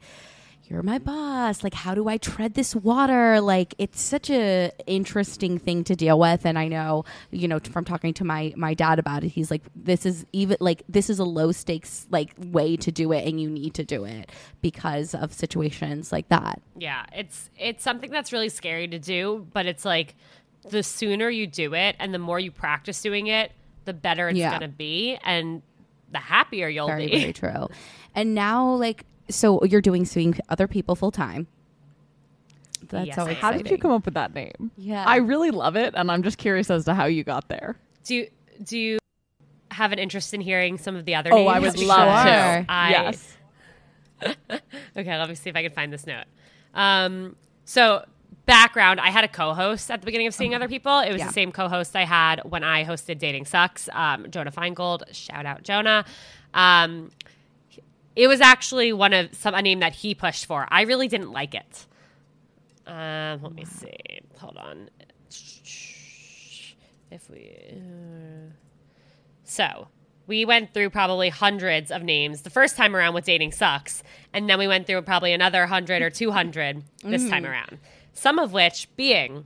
you're 0.70 0.84
my 0.84 0.98
boss. 1.00 1.64
Like 1.64 1.74
how 1.74 1.96
do 1.96 2.08
i 2.08 2.18
tread 2.18 2.54
this 2.54 2.76
water? 2.76 3.40
Like 3.42 3.74
it's 3.78 4.02
such 4.02 4.30
a 4.30 4.72
interesting 4.86 5.58
thing 5.60 5.84
to 5.86 5.96
deal 5.96 6.20
with. 6.20 6.46
And 6.46 6.60
i 6.60 6.68
know 6.68 7.06
you 7.32 7.48
know 7.48 7.60
from 7.60 7.86
talking 7.86 8.14
to 8.16 8.24
my 8.24 8.54
my 8.56 8.74
dad 8.74 9.00
about 9.00 9.24
it 9.24 9.30
he's 9.30 9.50
like 9.52 9.62
this 9.76 10.06
is 10.06 10.26
even 10.34 10.58
like 10.60 10.84
this 10.90 11.10
is 11.10 11.20
a 11.20 11.24
low 11.24 11.52
stakes 11.52 12.06
like 12.10 12.34
way 12.38 12.76
to 12.78 12.92
do 12.92 13.12
it 13.12 13.26
and 13.28 13.40
you 13.42 13.50
need 13.50 13.74
to 13.76 13.84
do 13.84 14.04
it 14.06 14.32
because 14.62 15.14
of 15.16 15.34
situations 15.34 16.12
like 16.12 16.28
that. 16.30 16.62
Yeah, 16.78 17.06
it's 17.14 17.50
it's 17.58 17.84
something 17.84 18.12
that's 18.12 18.32
really 18.34 18.50
scary 18.50 18.88
to 18.90 19.00
do, 19.00 19.48
but 19.54 19.66
it's 19.66 19.86
like 19.86 20.16
the 20.70 20.84
sooner 20.84 21.30
you 21.30 21.48
do 21.48 21.74
it 21.74 21.96
and 22.00 22.14
the 22.14 22.20
more 22.20 22.40
you 22.40 22.52
practice 22.52 23.02
doing 23.02 23.28
it, 23.28 23.52
the 23.86 23.94
better 23.94 24.28
it's 24.30 24.38
Yeah. 24.38 24.50
going 24.50 24.70
to 24.70 24.76
be 24.78 25.18
and 25.24 25.62
the 26.12 26.18
happier 26.20 26.68
you'll 26.68 26.88
very 26.88 27.08
be. 27.08 27.20
very 27.20 27.34
true. 27.34 27.68
And 28.16 28.34
now 28.36 28.74
like 28.76 29.06
so 29.30 29.64
you're 29.66 29.82
doing 29.82 30.06
seeing 30.06 30.38
other 30.50 30.68
people 30.68 30.96
full 30.96 31.12
time 31.12 31.48
that's 32.90 33.08
Yes, 33.08 33.16
so 33.16 33.24
I 33.26 33.30
am. 33.32 33.36
How 33.36 33.52
did 33.52 33.70
you 33.70 33.78
come 33.78 33.92
up 33.92 34.06
with 34.06 34.14
that 34.14 34.34
name? 34.34 34.72
Yeah. 34.78 35.04
I 35.06 35.18
really 35.18 35.52
love 35.52 35.76
it, 35.76 35.94
and 35.98 36.10
I'm 36.12 36.24
just 36.24 36.38
curious 36.38 36.70
as 36.70 36.86
to 36.86 36.94
how 36.94 37.06
you 37.06 37.24
got 37.24 37.50
there. 37.50 37.76
Do 38.06 38.16
you, 38.16 38.30
do 38.64 38.78
you 38.78 39.00
have 39.72 39.92
an 39.92 40.00
interest 40.00 40.34
in 40.34 40.40
hearing 40.42 40.78
some 40.78 40.96
of 40.96 41.04
the 41.06 41.16
other 41.16 41.34
Oh, 41.34 41.38
names? 41.38 41.50
I 41.50 41.60
would 41.60 41.74
Because 41.74 41.88
love 41.88 42.24
Sure. 42.24 42.64
to. 42.64 42.66
I- 42.70 42.90
yes. 42.92 43.38
Okay, 44.98 45.18
let 45.18 45.28
me 45.30 45.36
see 45.36 45.50
if 45.50 45.56
I 45.56 45.64
can 45.64 45.72
find 45.72 45.92
this 45.92 46.08
note. 46.08 46.26
Um, 46.74 47.36
so 47.66 48.06
background, 48.46 49.00
I 49.00 49.10
had 49.10 49.24
a 49.24 49.28
co-host 49.28 49.92
at 49.92 50.02
the 50.02 50.06
beginning 50.06 50.28
of 50.28 50.34
Seeing 50.34 50.56
Other 50.56 50.68
People. 50.68 51.00
It 51.00 51.12
was 51.12 51.20
Yeah. 51.20 51.28
the 51.28 51.34
same 51.34 51.52
co-host 51.52 51.96
I 51.96 52.06
had 52.06 52.42
when 52.46 52.64
I 52.64 52.84
hosted 52.86 53.20
Dating 53.20 53.46
Sucks. 53.46 53.90
Um, 53.94 54.28
Jonah 54.32 54.52
Feingold, 54.52 55.04
shout 55.14 55.46
out 55.46 55.64
Jonah. 55.64 56.06
Um, 56.54 57.12
it 58.18 58.28
was 58.28 58.42
actually 58.42 58.92
one 58.92 59.14
of 59.14 59.34
some 59.36 59.54
a 59.54 59.62
name 59.62 59.80
that 59.80 59.94
he 59.94 60.16
pushed 60.16 60.48
for. 60.48 60.68
I 60.72 60.82
really 60.82 61.08
didn't 61.08 61.32
like 61.32 61.54
it. 61.54 61.86
Um, 62.88 63.44
let 63.44 63.54
me 63.54 63.64
see. 63.64 63.96
Hold 64.40 64.58
on. 64.58 64.90
If 67.12 67.30
we. 67.30 67.52
uh, 67.72 68.52
so 69.44 69.88
we 70.26 70.46
went 70.46 70.74
through 70.74 70.90
probably 70.90 71.30
hundreds 71.30 71.92
of 71.92 72.02
names 72.02 72.42
the 72.42 72.50
first 72.50 72.76
time 72.76 72.96
around 72.96 73.14
with 73.14 73.26
Dating 73.26 73.52
Sucks. 73.52 74.02
And 74.34 74.50
then 74.50 74.58
we 74.58 74.68
went 74.68 74.88
through 74.88 75.04
probably 75.04 75.32
another 75.32 75.60
100 75.62 76.02
or 76.02 76.10
200 76.10 76.84
this 77.04 77.30
time 77.30 77.46
around. 77.46 77.78
Some 78.14 78.40
of 78.40 78.52
which 78.52 78.90
being 78.98 79.46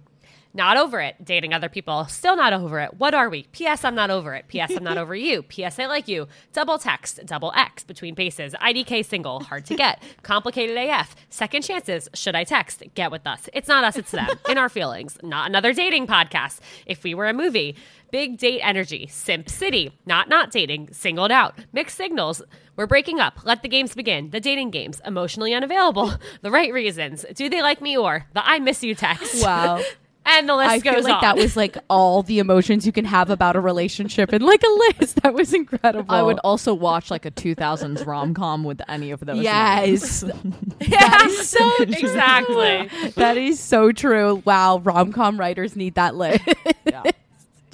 not 0.54 0.78
over 0.78 1.00
it, 1.00 1.16
dating 1.24 1.54
other 1.54 1.70
people, 1.70 2.06
still 2.06 2.36
not 2.36 2.54
over 2.54 2.80
it. 2.80 2.96
What 2.98 3.14
are 3.14 3.30
we? 3.30 3.44
P.S. 3.52 3.86
I'm 3.86 3.96
not 3.96 4.10
over 4.12 4.34
it. 4.36 4.48
P.S. 4.48 4.72
I'm 4.76 4.84
not 4.84 4.98
over 4.98 5.16
you. 5.16 5.44
P.S. 5.50 5.80
I 5.80 5.86
like 5.86 6.08
you. 6.08 6.28
Double 6.54 6.78
text, 6.78 7.20
double 7.26 7.52
X 7.56 7.84
between 7.84 8.16
paces. 8.16 8.54
IDK 8.54 9.06
single, 9.06 9.42
hard 9.42 9.66
to 9.66 9.76
get. 9.76 10.02
Complicated 10.24 10.78
AF. 10.78 11.16
Second 11.30 11.64
chances. 11.64 12.10
Should 12.14 12.36
I 12.36 12.44
text? 12.44 12.84
Get 12.96 13.12
with 13.12 13.26
us. 13.26 13.50
It's 13.54 13.68
not 13.68 13.84
us, 13.84 13.98
it's 13.98 14.12
them. 14.12 14.28
In 14.50 14.58
our 14.58 14.70
feelings. 14.70 15.18
Not 15.24 15.50
another 15.50 15.74
dating 15.74 16.08
podcast. 16.08 16.60
If 16.86 17.04
we 17.04 17.14
were 17.14 17.28
a 17.28 17.34
movie. 17.34 17.76
Big 18.12 18.38
date 18.38 18.60
energy. 18.62 19.08
Simp 19.08 19.48
City. 19.48 19.98
Not 20.06 20.28
not 20.28 20.52
dating. 20.52 20.92
Singled 20.92 21.32
out. 21.32 21.58
Mixed 21.72 21.96
signals. 21.96 22.42
We're 22.76 22.86
breaking 22.88 23.22
up. 23.22 23.46
Let 23.46 23.62
the 23.62 23.70
games 23.70 23.94
begin. 23.96 24.32
The 24.32 24.42
dating 24.42 24.72
games. 24.72 25.02
Emotionally 25.06 25.54
unavailable. 25.54 26.14
The 26.42 26.52
right 26.52 26.74
reasons. 26.74 27.24
Do 27.36 27.50
they 27.50 27.62
like 27.62 27.82
me 27.82 27.96
or 27.98 28.26
the 28.34 28.46
I 28.46 28.60
miss 28.60 28.84
you 28.84 28.96
text? 28.96 29.44
wow 29.44 29.82
And 30.24 30.48
the 30.48 30.56
list 30.56 30.70
I 30.70 30.78
goes 30.80 30.94
feel 30.94 31.04
like 31.04 31.14
on. 31.16 31.22
that 31.22 31.36
was 31.36 31.58
like 31.58 31.78
all 31.90 32.22
the 32.22 32.38
emotions 32.40 32.86
you 32.86 32.92
can 32.92 33.06
have 33.06 33.32
about 33.32 33.56
a 33.56 33.60
relationship 33.60 34.32
and 34.32 34.44
like 34.44 34.62
a 34.62 35.00
list. 35.00 35.22
That 35.24 35.34
was 35.34 35.52
incredible. 35.54 36.14
I 36.14 36.22
would 36.22 36.38
also 36.40 36.74
watch 36.76 37.10
like 37.10 37.26
a 37.26 37.32
2000s 37.32 38.06
rom 38.06 38.34
com 38.36 38.64
with 38.64 38.82
any 38.88 39.12
of 39.12 39.20
those. 39.22 39.38
names. 39.44 40.24
Yes. 40.82 41.00
that 41.10 41.28
is 41.28 41.50
so 41.50 41.84
exactly. 41.84 42.90
That 43.16 43.38
is 43.38 43.60
so 43.60 43.92
true. 43.92 44.42
Wow, 44.46 44.80
rom 44.80 45.12
com 45.12 45.40
writers 45.40 45.76
need 45.76 45.96
that 45.96 46.16
list. 46.16 46.42
Yeah. 46.86 47.04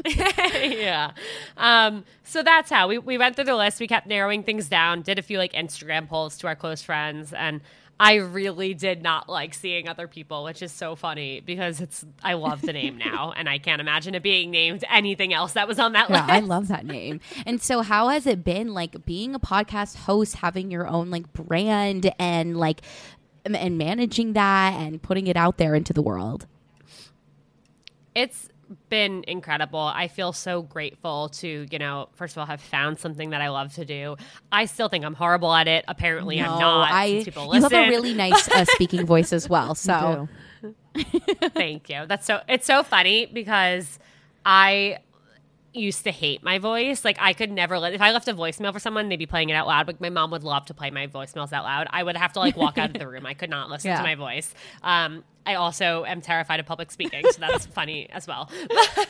yeah. 0.06 1.12
Um, 1.58 2.06
so 2.24 2.44
that's 2.44 2.70
how 2.70 2.88
we, 2.88 2.98
we 2.98 3.18
went 3.18 3.36
through 3.36 3.46
the 3.46 3.56
list. 3.56 3.80
We 3.80 3.88
kept 3.88 4.08
narrowing 4.08 4.44
things 4.44 4.70
down, 4.70 5.02
did 5.02 5.20
a 5.20 5.22
few 5.22 5.38
like 5.38 5.54
Instagram 5.54 6.08
polls 6.08 6.38
to 6.40 6.48
our 6.48 6.56
close 6.56 6.82
friends, 6.82 7.34
and 7.34 7.62
I 8.00 8.16
really 8.16 8.74
did 8.74 9.02
not 9.02 9.28
like 9.30 9.54
seeing 9.54 9.88
other 9.90 10.08
people, 10.08 10.44
which 10.44 10.62
is 10.62 10.72
so 10.72 10.96
funny 10.96 11.42
because 11.42 11.82
it's 11.82 12.06
I 12.24 12.34
love 12.34 12.64
the 12.64 12.74
name 12.74 12.98
now, 12.98 13.34
and 13.36 13.50
I 13.50 13.58
can't 13.58 13.82
imagine 13.82 14.16
it 14.16 14.24
being 14.24 14.52
named 14.52 14.84
anything 14.90 15.34
else 15.34 15.54
that 15.54 15.68
was 15.68 15.80
on 15.80 15.94
that 15.94 16.10
Yeah, 16.10 16.26
list. 16.26 16.30
I 16.30 16.40
love 16.40 16.68
that 16.70 16.86
name. 16.86 17.20
And 17.46 17.62
so 17.62 17.82
how 17.82 18.10
has 18.10 18.26
it 18.28 18.44
been 18.44 18.74
like 18.74 19.06
being 19.06 19.36
a 19.36 19.40
podcast 19.40 19.98
host, 19.98 20.38
having 20.38 20.72
your 20.72 20.88
own 20.88 21.10
like 21.10 21.34
brand 21.34 22.12
and 22.20 22.58
like 22.58 22.82
and 23.46 23.78
managing 23.78 24.34
that 24.34 24.74
and 24.74 25.02
putting 25.02 25.28
it 25.28 25.38
out 25.38 25.58
there 25.58 25.76
into 25.76 25.94
the 25.94 26.02
world? 26.02 26.48
it's 28.16 28.50
been 28.90 29.24
incredible. 29.28 29.80
I 29.80 30.08
feel 30.08 30.34
so 30.34 30.62
grateful 30.62 31.30
to, 31.30 31.68
you 31.70 31.80
know, 31.80 32.10
first 32.14 32.36
of 32.36 32.40
all, 32.40 32.46
have 32.46 32.62
found 32.62 33.00
something 33.00 33.32
that 33.32 33.42
I 33.42 33.50
love 33.50 33.74
to 33.76 33.86
do. 33.86 34.18
I 34.52 34.66
still 34.66 34.90
think 34.90 35.06
I'm 35.06 35.14
horrible 35.14 35.54
at 35.54 35.68
it. 35.68 35.86
Apparently, 35.88 36.40
I'm 36.40 36.60
not. 36.60 36.92
I 36.92 37.06
you 37.06 37.62
have 37.62 37.74
a 37.74 37.90
really 37.90 38.14
nice 38.16 38.48
uh, 38.50 38.66
speaking 38.66 39.06
voice 39.06 39.34
as 39.34 39.50
well. 39.50 39.76
So. 39.76 40.28
Thank 41.54 41.90
you. 41.90 42.06
That's 42.08 42.26
so 42.26 42.42
it's 42.48 42.66
so 42.66 42.84
funny 42.84 43.28
because 43.28 44.00
I 44.46 45.00
used 45.78 46.04
to 46.04 46.12
hate 46.12 46.44
my 46.44 46.58
voice. 46.60 47.06
Like 47.06 47.18
I 47.20 47.34
could 47.34 47.52
never 47.52 47.80
let 47.80 47.94
if 47.94 48.02
I 48.02 48.12
left 48.12 48.28
a 48.28 48.34
voicemail 48.34 48.74
for 48.74 48.80
someone, 48.80 49.10
they'd 49.10 49.18
be 49.18 49.26
playing 49.26 49.50
it 49.50 49.54
out 49.54 49.68
loud. 49.68 49.88
Like 49.88 50.02
my 50.02 50.10
mom 50.10 50.32
would 50.32 50.44
love 50.44 50.66
to 50.68 50.74
play 50.74 50.92
my 50.92 51.08
voicemails 51.08 51.54
out 51.54 51.64
loud. 51.64 51.88
I 51.90 52.04
would 52.04 52.18
have 52.18 52.34
to 52.34 52.40
like 52.40 52.58
walk 52.58 52.78
out 52.78 52.90
of 52.92 53.00
the 53.00 53.08
room. 53.08 53.26
I 53.26 53.34
could 53.34 53.50
not 53.50 53.70
listen 53.70 53.90
Yeah. 53.90 53.98
to 53.98 54.04
my 54.04 54.16
voice. 54.16 54.54
Um, 54.84 55.24
I 55.46 55.56
also 55.56 56.04
am 56.04 56.20
terrified 56.20 56.60
of 56.60 56.66
public 56.66 56.92
speaking, 56.92 57.24
so 57.32 57.40
that's 57.40 57.66
funny 57.78 58.10
as 58.12 58.28
well. 58.28 58.52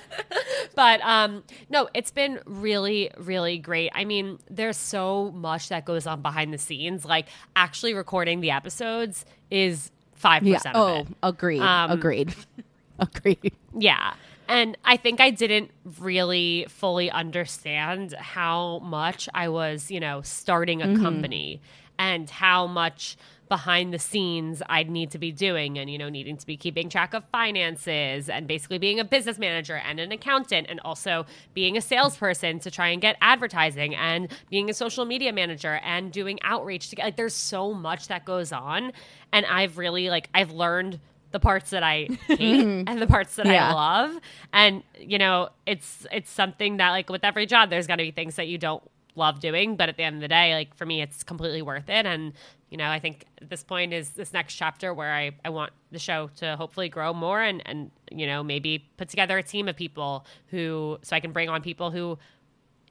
but 0.76 1.02
um, 1.02 1.44
no, 1.70 1.90
it's 1.96 2.12
been 2.12 2.40
really, 2.46 3.10
really 3.18 3.58
great. 3.58 3.92
I 3.96 4.06
mean, 4.06 4.38
there's 4.50 4.78
so 4.78 5.32
much 5.32 5.70
that 5.70 5.86
goes 5.86 6.06
on 6.06 6.22
behind 6.22 6.54
the 6.54 6.60
scenes. 6.60 7.06
Like 7.06 7.28
actually 7.56 7.94
recording 7.96 8.42
the 8.42 8.52
episodes 8.52 9.26
is 9.50 9.92
five 10.14 10.44
yeah. 10.44 10.58
percent. 10.58 10.76
Oh, 10.78 10.96
it. 10.98 11.08
agreed. 11.24 11.62
Um, 11.62 11.92
agreed. 11.92 12.36
agreed. 13.00 13.54
Yeah. 13.76 14.14
And 14.48 14.78
I 14.86 14.98
think 14.98 15.20
I 15.20 15.30
didn't 15.30 15.72
really 16.00 16.66
fully 16.70 17.12
understand 17.12 18.14
how 18.14 18.80
much 18.80 19.28
I 19.34 19.50
was, 19.50 19.92
you 19.92 20.00
know, 20.00 20.22
starting 20.22 20.82
a 20.82 20.86
mm-hmm. 20.86 21.04
company 21.04 21.62
and 22.00 22.30
how 22.30 22.68
much 22.68 23.18
behind 23.50 23.94
the 23.94 24.00
scenes 24.00 24.62
I'd 24.68 24.90
need 24.90 25.12
to 25.12 25.18
be 25.18 25.32
doing 25.32 25.78
and 25.78 25.90
you 25.90 25.98
know 25.98 26.10
needing 26.10 26.38
to 26.38 26.46
be 26.46 26.58
keeping 26.58 26.90
track 26.90 27.14
of 27.14 27.24
finances 27.32 28.30
and 28.30 28.48
basically 28.48 28.78
being 28.78 29.00
a 29.00 29.06
business 29.06 29.40
manager 29.40 29.76
and 29.76 30.00
an 30.00 30.12
accountant 30.12 30.68
and 30.70 30.80
also 30.82 31.26
being 31.54 31.78
a 31.78 31.82
salesperson 31.82 32.60
to 32.60 32.72
try 32.72 32.90
and 32.90 33.02
get 33.02 33.16
advertising 33.22 33.96
and 33.96 34.30
being 34.50 34.70
a 34.70 34.74
social 34.74 35.06
media 35.06 35.32
manager 35.32 35.80
and 35.84 36.12
doing 36.12 36.40
outreach 36.44 36.90
to 36.90 36.96
get 36.96 37.06
like 37.06 37.16
there's 37.16 37.34
so 37.34 37.74
much 37.74 38.08
that 38.08 38.26
goes 38.26 38.52
on. 38.52 38.92
And 39.32 39.46
I've 39.46 39.78
really 39.78 40.10
like 40.10 40.30
I've 40.34 40.52
learned 40.52 41.00
the 41.32 41.40
parts 41.40 41.72
that 41.72 41.84
I 41.84 42.08
hate 42.28 42.66
and 42.88 43.02
the 43.02 43.08
parts 43.08 43.36
that 43.36 43.46
Yeah. 43.46 43.72
I 43.72 43.74
love. 43.74 44.18
And 44.54 44.84
you 45.00 45.18
know, 45.18 45.50
it's 45.66 46.06
it's 46.12 46.32
something 46.32 46.78
that 46.78 46.92
like 46.92 47.10
with 47.10 47.24
every 47.24 47.46
job 47.46 47.70
there's 47.70 47.88
going 47.88 48.00
to 48.00 48.04
be 48.04 48.12
things 48.12 48.36
that 48.36 48.48
you 48.48 48.58
don't 48.58 48.84
love 49.16 49.40
doing, 49.40 49.76
but 49.76 49.90
at 49.90 49.98
the 49.98 50.04
end 50.04 50.16
of 50.18 50.22
the 50.22 50.28
day, 50.28 50.54
like 50.54 50.76
for 50.76 50.86
me 50.86 51.02
it's 51.02 51.24
completely 51.24 51.62
worth 51.62 51.90
it 51.90 52.06
and 52.06 52.34
you 52.70 52.78
know, 52.78 52.90
I 52.90 53.00
think 53.00 53.26
this 53.42 53.64
point 53.64 53.94
is 53.94 54.10
this 54.10 54.34
next 54.34 54.56
chapter 54.56 54.94
where 54.94 55.14
I, 55.14 55.32
I 55.46 55.50
want 55.50 55.72
the 55.92 56.00
show 56.00 56.30
to 56.38 56.58
hopefully 56.58 56.90
grow 56.90 57.14
more 57.14 57.42
and, 57.42 57.62
and, 57.66 57.92
you 58.12 58.28
know, 58.28 58.44
maybe 58.44 58.86
put 58.98 59.08
together 59.08 59.38
a 59.38 59.44
team 59.44 59.70
of 59.70 59.78
people 59.78 60.26
who, 60.48 60.98
so 61.02 61.16
I 61.16 61.22
can 61.22 61.32
bring 61.32 61.48
on 61.48 61.62
people 61.62 61.92
who 61.92 62.20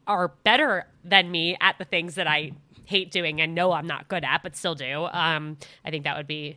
are 0.07 0.29
better 0.45 0.87
than 1.05 1.31
me 1.31 1.59
at 1.61 1.77
the 1.79 1.85
things 1.85 2.15
that 2.15 2.27
I 2.27 2.53
hate 2.87 3.11
doing 3.11 3.41
and 3.41 3.55
know 3.55 3.73
I'm 3.73 3.87
not 3.87 4.09
good 4.09 4.25
at, 4.25 4.43
but 4.43 4.57
still 4.57 4.75
do. 4.75 5.09
Um, 5.13 5.59
I 5.85 5.91
think 5.91 6.05
that 6.05 6.17
would 6.17 6.27
be 6.27 6.57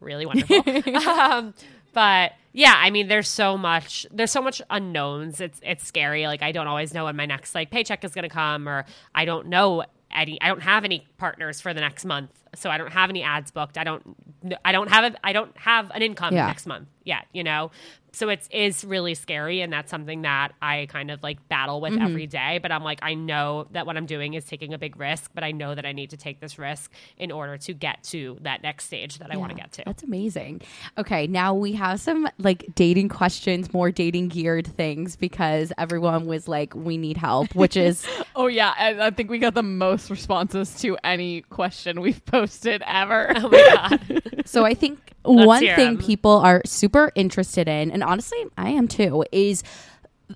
really 0.00 0.26
wonderful. 0.26 0.62
um, 1.08 1.54
but 1.92 2.32
yeah, 2.52 2.74
I 2.76 2.90
mean, 2.90 3.08
there's 3.08 3.28
so 3.28 3.56
much, 3.56 4.06
there's 4.10 4.30
so 4.30 4.42
much 4.42 4.62
unknowns. 4.70 5.40
It's, 5.40 5.60
it's 5.62 5.86
scary. 5.86 6.26
Like 6.26 6.42
I 6.42 6.52
don't 6.52 6.66
always 6.66 6.94
know 6.94 7.04
when 7.04 7.16
my 7.16 7.26
next 7.26 7.54
like 7.54 7.70
paycheck 7.70 8.04
is 8.04 8.12
going 8.12 8.24
to 8.24 8.28
come, 8.28 8.68
or 8.68 8.84
I 9.14 9.24
don't 9.24 9.48
know 9.48 9.84
any, 10.10 10.40
I 10.40 10.48
don't 10.48 10.62
have 10.62 10.84
any 10.84 11.06
partners 11.18 11.60
for 11.60 11.74
the 11.74 11.80
next 11.80 12.04
month. 12.04 12.30
So 12.54 12.70
I 12.70 12.78
don't 12.78 12.92
have 12.92 13.10
any 13.10 13.22
ads 13.22 13.50
booked. 13.50 13.78
I 13.78 13.84
don't, 13.84 14.16
I 14.64 14.72
don't 14.72 14.88
have, 14.88 15.12
a, 15.12 15.26
I 15.26 15.32
don't 15.32 15.56
have 15.58 15.90
an 15.90 16.02
income 16.02 16.34
Yeah. 16.34 16.46
next 16.46 16.66
month 16.66 16.88
yet, 17.04 17.26
you 17.32 17.42
know? 17.42 17.70
So 18.12 18.30
it's 18.30 18.48
is 18.50 18.84
really 18.84 19.14
scary 19.14 19.60
and 19.60 19.72
that's 19.72 19.90
something 19.90 20.22
that 20.22 20.52
I 20.62 20.86
kind 20.90 21.10
of 21.10 21.22
like 21.22 21.46
battle 21.48 21.80
with 21.80 21.92
mm-hmm. 21.92 22.02
every 22.02 22.26
day, 22.26 22.58
but 22.60 22.72
I'm 22.72 22.82
like 22.82 22.98
I 23.02 23.14
know 23.14 23.68
that 23.72 23.86
what 23.86 23.96
I'm 23.96 24.06
doing 24.06 24.34
is 24.34 24.44
taking 24.44 24.72
a 24.72 24.78
big 24.78 24.98
risk, 24.98 25.30
but 25.34 25.44
I 25.44 25.52
know 25.52 25.74
that 25.74 25.84
I 25.84 25.92
need 25.92 26.10
to 26.10 26.16
take 26.16 26.40
this 26.40 26.58
risk 26.58 26.90
in 27.18 27.30
order 27.30 27.58
to 27.58 27.74
get 27.74 28.02
to 28.04 28.38
that 28.40 28.62
next 28.62 28.86
stage 28.86 29.18
that 29.18 29.30
I 29.30 29.36
want 29.36 29.50
to 29.50 29.56
get 29.56 29.72
to. 29.72 29.82
That's 29.84 30.02
amazing. 30.02 30.62
Okay, 30.96 31.26
now 31.26 31.54
we 31.54 31.74
have 31.74 32.00
some 32.00 32.26
like 32.38 32.64
dating 32.74 33.10
questions, 33.10 33.72
more 33.74 33.90
dating 33.90 34.28
geared 34.28 34.66
things 34.66 35.14
because 35.14 35.72
everyone 35.76 36.26
was 36.26 36.48
like, 36.48 36.74
we 36.74 36.96
need 36.96 37.18
help, 37.18 37.54
which 37.54 37.76
is 37.76 38.06
Oh 38.34 38.46
yeah, 38.46 38.74
and 38.78 39.02
I 39.02 39.10
think 39.10 39.30
we 39.30 39.38
got 39.38 39.54
the 39.54 39.62
most 39.62 40.10
responses 40.10 40.74
to 40.80 40.96
any 41.04 41.42
question 41.42 42.00
we've 42.00 42.24
posted 42.24 42.37
ever. 42.86 43.32
Oh 43.36 43.48
my 43.48 43.74
god. 43.74 44.42
so 44.46 44.64
I 44.64 44.74
think 44.74 44.98
one 45.22 45.60
thing 45.60 45.98
people 45.98 46.38
are 46.38 46.62
super 46.64 47.12
interested 47.14 47.68
in, 47.68 47.90
and 47.90 48.02
honestly, 48.02 48.38
I 48.56 48.70
am 48.70 48.88
too, 48.88 49.24
is 49.32 49.62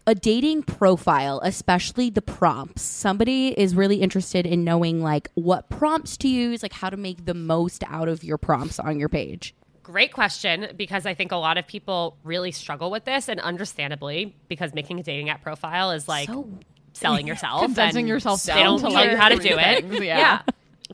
a 0.07 0.14
dating 0.14 0.62
profile, 0.62 1.40
especially 1.42 2.11
the 2.11 2.22
prompts. 2.22 2.82
Somebody 2.82 3.48
is 3.48 3.74
really 3.74 3.96
interested 3.96 4.46
in 4.46 4.64
knowing 4.64 5.03
like 5.03 5.30
what 5.34 5.68
prompts 5.68 6.16
to 6.18 6.28
use, 6.28 6.62
like 6.62 6.72
how 6.72 6.90
to 6.90 6.96
make 6.96 7.26
the 7.26 7.34
most 7.34 7.84
out 7.88 8.09
of 8.09 8.24
your 8.24 8.38
prompts 8.38 8.78
on 8.78 8.98
your 8.98 9.09
page. 9.09 9.55
Great 9.82 10.12
question 10.12 10.68
because 10.76 11.07
I 11.07 11.14
think 11.14 11.32
a 11.32 11.36
lot 11.36 11.59
of 11.59 11.66
people 11.66 12.16
really 12.22 12.53
struggle 12.53 12.90
with 12.90 13.05
this 13.05 13.28
and 13.28 13.40
understandably 13.40 14.34
because 14.48 14.72
making 14.72 15.00
a 15.00 15.03
dating 15.03 15.28
app 15.28 15.42
profile 15.42 15.90
is 15.90 16.07
like 16.07 16.28
So 16.28 16.48
selling 16.92 17.26
yourself 17.26 17.62
Condensing 17.64 18.00
and 18.00 18.09
yourself 18.09 18.42
they 18.44 18.55
don't 18.62 18.80
to, 18.80 18.88
tell 18.88 19.11
you 19.11 19.16
how 19.16 19.28
to 19.28 19.36
do 19.36 19.59
it. 19.59 19.84
things, 19.84 20.05
yeah. 20.05 20.42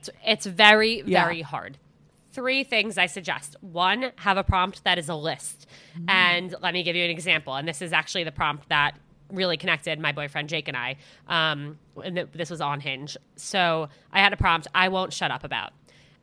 It's, 0.08 0.16
it's 0.26 0.46
very, 0.46 1.02
Yeah. 1.06 1.24
very 1.24 1.42
hard. 1.42 1.78
Three 2.32 2.62
things 2.64 2.98
I 2.98 3.06
suggest. 3.06 3.56
One, 3.60 4.12
have 4.16 4.36
a 4.36 4.44
prompt 4.44 4.84
that 4.84 4.98
is 4.98 5.08
a 5.08 5.14
list. 5.14 5.66
And 6.06 6.54
let 6.60 6.72
me 6.74 6.82
give 6.82 6.94
you 6.94 7.04
an 7.04 7.10
example. 7.10 7.54
And 7.54 7.66
this 7.66 7.82
is 7.82 7.92
actually 7.92 8.24
the 8.24 8.32
prompt 8.32 8.68
that 8.68 8.92
really 9.32 9.56
connected 9.56 9.98
my 9.98 10.12
boyfriend 10.12 10.48
Jake 10.48 10.68
and 10.68 10.76
I. 10.76 10.96
Um, 11.26 11.78
and 12.02 12.16
th- 12.16 12.28
this 12.32 12.50
was 12.50 12.60
on 12.60 12.80
Hinge. 12.80 13.16
So 13.36 13.88
I 14.12 14.20
had 14.20 14.32
a 14.32 14.36
prompt 14.36 14.68
I 14.74 14.88
won't 14.88 15.12
shut 15.12 15.30
up 15.30 15.42
about. 15.44 15.72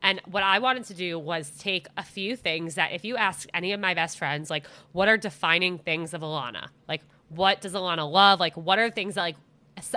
And 0.02 0.20
what 0.26 0.42
I 0.42 0.58
wanted 0.58 0.84
to 0.84 0.94
do 0.94 1.18
was 1.18 1.50
take 1.58 1.86
a 1.96 2.02
few 2.02 2.36
things 2.36 2.76
that 2.76 2.92
if 2.92 3.04
you 3.04 3.16
ask 3.16 3.48
any 3.52 3.72
of 3.72 3.80
my 3.80 3.92
best 3.94 4.16
friends, 4.18 4.48
like, 4.50 4.66
what 4.92 5.08
are 5.08 5.16
defining 5.16 5.78
things 5.78 6.14
of 6.14 6.20
Ilana? 6.20 6.68
Like, 6.88 7.02
what 7.28 7.60
does 7.60 7.72
Ilana 7.72 8.10
love? 8.10 8.38
Like, 8.40 8.56
what 8.56 8.78
are 8.78 8.90
things 8.90 9.14
that, 9.16 9.22
like, 9.22 9.36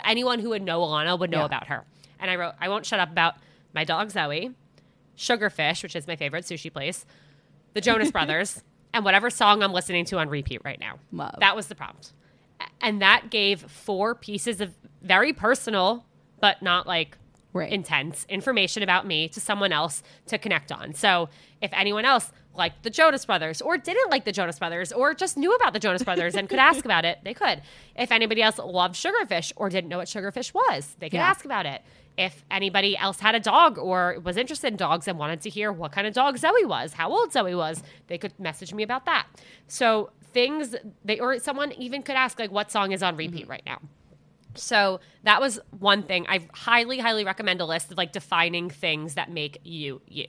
anyone 0.03 0.39
who 0.39 0.49
would 0.49 0.63
know 0.63 0.81
Ilana 0.81 1.17
would 1.19 1.29
know 1.29 1.39
Yeah. 1.39 1.45
about 1.45 1.67
her? 1.67 1.85
And 2.19 2.29
I 2.31 2.35
wrote, 2.35 2.53
I 2.59 2.69
won't 2.69 2.85
shut 2.85 2.99
up 2.99 3.11
about 3.11 3.35
my 3.73 3.83
dog 3.83 4.09
Zoe, 4.11 4.51
Sugarfish, 5.17 5.83
which 5.83 5.95
is 5.95 6.07
my 6.07 6.15
favorite 6.15 6.45
sushi 6.45 6.71
place, 6.71 7.05
the 7.73 7.81
Jonas 7.81 8.11
Brothers, 8.13 8.63
and 8.93 9.03
whatever 9.05 9.29
song 9.29 9.61
I'm 9.63 9.73
listening 9.73 10.05
to 10.05 10.17
on 10.17 10.29
repeat 10.29 10.61
right 10.63 10.79
now. 10.79 10.99
Love. 11.11 11.35
That 11.39 11.55
was 11.55 11.67
the 11.67 11.75
prompt. 11.75 12.13
And 12.81 13.01
that 13.01 13.29
gave 13.29 13.61
four 13.61 14.15
pieces 14.15 14.59
of 14.61 14.73
very 15.01 15.33
personal, 15.33 16.05
but 16.39 16.61
not 16.61 16.87
like 16.87 17.17
Right. 17.51 17.71
intense 17.71 18.27
information 18.29 18.83
about 18.83 19.07
me 19.07 19.27
to 19.29 19.39
someone 19.41 19.71
else 19.73 20.03
to 20.27 20.37
connect 20.37 20.71
on. 20.71 20.93
So 20.93 21.29
if 21.61 21.71
anyone 21.73 22.05
else 22.05 22.31
liked 22.53 22.83
the 22.83 22.91
Jonas 22.91 23.25
Brothers 23.25 23.59
or 23.59 23.75
didn't 23.75 24.11
like 24.11 24.23
the 24.23 24.31
Jonas 24.31 24.59
Brothers 24.59 24.91
or 24.91 25.15
just 25.15 25.35
knew 25.35 25.55
about 25.55 25.73
the 25.73 25.79
Jonas 25.79 26.03
Brothers 26.03 26.35
and 26.35 26.47
could 26.47 26.59
ask 26.59 26.85
about 26.85 27.05
it, 27.05 27.17
they 27.23 27.33
could. 27.33 27.63
If 27.95 28.11
anybody 28.11 28.43
else 28.43 28.59
loved 28.59 28.93
Sugarfish 28.93 29.51
or 29.55 29.67
didn't 29.69 29.89
know 29.89 29.97
what 29.97 30.07
Sugarfish 30.07 30.53
was, 30.53 30.95
they 30.99 31.09
could 31.09 31.17
Yeah. 31.17 31.27
ask 31.27 31.43
about 31.43 31.65
it. 31.65 31.81
If 32.19 32.43
anybody 32.51 32.97
else 32.97 33.19
had 33.19 33.33
a 33.33 33.39
dog 33.39 33.77
or 33.77 34.17
was 34.23 34.35
interested 34.37 34.67
in 34.67 34.75
dogs 34.75 35.07
and 35.07 35.17
wanted 35.17 35.41
to 35.41 35.49
hear 35.49 35.71
what 35.71 35.91
kind 35.91 36.05
of 36.05 36.13
dog 36.13 36.37
Zoe 36.37 36.65
was, 36.65 36.93
how 36.93 37.09
old 37.09 37.31
Zoe 37.31 37.55
was, 37.55 37.81
they 38.07 38.17
could 38.17 38.37
message 38.39 38.73
me 38.73 38.83
about 38.83 39.05
that. 39.05 39.25
So 39.67 40.11
things 40.33 40.75
they 41.03 41.19
or 41.19 41.39
someone 41.39 41.71
even 41.73 42.03
could 42.03 42.15
ask 42.15 42.37
like 42.37 42.51
what 42.51 42.71
song 42.71 42.91
is 42.91 43.01
on 43.01 43.15
repeat 43.15 43.43
mm-hmm. 43.43 43.51
right 43.51 43.63
now. 43.65 43.79
So 44.55 44.99
that 45.23 45.39
was 45.39 45.59
one 45.79 46.03
thing. 46.03 46.25
I 46.27 46.47
highly, 46.53 46.99
highly 46.99 47.23
recommend 47.23 47.61
a 47.61 47.65
list 47.65 47.91
of 47.91 47.97
like 47.97 48.11
defining 48.11 48.69
things 48.69 49.13
that 49.13 49.31
make 49.31 49.59
you 49.63 50.01
you. 50.07 50.25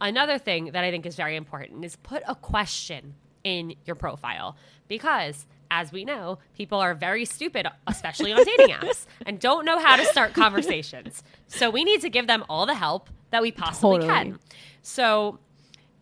Another 0.00 0.38
thing 0.38 0.66
that 0.72 0.84
I 0.84 0.90
think 0.90 1.06
is 1.06 1.16
very 1.16 1.36
important 1.36 1.84
is 1.84 1.96
put 1.96 2.22
a 2.26 2.34
question 2.34 3.14
in 3.44 3.74
your 3.84 3.96
profile 3.96 4.56
because 4.88 5.46
as 5.74 5.90
we 5.90 6.04
know, 6.04 6.38
people 6.56 6.78
are 6.78 6.94
very 6.94 7.24
stupid, 7.24 7.66
especially 7.88 8.32
on 8.32 8.44
dating 8.44 8.68
apps, 8.80 9.06
and 9.26 9.40
don't 9.40 9.64
know 9.64 9.80
how 9.80 9.96
to 9.96 10.04
start 10.06 10.32
conversations. 10.32 11.24
So 11.48 11.68
we 11.68 11.82
need 11.82 12.00
to 12.02 12.08
give 12.08 12.28
them 12.28 12.44
all 12.48 12.64
the 12.64 12.76
help 12.76 13.10
that 13.30 13.42
we 13.42 13.50
possibly 13.50 13.98
Totally. 13.98 14.08
can. 14.08 14.38
So 14.82 15.40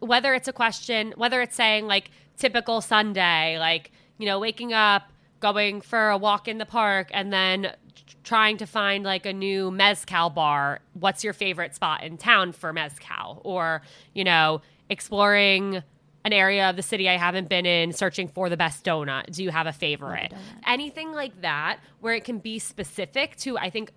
whether 0.00 0.34
it's 0.34 0.46
a 0.46 0.52
question, 0.52 1.14
whether 1.16 1.40
it's 1.40 1.56
saying 1.56 1.86
like 1.86 2.10
typical 2.36 2.82
Sunday, 2.82 3.58
like, 3.58 3.92
you 4.18 4.26
know, 4.26 4.38
waking 4.38 4.74
up, 4.74 5.10
going 5.40 5.80
for 5.80 6.10
a 6.10 6.18
walk 6.18 6.48
in 6.48 6.58
the 6.58 6.66
park, 6.66 7.08
and 7.14 7.32
then 7.32 7.72
trying 8.24 8.58
to 8.58 8.66
find 8.66 9.04
like 9.04 9.24
a 9.24 9.32
new 9.32 9.70
Mezcal 9.70 10.28
bar. 10.30 10.80
What's 10.92 11.24
your 11.24 11.32
favorite 11.32 11.74
spot 11.74 12.02
in 12.02 12.18
town 12.18 12.52
for 12.52 12.72
Mezcal? 12.72 13.40
Or, 13.42 13.82
you 14.12 14.24
know, 14.24 14.60
exploring 14.90 15.82
an 16.24 16.32
area 16.32 16.70
of 16.70 16.76
the 16.76 16.82
city 16.82 17.08
I 17.08 17.16
haven't 17.16 17.48
been 17.48 17.66
in, 17.66 17.92
searching 17.92 18.28
for 18.28 18.48
the 18.48 18.56
best 18.56 18.84
donut. 18.84 19.32
Do 19.32 19.42
you 19.42 19.50
have 19.50 19.66
a 19.66 19.72
favorite? 19.72 20.32
Anything 20.66 21.12
like 21.12 21.40
that 21.42 21.78
where 22.00 22.14
it 22.14 22.24
can 22.24 22.38
be 22.38 22.58
specific 22.58 23.36
to, 23.38 23.58
I 23.58 23.70
think, 23.70 23.92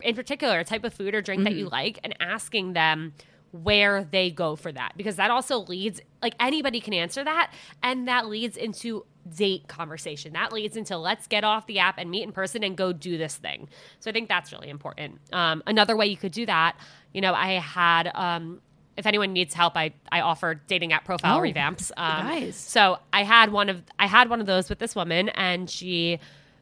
in 0.00 0.14
particular 0.14 0.60
a 0.60 0.64
type 0.64 0.84
of 0.84 0.94
food 0.94 1.14
or 1.14 1.20
drink 1.20 1.44
that 1.44 1.54
you 1.54 1.68
like 1.68 1.98
and 2.04 2.14
asking 2.20 2.72
them 2.72 3.12
where 3.52 4.04
they 4.04 4.30
go 4.30 4.54
for 4.54 4.70
that. 4.70 4.92
Because 4.96 5.16
that 5.16 5.30
also 5.30 5.58
leads 5.58 6.00
like 6.22 6.34
anybody 6.38 6.80
can 6.80 6.94
answer 6.94 7.24
that 7.24 7.52
and 7.82 8.06
that 8.06 8.28
leads 8.28 8.56
into 8.56 9.04
date 9.36 9.66
conversation. 9.68 10.32
That 10.32 10.52
leads 10.52 10.76
into 10.76 10.96
let's 10.96 11.26
get 11.26 11.42
off 11.42 11.66
the 11.66 11.80
app 11.80 11.98
and 11.98 12.10
meet 12.10 12.22
in 12.22 12.32
person 12.32 12.62
and 12.62 12.76
go 12.76 12.92
do 12.92 13.18
this 13.18 13.36
thing. 13.36 13.68
So 13.98 14.08
i 14.08 14.12
think 14.12 14.28
that's 14.28 14.52
really 14.52 14.70
important. 14.70 15.18
Um, 15.32 15.62
another 15.66 15.96
way 15.96 16.06
you 16.06 16.16
could 16.16 16.32
do 16.32 16.46
that 16.46 16.76
you 17.12 17.20
know 17.20 17.34
i 17.34 17.52
had 17.54 18.10
um, 18.14 18.60
if 19.00 19.06
anyone 19.06 19.32
needs 19.32 19.52
help 19.54 19.76
i, 19.76 19.92
I 20.12 20.20
offer 20.20 20.54
dating 20.68 20.92
app 20.92 21.04
profile 21.04 21.38
Oh, 21.38 21.42
revamps 21.42 21.90
um, 21.96 22.24
nice. 22.26 22.56
so 22.56 22.98
I 23.12 23.22
had 23.24 23.50
one 23.50 23.68
of 23.68 23.82
I 23.98 24.06
had 24.06 24.30
one 24.30 24.40
of 24.40 24.46
those 24.46 24.68
with 24.70 24.78
this 24.78 24.94
woman, 24.94 25.28
and 25.30 25.68
she 25.68 26.18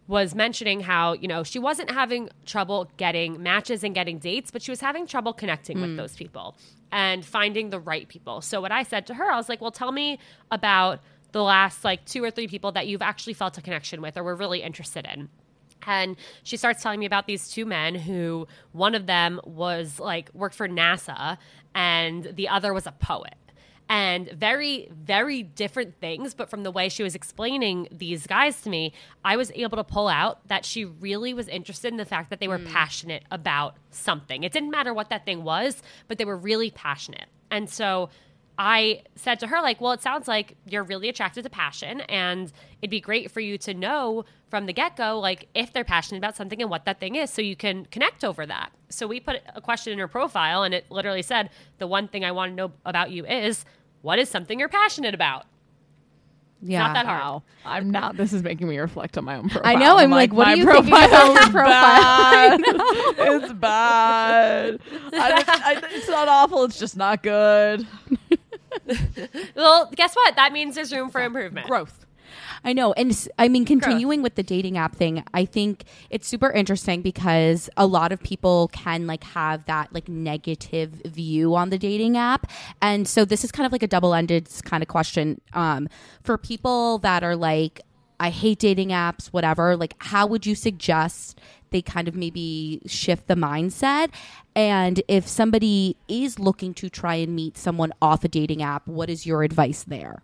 was 0.06 0.34
mentioning 0.34 0.80
how 0.80 1.12
you 1.12 1.28
know 1.28 1.42
she 1.42 1.58
wasn't 1.58 1.90
having 1.90 2.30
trouble 2.46 2.88
getting 2.96 3.42
matches 3.42 3.84
and 3.84 3.94
getting 3.94 4.18
dates, 4.18 4.50
but 4.50 4.62
she 4.62 4.70
was 4.70 4.80
having 4.80 5.06
trouble 5.06 5.32
connecting 5.34 5.80
with 5.82 5.96
those 5.98 6.14
people 6.16 6.56
and 6.90 7.24
finding 7.26 7.68
the 7.68 7.78
right 7.78 8.08
people. 8.08 8.40
So 8.40 8.60
what 8.62 8.72
I 8.72 8.82
said 8.84 9.06
to 9.08 9.14
her, 9.14 9.30
I 9.30 9.36
was 9.36 9.48
like, 9.50 9.60
"Well, 9.60 9.70
tell 9.82 9.92
me 9.92 10.18
about 10.50 11.00
the 11.32 11.42
last 11.42 11.84
like 11.84 12.06
two 12.06 12.24
or 12.24 12.30
three 12.30 12.48
people 12.48 12.72
that 12.72 12.86
you've 12.86 13.02
actually 13.02 13.34
felt 13.34 13.58
a 13.58 13.60
connection 13.62 14.00
with 14.00 14.16
or 14.16 14.22
were 14.22 14.34
really 14.36 14.62
interested 14.62 15.06
in." 15.12 15.28
And 15.86 16.16
she 16.42 16.56
starts 16.56 16.82
telling 16.82 17.00
me 17.00 17.06
about 17.06 17.26
these 17.26 17.48
two 17.48 17.64
men 17.64 17.94
who 17.94 18.46
one 18.72 18.94
of 18.94 19.06
them 19.06 19.40
was 19.44 19.98
like 19.98 20.30
worked 20.34 20.54
for 20.54 20.68
NASA 20.68 21.38
and 21.74 22.24
the 22.34 22.48
other 22.48 22.74
was 22.74 22.86
a 22.86 22.92
poet. 22.92 23.34
and 23.90 24.28
very, 24.32 24.90
very 24.92 25.42
different 25.42 25.98
things. 25.98 26.34
But 26.34 26.50
from 26.50 26.62
the 26.62 26.70
way 26.70 26.88
she 26.88 27.02
was 27.02 27.14
explaining 27.14 27.88
these 27.90 28.26
guys 28.26 28.60
to 28.62 28.70
me, 28.70 28.92
I 29.24 29.36
was 29.36 29.50
able 29.54 29.76
to 29.78 29.84
pull 29.84 30.08
out 30.08 30.46
that 30.48 30.64
she 30.64 30.84
really 30.84 31.32
was 31.32 31.48
interested 31.48 31.88
in 31.90 31.96
the 31.96 32.04
fact 32.04 32.30
that 32.30 32.38
they 32.38 32.48
were 32.48 32.58
hmm. 32.58 32.66
passionate 32.66 33.24
about 33.30 33.76
something. 33.90 34.42
It 34.42 34.52
didn't 34.52 34.70
matter 34.70 34.92
what 34.92 35.08
that 35.10 35.24
thing 35.24 35.42
was, 35.42 35.82
but 36.06 36.18
they 36.18 36.26
were 36.26 36.36
really 36.36 36.70
passionate. 36.70 37.28
And 37.50 37.70
so 37.70 38.10
I 38.58 39.02
said 39.14 39.38
to 39.40 39.46
her, 39.46 39.62
like, 39.62 39.80
well, 39.80 39.92
it 39.92 40.02
sounds 40.02 40.26
like 40.26 40.56
you're 40.66 40.82
really 40.82 41.08
attracted 41.08 41.44
to 41.44 41.50
passion, 41.50 42.00
and 42.02 42.52
it'd 42.82 42.90
be 42.90 43.00
great 43.00 43.30
for 43.30 43.38
you 43.38 43.56
to 43.58 43.72
know 43.72 44.24
from 44.50 44.66
the 44.66 44.72
get 44.72 44.96
go, 44.96 45.20
like, 45.20 45.48
if 45.54 45.72
they're 45.72 45.84
passionate 45.84 46.18
about 46.18 46.36
something 46.36 46.60
and 46.60 46.68
what 46.68 46.84
that 46.84 46.98
thing 46.98 47.14
is, 47.14 47.30
so 47.30 47.40
you 47.40 47.54
can 47.54 47.84
connect 47.86 48.24
over 48.24 48.44
that. 48.46 48.72
So 48.88 49.06
we 49.06 49.20
put 49.20 49.40
a 49.54 49.60
question 49.60 49.92
in 49.92 49.98
her 50.00 50.08
profile, 50.08 50.64
and 50.64 50.74
it 50.74 50.90
literally 50.90 51.22
said, 51.22 51.50
the 51.78 51.86
one 51.86 52.08
thing 52.08 52.24
I 52.24 52.32
want 52.32 52.50
to 52.52 52.56
know 52.56 52.72
about 52.84 53.12
you 53.12 53.24
is 53.26 53.64
what 54.02 54.18
is 54.18 54.28
something 54.28 54.58
you're 54.58 54.68
passionate 54.68 55.14
about? 55.14 55.46
Yeah. 56.60 56.80
Not 56.80 56.94
that 56.94 57.06
hard. 57.06 57.22
Wow. 57.22 57.42
I'm 57.64 57.90
not. 57.90 58.16
This 58.16 58.32
is 58.32 58.42
making 58.42 58.68
me 58.68 58.78
reflect 58.78 59.16
on 59.16 59.24
my 59.24 59.36
own 59.36 59.48
profile. 59.48 59.62
I 59.64 59.76
know, 59.76 59.96
I'm 59.96 60.10
like, 60.10 60.32
what 60.32 60.46
my 60.46 60.54
are 60.54 60.56
you 60.56 60.64
thinking 60.64 60.88
about 60.88 61.34
your 61.34 61.50
profile? 61.50 62.58
bad. 62.58 62.60
it's 63.18 63.52
bad. 63.52 64.80
I, 65.12 65.44
I, 65.46 65.82
it's 65.92 66.08
not 66.08 66.26
awful. 66.26 66.64
It's 66.64 66.78
just 66.78 66.96
not 66.96 67.22
good. 67.22 67.86
Well, 69.54 69.90
guess 69.94 70.14
what? 70.14 70.36
That 70.36 70.52
means 70.52 70.74
there's 70.74 70.92
room 70.92 71.10
for 71.10 71.20
improvement. 71.20 71.66
Growth. 71.66 72.06
I 72.64 72.72
know. 72.72 72.92
And 72.92 73.28
I 73.38 73.48
mean, 73.48 73.64
continuing 73.64 74.22
with 74.22 74.34
the 74.34 74.42
dating 74.42 74.76
app 74.78 74.96
thing, 74.96 75.24
I 75.32 75.44
think 75.44 75.84
it's 76.10 76.26
super 76.26 76.50
interesting 76.50 77.02
because 77.02 77.70
a 77.76 77.86
lot 77.86 78.12
of 78.12 78.22
people 78.22 78.68
can 78.68 79.06
like 79.06 79.24
have 79.24 79.64
that 79.66 79.92
like 79.92 80.08
negative 80.08 80.90
view 81.06 81.54
on 81.54 81.70
the 81.70 81.78
dating 81.78 82.16
app. 82.16 82.50
And 82.82 83.06
so 83.08 83.24
this 83.24 83.44
is 83.44 83.52
kind 83.52 83.66
of 83.66 83.72
like 83.72 83.82
a 83.82 83.86
double 83.86 84.14
ended 84.14 84.48
kind 84.64 84.82
of 84.82 84.88
question. 84.88 85.40
Um, 85.52 85.88
for 86.22 86.36
people 86.36 86.98
that 86.98 87.22
are 87.22 87.36
like, 87.36 87.80
I 88.20 88.30
hate 88.30 88.58
dating 88.58 88.88
apps, 88.88 89.28
whatever, 89.28 89.76
like, 89.76 89.94
how 89.98 90.26
would 90.26 90.44
you 90.44 90.56
suggest 90.56 91.38
they 91.70 91.82
kind 91.82 92.08
of 92.08 92.14
maybe 92.14 92.80
shift 92.86 93.26
the 93.28 93.34
mindset? 93.34 94.10
And 94.54 95.02
if 95.08 95.26
somebody 95.28 95.96
is 96.08 96.38
looking 96.38 96.74
to 96.74 96.88
try 96.90 97.14
and 97.16 97.34
meet 97.34 97.56
someone 97.56 97.92
off 98.02 98.24
a 98.24 98.28
dating 98.28 98.62
app, 98.62 98.86
what 98.88 99.08
is 99.10 99.26
your 99.26 99.42
advice 99.42 99.84
there? 99.84 100.22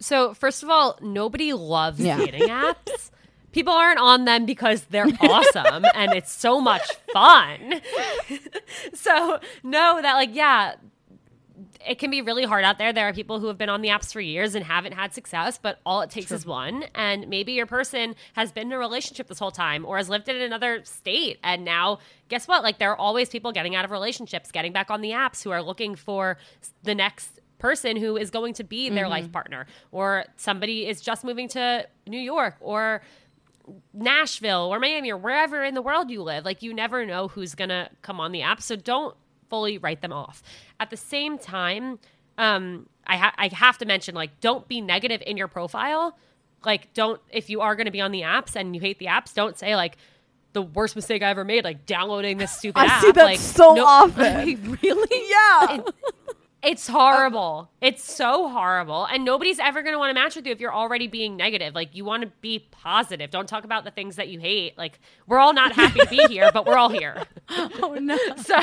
So, 0.00 0.34
first 0.34 0.62
of 0.62 0.68
all, 0.70 0.98
nobody 1.00 1.52
loves 1.52 2.00
Yeah. 2.00 2.18
dating 2.18 2.42
apps. 2.48 3.10
People 3.52 3.72
aren't 3.72 4.00
on 4.00 4.24
them 4.24 4.46
because 4.46 4.82
they're 4.84 5.06
awesome 5.20 5.84
and 5.94 6.12
it's 6.12 6.32
so 6.32 6.60
much 6.60 6.82
fun. 7.12 7.80
so, 8.94 9.38
know 9.62 10.00
that, 10.02 10.14
like, 10.14 10.34
yeah, 10.34 10.74
it 11.86 11.98
can 11.98 12.10
be 12.10 12.22
really 12.22 12.44
hard 12.44 12.64
out 12.64 12.78
there. 12.78 12.92
There 12.92 13.08
are 13.08 13.12
people 13.12 13.40
who 13.40 13.48
have 13.48 13.58
been 13.58 13.68
on 13.68 13.82
the 13.82 13.88
apps 13.88 14.12
for 14.12 14.20
years 14.20 14.54
and 14.54 14.64
haven't 14.64 14.92
had 14.92 15.14
success, 15.14 15.58
but 15.60 15.80
all 15.84 16.00
it 16.00 16.10
takes 16.10 16.32
is 16.32 16.46
one. 16.46 16.84
And 16.94 17.28
maybe 17.28 17.52
your 17.52 17.66
person 17.66 18.14
has 18.34 18.52
been 18.52 18.68
in 18.68 18.72
a 18.72 18.78
relationship 18.78 19.28
this 19.28 19.38
whole 19.38 19.50
time 19.50 19.84
or 19.84 19.96
has 19.96 20.08
lived 20.08 20.28
in 20.28 20.40
another 20.40 20.84
state. 20.84 21.38
And 21.42 21.64
now, 21.64 21.98
guess 22.28 22.48
what? 22.48 22.62
Like, 22.62 22.78
there 22.78 22.90
are 22.90 22.96
always 22.96 23.28
people 23.28 23.52
getting 23.52 23.74
out 23.74 23.84
of 23.84 23.90
relationships, 23.90 24.50
getting 24.50 24.72
back 24.72 24.90
on 24.90 25.00
the 25.00 25.10
apps 25.10 25.42
who 25.42 25.50
are 25.50 25.62
looking 25.62 25.94
for 25.94 26.38
the 26.82 26.94
next 26.94 27.40
person 27.58 27.96
who 27.96 28.16
is 28.16 28.30
going 28.30 28.54
to 28.54 28.64
be 28.64 28.90
their 28.90 29.08
life 29.08 29.24
mm-hmm. 29.24 29.32
partner. 29.32 29.66
Or 29.90 30.24
somebody 30.36 30.86
is 30.86 31.00
just 31.00 31.24
moving 31.24 31.48
to 31.50 31.86
New 32.06 32.20
York 32.20 32.56
or 32.60 33.02
Nashville 33.92 34.72
or 34.72 34.78
Miami 34.78 35.10
or 35.10 35.16
wherever 35.16 35.64
in 35.64 35.74
the 35.74 35.82
world 35.82 36.10
you 36.10 36.22
live. 36.22 36.44
Like 36.44 36.62
you 36.62 36.74
never 36.74 37.06
know 37.06 37.28
who's 37.28 37.54
gonna 37.54 37.90
come 38.02 38.20
on 38.20 38.32
the 38.32 38.42
app, 38.42 38.60
so 38.60 38.76
don't 38.76 39.16
fully 39.54 39.78
write 39.78 40.00
them 40.02 40.12
off. 40.12 40.42
At 40.80 40.90
the 40.90 40.96
same 40.96 41.38
time, 41.38 42.00
um, 42.38 42.88
I 43.06 43.16
ha- 43.16 43.34
I 43.38 43.48
have 43.52 43.78
to 43.78 43.86
mention 43.86 44.14
like 44.14 44.40
don't 44.40 44.66
be 44.66 44.80
negative 44.80 45.22
in 45.24 45.36
your 45.36 45.46
profile. 45.48 46.18
Like 46.64 46.92
don't 46.92 47.20
if 47.30 47.48
you 47.50 47.60
are 47.60 47.76
gonna 47.76 47.92
be 47.92 48.00
on 48.00 48.10
the 48.10 48.22
apps 48.22 48.56
and 48.56 48.74
you 48.74 48.80
hate 48.80 48.98
the 48.98 49.06
apps, 49.06 49.32
don't 49.32 49.56
say 49.56 49.76
like 49.76 49.96
the 50.54 50.62
worst 50.62 50.96
mistake 50.96 51.22
I 51.22 51.30
ever 51.30 51.44
made, 51.44 51.62
like 51.64 51.86
downloading 51.86 52.38
this 52.38 52.50
stupid 52.50 52.80
I 52.80 52.86
app. 52.86 53.00
see 53.02 53.12
that 53.12 53.24
like, 53.24 53.38
so 53.38 53.74
no- 53.74 53.84
often. 54.00 54.78
really? 54.82 55.28
Yeah. 55.30 55.78
It's 56.64 56.88
oh. 56.88 56.92
horrible. 56.94 57.70
It's 57.80 58.02
so 58.02 58.48
horrible. 58.48 59.04
And 59.04 59.24
nobody's 59.24 59.58
ever 59.58 59.82
going 59.82 59.94
to 59.94 59.98
want 59.98 60.10
to 60.10 60.14
match 60.14 60.36
with 60.36 60.46
you 60.46 60.52
if 60.52 60.60
you're 60.60 60.74
already 60.74 61.06
being 61.06 61.36
negative. 61.36 61.74
Like, 61.74 61.94
you 61.94 62.04
want 62.04 62.22
to 62.22 62.30
be 62.40 62.66
positive. 62.70 63.30
Don't 63.30 63.48
talk 63.48 63.64
about 63.64 63.84
the 63.84 63.90
things 63.90 64.16
that 64.16 64.28
you 64.28 64.40
hate. 64.40 64.76
Like, 64.78 64.98
we're 65.26 65.38
all 65.38 65.52
not 65.52 65.72
happy 65.72 66.00
to 66.00 66.06
be 66.06 66.24
here, 66.28 66.50
but 66.52 66.66
we're 66.66 66.78
all 66.78 66.88
here. 66.90 67.24
Oh, 67.48 67.96
no. 68.00 68.18
So 68.36 68.56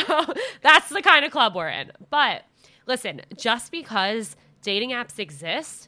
that's 0.62 0.90
the 0.90 1.02
kind 1.02 1.26
of 1.26 1.32
club 1.32 1.56
we're 1.56 1.70
in. 1.70 1.92
But 2.10 2.44
listen, 2.86 3.22
just 3.36 3.72
because 3.72 4.36
dating 4.62 4.92
apps 4.92 5.18
exist 5.20 5.88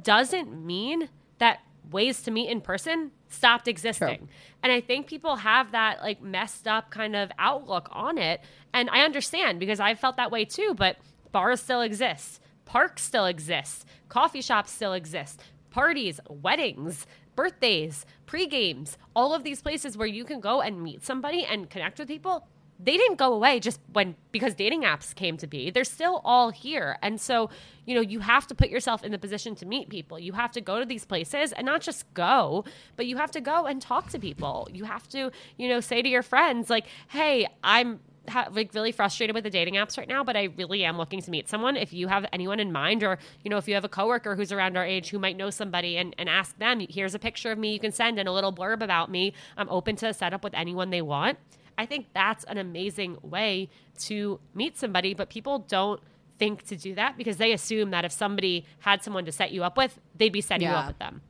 doesn't 0.00 0.64
mean 0.64 1.08
that 1.38 1.60
ways 1.90 2.22
to 2.22 2.30
meet 2.30 2.48
in 2.48 2.60
person 2.60 3.10
stopped 3.28 3.68
existing. 3.68 4.28
And 4.62 4.72
I 4.72 4.80
think 4.80 5.06
people 5.06 5.36
have 5.36 5.72
that 5.72 6.00
like 6.02 6.22
messed 6.22 6.68
up 6.68 6.90
kind 6.90 7.16
of 7.16 7.30
outlook 7.38 7.88
on 7.92 8.18
it. 8.18 8.40
And 8.72 8.90
I 8.90 9.02
understand 9.02 9.58
because 9.60 9.80
I 9.80 9.94
felt 9.94 10.16
that 10.16 10.30
way 10.30 10.44
too, 10.44 10.74
but 10.76 10.96
bars 11.32 11.60
still 11.60 11.80
exist, 11.80 12.40
parks 12.64 13.02
still 13.02 13.26
exist, 13.26 13.86
coffee 14.08 14.42
shops 14.42 14.72
still 14.72 14.92
exist, 14.92 15.40
parties, 15.70 16.20
weddings, 16.28 17.06
birthdays, 17.36 18.04
pre-games, 18.26 18.98
all 19.14 19.34
of 19.34 19.44
these 19.44 19.62
places 19.62 19.96
where 19.96 20.06
you 20.06 20.24
can 20.24 20.40
go 20.40 20.60
and 20.60 20.82
meet 20.82 21.04
somebody 21.04 21.44
and 21.44 21.70
connect 21.70 21.98
with 21.98 22.08
people 22.08 22.46
they 22.82 22.96
didn't 22.96 23.16
go 23.16 23.32
away 23.32 23.60
just 23.60 23.80
when 23.92 24.14
because 24.32 24.54
dating 24.54 24.82
apps 24.82 25.14
came 25.14 25.36
to 25.38 25.46
be. 25.46 25.70
They're 25.70 25.84
still 25.84 26.20
all 26.24 26.50
here. 26.50 26.96
And 27.02 27.20
so, 27.20 27.50
you 27.84 27.94
know, 27.94 28.00
you 28.00 28.20
have 28.20 28.46
to 28.46 28.54
put 28.54 28.70
yourself 28.70 29.04
in 29.04 29.12
the 29.12 29.18
position 29.18 29.54
to 29.56 29.66
meet 29.66 29.88
people. 29.88 30.18
You 30.18 30.32
have 30.32 30.52
to 30.52 30.60
go 30.60 30.78
to 30.78 30.86
these 30.86 31.04
places 31.04 31.52
and 31.52 31.66
not 31.66 31.82
just 31.82 32.12
go, 32.14 32.64
but 32.96 33.06
you 33.06 33.16
have 33.16 33.30
to 33.32 33.40
go 33.40 33.66
and 33.66 33.82
talk 33.82 34.08
to 34.10 34.18
people. 34.18 34.68
You 34.72 34.84
have 34.84 35.08
to, 35.10 35.30
you 35.58 35.68
know, 35.68 35.80
say 35.80 36.00
to 36.00 36.08
your 36.08 36.22
friends 36.22 36.70
like, 36.70 36.86
"Hey, 37.08 37.46
I'm 37.62 38.00
ha- 38.30 38.48
like 38.50 38.72
really 38.74 38.92
frustrated 38.92 39.34
with 39.34 39.44
the 39.44 39.50
dating 39.50 39.74
apps 39.74 39.98
right 39.98 40.08
now, 40.08 40.24
but 40.24 40.36
I 40.36 40.44
really 40.56 40.84
am 40.84 40.96
looking 40.96 41.20
to 41.22 41.30
meet 41.30 41.48
someone. 41.48 41.76
If 41.76 41.92
you 41.92 42.08
have 42.08 42.26
anyone 42.32 42.60
in 42.60 42.72
mind, 42.72 43.02
or 43.02 43.18
you 43.44 43.50
know, 43.50 43.58
if 43.58 43.68
you 43.68 43.74
have 43.74 43.84
a 43.84 43.88
coworker 43.88 44.36
who's 44.36 44.52
around 44.52 44.76
our 44.76 44.84
age 44.84 45.10
who 45.10 45.18
might 45.18 45.36
know 45.36 45.50
somebody, 45.50 45.96
and, 45.96 46.14
and 46.18 46.28
ask 46.28 46.58
them, 46.58 46.80
here's 46.88 47.14
a 47.14 47.18
picture 47.18 47.52
of 47.52 47.58
me 47.58 47.72
you 47.72 47.80
can 47.80 47.92
send 47.92 48.18
and 48.18 48.28
a 48.28 48.32
little 48.32 48.52
blurb 48.52 48.82
about 48.82 49.10
me. 49.10 49.34
I'm 49.56 49.68
open 49.68 49.96
to 49.96 50.14
set 50.14 50.32
up 50.32 50.42
with 50.44 50.54
anyone 50.54 50.90
they 50.90 51.02
want. 51.02 51.38
I 51.76 51.86
think 51.86 52.08
that's 52.14 52.44
an 52.44 52.58
amazing 52.58 53.18
way 53.22 53.70
to 54.00 54.40
meet 54.54 54.76
somebody, 54.76 55.14
but 55.14 55.30
people 55.30 55.60
don't 55.60 56.00
think 56.38 56.64
to 56.64 56.76
do 56.76 56.94
that 56.94 57.16
because 57.16 57.36
they 57.36 57.52
assume 57.52 57.90
that 57.90 58.04
if 58.04 58.12
somebody 58.12 58.64
had 58.80 59.02
someone 59.02 59.24
to 59.26 59.32
set 59.32 59.52
you 59.52 59.62
up 59.62 59.76
with, 59.76 59.98
they'd 60.16 60.32
be 60.32 60.40
setting 60.40 60.68
you 60.68 60.74
up 60.74 60.88
with 60.88 60.98
them. 60.98 61.20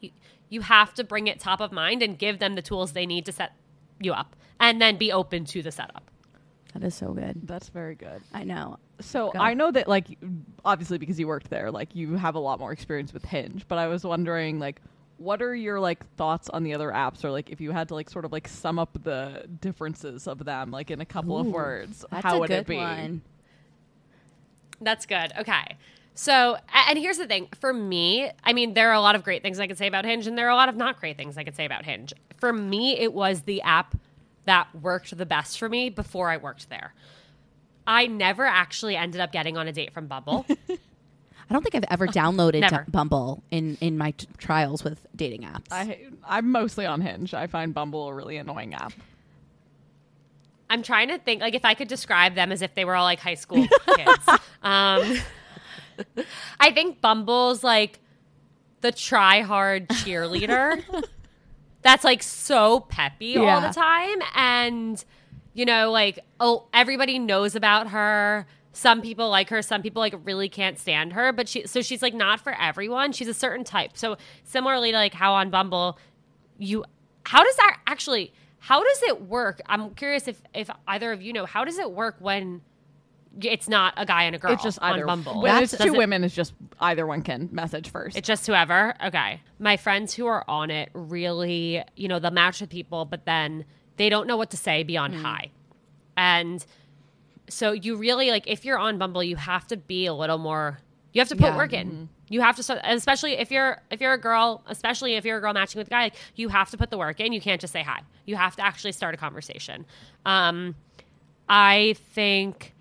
You, 0.00 0.10
you 0.48 0.60
have 0.62 0.92
to 0.94 1.04
bring 1.04 1.28
it 1.28 1.38
top 1.40 1.60
of 1.60 1.72
mind 1.72 2.02
and 2.02 2.18
give 2.18 2.38
them 2.40 2.56
the 2.56 2.62
tools 2.62 2.92
they 2.92 3.06
need 3.06 3.24
to 3.26 3.32
set 3.32 3.52
you 4.00 4.12
up 4.12 4.36
and 4.58 4.80
then 4.80 4.96
be 4.96 5.10
open 5.12 5.44
to 5.46 5.62
the 5.62 5.70
setup. 5.70 6.09
That 6.72 6.84
is 6.84 6.94
so 6.94 7.12
good. 7.12 7.40
That's 7.46 7.68
very 7.68 7.94
good. 7.94 8.22
I 8.32 8.44
know. 8.44 8.78
So 9.00 9.30
Go. 9.32 9.38
I 9.40 9.54
know 9.54 9.70
that, 9.72 9.88
like, 9.88 10.06
obviously 10.64 10.98
because 10.98 11.18
you 11.18 11.26
worked 11.26 11.50
there, 11.50 11.70
like, 11.70 11.94
you 11.94 12.14
have 12.16 12.34
a 12.36 12.38
lot 12.38 12.60
more 12.60 12.72
experience 12.72 13.12
with 13.12 13.24
Hinge. 13.24 13.66
But 13.66 13.78
I 13.78 13.88
was 13.88 14.04
wondering, 14.04 14.58
like, 14.58 14.80
what 15.20 15.42
are 15.42 15.54
your 15.54 15.78
like 15.78 16.06
thoughts 16.16 16.48
on 16.48 16.62
the 16.62 16.72
other 16.72 16.90
apps, 16.90 17.24
or 17.24 17.30
like, 17.30 17.50
if 17.50 17.60
you 17.60 17.72
had 17.72 17.88
to 17.88 17.94
like 17.94 18.08
sort 18.08 18.24
of 18.24 18.32
like 18.32 18.48
sum 18.48 18.78
up 18.78 18.96
the 19.02 19.44
differences 19.60 20.26
of 20.26 20.44
them, 20.44 20.70
like 20.70 20.90
in 20.90 21.00
a 21.00 21.04
couple 21.04 21.38
of 21.38 21.46
words, 21.46 22.06
how 22.10 22.40
would 22.40 22.50
it 22.50 22.66
be? 22.66 22.76
one. 22.76 23.20
That's 24.80 25.04
good. 25.04 25.32
Okay. 25.38 25.76
So, 26.14 26.56
and 26.88 26.98
here's 26.98 27.18
the 27.18 27.26
thing 27.26 27.48
for 27.60 27.72
me, 27.72 28.30
I 28.44 28.54
mean, 28.54 28.72
there 28.74 28.88
are 28.90 28.94
a 28.94 29.00
lot 29.00 29.14
of 29.14 29.22
great 29.22 29.42
things 29.42 29.60
I 29.60 29.66
could 29.66 29.76
say 29.76 29.86
about 29.86 30.06
Hinge, 30.06 30.26
and 30.26 30.38
there 30.38 30.46
are 30.46 30.50
a 30.50 30.56
lot 30.56 30.70
of 30.70 30.76
not 30.76 30.98
great 30.98 31.18
things 31.18 31.36
I 31.36 31.44
could 31.44 31.56
say 31.56 31.66
about 31.66 31.84
Hinge. 31.84 32.14
For 32.38 32.52
me, 32.52 32.98
it 32.98 33.12
was 33.12 33.42
the 33.42 33.60
app 33.62 33.96
that 34.46 34.68
worked 34.74 35.16
the 35.16 35.26
best 35.26 35.58
for 35.58 35.68
me 35.68 35.90
before 35.90 36.28
I 36.30 36.36
worked 36.36 36.70
there. 36.70 36.94
I 37.86 38.06
never 38.06 38.44
actually 38.44 38.96
ended 38.96 39.20
up 39.20 39.32
getting 39.32 39.56
on 39.56 39.66
a 39.68 39.72
date 39.72 39.92
from 39.92 40.06
Bumble. 40.06 40.46
I 41.50 41.52
don't 41.52 41.62
think 41.62 41.74
I've 41.74 41.90
ever 41.90 42.06
downloaded 42.08 42.60
Never. 42.60 42.86
Bumble 42.88 43.42
in 43.50 43.76
in 43.80 43.98
my 43.98 44.12
t- 44.12 44.28
trials 44.38 44.84
with 44.84 45.04
dating 45.16 45.42
apps. 45.42 45.66
I 45.70 45.98
I'm 46.26 46.50
mostly 46.52 46.86
on 46.86 47.00
Hinge. 47.00 47.34
I 47.34 47.46
find 47.48 47.74
Bumble 47.74 48.08
a 48.08 48.14
really 48.14 48.36
annoying 48.36 48.74
app. 48.74 48.92
I'm 50.68 50.82
trying 50.84 51.08
to 51.08 51.18
think 51.18 51.40
like 51.40 51.54
if 51.54 51.64
I 51.64 51.74
could 51.74 51.88
describe 51.88 52.36
them 52.36 52.52
as 52.52 52.62
if 52.62 52.74
they 52.76 52.84
were 52.84 52.94
all 52.94 53.04
like 53.04 53.18
high 53.18 53.34
school 53.34 53.66
kids. 53.96 54.28
Um, 54.62 55.18
I 56.60 56.70
think 56.72 57.00
Bumble's 57.00 57.64
like 57.64 57.98
the 58.80 58.92
try 58.92 59.40
hard 59.42 59.88
cheerleader. 59.88 60.82
That's 61.82 62.04
like 62.04 62.22
so 62.22 62.80
peppy 62.80 63.36
all 63.36 63.60
the 63.60 63.68
time, 63.68 64.18
and 64.34 65.02
you 65.54 65.64
know, 65.64 65.90
like 65.90 66.18
oh, 66.38 66.66
everybody 66.72 67.18
knows 67.18 67.54
about 67.54 67.88
her. 67.88 68.46
Some 68.72 69.02
people 69.02 69.28
like 69.28 69.48
her, 69.50 69.62
some 69.62 69.82
people 69.82 70.00
like 70.00 70.14
really 70.24 70.48
can't 70.48 70.78
stand 70.78 71.14
her, 71.14 71.32
but 71.32 71.48
she 71.48 71.66
so 71.66 71.82
she's 71.82 72.02
like 72.02 72.14
not 72.14 72.40
for 72.40 72.52
everyone. 72.52 73.12
She's 73.12 73.28
a 73.28 73.34
certain 73.34 73.64
type. 73.64 73.92
So 73.96 74.16
similarly 74.44 74.92
to 74.92 74.96
like 74.96 75.14
how 75.14 75.32
on 75.34 75.50
Bumble 75.50 75.98
you 76.60 76.84
how 77.24 77.42
does 77.42 77.56
that 77.56 77.80
actually 77.86 78.32
how 78.58 78.82
does 78.82 79.02
it 79.04 79.22
work 79.22 79.60
i'm 79.66 79.90
curious 79.94 80.28
if 80.28 80.40
if 80.54 80.70
either 80.86 81.12
of 81.12 81.22
you 81.22 81.32
know 81.32 81.46
how 81.46 81.64
does 81.64 81.78
it 81.78 81.90
work 81.90 82.16
when 82.18 82.60
it's 83.42 83.68
not 83.68 83.94
a 83.96 84.04
guy 84.06 84.24
and 84.24 84.34
a 84.34 84.38
girl. 84.38 84.52
It's 84.52 84.62
just 84.62 84.78
either 84.82 85.08
on 85.08 85.22
Bumble. 85.22 85.42
When 85.42 85.62
it's 85.62 85.72
Doesn't- 85.72 85.86
two 85.86 85.92
women, 85.98 86.24
it's 86.24 86.34
just 86.34 86.52
either 86.80 87.06
one 87.06 87.22
can 87.22 87.48
message 87.52 87.90
first. 87.90 88.16
It's 88.16 88.26
just 88.26 88.46
whoever. 88.46 88.94
Okay. 89.04 89.40
My 89.58 89.76
friends 89.76 90.14
who 90.14 90.26
are 90.26 90.44
on 90.48 90.70
it 90.70 90.90
really, 90.94 91.82
you 91.96 92.08
know, 92.08 92.18
they'll 92.18 92.30
match 92.32 92.60
with 92.60 92.70
people, 92.70 93.04
but 93.04 93.24
then 93.26 93.64
they 93.96 94.08
don't 94.08 94.26
know 94.26 94.36
what 94.36 94.50
to 94.50 94.56
say 94.56 94.82
beyond 94.82 95.14
hi. 95.14 95.50
And 96.16 96.64
so 97.48 97.72
you 97.72 97.96
really 97.96 98.30
like 98.30 98.46
if 98.46 98.64
you're 98.64 98.78
on 98.78 98.98
Bumble, 98.98 99.22
you 99.22 99.36
have 99.36 99.66
to 99.68 99.76
be 99.76 100.06
a 100.06 100.14
little 100.14 100.38
more 100.38 100.78
you 101.12 101.20
have 101.20 101.28
to 101.28 101.34
put 101.34 101.46
Yeah. 101.46 101.56
work 101.56 101.72
in. 101.72 102.08
You 102.28 102.40
have 102.40 102.54
to 102.54 102.62
start, 102.62 102.80
especially 102.84 103.32
if 103.32 103.50
you're 103.50 103.82
if 103.90 104.00
you're 104.00 104.12
a 104.12 104.20
girl, 104.20 104.62
especially 104.68 105.14
if 105.14 105.24
you're 105.24 105.38
a 105.38 105.40
girl 105.40 105.52
matching 105.52 105.80
with 105.80 105.88
a 105.88 105.90
guy, 105.90 106.02
like, 106.04 106.14
you 106.36 106.48
have 106.48 106.70
to 106.70 106.76
put 106.76 106.90
the 106.90 106.98
work 106.98 107.18
in. 107.18 107.32
You 107.32 107.40
can't 107.40 107.60
just 107.60 107.72
say 107.72 107.82
hi. 107.82 108.02
You 108.26 108.36
have 108.36 108.54
to 108.56 108.62
actually 108.64 108.92
start 108.92 109.14
a 109.14 109.16
conversation. 109.16 109.84
Um, 110.24 110.76
I 111.48 111.96
think 112.14 112.74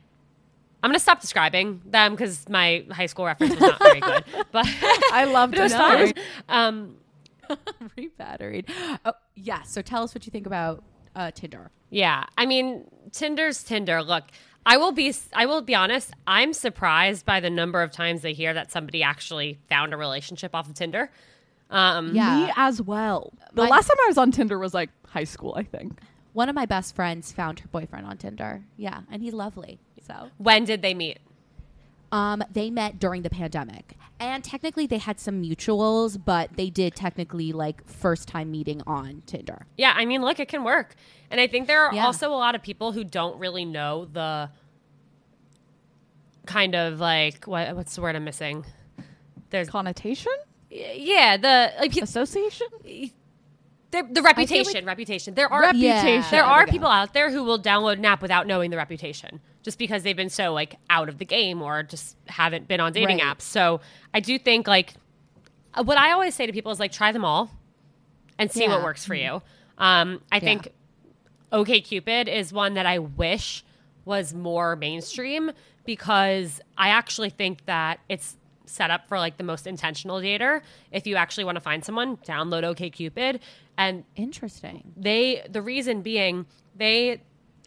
I'm 0.81 0.89
gonna 0.89 0.99
stop 0.99 1.19
describing 1.21 1.81
them 1.85 2.11
because 2.13 2.47
my 2.49 2.85
high 2.91 3.05
school 3.07 3.25
reference 3.25 3.51
was 3.53 3.59
not 3.61 3.79
very 3.79 3.99
good. 3.99 4.23
But 4.51 4.65
I 5.13 5.25
love 5.25 5.53
it 5.53 5.57
to 5.57 5.63
was 5.63 5.73
know. 5.73 5.77
fun. 5.79 6.13
Um, 6.47 6.95
Rebatteried. 7.97 8.69
Oh, 9.05 9.13
yeah. 9.35 9.61
So 9.63 9.81
tell 9.81 10.03
us 10.03 10.13
what 10.13 10.25
you 10.25 10.31
think 10.31 10.45
about 10.45 10.83
uh, 11.15 11.31
Tinder. 11.31 11.71
Yeah, 11.89 12.25
I 12.37 12.45
mean, 12.45 12.85
Tinder's 13.11 13.63
Tinder. 13.63 14.03
Look, 14.03 14.25
I 14.65 14.77
will 14.77 14.91
be 14.91 15.13
I 15.33 15.45
will 15.47 15.61
be 15.61 15.75
honest. 15.75 16.13
I'm 16.27 16.53
surprised 16.53 17.25
by 17.25 17.39
the 17.39 17.49
number 17.49 17.81
of 17.81 17.91
times 17.91 18.23
I 18.23 18.31
hear 18.31 18.53
that 18.53 18.71
somebody 18.71 19.01
actually 19.03 19.59
found 19.69 19.93
a 19.93 19.97
relationship 19.97 20.53
off 20.55 20.67
of 20.69 20.75
Tinder. 20.75 21.09
Um, 21.71 22.15
Yeah. 22.15 22.45
Me 22.47 22.53
as 22.55 22.81
well. 22.81 23.33
The 23.53 23.63
My- 23.63 23.69
last 23.69 23.87
time 23.87 23.97
I 24.03 24.07
was 24.07 24.17
on 24.17 24.31
Tinder 24.31 24.57
was 24.59 24.73
like 24.73 24.89
high 25.07 25.23
school, 25.23 25.55
I 25.57 25.63
think. 25.63 25.99
One 26.33 26.47
of 26.47 26.53
my 26.55 26.67
best 26.67 26.95
friends 26.95 27.31
found 27.31 27.59
her 27.59 27.67
boyfriend 27.69 28.05
on 28.05 28.17
Tinder. 28.17 28.63
Yeah, 28.77 29.01
and 29.11 29.21
he's 29.23 29.33
lovely. 29.33 29.79
So 30.09 30.29
When 30.37 30.65
did 30.65 30.81
they 30.81 30.93
meet? 30.93 31.19
Um, 32.11 32.43
they 32.51 32.71
met 32.71 32.97
during 32.97 33.21
the 33.21 33.29
pandemic, 33.29 33.93
and 34.19 34.43
technically 34.43 34.87
they 34.87 34.97
had 34.97 35.19
some 35.19 35.43
mutuals, 35.43 36.17
but 36.23 36.49
they 36.57 36.71
did 36.71 36.95
technically 36.95 37.51
like 37.53 37.85
first 37.87 38.27
time 38.27 38.49
meeting 38.49 38.81
on 38.87 39.21
Tinder. 39.27 39.67
Yeah, 39.77 39.93
I 39.95 40.05
mean, 40.05 40.21
look, 40.23 40.39
it 40.39 40.47
can 40.47 40.63
work. 40.63 40.95
And 41.29 41.39
I 41.39 41.45
think 41.45 41.67
there 41.67 41.83
are 41.85 41.93
Yeah. 41.93 42.05
also 42.07 42.29
a 42.31 42.33
lot 42.33 42.55
of 42.55 42.63
people 42.63 42.91
who 42.93 43.03
don't 43.03 43.37
really 43.37 43.63
know 43.63 44.05
the 44.05 44.49
kind 46.47 46.73
of 46.75 46.99
like 46.99 47.45
what 47.45 47.75
what's 47.75 47.95
the 47.95 48.01
word 48.01 48.15
I'm 48.15 48.23
missing? 48.23 48.65
There's 49.51 49.69
Connotation? 49.69 50.31
yeah, 50.71 51.37
the 51.37 51.73
like 51.79 51.91
pe- 51.93 52.01
Association? 52.01 52.67
the, 53.91 54.03
the 54.11 54.21
reputation, 54.21 54.85
reputation. 54.85 55.33
There 55.35 55.51
are 55.51 55.61
Reputation. 55.61 55.83
Yeah. 56.07 56.21
there 56.21 56.31
There 56.31 56.43
are 56.43 56.61
we 56.61 56.65
go. 56.67 56.71
people 56.71 56.89
out 56.89 57.13
there 57.13 57.29
who 57.31 57.43
will 57.43 57.59
download 57.59 57.93
an 57.93 58.05
app 58.05 58.21
without 58.21 58.47
knowing 58.47 58.69
the 58.71 58.77
reputation 58.77 59.41
just 59.69 59.77
because 59.77 60.01
they've 60.01 60.15
been 60.17 60.31
so 60.31 60.51
like 60.51 60.77
out 60.89 61.09
of 61.09 61.19
the 61.19 61.25
game 61.25 61.61
or 61.61 61.83
just 61.83 62.17
haven't 62.27 62.67
been 62.67 62.79
on 62.79 62.91
dating 62.91 63.19
Right. 63.19 63.37
apps. 63.37 63.41
So 63.43 63.81
I 64.15 64.19
do 64.19 64.39
think 64.39 64.67
like 64.67 64.93
uh, 65.75 65.83
what 65.83 65.95
I 65.99 66.11
always 66.11 66.33
say 66.33 66.47
to 66.47 66.51
people 66.51 66.71
is 66.71 66.79
like 66.79 66.91
try 66.91 67.11
them 67.11 67.23
all 67.23 67.51
and 68.39 68.51
see 68.51 68.67
what 68.67 68.81
works 68.81 69.05
for 69.05 69.13
you. 69.13 69.43
Um, 69.77 70.21
I 70.31 70.39
think 70.39 70.69
OK 71.51 71.81
Cupid 71.81 72.27
is 72.27 72.51
one 72.51 72.73
that 72.73 72.87
I 72.87 72.97
wish 72.97 73.63
was 74.05 74.33
more 74.33 74.75
mainstream 74.75 75.51
because 75.85 76.59
I 76.75 76.89
actually 76.89 77.29
think 77.29 77.65
that 77.65 77.99
it's 78.09 78.37
set 78.65 78.89
up 78.89 79.07
for 79.07 79.19
like 79.19 79.37
the 79.37 79.43
most 79.43 79.67
intentional 79.67 80.17
dater. 80.17 80.61
If 80.91 81.05
you 81.05 81.15
actually 81.15 81.43
want 81.43 81.57
to 81.57 81.61
find 81.61 81.85
someone, 81.85 82.17
download 82.17 82.63
OK 82.63 82.89
Cupid 82.89 83.39
and 83.77 84.03
Interesting. 84.15 84.93
they 84.97 85.45
the 85.47 85.61
reason 85.61 86.01
being 86.01 86.47
they 86.75 87.21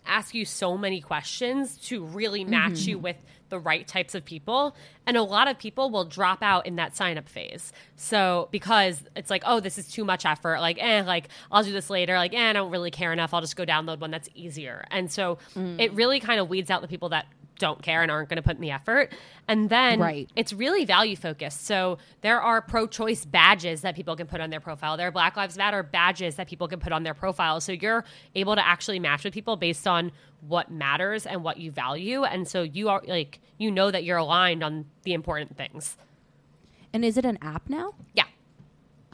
ask 0.07 0.35
you 0.35 0.45
so 0.45 0.77
many 0.77 1.01
questions 1.01 1.77
to 1.89 2.05
really 2.05 2.45
match 2.45 2.81
you 2.81 2.99
with 2.99 3.17
the 3.49 3.59
right 3.59 3.87
types 3.87 4.15
of 4.15 4.25
people. 4.25 4.75
And 5.07 5.17
a 5.17 5.23
lot 5.23 5.47
of 5.47 5.59
people 5.59 5.91
will 5.91 6.07
drop 6.07 6.43
out 6.43 6.67
in 6.67 6.77
that 6.77 6.97
sign 6.97 7.19
up 7.19 7.29
phase. 7.29 7.73
So 7.97 8.49
because 8.51 9.05
it's 9.15 9.31
like 9.31 9.43
oh 9.47 9.61
this 9.61 9.79
is 9.79 9.89
too 9.89 10.05
much 10.05 10.25
effort. 10.25 10.61
Like 10.61 10.79
eh 10.83 11.03
like 11.07 11.29
i'll 11.51 11.63
do 11.63 11.73
this 11.73 11.91
later. 11.91 12.17
Like 12.17 12.33
eh 12.35 12.51
i 12.51 12.53
don't 12.53 12.71
really 12.71 12.91
care 12.91 13.13
enough. 13.13 13.35
I'll 13.35 13.41
just 13.43 13.57
go 13.57 13.65
download 13.65 14.01
one 14.01 14.11
that's 14.11 14.29
easier. 14.35 14.85
And 14.91 15.13
so 15.13 15.39
it 15.79 15.93
really 15.93 16.19
kind 16.19 16.41
of 16.41 16.49
weeds 16.49 16.71
out 16.71 16.81
the 16.81 16.89
people 16.89 17.11
that 17.11 17.27
don't 17.63 17.81
care 17.83 18.03
and 18.03 18.11
aren't 18.11 18.29
going 18.29 18.37
to 18.37 18.43
put 18.43 18.57
in 18.57 18.61
the 18.61 18.71
effort 18.73 19.13
and 19.49 19.71
then 19.71 19.99
Right. 20.01 20.29
it's 20.37 20.53
really 20.53 20.85
value 20.85 21.17
focused. 21.17 21.65
So 21.65 21.99
there 22.21 22.41
are 22.43 22.61
pro 22.61 22.87
choice 22.87 23.25
badges 23.25 23.81
that 23.83 23.95
people 23.95 24.15
can 24.17 24.27
put 24.27 24.41
on 24.41 24.51
their 24.51 24.61
profile. 24.61 24.97
There 24.97 25.07
are 25.09 25.13
Black 25.13 25.37
Lives 25.37 25.57
Matter 25.57 25.83
badges 25.83 26.35
that 26.37 26.49
people 26.49 26.69
can 26.69 26.81
put 26.81 26.93
on 26.93 27.03
their 27.05 27.15
profile. 27.15 27.61
So 27.61 27.73
you're 27.73 28.05
able 28.35 28.55
to 28.57 28.67
actually 28.67 28.99
match 28.99 29.25
with 29.25 29.33
people 29.33 29.57
based 29.57 29.87
on 29.87 30.11
what 30.41 30.71
matters 30.71 31.25
and 31.27 31.43
what 31.45 31.57
you 31.59 31.71
value. 31.71 32.25
And 32.25 32.47
so 32.49 32.63
you 32.63 32.89
are 32.89 33.03
like, 33.07 33.41
you 33.59 33.71
know 33.71 33.91
that 33.93 34.03
you're 34.05 34.19
aligned 34.19 34.63
on 34.65 34.87
the 35.05 35.13
important 35.15 35.57
things. 35.57 35.97
And 36.93 37.05
is 37.05 37.17
it 37.17 37.25
an 37.25 37.39
app 37.41 37.69
now? 37.69 37.95
Yeah. 38.15 38.25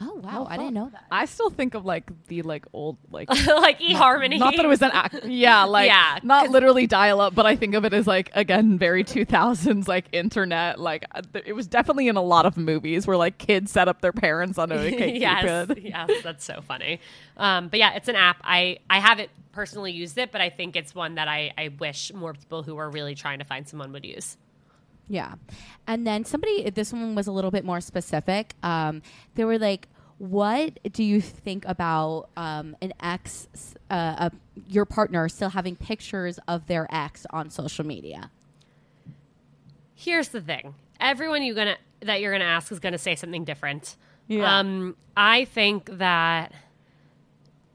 Oh 0.01 0.13
wow, 0.23 0.47
I 0.49 0.55
didn't 0.57 0.75
know 0.75 0.89
that. 0.93 1.03
I 1.11 1.25
still 1.25 1.49
think 1.49 1.73
of 1.73 1.83
like 1.85 2.09
the 2.27 2.41
like 2.43 2.65
old 2.71 2.97
like 3.11 3.27
like 3.47 3.79
eHarmony. 3.81 4.39
not 4.39 4.55
that 4.55 4.63
it 4.63 4.67
was 4.69 4.81
an 4.81 4.91
act 4.93 5.25
yeah 5.25 5.63
like 5.65 5.87
Yeah, 5.87 6.19
not 6.23 6.45
'cause- 6.45 6.53
literally 6.53 6.87
dial 6.87 7.19
up 7.19 7.35
but 7.35 7.45
I 7.45 7.55
think 7.57 7.75
of 7.75 7.83
it 7.83 7.93
as 7.93 8.07
like 8.07 8.29
again 8.33 8.77
very 8.77 9.03
2000s 9.03 9.87
like 9.89 10.05
internet 10.13 10.79
like 10.79 11.03
uh, 11.13 11.21
th- 11.33 11.43
it 11.45 11.53
was 11.53 11.67
definitely 11.67 12.07
in 12.07 12.15
a 12.15 12.21
lot 12.21 12.45
of 12.45 12.55
movies 12.55 13.07
where 13.07 13.17
like 13.17 13.37
kids 13.37 13.71
set 13.71 13.87
up 13.89 13.99
their 13.99 14.13
parents 14.13 14.57
on 14.57 14.69
OkCupid. 14.69 15.19
yes, 15.19 15.69
yes, 15.81 16.09
that's 16.23 16.45
so 16.45 16.61
funny. 16.61 17.01
Um, 17.35 17.67
but 17.67 17.79
yeah, 17.79 17.93
it's 17.95 18.07
an 18.07 18.15
app. 18.15 18.37
I 18.43 18.79
I 18.89 18.99
haven't 18.99 19.29
personally 19.51 19.91
used 19.91 20.17
it, 20.17 20.31
but 20.31 20.39
I 20.39 20.49
think 20.49 20.75
it's 20.77 20.95
one 20.95 21.15
that 21.15 21.27
I 21.27 21.51
I 21.57 21.69
wish 21.77 22.13
more 22.13 22.33
people 22.33 22.63
who 22.63 22.77
are 22.77 22.89
really 22.89 23.15
trying 23.15 23.39
to 23.39 23.45
find 23.45 23.67
someone 23.67 23.91
would 23.91 24.05
use. 24.05 24.37
Yeah. 25.09 25.33
And 25.87 26.05
then 26.05 26.23
somebody, 26.23 26.69
this 26.69 26.93
one 26.93 27.15
was 27.15 27.27
a 27.27 27.31
little 27.31 27.51
bit 27.51 27.65
more 27.65 27.81
specific. 27.81 28.53
Um, 28.63 29.01
they 29.35 29.43
were 29.43 29.57
like, 29.57 29.87
what 30.19 30.79
do 30.91 31.03
you 31.03 31.19
think 31.21 31.65
about 31.65 32.29
um, 32.37 32.75
an 32.81 32.93
ex, 33.01 33.47
uh, 33.89 33.93
uh, 33.93 34.29
your 34.67 34.85
partner 34.85 35.27
still 35.29 35.49
having 35.49 35.75
pictures 35.75 36.39
of 36.47 36.67
their 36.67 36.87
ex 36.93 37.25
on 37.31 37.49
social 37.49 37.85
media? 37.85 38.29
Here's 39.95 40.29
the 40.29 40.41
thing: 40.41 40.75
everyone 40.99 41.43
you 41.43 41.53
gonna 41.53 41.77
that 42.01 42.21
you're 42.21 42.31
gonna 42.31 42.45
ask 42.45 42.71
is 42.71 42.79
gonna 42.79 42.97
say 42.97 43.15
something 43.15 43.45
different. 43.45 43.95
Yeah. 44.27 44.59
Um, 44.59 44.95
I 45.15 45.45
think 45.45 45.97
that 45.97 46.53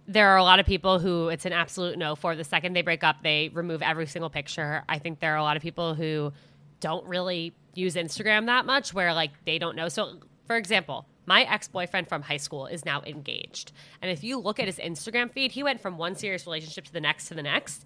there 0.06 0.28
are 0.28 0.36
a 0.36 0.44
lot 0.44 0.60
of 0.60 0.66
people 0.66 0.98
who 0.98 1.28
it's 1.28 1.46
an 1.46 1.52
absolute 1.52 1.98
no 1.98 2.14
for. 2.14 2.36
The 2.36 2.44
second 2.44 2.74
they 2.74 2.82
break 2.82 3.02
up, 3.02 3.22
they 3.22 3.50
remove 3.54 3.80
every 3.82 4.06
single 4.06 4.30
picture. 4.30 4.84
I 4.88 4.98
think 4.98 5.20
there 5.20 5.32
are 5.32 5.38
a 5.38 5.42
lot 5.42 5.56
of 5.56 5.62
people 5.62 5.94
who 5.94 6.32
don't 6.80 7.06
really 7.06 7.54
use 7.74 7.94
Instagram 7.96 8.46
that 8.46 8.66
much, 8.66 8.94
where 8.94 9.12
like 9.14 9.30
they 9.44 9.58
don't 9.58 9.76
know. 9.76 9.88
So, 9.88 10.18
for 10.46 10.56
example, 10.56 11.06
my 11.26 11.42
ex 11.42 11.68
boyfriend 11.68 12.08
from 12.08 12.22
high 12.22 12.36
school 12.36 12.66
is 12.66 12.84
now 12.84 13.02
engaged, 13.06 13.72
and 14.02 14.10
if 14.10 14.22
you 14.22 14.38
look 14.38 14.58
at 14.60 14.66
his 14.66 14.78
Instagram 14.78 15.30
feed, 15.30 15.52
he 15.52 15.62
went 15.62 15.80
from 15.80 15.96
one 15.98 16.14
serious 16.16 16.46
relationship 16.46 16.84
to 16.84 16.92
the 16.92 17.00
next 17.00 17.28
to 17.28 17.34
the 17.34 17.42
next, 17.42 17.84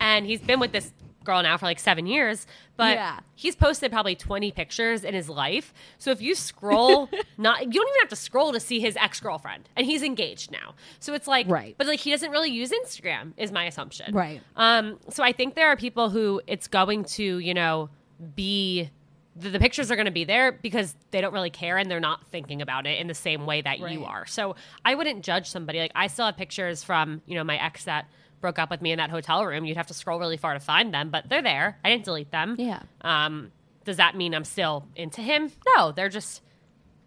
and 0.00 0.24
he's 0.26 0.40
been 0.40 0.60
with 0.60 0.72
this 0.72 0.92
girl 1.24 1.42
now 1.42 1.56
for 1.56 1.66
like 1.66 1.80
seven 1.80 2.06
years, 2.06 2.46
but 2.76 2.94
Yeah. 2.94 3.18
he's 3.34 3.56
posted 3.56 3.90
probably 3.90 4.14
20 4.14 4.52
pictures 4.52 5.02
in 5.02 5.12
his 5.12 5.28
life. 5.28 5.74
So 5.98 6.12
if 6.12 6.22
you 6.22 6.36
scroll, 6.36 7.10
not 7.36 7.64
you 7.64 7.72
don't 7.72 7.88
even 7.88 8.00
have 8.02 8.10
to 8.10 8.16
scroll 8.16 8.52
to 8.52 8.60
see 8.60 8.78
his 8.78 8.96
ex 8.96 9.18
girlfriend, 9.18 9.68
and 9.74 9.84
he's 9.84 10.04
engaged 10.04 10.52
now. 10.52 10.76
So 11.00 11.14
it's 11.14 11.26
like, 11.26 11.48
Right. 11.48 11.74
But 11.76 11.88
like 11.88 11.98
he 11.98 12.12
doesn't 12.12 12.30
really 12.30 12.50
use 12.52 12.70
Instagram, 12.70 13.32
is 13.36 13.50
my 13.50 13.64
assumption, 13.64 14.14
Right. 14.14 14.40
Um, 14.54 15.00
so 15.10 15.24
I 15.24 15.32
think 15.32 15.56
there 15.56 15.66
are 15.68 15.76
people 15.76 16.10
who 16.10 16.40
it's 16.46 16.68
going 16.68 17.02
to, 17.16 17.38
you 17.40 17.54
know, 17.54 17.90
be 18.34 18.90
the, 19.36 19.50
the 19.50 19.58
pictures 19.58 19.90
are 19.90 19.96
going 19.96 20.06
to 20.06 20.12
be 20.12 20.24
there 20.24 20.52
because 20.52 20.94
they 21.10 21.20
don't 21.20 21.32
really 21.32 21.50
care 21.50 21.76
and 21.76 21.90
they're 21.90 22.00
not 22.00 22.26
thinking 22.28 22.62
about 22.62 22.86
it 22.86 22.98
in 23.00 23.06
the 23.06 23.14
same 23.14 23.44
way 23.44 23.60
that 23.60 23.78
you 23.80 24.04
are. 24.04 24.24
So 24.26 24.56
I 24.84 24.94
wouldn't 24.94 25.22
judge 25.22 25.48
somebody. 25.48 25.78
Like 25.78 25.92
I 25.94 26.06
still 26.06 26.24
have 26.24 26.36
pictures 26.36 26.82
from, 26.82 27.20
you 27.26 27.34
know, 27.34 27.44
my 27.44 27.62
ex 27.62 27.84
that 27.84 28.08
broke 28.40 28.58
up 28.58 28.70
with 28.70 28.80
me 28.80 28.92
in 28.92 28.98
that 28.98 29.10
hotel 29.10 29.44
room. 29.44 29.64
You'd 29.64 29.76
have 29.76 29.88
to 29.88 29.94
scroll 29.94 30.18
really 30.18 30.36
far 30.36 30.54
to 30.54 30.60
find 30.60 30.92
them, 30.92 31.10
but 31.10 31.28
they're 31.28 31.42
there. 31.42 31.78
I 31.84 31.90
didn't 31.90 32.04
delete 32.04 32.30
them. 32.30 32.56
Yeah. 32.58 32.82
Um, 33.02 33.52
does 33.84 33.98
that 33.98 34.16
mean 34.16 34.34
I'm 34.34 34.44
still 34.44 34.86
into 34.96 35.20
him? 35.20 35.50
No, 35.76 35.92
they're 35.92 36.08
just 36.08 36.42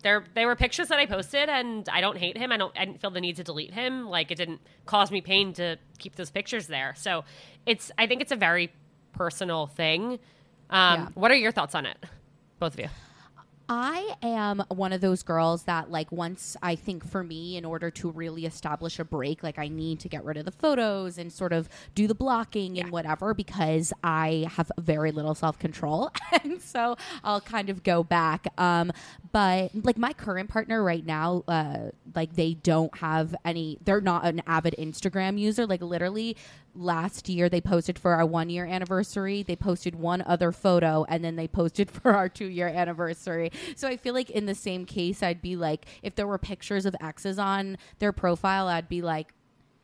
they're 0.02 0.24
they 0.34 0.46
were 0.46 0.56
pictures 0.56 0.88
that 0.88 1.00
I 1.00 1.06
posted 1.06 1.50
and 1.50 1.88
I 1.90 2.00
don't 2.02 2.18
hate 2.18 2.38
him. 2.38 2.52
I 2.52 2.58
don't 2.58 2.78
I 2.78 2.86
didn't 2.86 3.02
feel 3.02 3.12
the 3.12 3.22
need 3.22 3.36
to 3.38 3.44
delete 3.44 3.74
him. 3.74 4.08
Like 4.08 4.32
it 4.32 4.36
didn't 4.36 4.62
cause 4.86 5.12
me 5.12 5.22
pain 5.22 5.54
to 5.54 5.78
keep 5.98 6.16
those 6.16 6.32
pictures 6.32 6.68
there. 6.68 6.94
So 6.96 7.26
it's 7.66 7.92
I 7.98 8.08
think 8.08 8.22
it's 8.22 8.32
a 8.32 8.38
very 8.38 8.72
personal 9.14 9.68
thing. 9.68 10.20
Um, 10.70 11.00
Yeah. 11.00 11.08
what 11.16 11.32
are 11.32 11.36
your 11.36 11.52
thoughts 11.52 11.76
on 11.76 11.86
it? 11.86 11.98
Both 12.60 12.74
of 12.76 12.80
you. 12.82 12.88
I 13.72 14.16
am 14.24 14.64
one 14.70 14.94
of 14.94 15.02
those 15.02 15.22
girls 15.22 15.66
that 15.66 15.92
like 15.92 16.12
once 16.12 16.58
I 16.64 16.74
think 16.76 17.08
for 17.08 17.24
me 17.24 17.56
in 17.56 17.66
order 17.66 17.92
to 17.92 18.10
really 18.10 18.48
establish 18.48 18.98
a 18.98 19.06
break 19.06 19.44
like 19.44 19.60
I 19.60 19.68
need 19.68 20.00
to 20.00 20.10
get 20.10 20.26
rid 20.26 20.38
of 20.38 20.46
the 20.46 20.52
photos 20.52 21.20
and 21.20 21.32
sort 21.32 21.54
of 21.54 21.70
do 21.94 22.08
the 22.08 22.16
blocking 22.16 22.80
and 22.80 22.90
whatever 22.92 23.36
because 23.36 23.94
I 24.04 24.48
have 24.56 24.72
very 24.80 25.12
little 25.12 25.36
self-control 25.36 26.12
and 26.44 26.60
so 26.60 26.98
I'll 27.24 27.42
kind 27.42 27.70
of 27.70 27.84
go 27.84 28.02
back 28.04 28.48
um 28.58 28.92
but 29.32 29.70
like 29.76 30.00
my 30.00 30.14
current 30.14 30.50
partner 30.50 30.84
right 30.84 31.06
now 31.06 31.44
uh 31.48 31.92
like 32.16 32.34
they 32.34 32.56
don't 32.56 32.98
have 32.98 33.36
any 33.46 33.78
they're 33.86 34.02
not 34.02 34.26
an 34.26 34.42
avid 34.48 34.74
Instagram 34.80 35.38
user 35.40 35.68
like 35.68 35.84
literally 35.84 36.36
last 36.80 37.28
year 37.28 37.50
they 37.50 37.60
posted 37.60 38.00
for 38.00 38.14
our 38.14 38.26
one 38.26 38.50
year 38.50 38.66
anniversary 38.66 39.44
they 39.44 39.56
posted 39.56 39.96
one 39.96 40.22
other 40.26 40.50
photo 40.52 41.06
and 41.10 41.26
then 41.26 41.36
they 41.36 41.48
posted 41.48 41.92
for 41.92 42.14
our 42.16 42.30
two 42.30 42.46
year 42.46 42.68
anniversary 42.70 43.52
so 43.76 43.86
i 43.86 43.98
feel 43.98 44.14
like 44.14 44.30
in 44.30 44.46
the 44.46 44.56
same 44.56 44.86
case 44.86 45.22
i'd 45.22 45.42
be 45.42 45.58
like 45.58 45.86
if 46.02 46.16
there 46.16 46.26
were 46.26 46.38
pictures 46.38 46.86
of 46.86 46.96
exes 47.02 47.38
on 47.38 47.78
their 48.00 48.14
profile 48.14 48.70
i'd 48.70 48.88
be 48.88 49.02
like 49.02 49.34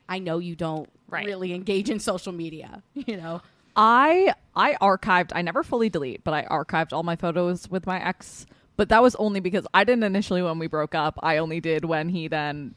i 0.08 0.18
know 0.18 0.38
you 0.40 0.56
don't 0.56 0.90
Right. 1.08 1.26
really 1.26 1.54
engage 1.54 1.90
in 1.90 2.00
social 2.00 2.32
media 2.32 2.82
you 2.94 3.18
know 3.18 3.42
I 3.78 4.34
I 4.56 4.76
archived. 4.76 5.32
I 5.36 5.42
never 5.42 5.62
fully 5.62 5.90
delete, 5.90 6.24
but 6.24 6.34
I 6.34 6.44
archived 6.44 6.94
all 6.94 7.04
my 7.04 7.18
photos 7.18 7.70
with 7.70 7.86
my 7.86 8.02
ex. 8.02 8.46
But 8.78 8.88
that 8.88 9.04
was 9.04 9.16
only 9.18 9.42
because 9.42 9.68
I 9.74 9.84
didn't 9.84 10.06
initially 10.06 10.42
when 10.42 10.60
we 10.60 10.68
broke 10.68 10.96
up. 10.96 11.20
I 11.22 11.36
only 11.40 11.60
did 11.60 11.84
when 11.84 12.08
he 12.08 12.30
then 12.30 12.74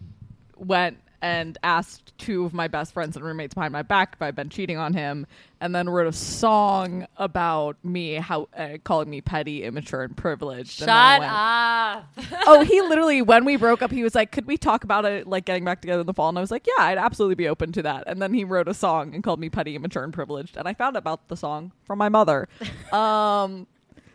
went 0.57 0.99
and 1.21 1.59
asked 1.63 2.17
two 2.19 2.45
of 2.45 2.55
my 2.55 2.69
best 2.69 2.93
friends 2.93 3.17
and 3.17 3.25
roommates 3.25 3.55
behind 3.55 3.73
my 3.73 3.83
back 3.83 4.15
if 4.15 4.23
I'd 4.23 4.37
been 4.37 4.49
cheating 4.49 4.77
on 4.77 4.95
him, 4.95 5.27
and 5.61 5.75
then 5.75 5.89
wrote 5.89 6.07
a 6.07 6.13
song 6.13 7.07
about 7.17 7.77
me, 7.85 8.15
how 8.15 8.49
uh, 8.57 8.79
calling 8.85 9.11
me 9.11 9.21
petty, 9.21 9.65
immature, 9.65 10.03
and 10.03 10.17
privileged. 10.17 10.79
Shut 10.79 10.89
and 10.89 11.21
went- 11.21 11.33
up. 11.33 12.43
oh, 12.47 12.65
he 12.65 12.81
literally 12.83 13.23
when 13.23 13.45
we 13.45 13.57
broke 13.57 13.83
up, 13.83 13.91
he 13.91 14.03
was 14.03 14.15
like, 14.15 14.33
"Could 14.33 14.47
we 14.47 14.57
talk 14.57 14.85
about 14.85 15.05
it, 15.05 15.27
like 15.27 15.45
getting 15.45 15.65
back 15.65 15.81
together 15.81 16.01
in 16.01 16.07
the 16.07 16.15
fall?" 16.15 16.29
And 16.29 16.39
I 16.39 16.41
was 16.41 16.51
like, 16.51 16.67
"Yeah, 16.67 16.85
I'd 16.85 16.99
absolutely 16.99 17.35
be 17.35 17.49
open 17.49 17.73
to 17.73 17.83
that." 17.83 18.05
And 18.07 18.23
then 18.23 18.35
he 18.35 18.45
wrote 18.45 18.69
a 18.69 18.75
song 18.75 19.15
and 19.15 19.23
called 19.25 19.41
me 19.41 19.51
petty, 19.51 19.75
immature, 19.75 20.05
and 20.05 20.13
privileged. 20.13 20.57
And 20.57 20.69
I 20.69 20.75
found 20.75 20.97
out 20.97 20.99
about 20.99 21.29
the 21.29 21.37
song 21.37 21.73
from 21.85 21.99
my 21.99 22.09
mother. 22.09 22.49
um, 22.93 23.67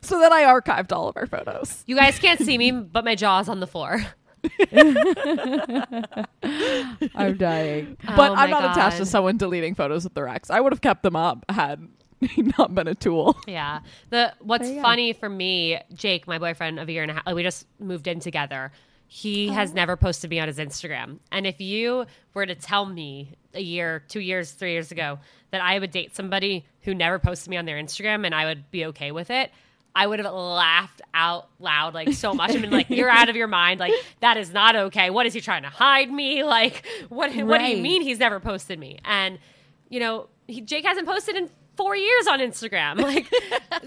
so 0.02 0.20
then 0.20 0.34
I 0.34 0.44
archived 0.44 0.92
all 0.92 1.08
of 1.08 1.18
our 1.18 1.26
photos. 1.26 1.84
You 1.88 1.96
guys 1.96 2.20
can't 2.20 2.40
see 2.40 2.58
me, 2.58 2.72
but 2.72 3.06
my 3.06 3.16
jaw's 3.16 3.48
on 3.50 3.60
the 3.60 3.68
floor. 3.68 4.06
i'm 7.16 7.38
dying 7.38 7.98
But 8.16 8.32
Oh 8.32 8.36
I'm 8.36 8.50
my 8.50 8.60
not 8.60 8.72
attached 8.72 8.98
to 8.98 9.06
someone 9.06 9.38
deleting 9.38 9.76
photos 9.76 10.04
with 10.04 10.14
their 10.14 10.28
ex. 10.28 10.50
I 10.50 10.60
would 10.60 10.74
have 10.74 10.82
kept 10.82 11.04
them 11.04 11.16
up 11.16 11.46
had 11.50 11.88
he 12.22 12.44
not 12.58 12.74
been 12.74 12.88
a 12.88 12.96
tool. 12.96 13.38
Yeah. 13.48 13.80
The 14.10 14.34
what's 14.40 14.64
There 14.64 14.72
you 14.72 14.76
go. 14.78 14.82
funny 14.82 15.14
for 15.14 15.30
me, 15.30 15.80
Jake, 15.94 16.28
my 16.28 16.40
boyfriend 16.40 16.80
of 16.80 16.88
a 16.88 16.92
year 16.92 17.02
and 17.02 17.12
a 17.12 17.16
half, 17.16 17.26
like, 17.26 17.36
we 17.36 17.44
just 17.44 17.68
moved 17.80 18.08
in 18.08 18.20
together. 18.20 18.72
He 19.08 19.50
oh. 19.50 19.54
has 19.54 19.74
never 19.74 19.98
posted 19.98 20.30
me 20.30 20.40
on 20.40 20.48
his 20.48 20.58
Instagram. 20.58 21.20
And 21.32 21.46
if 21.46 21.60
you 21.60 22.06
were 22.34 22.46
to 22.46 22.56
tell 22.56 22.86
me 22.86 23.36
a 23.54 23.62
year, 23.62 24.04
two 24.08 24.20
years, 24.20 24.52
three 24.52 24.72
years 24.72 24.92
ago 24.92 25.20
that 25.52 25.62
I 25.62 25.78
would 25.78 25.92
date 25.92 26.16
somebody 26.16 26.66
who 26.82 26.96
never 26.96 27.20
posted 27.20 27.50
me 27.50 27.58
on 27.58 27.66
their 27.66 27.78
Instagram 27.78 28.26
and 28.26 28.34
I 28.34 28.46
would 28.46 28.72
be 28.72 28.86
okay 28.86 29.12
with 29.12 29.30
it, 29.30 29.52
I 29.96 30.08
would 30.08 30.20
have 30.20 30.34
laughed 30.34 31.02
out 31.14 31.50
loud 31.60 31.94
like 31.94 32.14
so 32.14 32.34
much. 32.34 32.52
and 32.52 32.62
been 32.62 32.72
like, 32.72 32.90
"You're 32.90 33.10
out 33.10 33.30
of 33.30 33.36
your 33.36 33.48
mind! 33.48 33.80
Like 33.80 33.94
that 34.22 34.38
is 34.38 34.52
not 34.52 34.76
okay. 34.76 35.10
What 35.10 35.26
is 35.26 35.34
he 35.34 35.42
trying 35.42 35.64
to 35.64 35.70
hide 35.70 36.12
me? 36.12 36.44
Like 36.44 36.86
what? 37.10 37.34
What 37.36 37.60
do 37.60 37.66
you 37.66 37.78
mean 37.78 38.02
he's 38.02 38.20
never 38.20 38.40
posted 38.40 38.80
me?" 38.80 39.00
And 39.06 39.40
you 39.90 40.00
know, 40.00 40.28
he, 40.48 40.62
Jake 40.62 40.86
hasn't 40.86 41.08
posted 41.08 41.36
in 41.36 41.50
four 41.76 41.96
years 41.96 42.28
on 42.28 42.40
Instagram. 42.40 43.00
Like, 43.04 43.28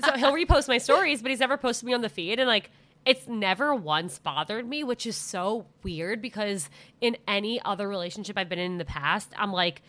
so 0.04 0.16
he'll 0.16 0.32
repost 0.32 0.68
my 0.68 0.78
stories, 0.78 1.22
but 1.22 1.30
he's 1.30 1.40
never 1.40 1.56
posted 1.56 1.86
me 1.86 1.94
on 1.94 2.00
the 2.00 2.08
feed. 2.08 2.38
And 2.38 2.46
like, 2.46 2.70
it's 3.04 3.26
never 3.26 3.74
once 3.74 4.18
bothered 4.18 4.68
me, 4.68 4.84
which 4.84 5.06
is 5.06 5.16
so 5.16 5.66
weird 5.82 6.20
because 6.20 6.68
in 7.00 7.16
any 7.26 7.60
other 7.64 7.88
relationship 7.88 8.36
I've 8.36 8.48
been 8.48 8.58
in 8.58 8.72
in 8.72 8.78
the 8.78 8.84
past, 8.84 9.32
I'm 9.36 9.52
like, 9.52 9.82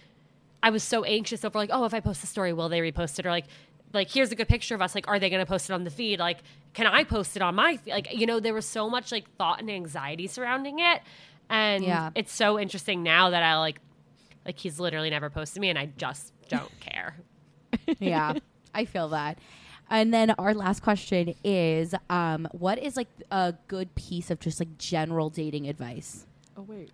I 0.63 0.69
was 0.69 0.83
so 0.83 1.03
anxious 1.03 1.43
over 1.45 1.57
like, 1.59 1.69
oh, 1.73 1.85
if 1.85 1.93
I 1.93 1.99
post 1.99 2.23
a 2.23 2.27
story, 2.27 2.53
will 2.53 2.69
they 2.69 2.79
repost 2.79 3.19
it? 3.19 3.25
Or 3.25 3.29
like, 3.31 3.45
like 3.93 4.09
here's 4.11 4.31
a 4.31 4.35
good 4.35 4.47
picture 4.47 4.75
of 4.75 4.81
us. 4.81 4.93
Like, 4.95 5.07
are 5.07 5.19
they 5.19 5.29
going 5.29 5.39
to 5.41 5.45
post 5.45 5.69
it 5.69 5.73
on 5.73 5.83
the 5.83 5.89
feed? 5.89 6.19
Like, 6.19 6.39
can 6.73 6.85
I 6.87 7.03
post 7.03 7.35
it 7.35 7.41
on 7.41 7.55
my 7.55 7.77
feed? 7.77 7.91
Like, 7.91 8.13
you 8.13 8.25
know, 8.25 8.39
there 8.39 8.53
was 8.53 8.65
so 8.65 8.89
much 8.89 9.11
like 9.11 9.29
thought 9.37 9.59
and 9.59 9.69
anxiety 9.71 10.27
surrounding 10.27 10.79
it, 10.79 11.01
and 11.49 11.83
Yeah. 11.83 12.09
it's 12.15 12.31
so 12.33 12.59
interesting 12.59 13.03
now 13.03 13.29
that 13.29 13.43
I 13.43 13.57
like, 13.57 13.79
like 14.45 14.59
he's 14.59 14.79
literally 14.79 15.09
never 15.09 15.29
posted 15.29 15.61
me, 15.61 15.69
and 15.69 15.79
I 15.79 15.87
just 15.97 16.33
don't 16.49 16.79
care. 16.79 17.15
yeah 17.99 18.33
i 18.73 18.85
feel 18.85 19.09
that 19.09 19.37
and 19.89 20.13
then 20.13 20.31
our 20.37 20.53
last 20.53 20.81
question 20.81 21.33
is 21.43 21.93
um 22.09 22.47
what 22.51 22.77
is 22.79 22.95
like 22.95 23.07
a 23.31 23.53
good 23.67 23.93
piece 23.95 24.31
of 24.31 24.39
just 24.39 24.59
like 24.59 24.77
general 24.77 25.29
dating 25.29 25.67
advice 25.67 26.25
Oh 26.55 26.61
wait. 26.61 26.89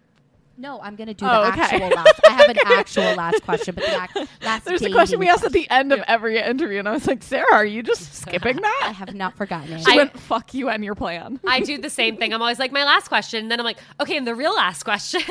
No, 0.58 0.80
I'm 0.82 0.96
gonna 0.96 1.14
do 1.14 1.26
Oh, 1.26 1.44
the 1.44 1.48
okay. 1.54 1.62
actual 1.62 1.90
last. 1.90 2.20
I 2.28 2.32
have 2.34 2.50
an 2.50 2.58
actual 2.66 3.16
last 3.16 3.44
question, 3.44 3.76
but 3.76 3.84
the 3.86 4.04
ac- 4.22 4.30
last. 4.44 4.66
There's 4.66 4.82
a 4.84 4.92
question 4.92 5.20
we 5.20 5.28
asked 5.30 5.44
at 5.44 5.52
the 5.52 5.70
end 5.70 5.92
of 5.92 6.00
every 6.08 6.38
interview, 6.40 6.80
and 6.80 6.88
I 6.88 6.92
was 6.94 7.08
like, 7.08 7.24
Sarah, 7.24 7.54
are 7.54 7.66
you 7.66 7.82
just 7.84 8.14
skipping 8.22 8.58
that? 8.58 8.82
I 8.86 8.92
have 8.92 9.14
not 9.16 9.36
forgotten 9.36 9.74
it. 9.74 9.84
She 9.86 9.92
I- 9.94 9.96
went, 9.96 10.20
fuck 10.20 10.54
you 10.54 10.70
and 10.70 10.84
your 10.84 10.96
plan. 10.96 11.40
I 11.48 11.60
do 11.62 11.78
the 11.78 11.90
same 11.90 12.18
thing. 12.18 12.34
I'm 12.34 12.42
always 12.42 12.60
like, 12.60 12.72
my 12.72 12.84
last 12.84 13.08
question. 13.08 13.40
And 13.44 13.52
then 13.52 13.60
I'm 13.60 13.66
like, 13.66 13.78
okay, 14.00 14.16
and 14.18 14.28
the 14.28 14.36
real 14.36 14.54
last 14.56 14.84
question. 14.84 15.22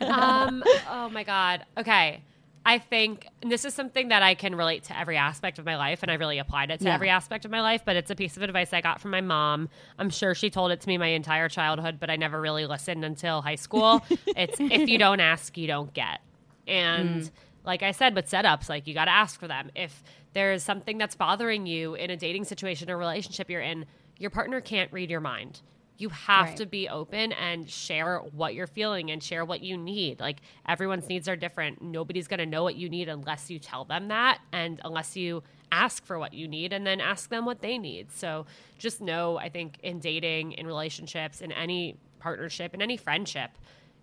um, 0.00 0.62
oh 0.90 1.08
my 1.12 1.24
God. 1.24 1.64
Okay. 1.78 2.22
I 2.66 2.78
think 2.78 3.28
and 3.40 3.50
this 3.50 3.64
is 3.64 3.74
something 3.74 4.08
that 4.08 4.22
I 4.22 4.34
can 4.34 4.56
relate 4.56 4.82
to 4.84 4.98
every 4.98 5.16
aspect 5.16 5.60
of 5.60 5.64
my 5.64 5.76
life, 5.76 6.02
and 6.02 6.10
I 6.10 6.14
really 6.14 6.38
applied 6.38 6.72
it 6.72 6.80
to 6.80 6.86
Yeah. 6.86 6.94
every 6.94 7.08
aspect 7.08 7.44
of 7.44 7.50
my 7.50 7.60
life. 7.60 7.82
But 7.84 7.94
it's 7.94 8.10
a 8.10 8.16
piece 8.16 8.36
of 8.36 8.42
advice 8.42 8.72
I 8.72 8.80
got 8.80 9.00
from 9.00 9.12
my 9.12 9.20
mom. 9.20 9.68
I'm 9.98 10.10
sure 10.10 10.34
she 10.34 10.50
told 10.50 10.72
it 10.72 10.80
to 10.80 10.88
me 10.88 10.98
my 10.98 11.06
entire 11.08 11.48
childhood, 11.48 11.98
but 12.00 12.10
I 12.10 12.16
never 12.16 12.40
really 12.40 12.66
listened 12.66 13.04
until 13.04 13.40
high 13.40 13.54
school. 13.54 14.04
it's 14.26 14.58
if 14.58 14.88
you 14.88 14.98
don't 14.98 15.20
ask, 15.20 15.56
you 15.56 15.68
don't 15.68 15.94
get. 15.94 16.20
And 16.66 17.22
mm. 17.22 17.30
like 17.64 17.84
I 17.84 17.92
said, 17.92 18.16
with 18.16 18.28
setups, 18.28 18.68
like 18.68 18.88
you 18.88 18.94
got 18.94 19.04
to 19.04 19.12
ask 19.12 19.38
for 19.38 19.46
them. 19.46 19.70
If 19.76 20.02
there's 20.32 20.64
something 20.64 20.98
that's 20.98 21.14
bothering 21.14 21.66
you 21.66 21.94
in 21.94 22.10
a 22.10 22.16
dating 22.16 22.44
situation 22.44 22.90
or 22.90 22.98
relationship 22.98 23.48
you're 23.48 23.62
in, 23.62 23.86
your 24.18 24.30
partner 24.30 24.60
can't 24.60 24.92
read 24.92 25.08
your 25.08 25.20
mind. 25.20 25.60
You 25.98 26.10
have 26.10 26.48
Right. 26.48 26.56
to 26.58 26.66
be 26.66 26.88
open 26.88 27.32
and 27.32 27.70
share 27.70 28.18
what 28.18 28.54
you're 28.54 28.66
feeling 28.66 29.10
and 29.10 29.22
share 29.22 29.44
what 29.44 29.62
you 29.62 29.78
need. 29.78 30.20
Like 30.20 30.40
everyone's 30.68 31.08
needs 31.08 31.26
are 31.28 31.36
different. 31.36 31.80
Nobody's 31.80 32.28
going 32.28 32.38
to 32.40 32.46
know 32.46 32.62
what 32.62 32.76
you 32.76 32.88
need 32.88 33.08
unless 33.08 33.50
you 33.50 33.58
tell 33.58 33.84
them 33.84 34.08
that 34.08 34.40
and 34.52 34.80
unless 34.84 35.16
you 35.16 35.42
ask 35.72 36.04
for 36.04 36.18
what 36.18 36.34
you 36.34 36.46
need 36.48 36.72
and 36.72 36.86
then 36.86 37.00
ask 37.00 37.30
them 37.30 37.44
what 37.46 37.60
they 37.62 37.78
need. 37.78 38.12
So 38.12 38.46
just 38.78 39.00
know, 39.00 39.38
I 39.38 39.48
think 39.48 39.78
in 39.82 39.98
dating, 39.98 40.52
in 40.52 40.66
relationships, 40.66 41.40
in 41.40 41.50
any 41.50 41.96
partnership, 42.18 42.74
in 42.74 42.82
any 42.82 42.96
friendship, 42.96 43.50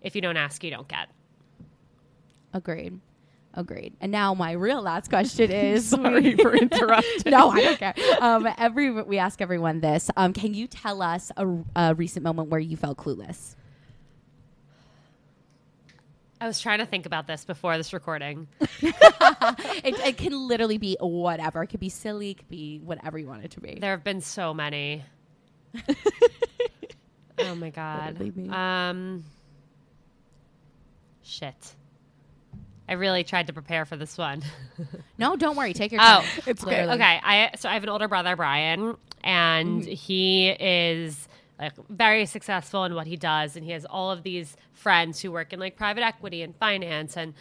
if 0.02 0.14
you 0.16 0.20
don't 0.20 0.36
ask, 0.36 0.62
you 0.64 0.70
don't 0.70 0.88
get. 0.88 1.08
Agreed. 2.52 3.00
Agreed. 3.56 3.94
And 4.00 4.10
now 4.10 4.34
my 4.34 4.52
real 4.52 4.82
last 4.82 5.08
question 5.08 5.50
is 5.52 5.88
Sorry 5.88 6.36
for 6.36 6.54
interrupting. 6.56 7.30
no, 7.30 7.50
I 7.50 7.60
don't 7.62 7.78
care. 7.78 7.94
Um, 8.20 8.48
every 8.58 8.90
we 8.90 9.18
ask 9.18 9.40
everyone 9.40 9.80
this. 9.80 10.10
Um, 10.16 10.32
can 10.32 10.54
you 10.54 10.66
tell 10.66 11.00
us 11.02 11.30
a, 11.36 11.46
a 11.76 11.94
recent 11.94 12.24
moment 12.24 12.48
where 12.48 12.60
you 12.60 12.76
felt 12.76 12.98
clueless? 12.98 13.54
I 16.40 16.46
was 16.46 16.60
trying 16.60 16.80
to 16.80 16.86
think 16.86 17.06
about 17.06 17.26
this 17.26 17.44
before 17.44 17.76
this 17.76 17.92
recording. 17.92 18.48
It, 19.84 19.98
it 19.98 20.16
can 20.16 20.32
literally 20.48 20.78
be 20.78 20.96
whatever. 21.00 21.62
It 21.62 21.66
could 21.68 21.80
be 21.80 21.88
silly. 21.88 22.30
It 22.30 22.38
could 22.38 22.48
be 22.48 22.78
whatever 22.78 23.18
you 23.18 23.26
want 23.26 23.44
it 23.44 23.50
to 23.52 23.60
be. 23.60 23.78
There 23.80 23.90
have 23.90 24.04
been 24.04 24.20
so 24.20 24.54
many. 24.54 25.04
oh 27.38 27.54
my 27.54 27.70
god. 27.70 28.20
Um 28.50 29.24
shit. 31.22 31.74
I 32.88 32.94
really 32.94 33.24
tried 33.24 33.46
to 33.46 33.52
prepare 33.52 33.84
for 33.84 33.96
this 33.96 34.18
one. 34.18 34.42
No, 35.16 35.36
don't 35.36 35.56
worry. 35.56 35.74
Take 35.74 35.92
your 35.92 36.00
time. 36.00 36.22
Oh, 36.22 36.26
time. 36.26 36.42
it's 36.48 36.64
okay. 36.64 36.86
Literally. 36.86 36.94
okay, 36.94 37.20
I 37.22 37.50
so 37.56 37.68
I 37.68 37.74
have 37.74 37.84
an 37.84 37.88
older 37.88 38.08
brother, 38.08 38.34
Brian, 38.34 38.96
and 39.22 39.82
mm. 39.82 39.86
he 39.86 40.48
is 40.48 41.28
like 41.56 41.72
very 41.88 42.26
successful 42.26 42.82
in 42.82 42.96
what 42.96 43.06
he 43.06 43.16
does, 43.16 43.54
and 43.54 43.64
he 43.64 43.70
has 43.70 43.84
all 43.84 44.10
of 44.10 44.24
these 44.24 44.56
friends 44.72 45.22
who 45.22 45.30
work 45.30 45.52
in 45.52 45.60
like 45.60 45.76
private 45.76 46.02
equity 46.02 46.42
and 46.42 46.56
finance 46.56 47.16
and 47.16 47.32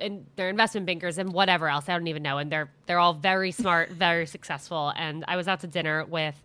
and 0.00 0.26
they're 0.34 0.48
investment 0.48 0.86
bankers 0.86 1.16
and 1.16 1.32
whatever 1.32 1.68
else 1.68 1.88
I 1.88 1.92
don't 1.92 2.08
even 2.08 2.24
know, 2.24 2.38
and 2.38 2.50
they're 2.50 2.70
they're 2.86 2.98
all 2.98 3.14
very 3.14 3.52
smart, 3.52 3.90
very 3.92 4.26
successful. 4.26 4.92
And 4.96 5.24
I 5.28 5.36
was 5.36 5.46
out 5.46 5.60
to 5.60 5.68
dinner 5.68 6.04
with 6.04 6.42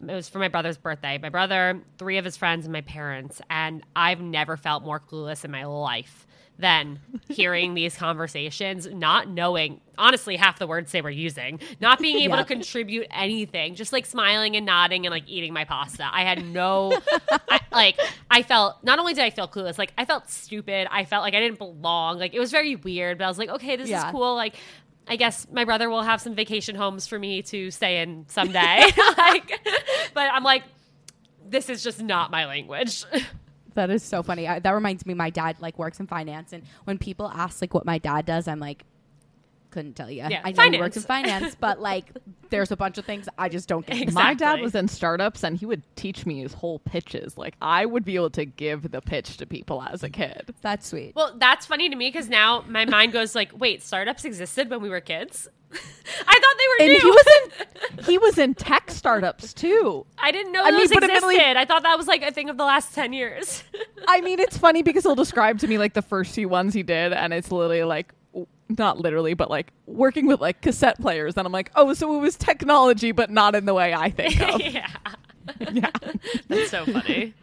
it 0.00 0.14
was 0.14 0.30
for 0.30 0.38
my 0.38 0.48
brother's 0.48 0.78
birthday. 0.78 1.18
My 1.18 1.28
brother, 1.28 1.82
three 1.98 2.16
of 2.16 2.24
his 2.24 2.38
friends, 2.38 2.64
and 2.64 2.72
my 2.72 2.80
parents. 2.80 3.42
And 3.50 3.82
I've 3.94 4.22
never 4.22 4.56
felt 4.56 4.82
more 4.82 4.98
clueless 4.98 5.44
in 5.44 5.50
my 5.50 5.64
life 5.64 6.26
than 6.62 6.98
hearing 7.28 7.74
these 7.80 7.94
conversations, 7.94 8.86
not 8.86 9.28
knowing, 9.28 9.82
honestly, 9.98 10.36
half 10.36 10.58
the 10.58 10.66
words 10.66 10.90
they 10.92 11.02
were 11.02 11.10
using, 11.10 11.60
not 11.80 11.98
being 11.98 12.20
able 12.20 12.36
Yeah. 12.36 12.42
to 12.44 12.48
contribute 12.48 13.06
anything, 13.10 13.74
just 13.74 13.92
like 13.92 14.06
smiling 14.06 14.56
and 14.56 14.64
nodding 14.64 15.04
and 15.04 15.12
like 15.12 15.24
eating 15.28 15.52
my 15.52 15.64
pasta. 15.64 16.08
I 16.10 16.22
had 16.22 16.42
no, 16.46 16.98
I, 17.50 17.60
like, 17.72 18.00
I 18.30 18.42
felt, 18.42 18.82
not 18.82 18.98
only 18.98 19.12
did 19.12 19.22
I 19.24 19.28
feel 19.30 19.46
clueless, 19.46 19.76
like, 19.76 19.92
I 19.98 20.06
felt 20.06 20.30
stupid. 20.30 20.88
I 20.90 21.04
felt 21.04 21.22
like 21.22 21.34
I 21.34 21.40
didn't 21.40 21.58
belong. 21.58 22.18
Like, 22.18 22.32
it 22.32 22.40
was 22.40 22.50
very 22.50 22.76
weird, 22.76 23.18
but 23.18 23.24
I 23.24 23.28
was 23.28 23.36
like, 23.38 23.50
okay, 23.50 23.76
this 23.76 23.90
Yeah. 23.90 24.06
is 24.06 24.10
cool. 24.12 24.34
Like, 24.34 24.56
I 25.08 25.16
guess 25.16 25.46
my 25.52 25.64
brother 25.64 25.90
will 25.90 26.02
have 26.02 26.20
some 26.20 26.34
vacation 26.34 26.76
homes 26.76 27.06
for 27.08 27.18
me 27.18 27.42
to 27.42 27.70
stay 27.72 28.00
in 28.00 28.24
someday. 28.28 28.84
like, 29.18 29.60
but 30.14 30.30
I'm 30.32 30.44
like, 30.44 30.62
this 31.48 31.68
is 31.68 31.82
just 31.82 32.00
not 32.00 32.30
my 32.30 32.46
language. 32.46 33.04
That 33.74 33.90
is 33.90 34.02
so 34.02 34.22
funny. 34.22 34.46
I, 34.46 34.58
that 34.58 34.70
reminds 34.70 35.06
me, 35.06 35.14
my 35.14 35.30
dad 35.30 35.56
like 35.60 35.78
works 35.78 36.00
in 36.00 36.06
finance, 36.06 36.52
and 36.52 36.64
when 36.84 36.98
people 36.98 37.28
ask 37.28 37.60
like 37.60 37.74
what 37.74 37.84
my 37.84 37.98
dad 37.98 38.26
does, 38.26 38.48
I'm 38.48 38.60
like, 38.60 38.84
couldn't 39.72 39.94
tell 39.94 40.10
you. 40.10 40.24
Yeah, 40.28 40.42
I 40.44 40.52
know 40.52 40.70
he 40.70 40.78
works 40.78 40.96
in 40.96 41.02
finance, 41.14 41.56
but 41.58 41.80
like, 41.80 42.04
there's 42.50 42.70
a 42.70 42.76
bunch 42.76 42.98
of 42.98 43.04
things 43.04 43.28
I 43.36 43.48
just 43.48 43.68
don't 43.68 43.84
get. 43.84 44.00
Exactly. 44.02 44.12
My 44.22 44.34
dad 44.34 44.60
was 44.60 44.74
in 44.74 44.86
startups 44.86 45.42
and 45.42 45.56
he 45.56 45.66
would 45.66 45.82
teach 45.96 46.24
me 46.26 46.42
his 46.42 46.52
whole 46.52 46.78
pitches. 46.80 47.36
Like 47.36 47.54
I 47.60 47.86
would 47.86 48.04
be 48.04 48.14
able 48.14 48.30
to 48.30 48.44
give 48.44 48.90
the 48.92 49.00
pitch 49.00 49.38
to 49.38 49.46
people 49.46 49.82
as 49.82 50.02
a 50.02 50.10
kid. 50.10 50.54
That's 50.60 50.86
sweet. 50.86 51.14
Well, 51.16 51.34
that's 51.38 51.66
funny 51.66 51.88
to 51.88 51.96
me 51.96 52.08
because 52.08 52.28
now 52.28 52.64
my 52.68 52.84
mind 52.84 53.12
goes 53.12 53.34
like, 53.34 53.50
wait, 53.58 53.82
startups 53.82 54.24
existed 54.24 54.70
when 54.70 54.82
we 54.82 54.90
were 54.90 55.00
kids. 55.00 55.48
I 56.28 56.38
thought 56.40 56.56
they 56.58 56.86
were 56.86 56.92
And 56.92 56.92
new. 56.92 57.00
he 57.00 57.10
was 57.10 57.26
in 57.98 58.04
he 58.04 58.18
was 58.18 58.38
in 58.38 58.54
tech 58.54 58.90
startups 58.90 59.52
too. 59.54 60.04
I 60.18 60.30
didn't 60.30 60.52
know 60.52 60.62
I 60.62 60.70
mean, 60.70 60.80
those 60.80 60.90
but 60.90 61.04
existed. 61.04 61.56
I 61.56 61.64
thought 61.64 61.82
that 61.84 61.96
was 61.96 62.06
like 62.06 62.22
a 62.22 62.30
thing 62.30 62.50
of 62.50 62.56
the 62.58 62.64
last 62.64 62.94
ten 62.94 63.12
years. 63.12 63.62
I 64.08 64.20
mean, 64.20 64.38
it's 64.38 64.56
funny 64.58 64.82
because 64.82 65.04
he'll 65.04 65.14
describe 65.14 65.58
to 65.60 65.66
me 65.68 65.78
like 65.78 65.94
the 65.94 66.02
first 66.02 66.34
few 66.34 66.48
ones 66.48 66.74
he 66.74 66.82
did, 66.82 67.12
and 67.12 67.32
it's 67.32 67.50
literally 67.52 67.84
like, 67.84 68.12
not 68.68 68.98
literally, 68.98 69.34
but 69.34 69.48
like 69.50 69.72
working 69.86 70.26
with 70.26 70.40
like 70.40 70.60
cassette 70.60 71.00
players. 71.00 71.36
And 71.36 71.46
I'm 71.46 71.52
like, 71.52 71.70
oh, 71.76 71.92
so 71.94 72.14
it 72.16 72.20
was 72.20 72.36
technology, 72.36 73.12
but 73.12 73.30
not 73.30 73.54
in 73.54 73.64
the 73.64 73.74
way 73.74 73.94
I 73.94 74.10
think 74.10 74.40
of. 74.42 74.60
yeah, 74.60 74.88
yeah. 75.70 75.90
that's 76.48 76.70
so 76.70 76.84
funny. 76.86 77.34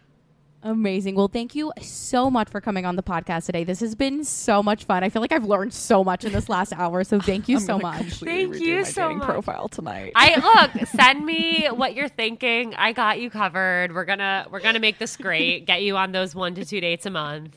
Amazing. 0.62 1.16
Well, 1.16 1.30
thank 1.30 1.56
you 1.56 1.72
so 1.82 2.30
much 2.30 2.50
for 2.50 2.60
coming 2.60 2.86
on 2.86 2.98
the 2.98 3.04
podcast 3.04 3.46
today. 3.46 3.64
This 3.64 3.80
has 3.80 3.96
been 3.96 4.26
so 4.26 4.62
much 4.62 4.84
fun. 4.84 5.06
I 5.06 5.10
feel 5.10 5.22
like 5.22 5.32
I've 5.32 5.46
learned 5.46 5.74
so 5.74 6.04
much 6.04 6.26
in 6.26 6.34
this 6.34 6.50
last 6.50 6.74
hour. 6.74 7.06
So 7.06 7.20
thank 7.22 7.48
you 7.48 7.58
I'm 7.60 7.64
so 7.64 7.80
much. 7.80 8.16
Thank 8.16 8.56
redo 8.56 8.60
you 8.60 8.76
my 8.78 8.84
so 8.84 9.14
much. 9.16 9.26
profile 9.26 9.70
tonight. 9.70 10.12
I 10.16 10.70
look, 10.76 10.88
send 10.90 11.26
me 11.26 11.68
what 11.68 11.96
you're 11.96 12.10
thinking. 12.10 12.76
I 12.76 12.92
got 12.92 13.22
you 13.22 13.30
covered. 13.30 13.96
We're 13.96 14.04
gonna 14.06 14.48
we're 14.52 14.60
gonna 14.60 14.80
make 14.80 15.00
this 15.00 15.16
great. 15.16 15.66
Get 15.66 15.82
you 15.82 15.96
on 15.96 16.12
those 16.12 16.36
one 16.36 16.56
to 16.56 16.66
two 16.66 16.82
dates 16.82 17.06
a 17.06 17.10
month. 17.10 17.56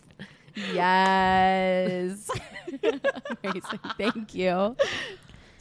Yes. 0.55 2.31
Amazing. 3.43 3.81
Thank 3.99 4.35
you. 4.35 4.77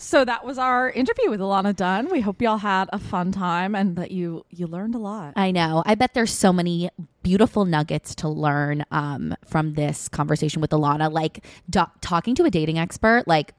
So 0.02 0.26
that 0.26 0.44
was 0.44 0.58
our 0.58 0.90
interview 0.90 1.30
with 1.30 1.40
Ilana 1.40 1.76
Dunn. 1.76 2.10
We 2.10 2.22
hope 2.22 2.42
y'all 2.42 2.58
had 2.58 2.90
a 2.92 2.98
fun 2.98 3.32
time 3.32 3.76
and 3.76 3.96
that 3.98 4.10
you 4.10 4.44
you 4.50 4.66
learned 4.66 4.96
a 4.96 4.98
lot. 4.98 5.34
I 5.36 5.52
know. 5.52 5.84
I 5.86 5.94
bet 5.94 6.16
there's 6.16 6.34
so 6.34 6.52
many 6.52 6.90
beautiful 7.22 7.66
nuggets 7.66 8.16
to 8.16 8.28
learn 8.28 8.84
um, 8.90 9.36
from 9.46 9.76
this 9.76 10.10
conversation 10.10 10.60
with 10.60 10.72
Ilana. 10.72 11.12
Like 11.12 11.46
do- 11.70 11.86
talking 12.02 12.34
to 12.34 12.44
a 12.46 12.50
dating 12.50 12.80
expert, 12.80 13.28
like 13.28 13.54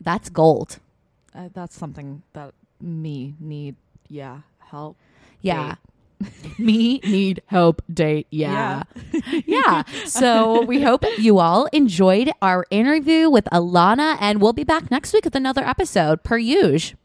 that's 0.00 0.30
gold. 0.30 0.78
Uh, 1.34 1.50
that's 1.52 1.76
something 1.76 2.22
that 2.32 2.54
me 2.80 3.34
need. 3.38 3.76
Yeah, 4.08 4.40
help. 4.70 4.96
Yeah. 5.42 5.74
Me 6.58 7.00
need 7.04 7.42
help 7.46 7.82
date. 7.92 8.26
Yeah. 8.30 8.82
yeah. 9.46 9.84
So 10.06 10.62
we 10.62 10.82
hope 10.82 11.04
you 11.18 11.38
all 11.38 11.66
enjoyed 11.66 12.30
our 12.42 12.66
interview 12.70 13.30
with 13.30 13.44
Ilana, 13.46 14.16
and 14.20 14.40
we'll 14.40 14.52
be 14.52 14.64
back 14.64 14.90
next 14.90 15.12
week 15.12 15.24
with 15.24 15.36
another 15.36 15.64
episode 15.64 16.22
per 16.22 16.38
usual. 16.38 16.98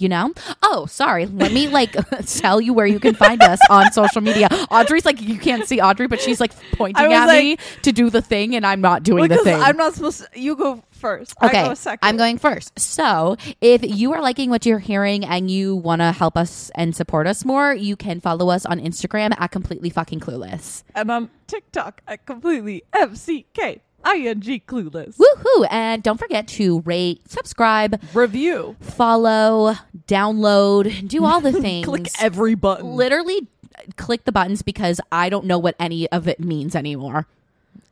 You 0.00 0.08
know? 0.08 0.32
Oh, 0.62 0.86
sorry. 0.86 1.26
Let 1.26 1.52
me 1.52 1.68
like 1.68 1.94
tell 2.26 2.60
you 2.60 2.72
where 2.72 2.86
you 2.86 2.98
can 2.98 3.14
find 3.14 3.42
us 3.42 3.58
on 3.68 3.92
social 3.92 4.20
media. 4.22 4.48
Audrey's 4.70 5.04
like, 5.04 5.20
you 5.20 5.38
can't 5.38 5.66
see 5.66 5.80
Audrey, 5.80 6.06
but 6.06 6.20
she's 6.20 6.40
like 6.40 6.52
pointing 6.72 7.12
at 7.12 7.26
like- 7.26 7.42
me 7.44 7.56
to 7.82 7.92
do 7.92 8.10
the 8.10 8.22
thing, 8.22 8.56
and 8.56 8.66
I'm 8.66 8.80
not 8.80 9.02
doing 9.02 9.28
the 9.28 9.38
thing. 9.38 9.60
I'm 9.60 9.76
not 9.76 9.94
supposed 9.94 10.20
to. 10.32 10.40
You 10.40 10.56
go 10.56 10.82
first. 10.90 11.34
Okay, 11.42 11.60
I 11.60 11.68
go 11.68 11.74
second. 11.74 11.98
I'm 12.06 12.16
going 12.16 12.38
first. 12.38 12.78
So, 12.78 13.36
if 13.60 13.82
you 13.82 14.12
are 14.12 14.20
liking 14.22 14.50
what 14.50 14.64
you're 14.66 14.78
hearing 14.78 15.24
and 15.24 15.50
you 15.50 15.76
want 15.76 16.00
to 16.00 16.12
help 16.12 16.36
us 16.36 16.70
and 16.74 16.94
support 16.96 17.26
us 17.26 17.44
more, 17.44 17.72
you 17.74 17.96
can 17.96 18.20
follow 18.20 18.48
us 18.50 18.64
on 18.66 18.80
Instagram 18.80 19.34
at 19.38 19.50
completely 19.50 19.90
fucking 19.90 20.20
clueless. 20.20 20.82
and 20.94 21.10
on 21.10 21.30
TikTok 21.46 22.00
at 22.06 22.24
completely 22.26 22.84
FCK 22.94 23.80
ing 24.06 24.40
clueless. 24.66 25.16
Woohoo! 25.16 25.66
And 25.70 26.02
don't 26.02 26.18
forget 26.18 26.48
to 26.48 26.80
rate, 26.80 27.28
subscribe, 27.30 28.00
Review. 28.14 28.76
follow, 28.80 29.74
download, 30.06 31.08
do 31.08 31.24
all 31.24 31.40
the 31.40 31.52
things. 31.60 31.86
Click 31.86 32.08
every 32.20 32.54
button. 32.54 32.86
Literally 32.86 33.48
click 33.96 34.24
the 34.24 34.32
buttons 34.32 34.62
because 34.62 35.00
I 35.10 35.28
don't 35.28 35.46
know 35.46 35.58
what 35.58 35.74
any 35.78 36.08
of 36.10 36.28
it 36.28 36.40
means 36.40 36.74
anymore. 36.74 37.26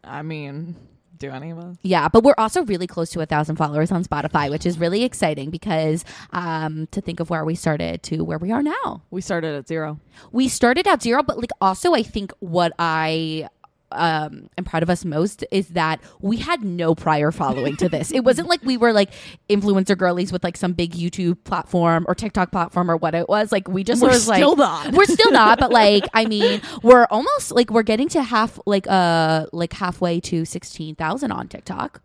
I 0.04 0.22
mean, 0.22 0.76
do 1.18 1.30
any 1.30 1.50
of 1.50 1.58
us? 1.58 1.76
Yeah, 1.82 2.08
but 2.08 2.22
we're 2.24 2.34
also 2.38 2.64
really 2.64 2.86
close 2.86 3.10
to 3.10 3.20
a 3.20 3.26
thousand 3.26 3.56
followers 3.56 3.90
on 3.90 4.04
Spotify, 4.04 4.50
which 4.50 4.64
is 4.64 4.78
really 4.78 5.04
exciting 5.04 5.50
because 5.50 6.04
um, 6.32 6.86
to 6.92 7.00
think 7.00 7.20
of 7.20 7.30
where 7.30 7.44
we 7.44 7.54
started 7.54 8.02
to 8.04 8.22
where 8.22 8.38
we 8.38 8.52
are 8.52 8.62
now. 8.62 9.02
We 9.10 9.20
started 9.20 9.54
at 9.54 9.66
zero. 9.68 9.98
we 10.32 10.48
started 10.48 10.86
at 10.86 11.02
zero, 11.02 11.22
but 11.22 11.38
like 11.38 11.50
also 11.60 11.94
I 11.94 12.02
think 12.02 12.32
what 12.40 12.72
I 12.78 13.48
um 13.92 14.48
am 14.58 14.64
proud 14.64 14.82
of 14.82 14.90
us 14.90 15.04
most 15.04 15.44
is 15.50 15.68
that 15.68 16.00
we 16.20 16.36
had 16.36 16.62
no 16.62 16.94
prior 16.94 17.30
following 17.30 17.76
to 17.76 17.88
this. 17.88 18.10
It 18.12 18.20
wasn't 18.24 18.48
like 18.48 18.62
we 18.62 18.76
were 18.76 18.92
like 18.92 19.10
influencer 19.48 19.96
girlies 19.96 20.32
with 20.32 20.44
like 20.44 20.56
some 20.56 20.72
big 20.72 20.92
YouTube 20.92 21.42
platform 21.44 22.04
or 22.08 22.14
TikTok 22.14 22.52
platform 22.52 22.90
or 22.90 22.96
what 22.96 23.14
it 23.14 23.28
was. 23.28 23.52
Like 23.52 23.68
we 23.68 23.84
just 23.84 24.02
We're 24.02 24.08
was 24.10 24.24
still 24.24 24.56
like 24.56 24.58
not. 24.58 24.92
we're 24.94 25.04
still 25.06 25.32
not, 25.32 25.58
but 25.58 25.70
like 25.70 26.04
I 26.14 26.26
mean, 26.26 26.60
we're 26.82 27.06
almost 27.10 27.52
like 27.52 27.70
we're 27.70 27.82
getting 27.82 28.08
to 28.10 28.22
half 28.22 28.58
like 28.66 28.86
uh 28.88 29.46
like 29.52 29.72
halfway 29.72 30.20
to 30.20 30.44
sixteen 30.44 30.94
thousand 30.94 31.32
on 31.32 31.48
TikTok, 31.48 32.02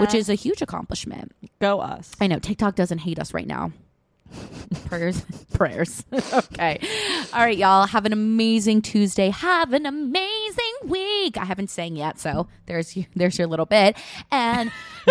which 0.00 0.14
is 0.14 0.28
a 0.28 0.34
huge 0.34 0.62
accomplishment. 0.62 1.32
Go 1.60 1.80
us. 1.80 2.12
I 2.20 2.26
know 2.26 2.38
TikTok 2.38 2.74
doesn't 2.74 2.98
hate 2.98 3.18
us 3.18 3.34
right 3.34 3.46
now 3.46 3.72
prayers. 4.86 5.22
Prayers. 5.54 6.04
Okay. 6.34 6.78
All 7.32 7.40
right 7.40 7.56
y'all. 7.56 7.86
Have 7.86 8.06
an 8.06 8.12
amazing 8.12 8.82
tuesday. 8.82 9.30
Have 9.30 9.72
an 9.72 9.86
amazing 9.86 10.74
week. 10.84 11.36
I 11.36 11.44
haven't 11.44 11.70
sang 11.70 11.96
yet 11.96 12.18
so 12.18 12.48
there's 12.66 12.96
there's 13.16 13.38
your 13.38 13.46
little 13.46 13.66
bit. 13.66 13.96
And 14.30 14.70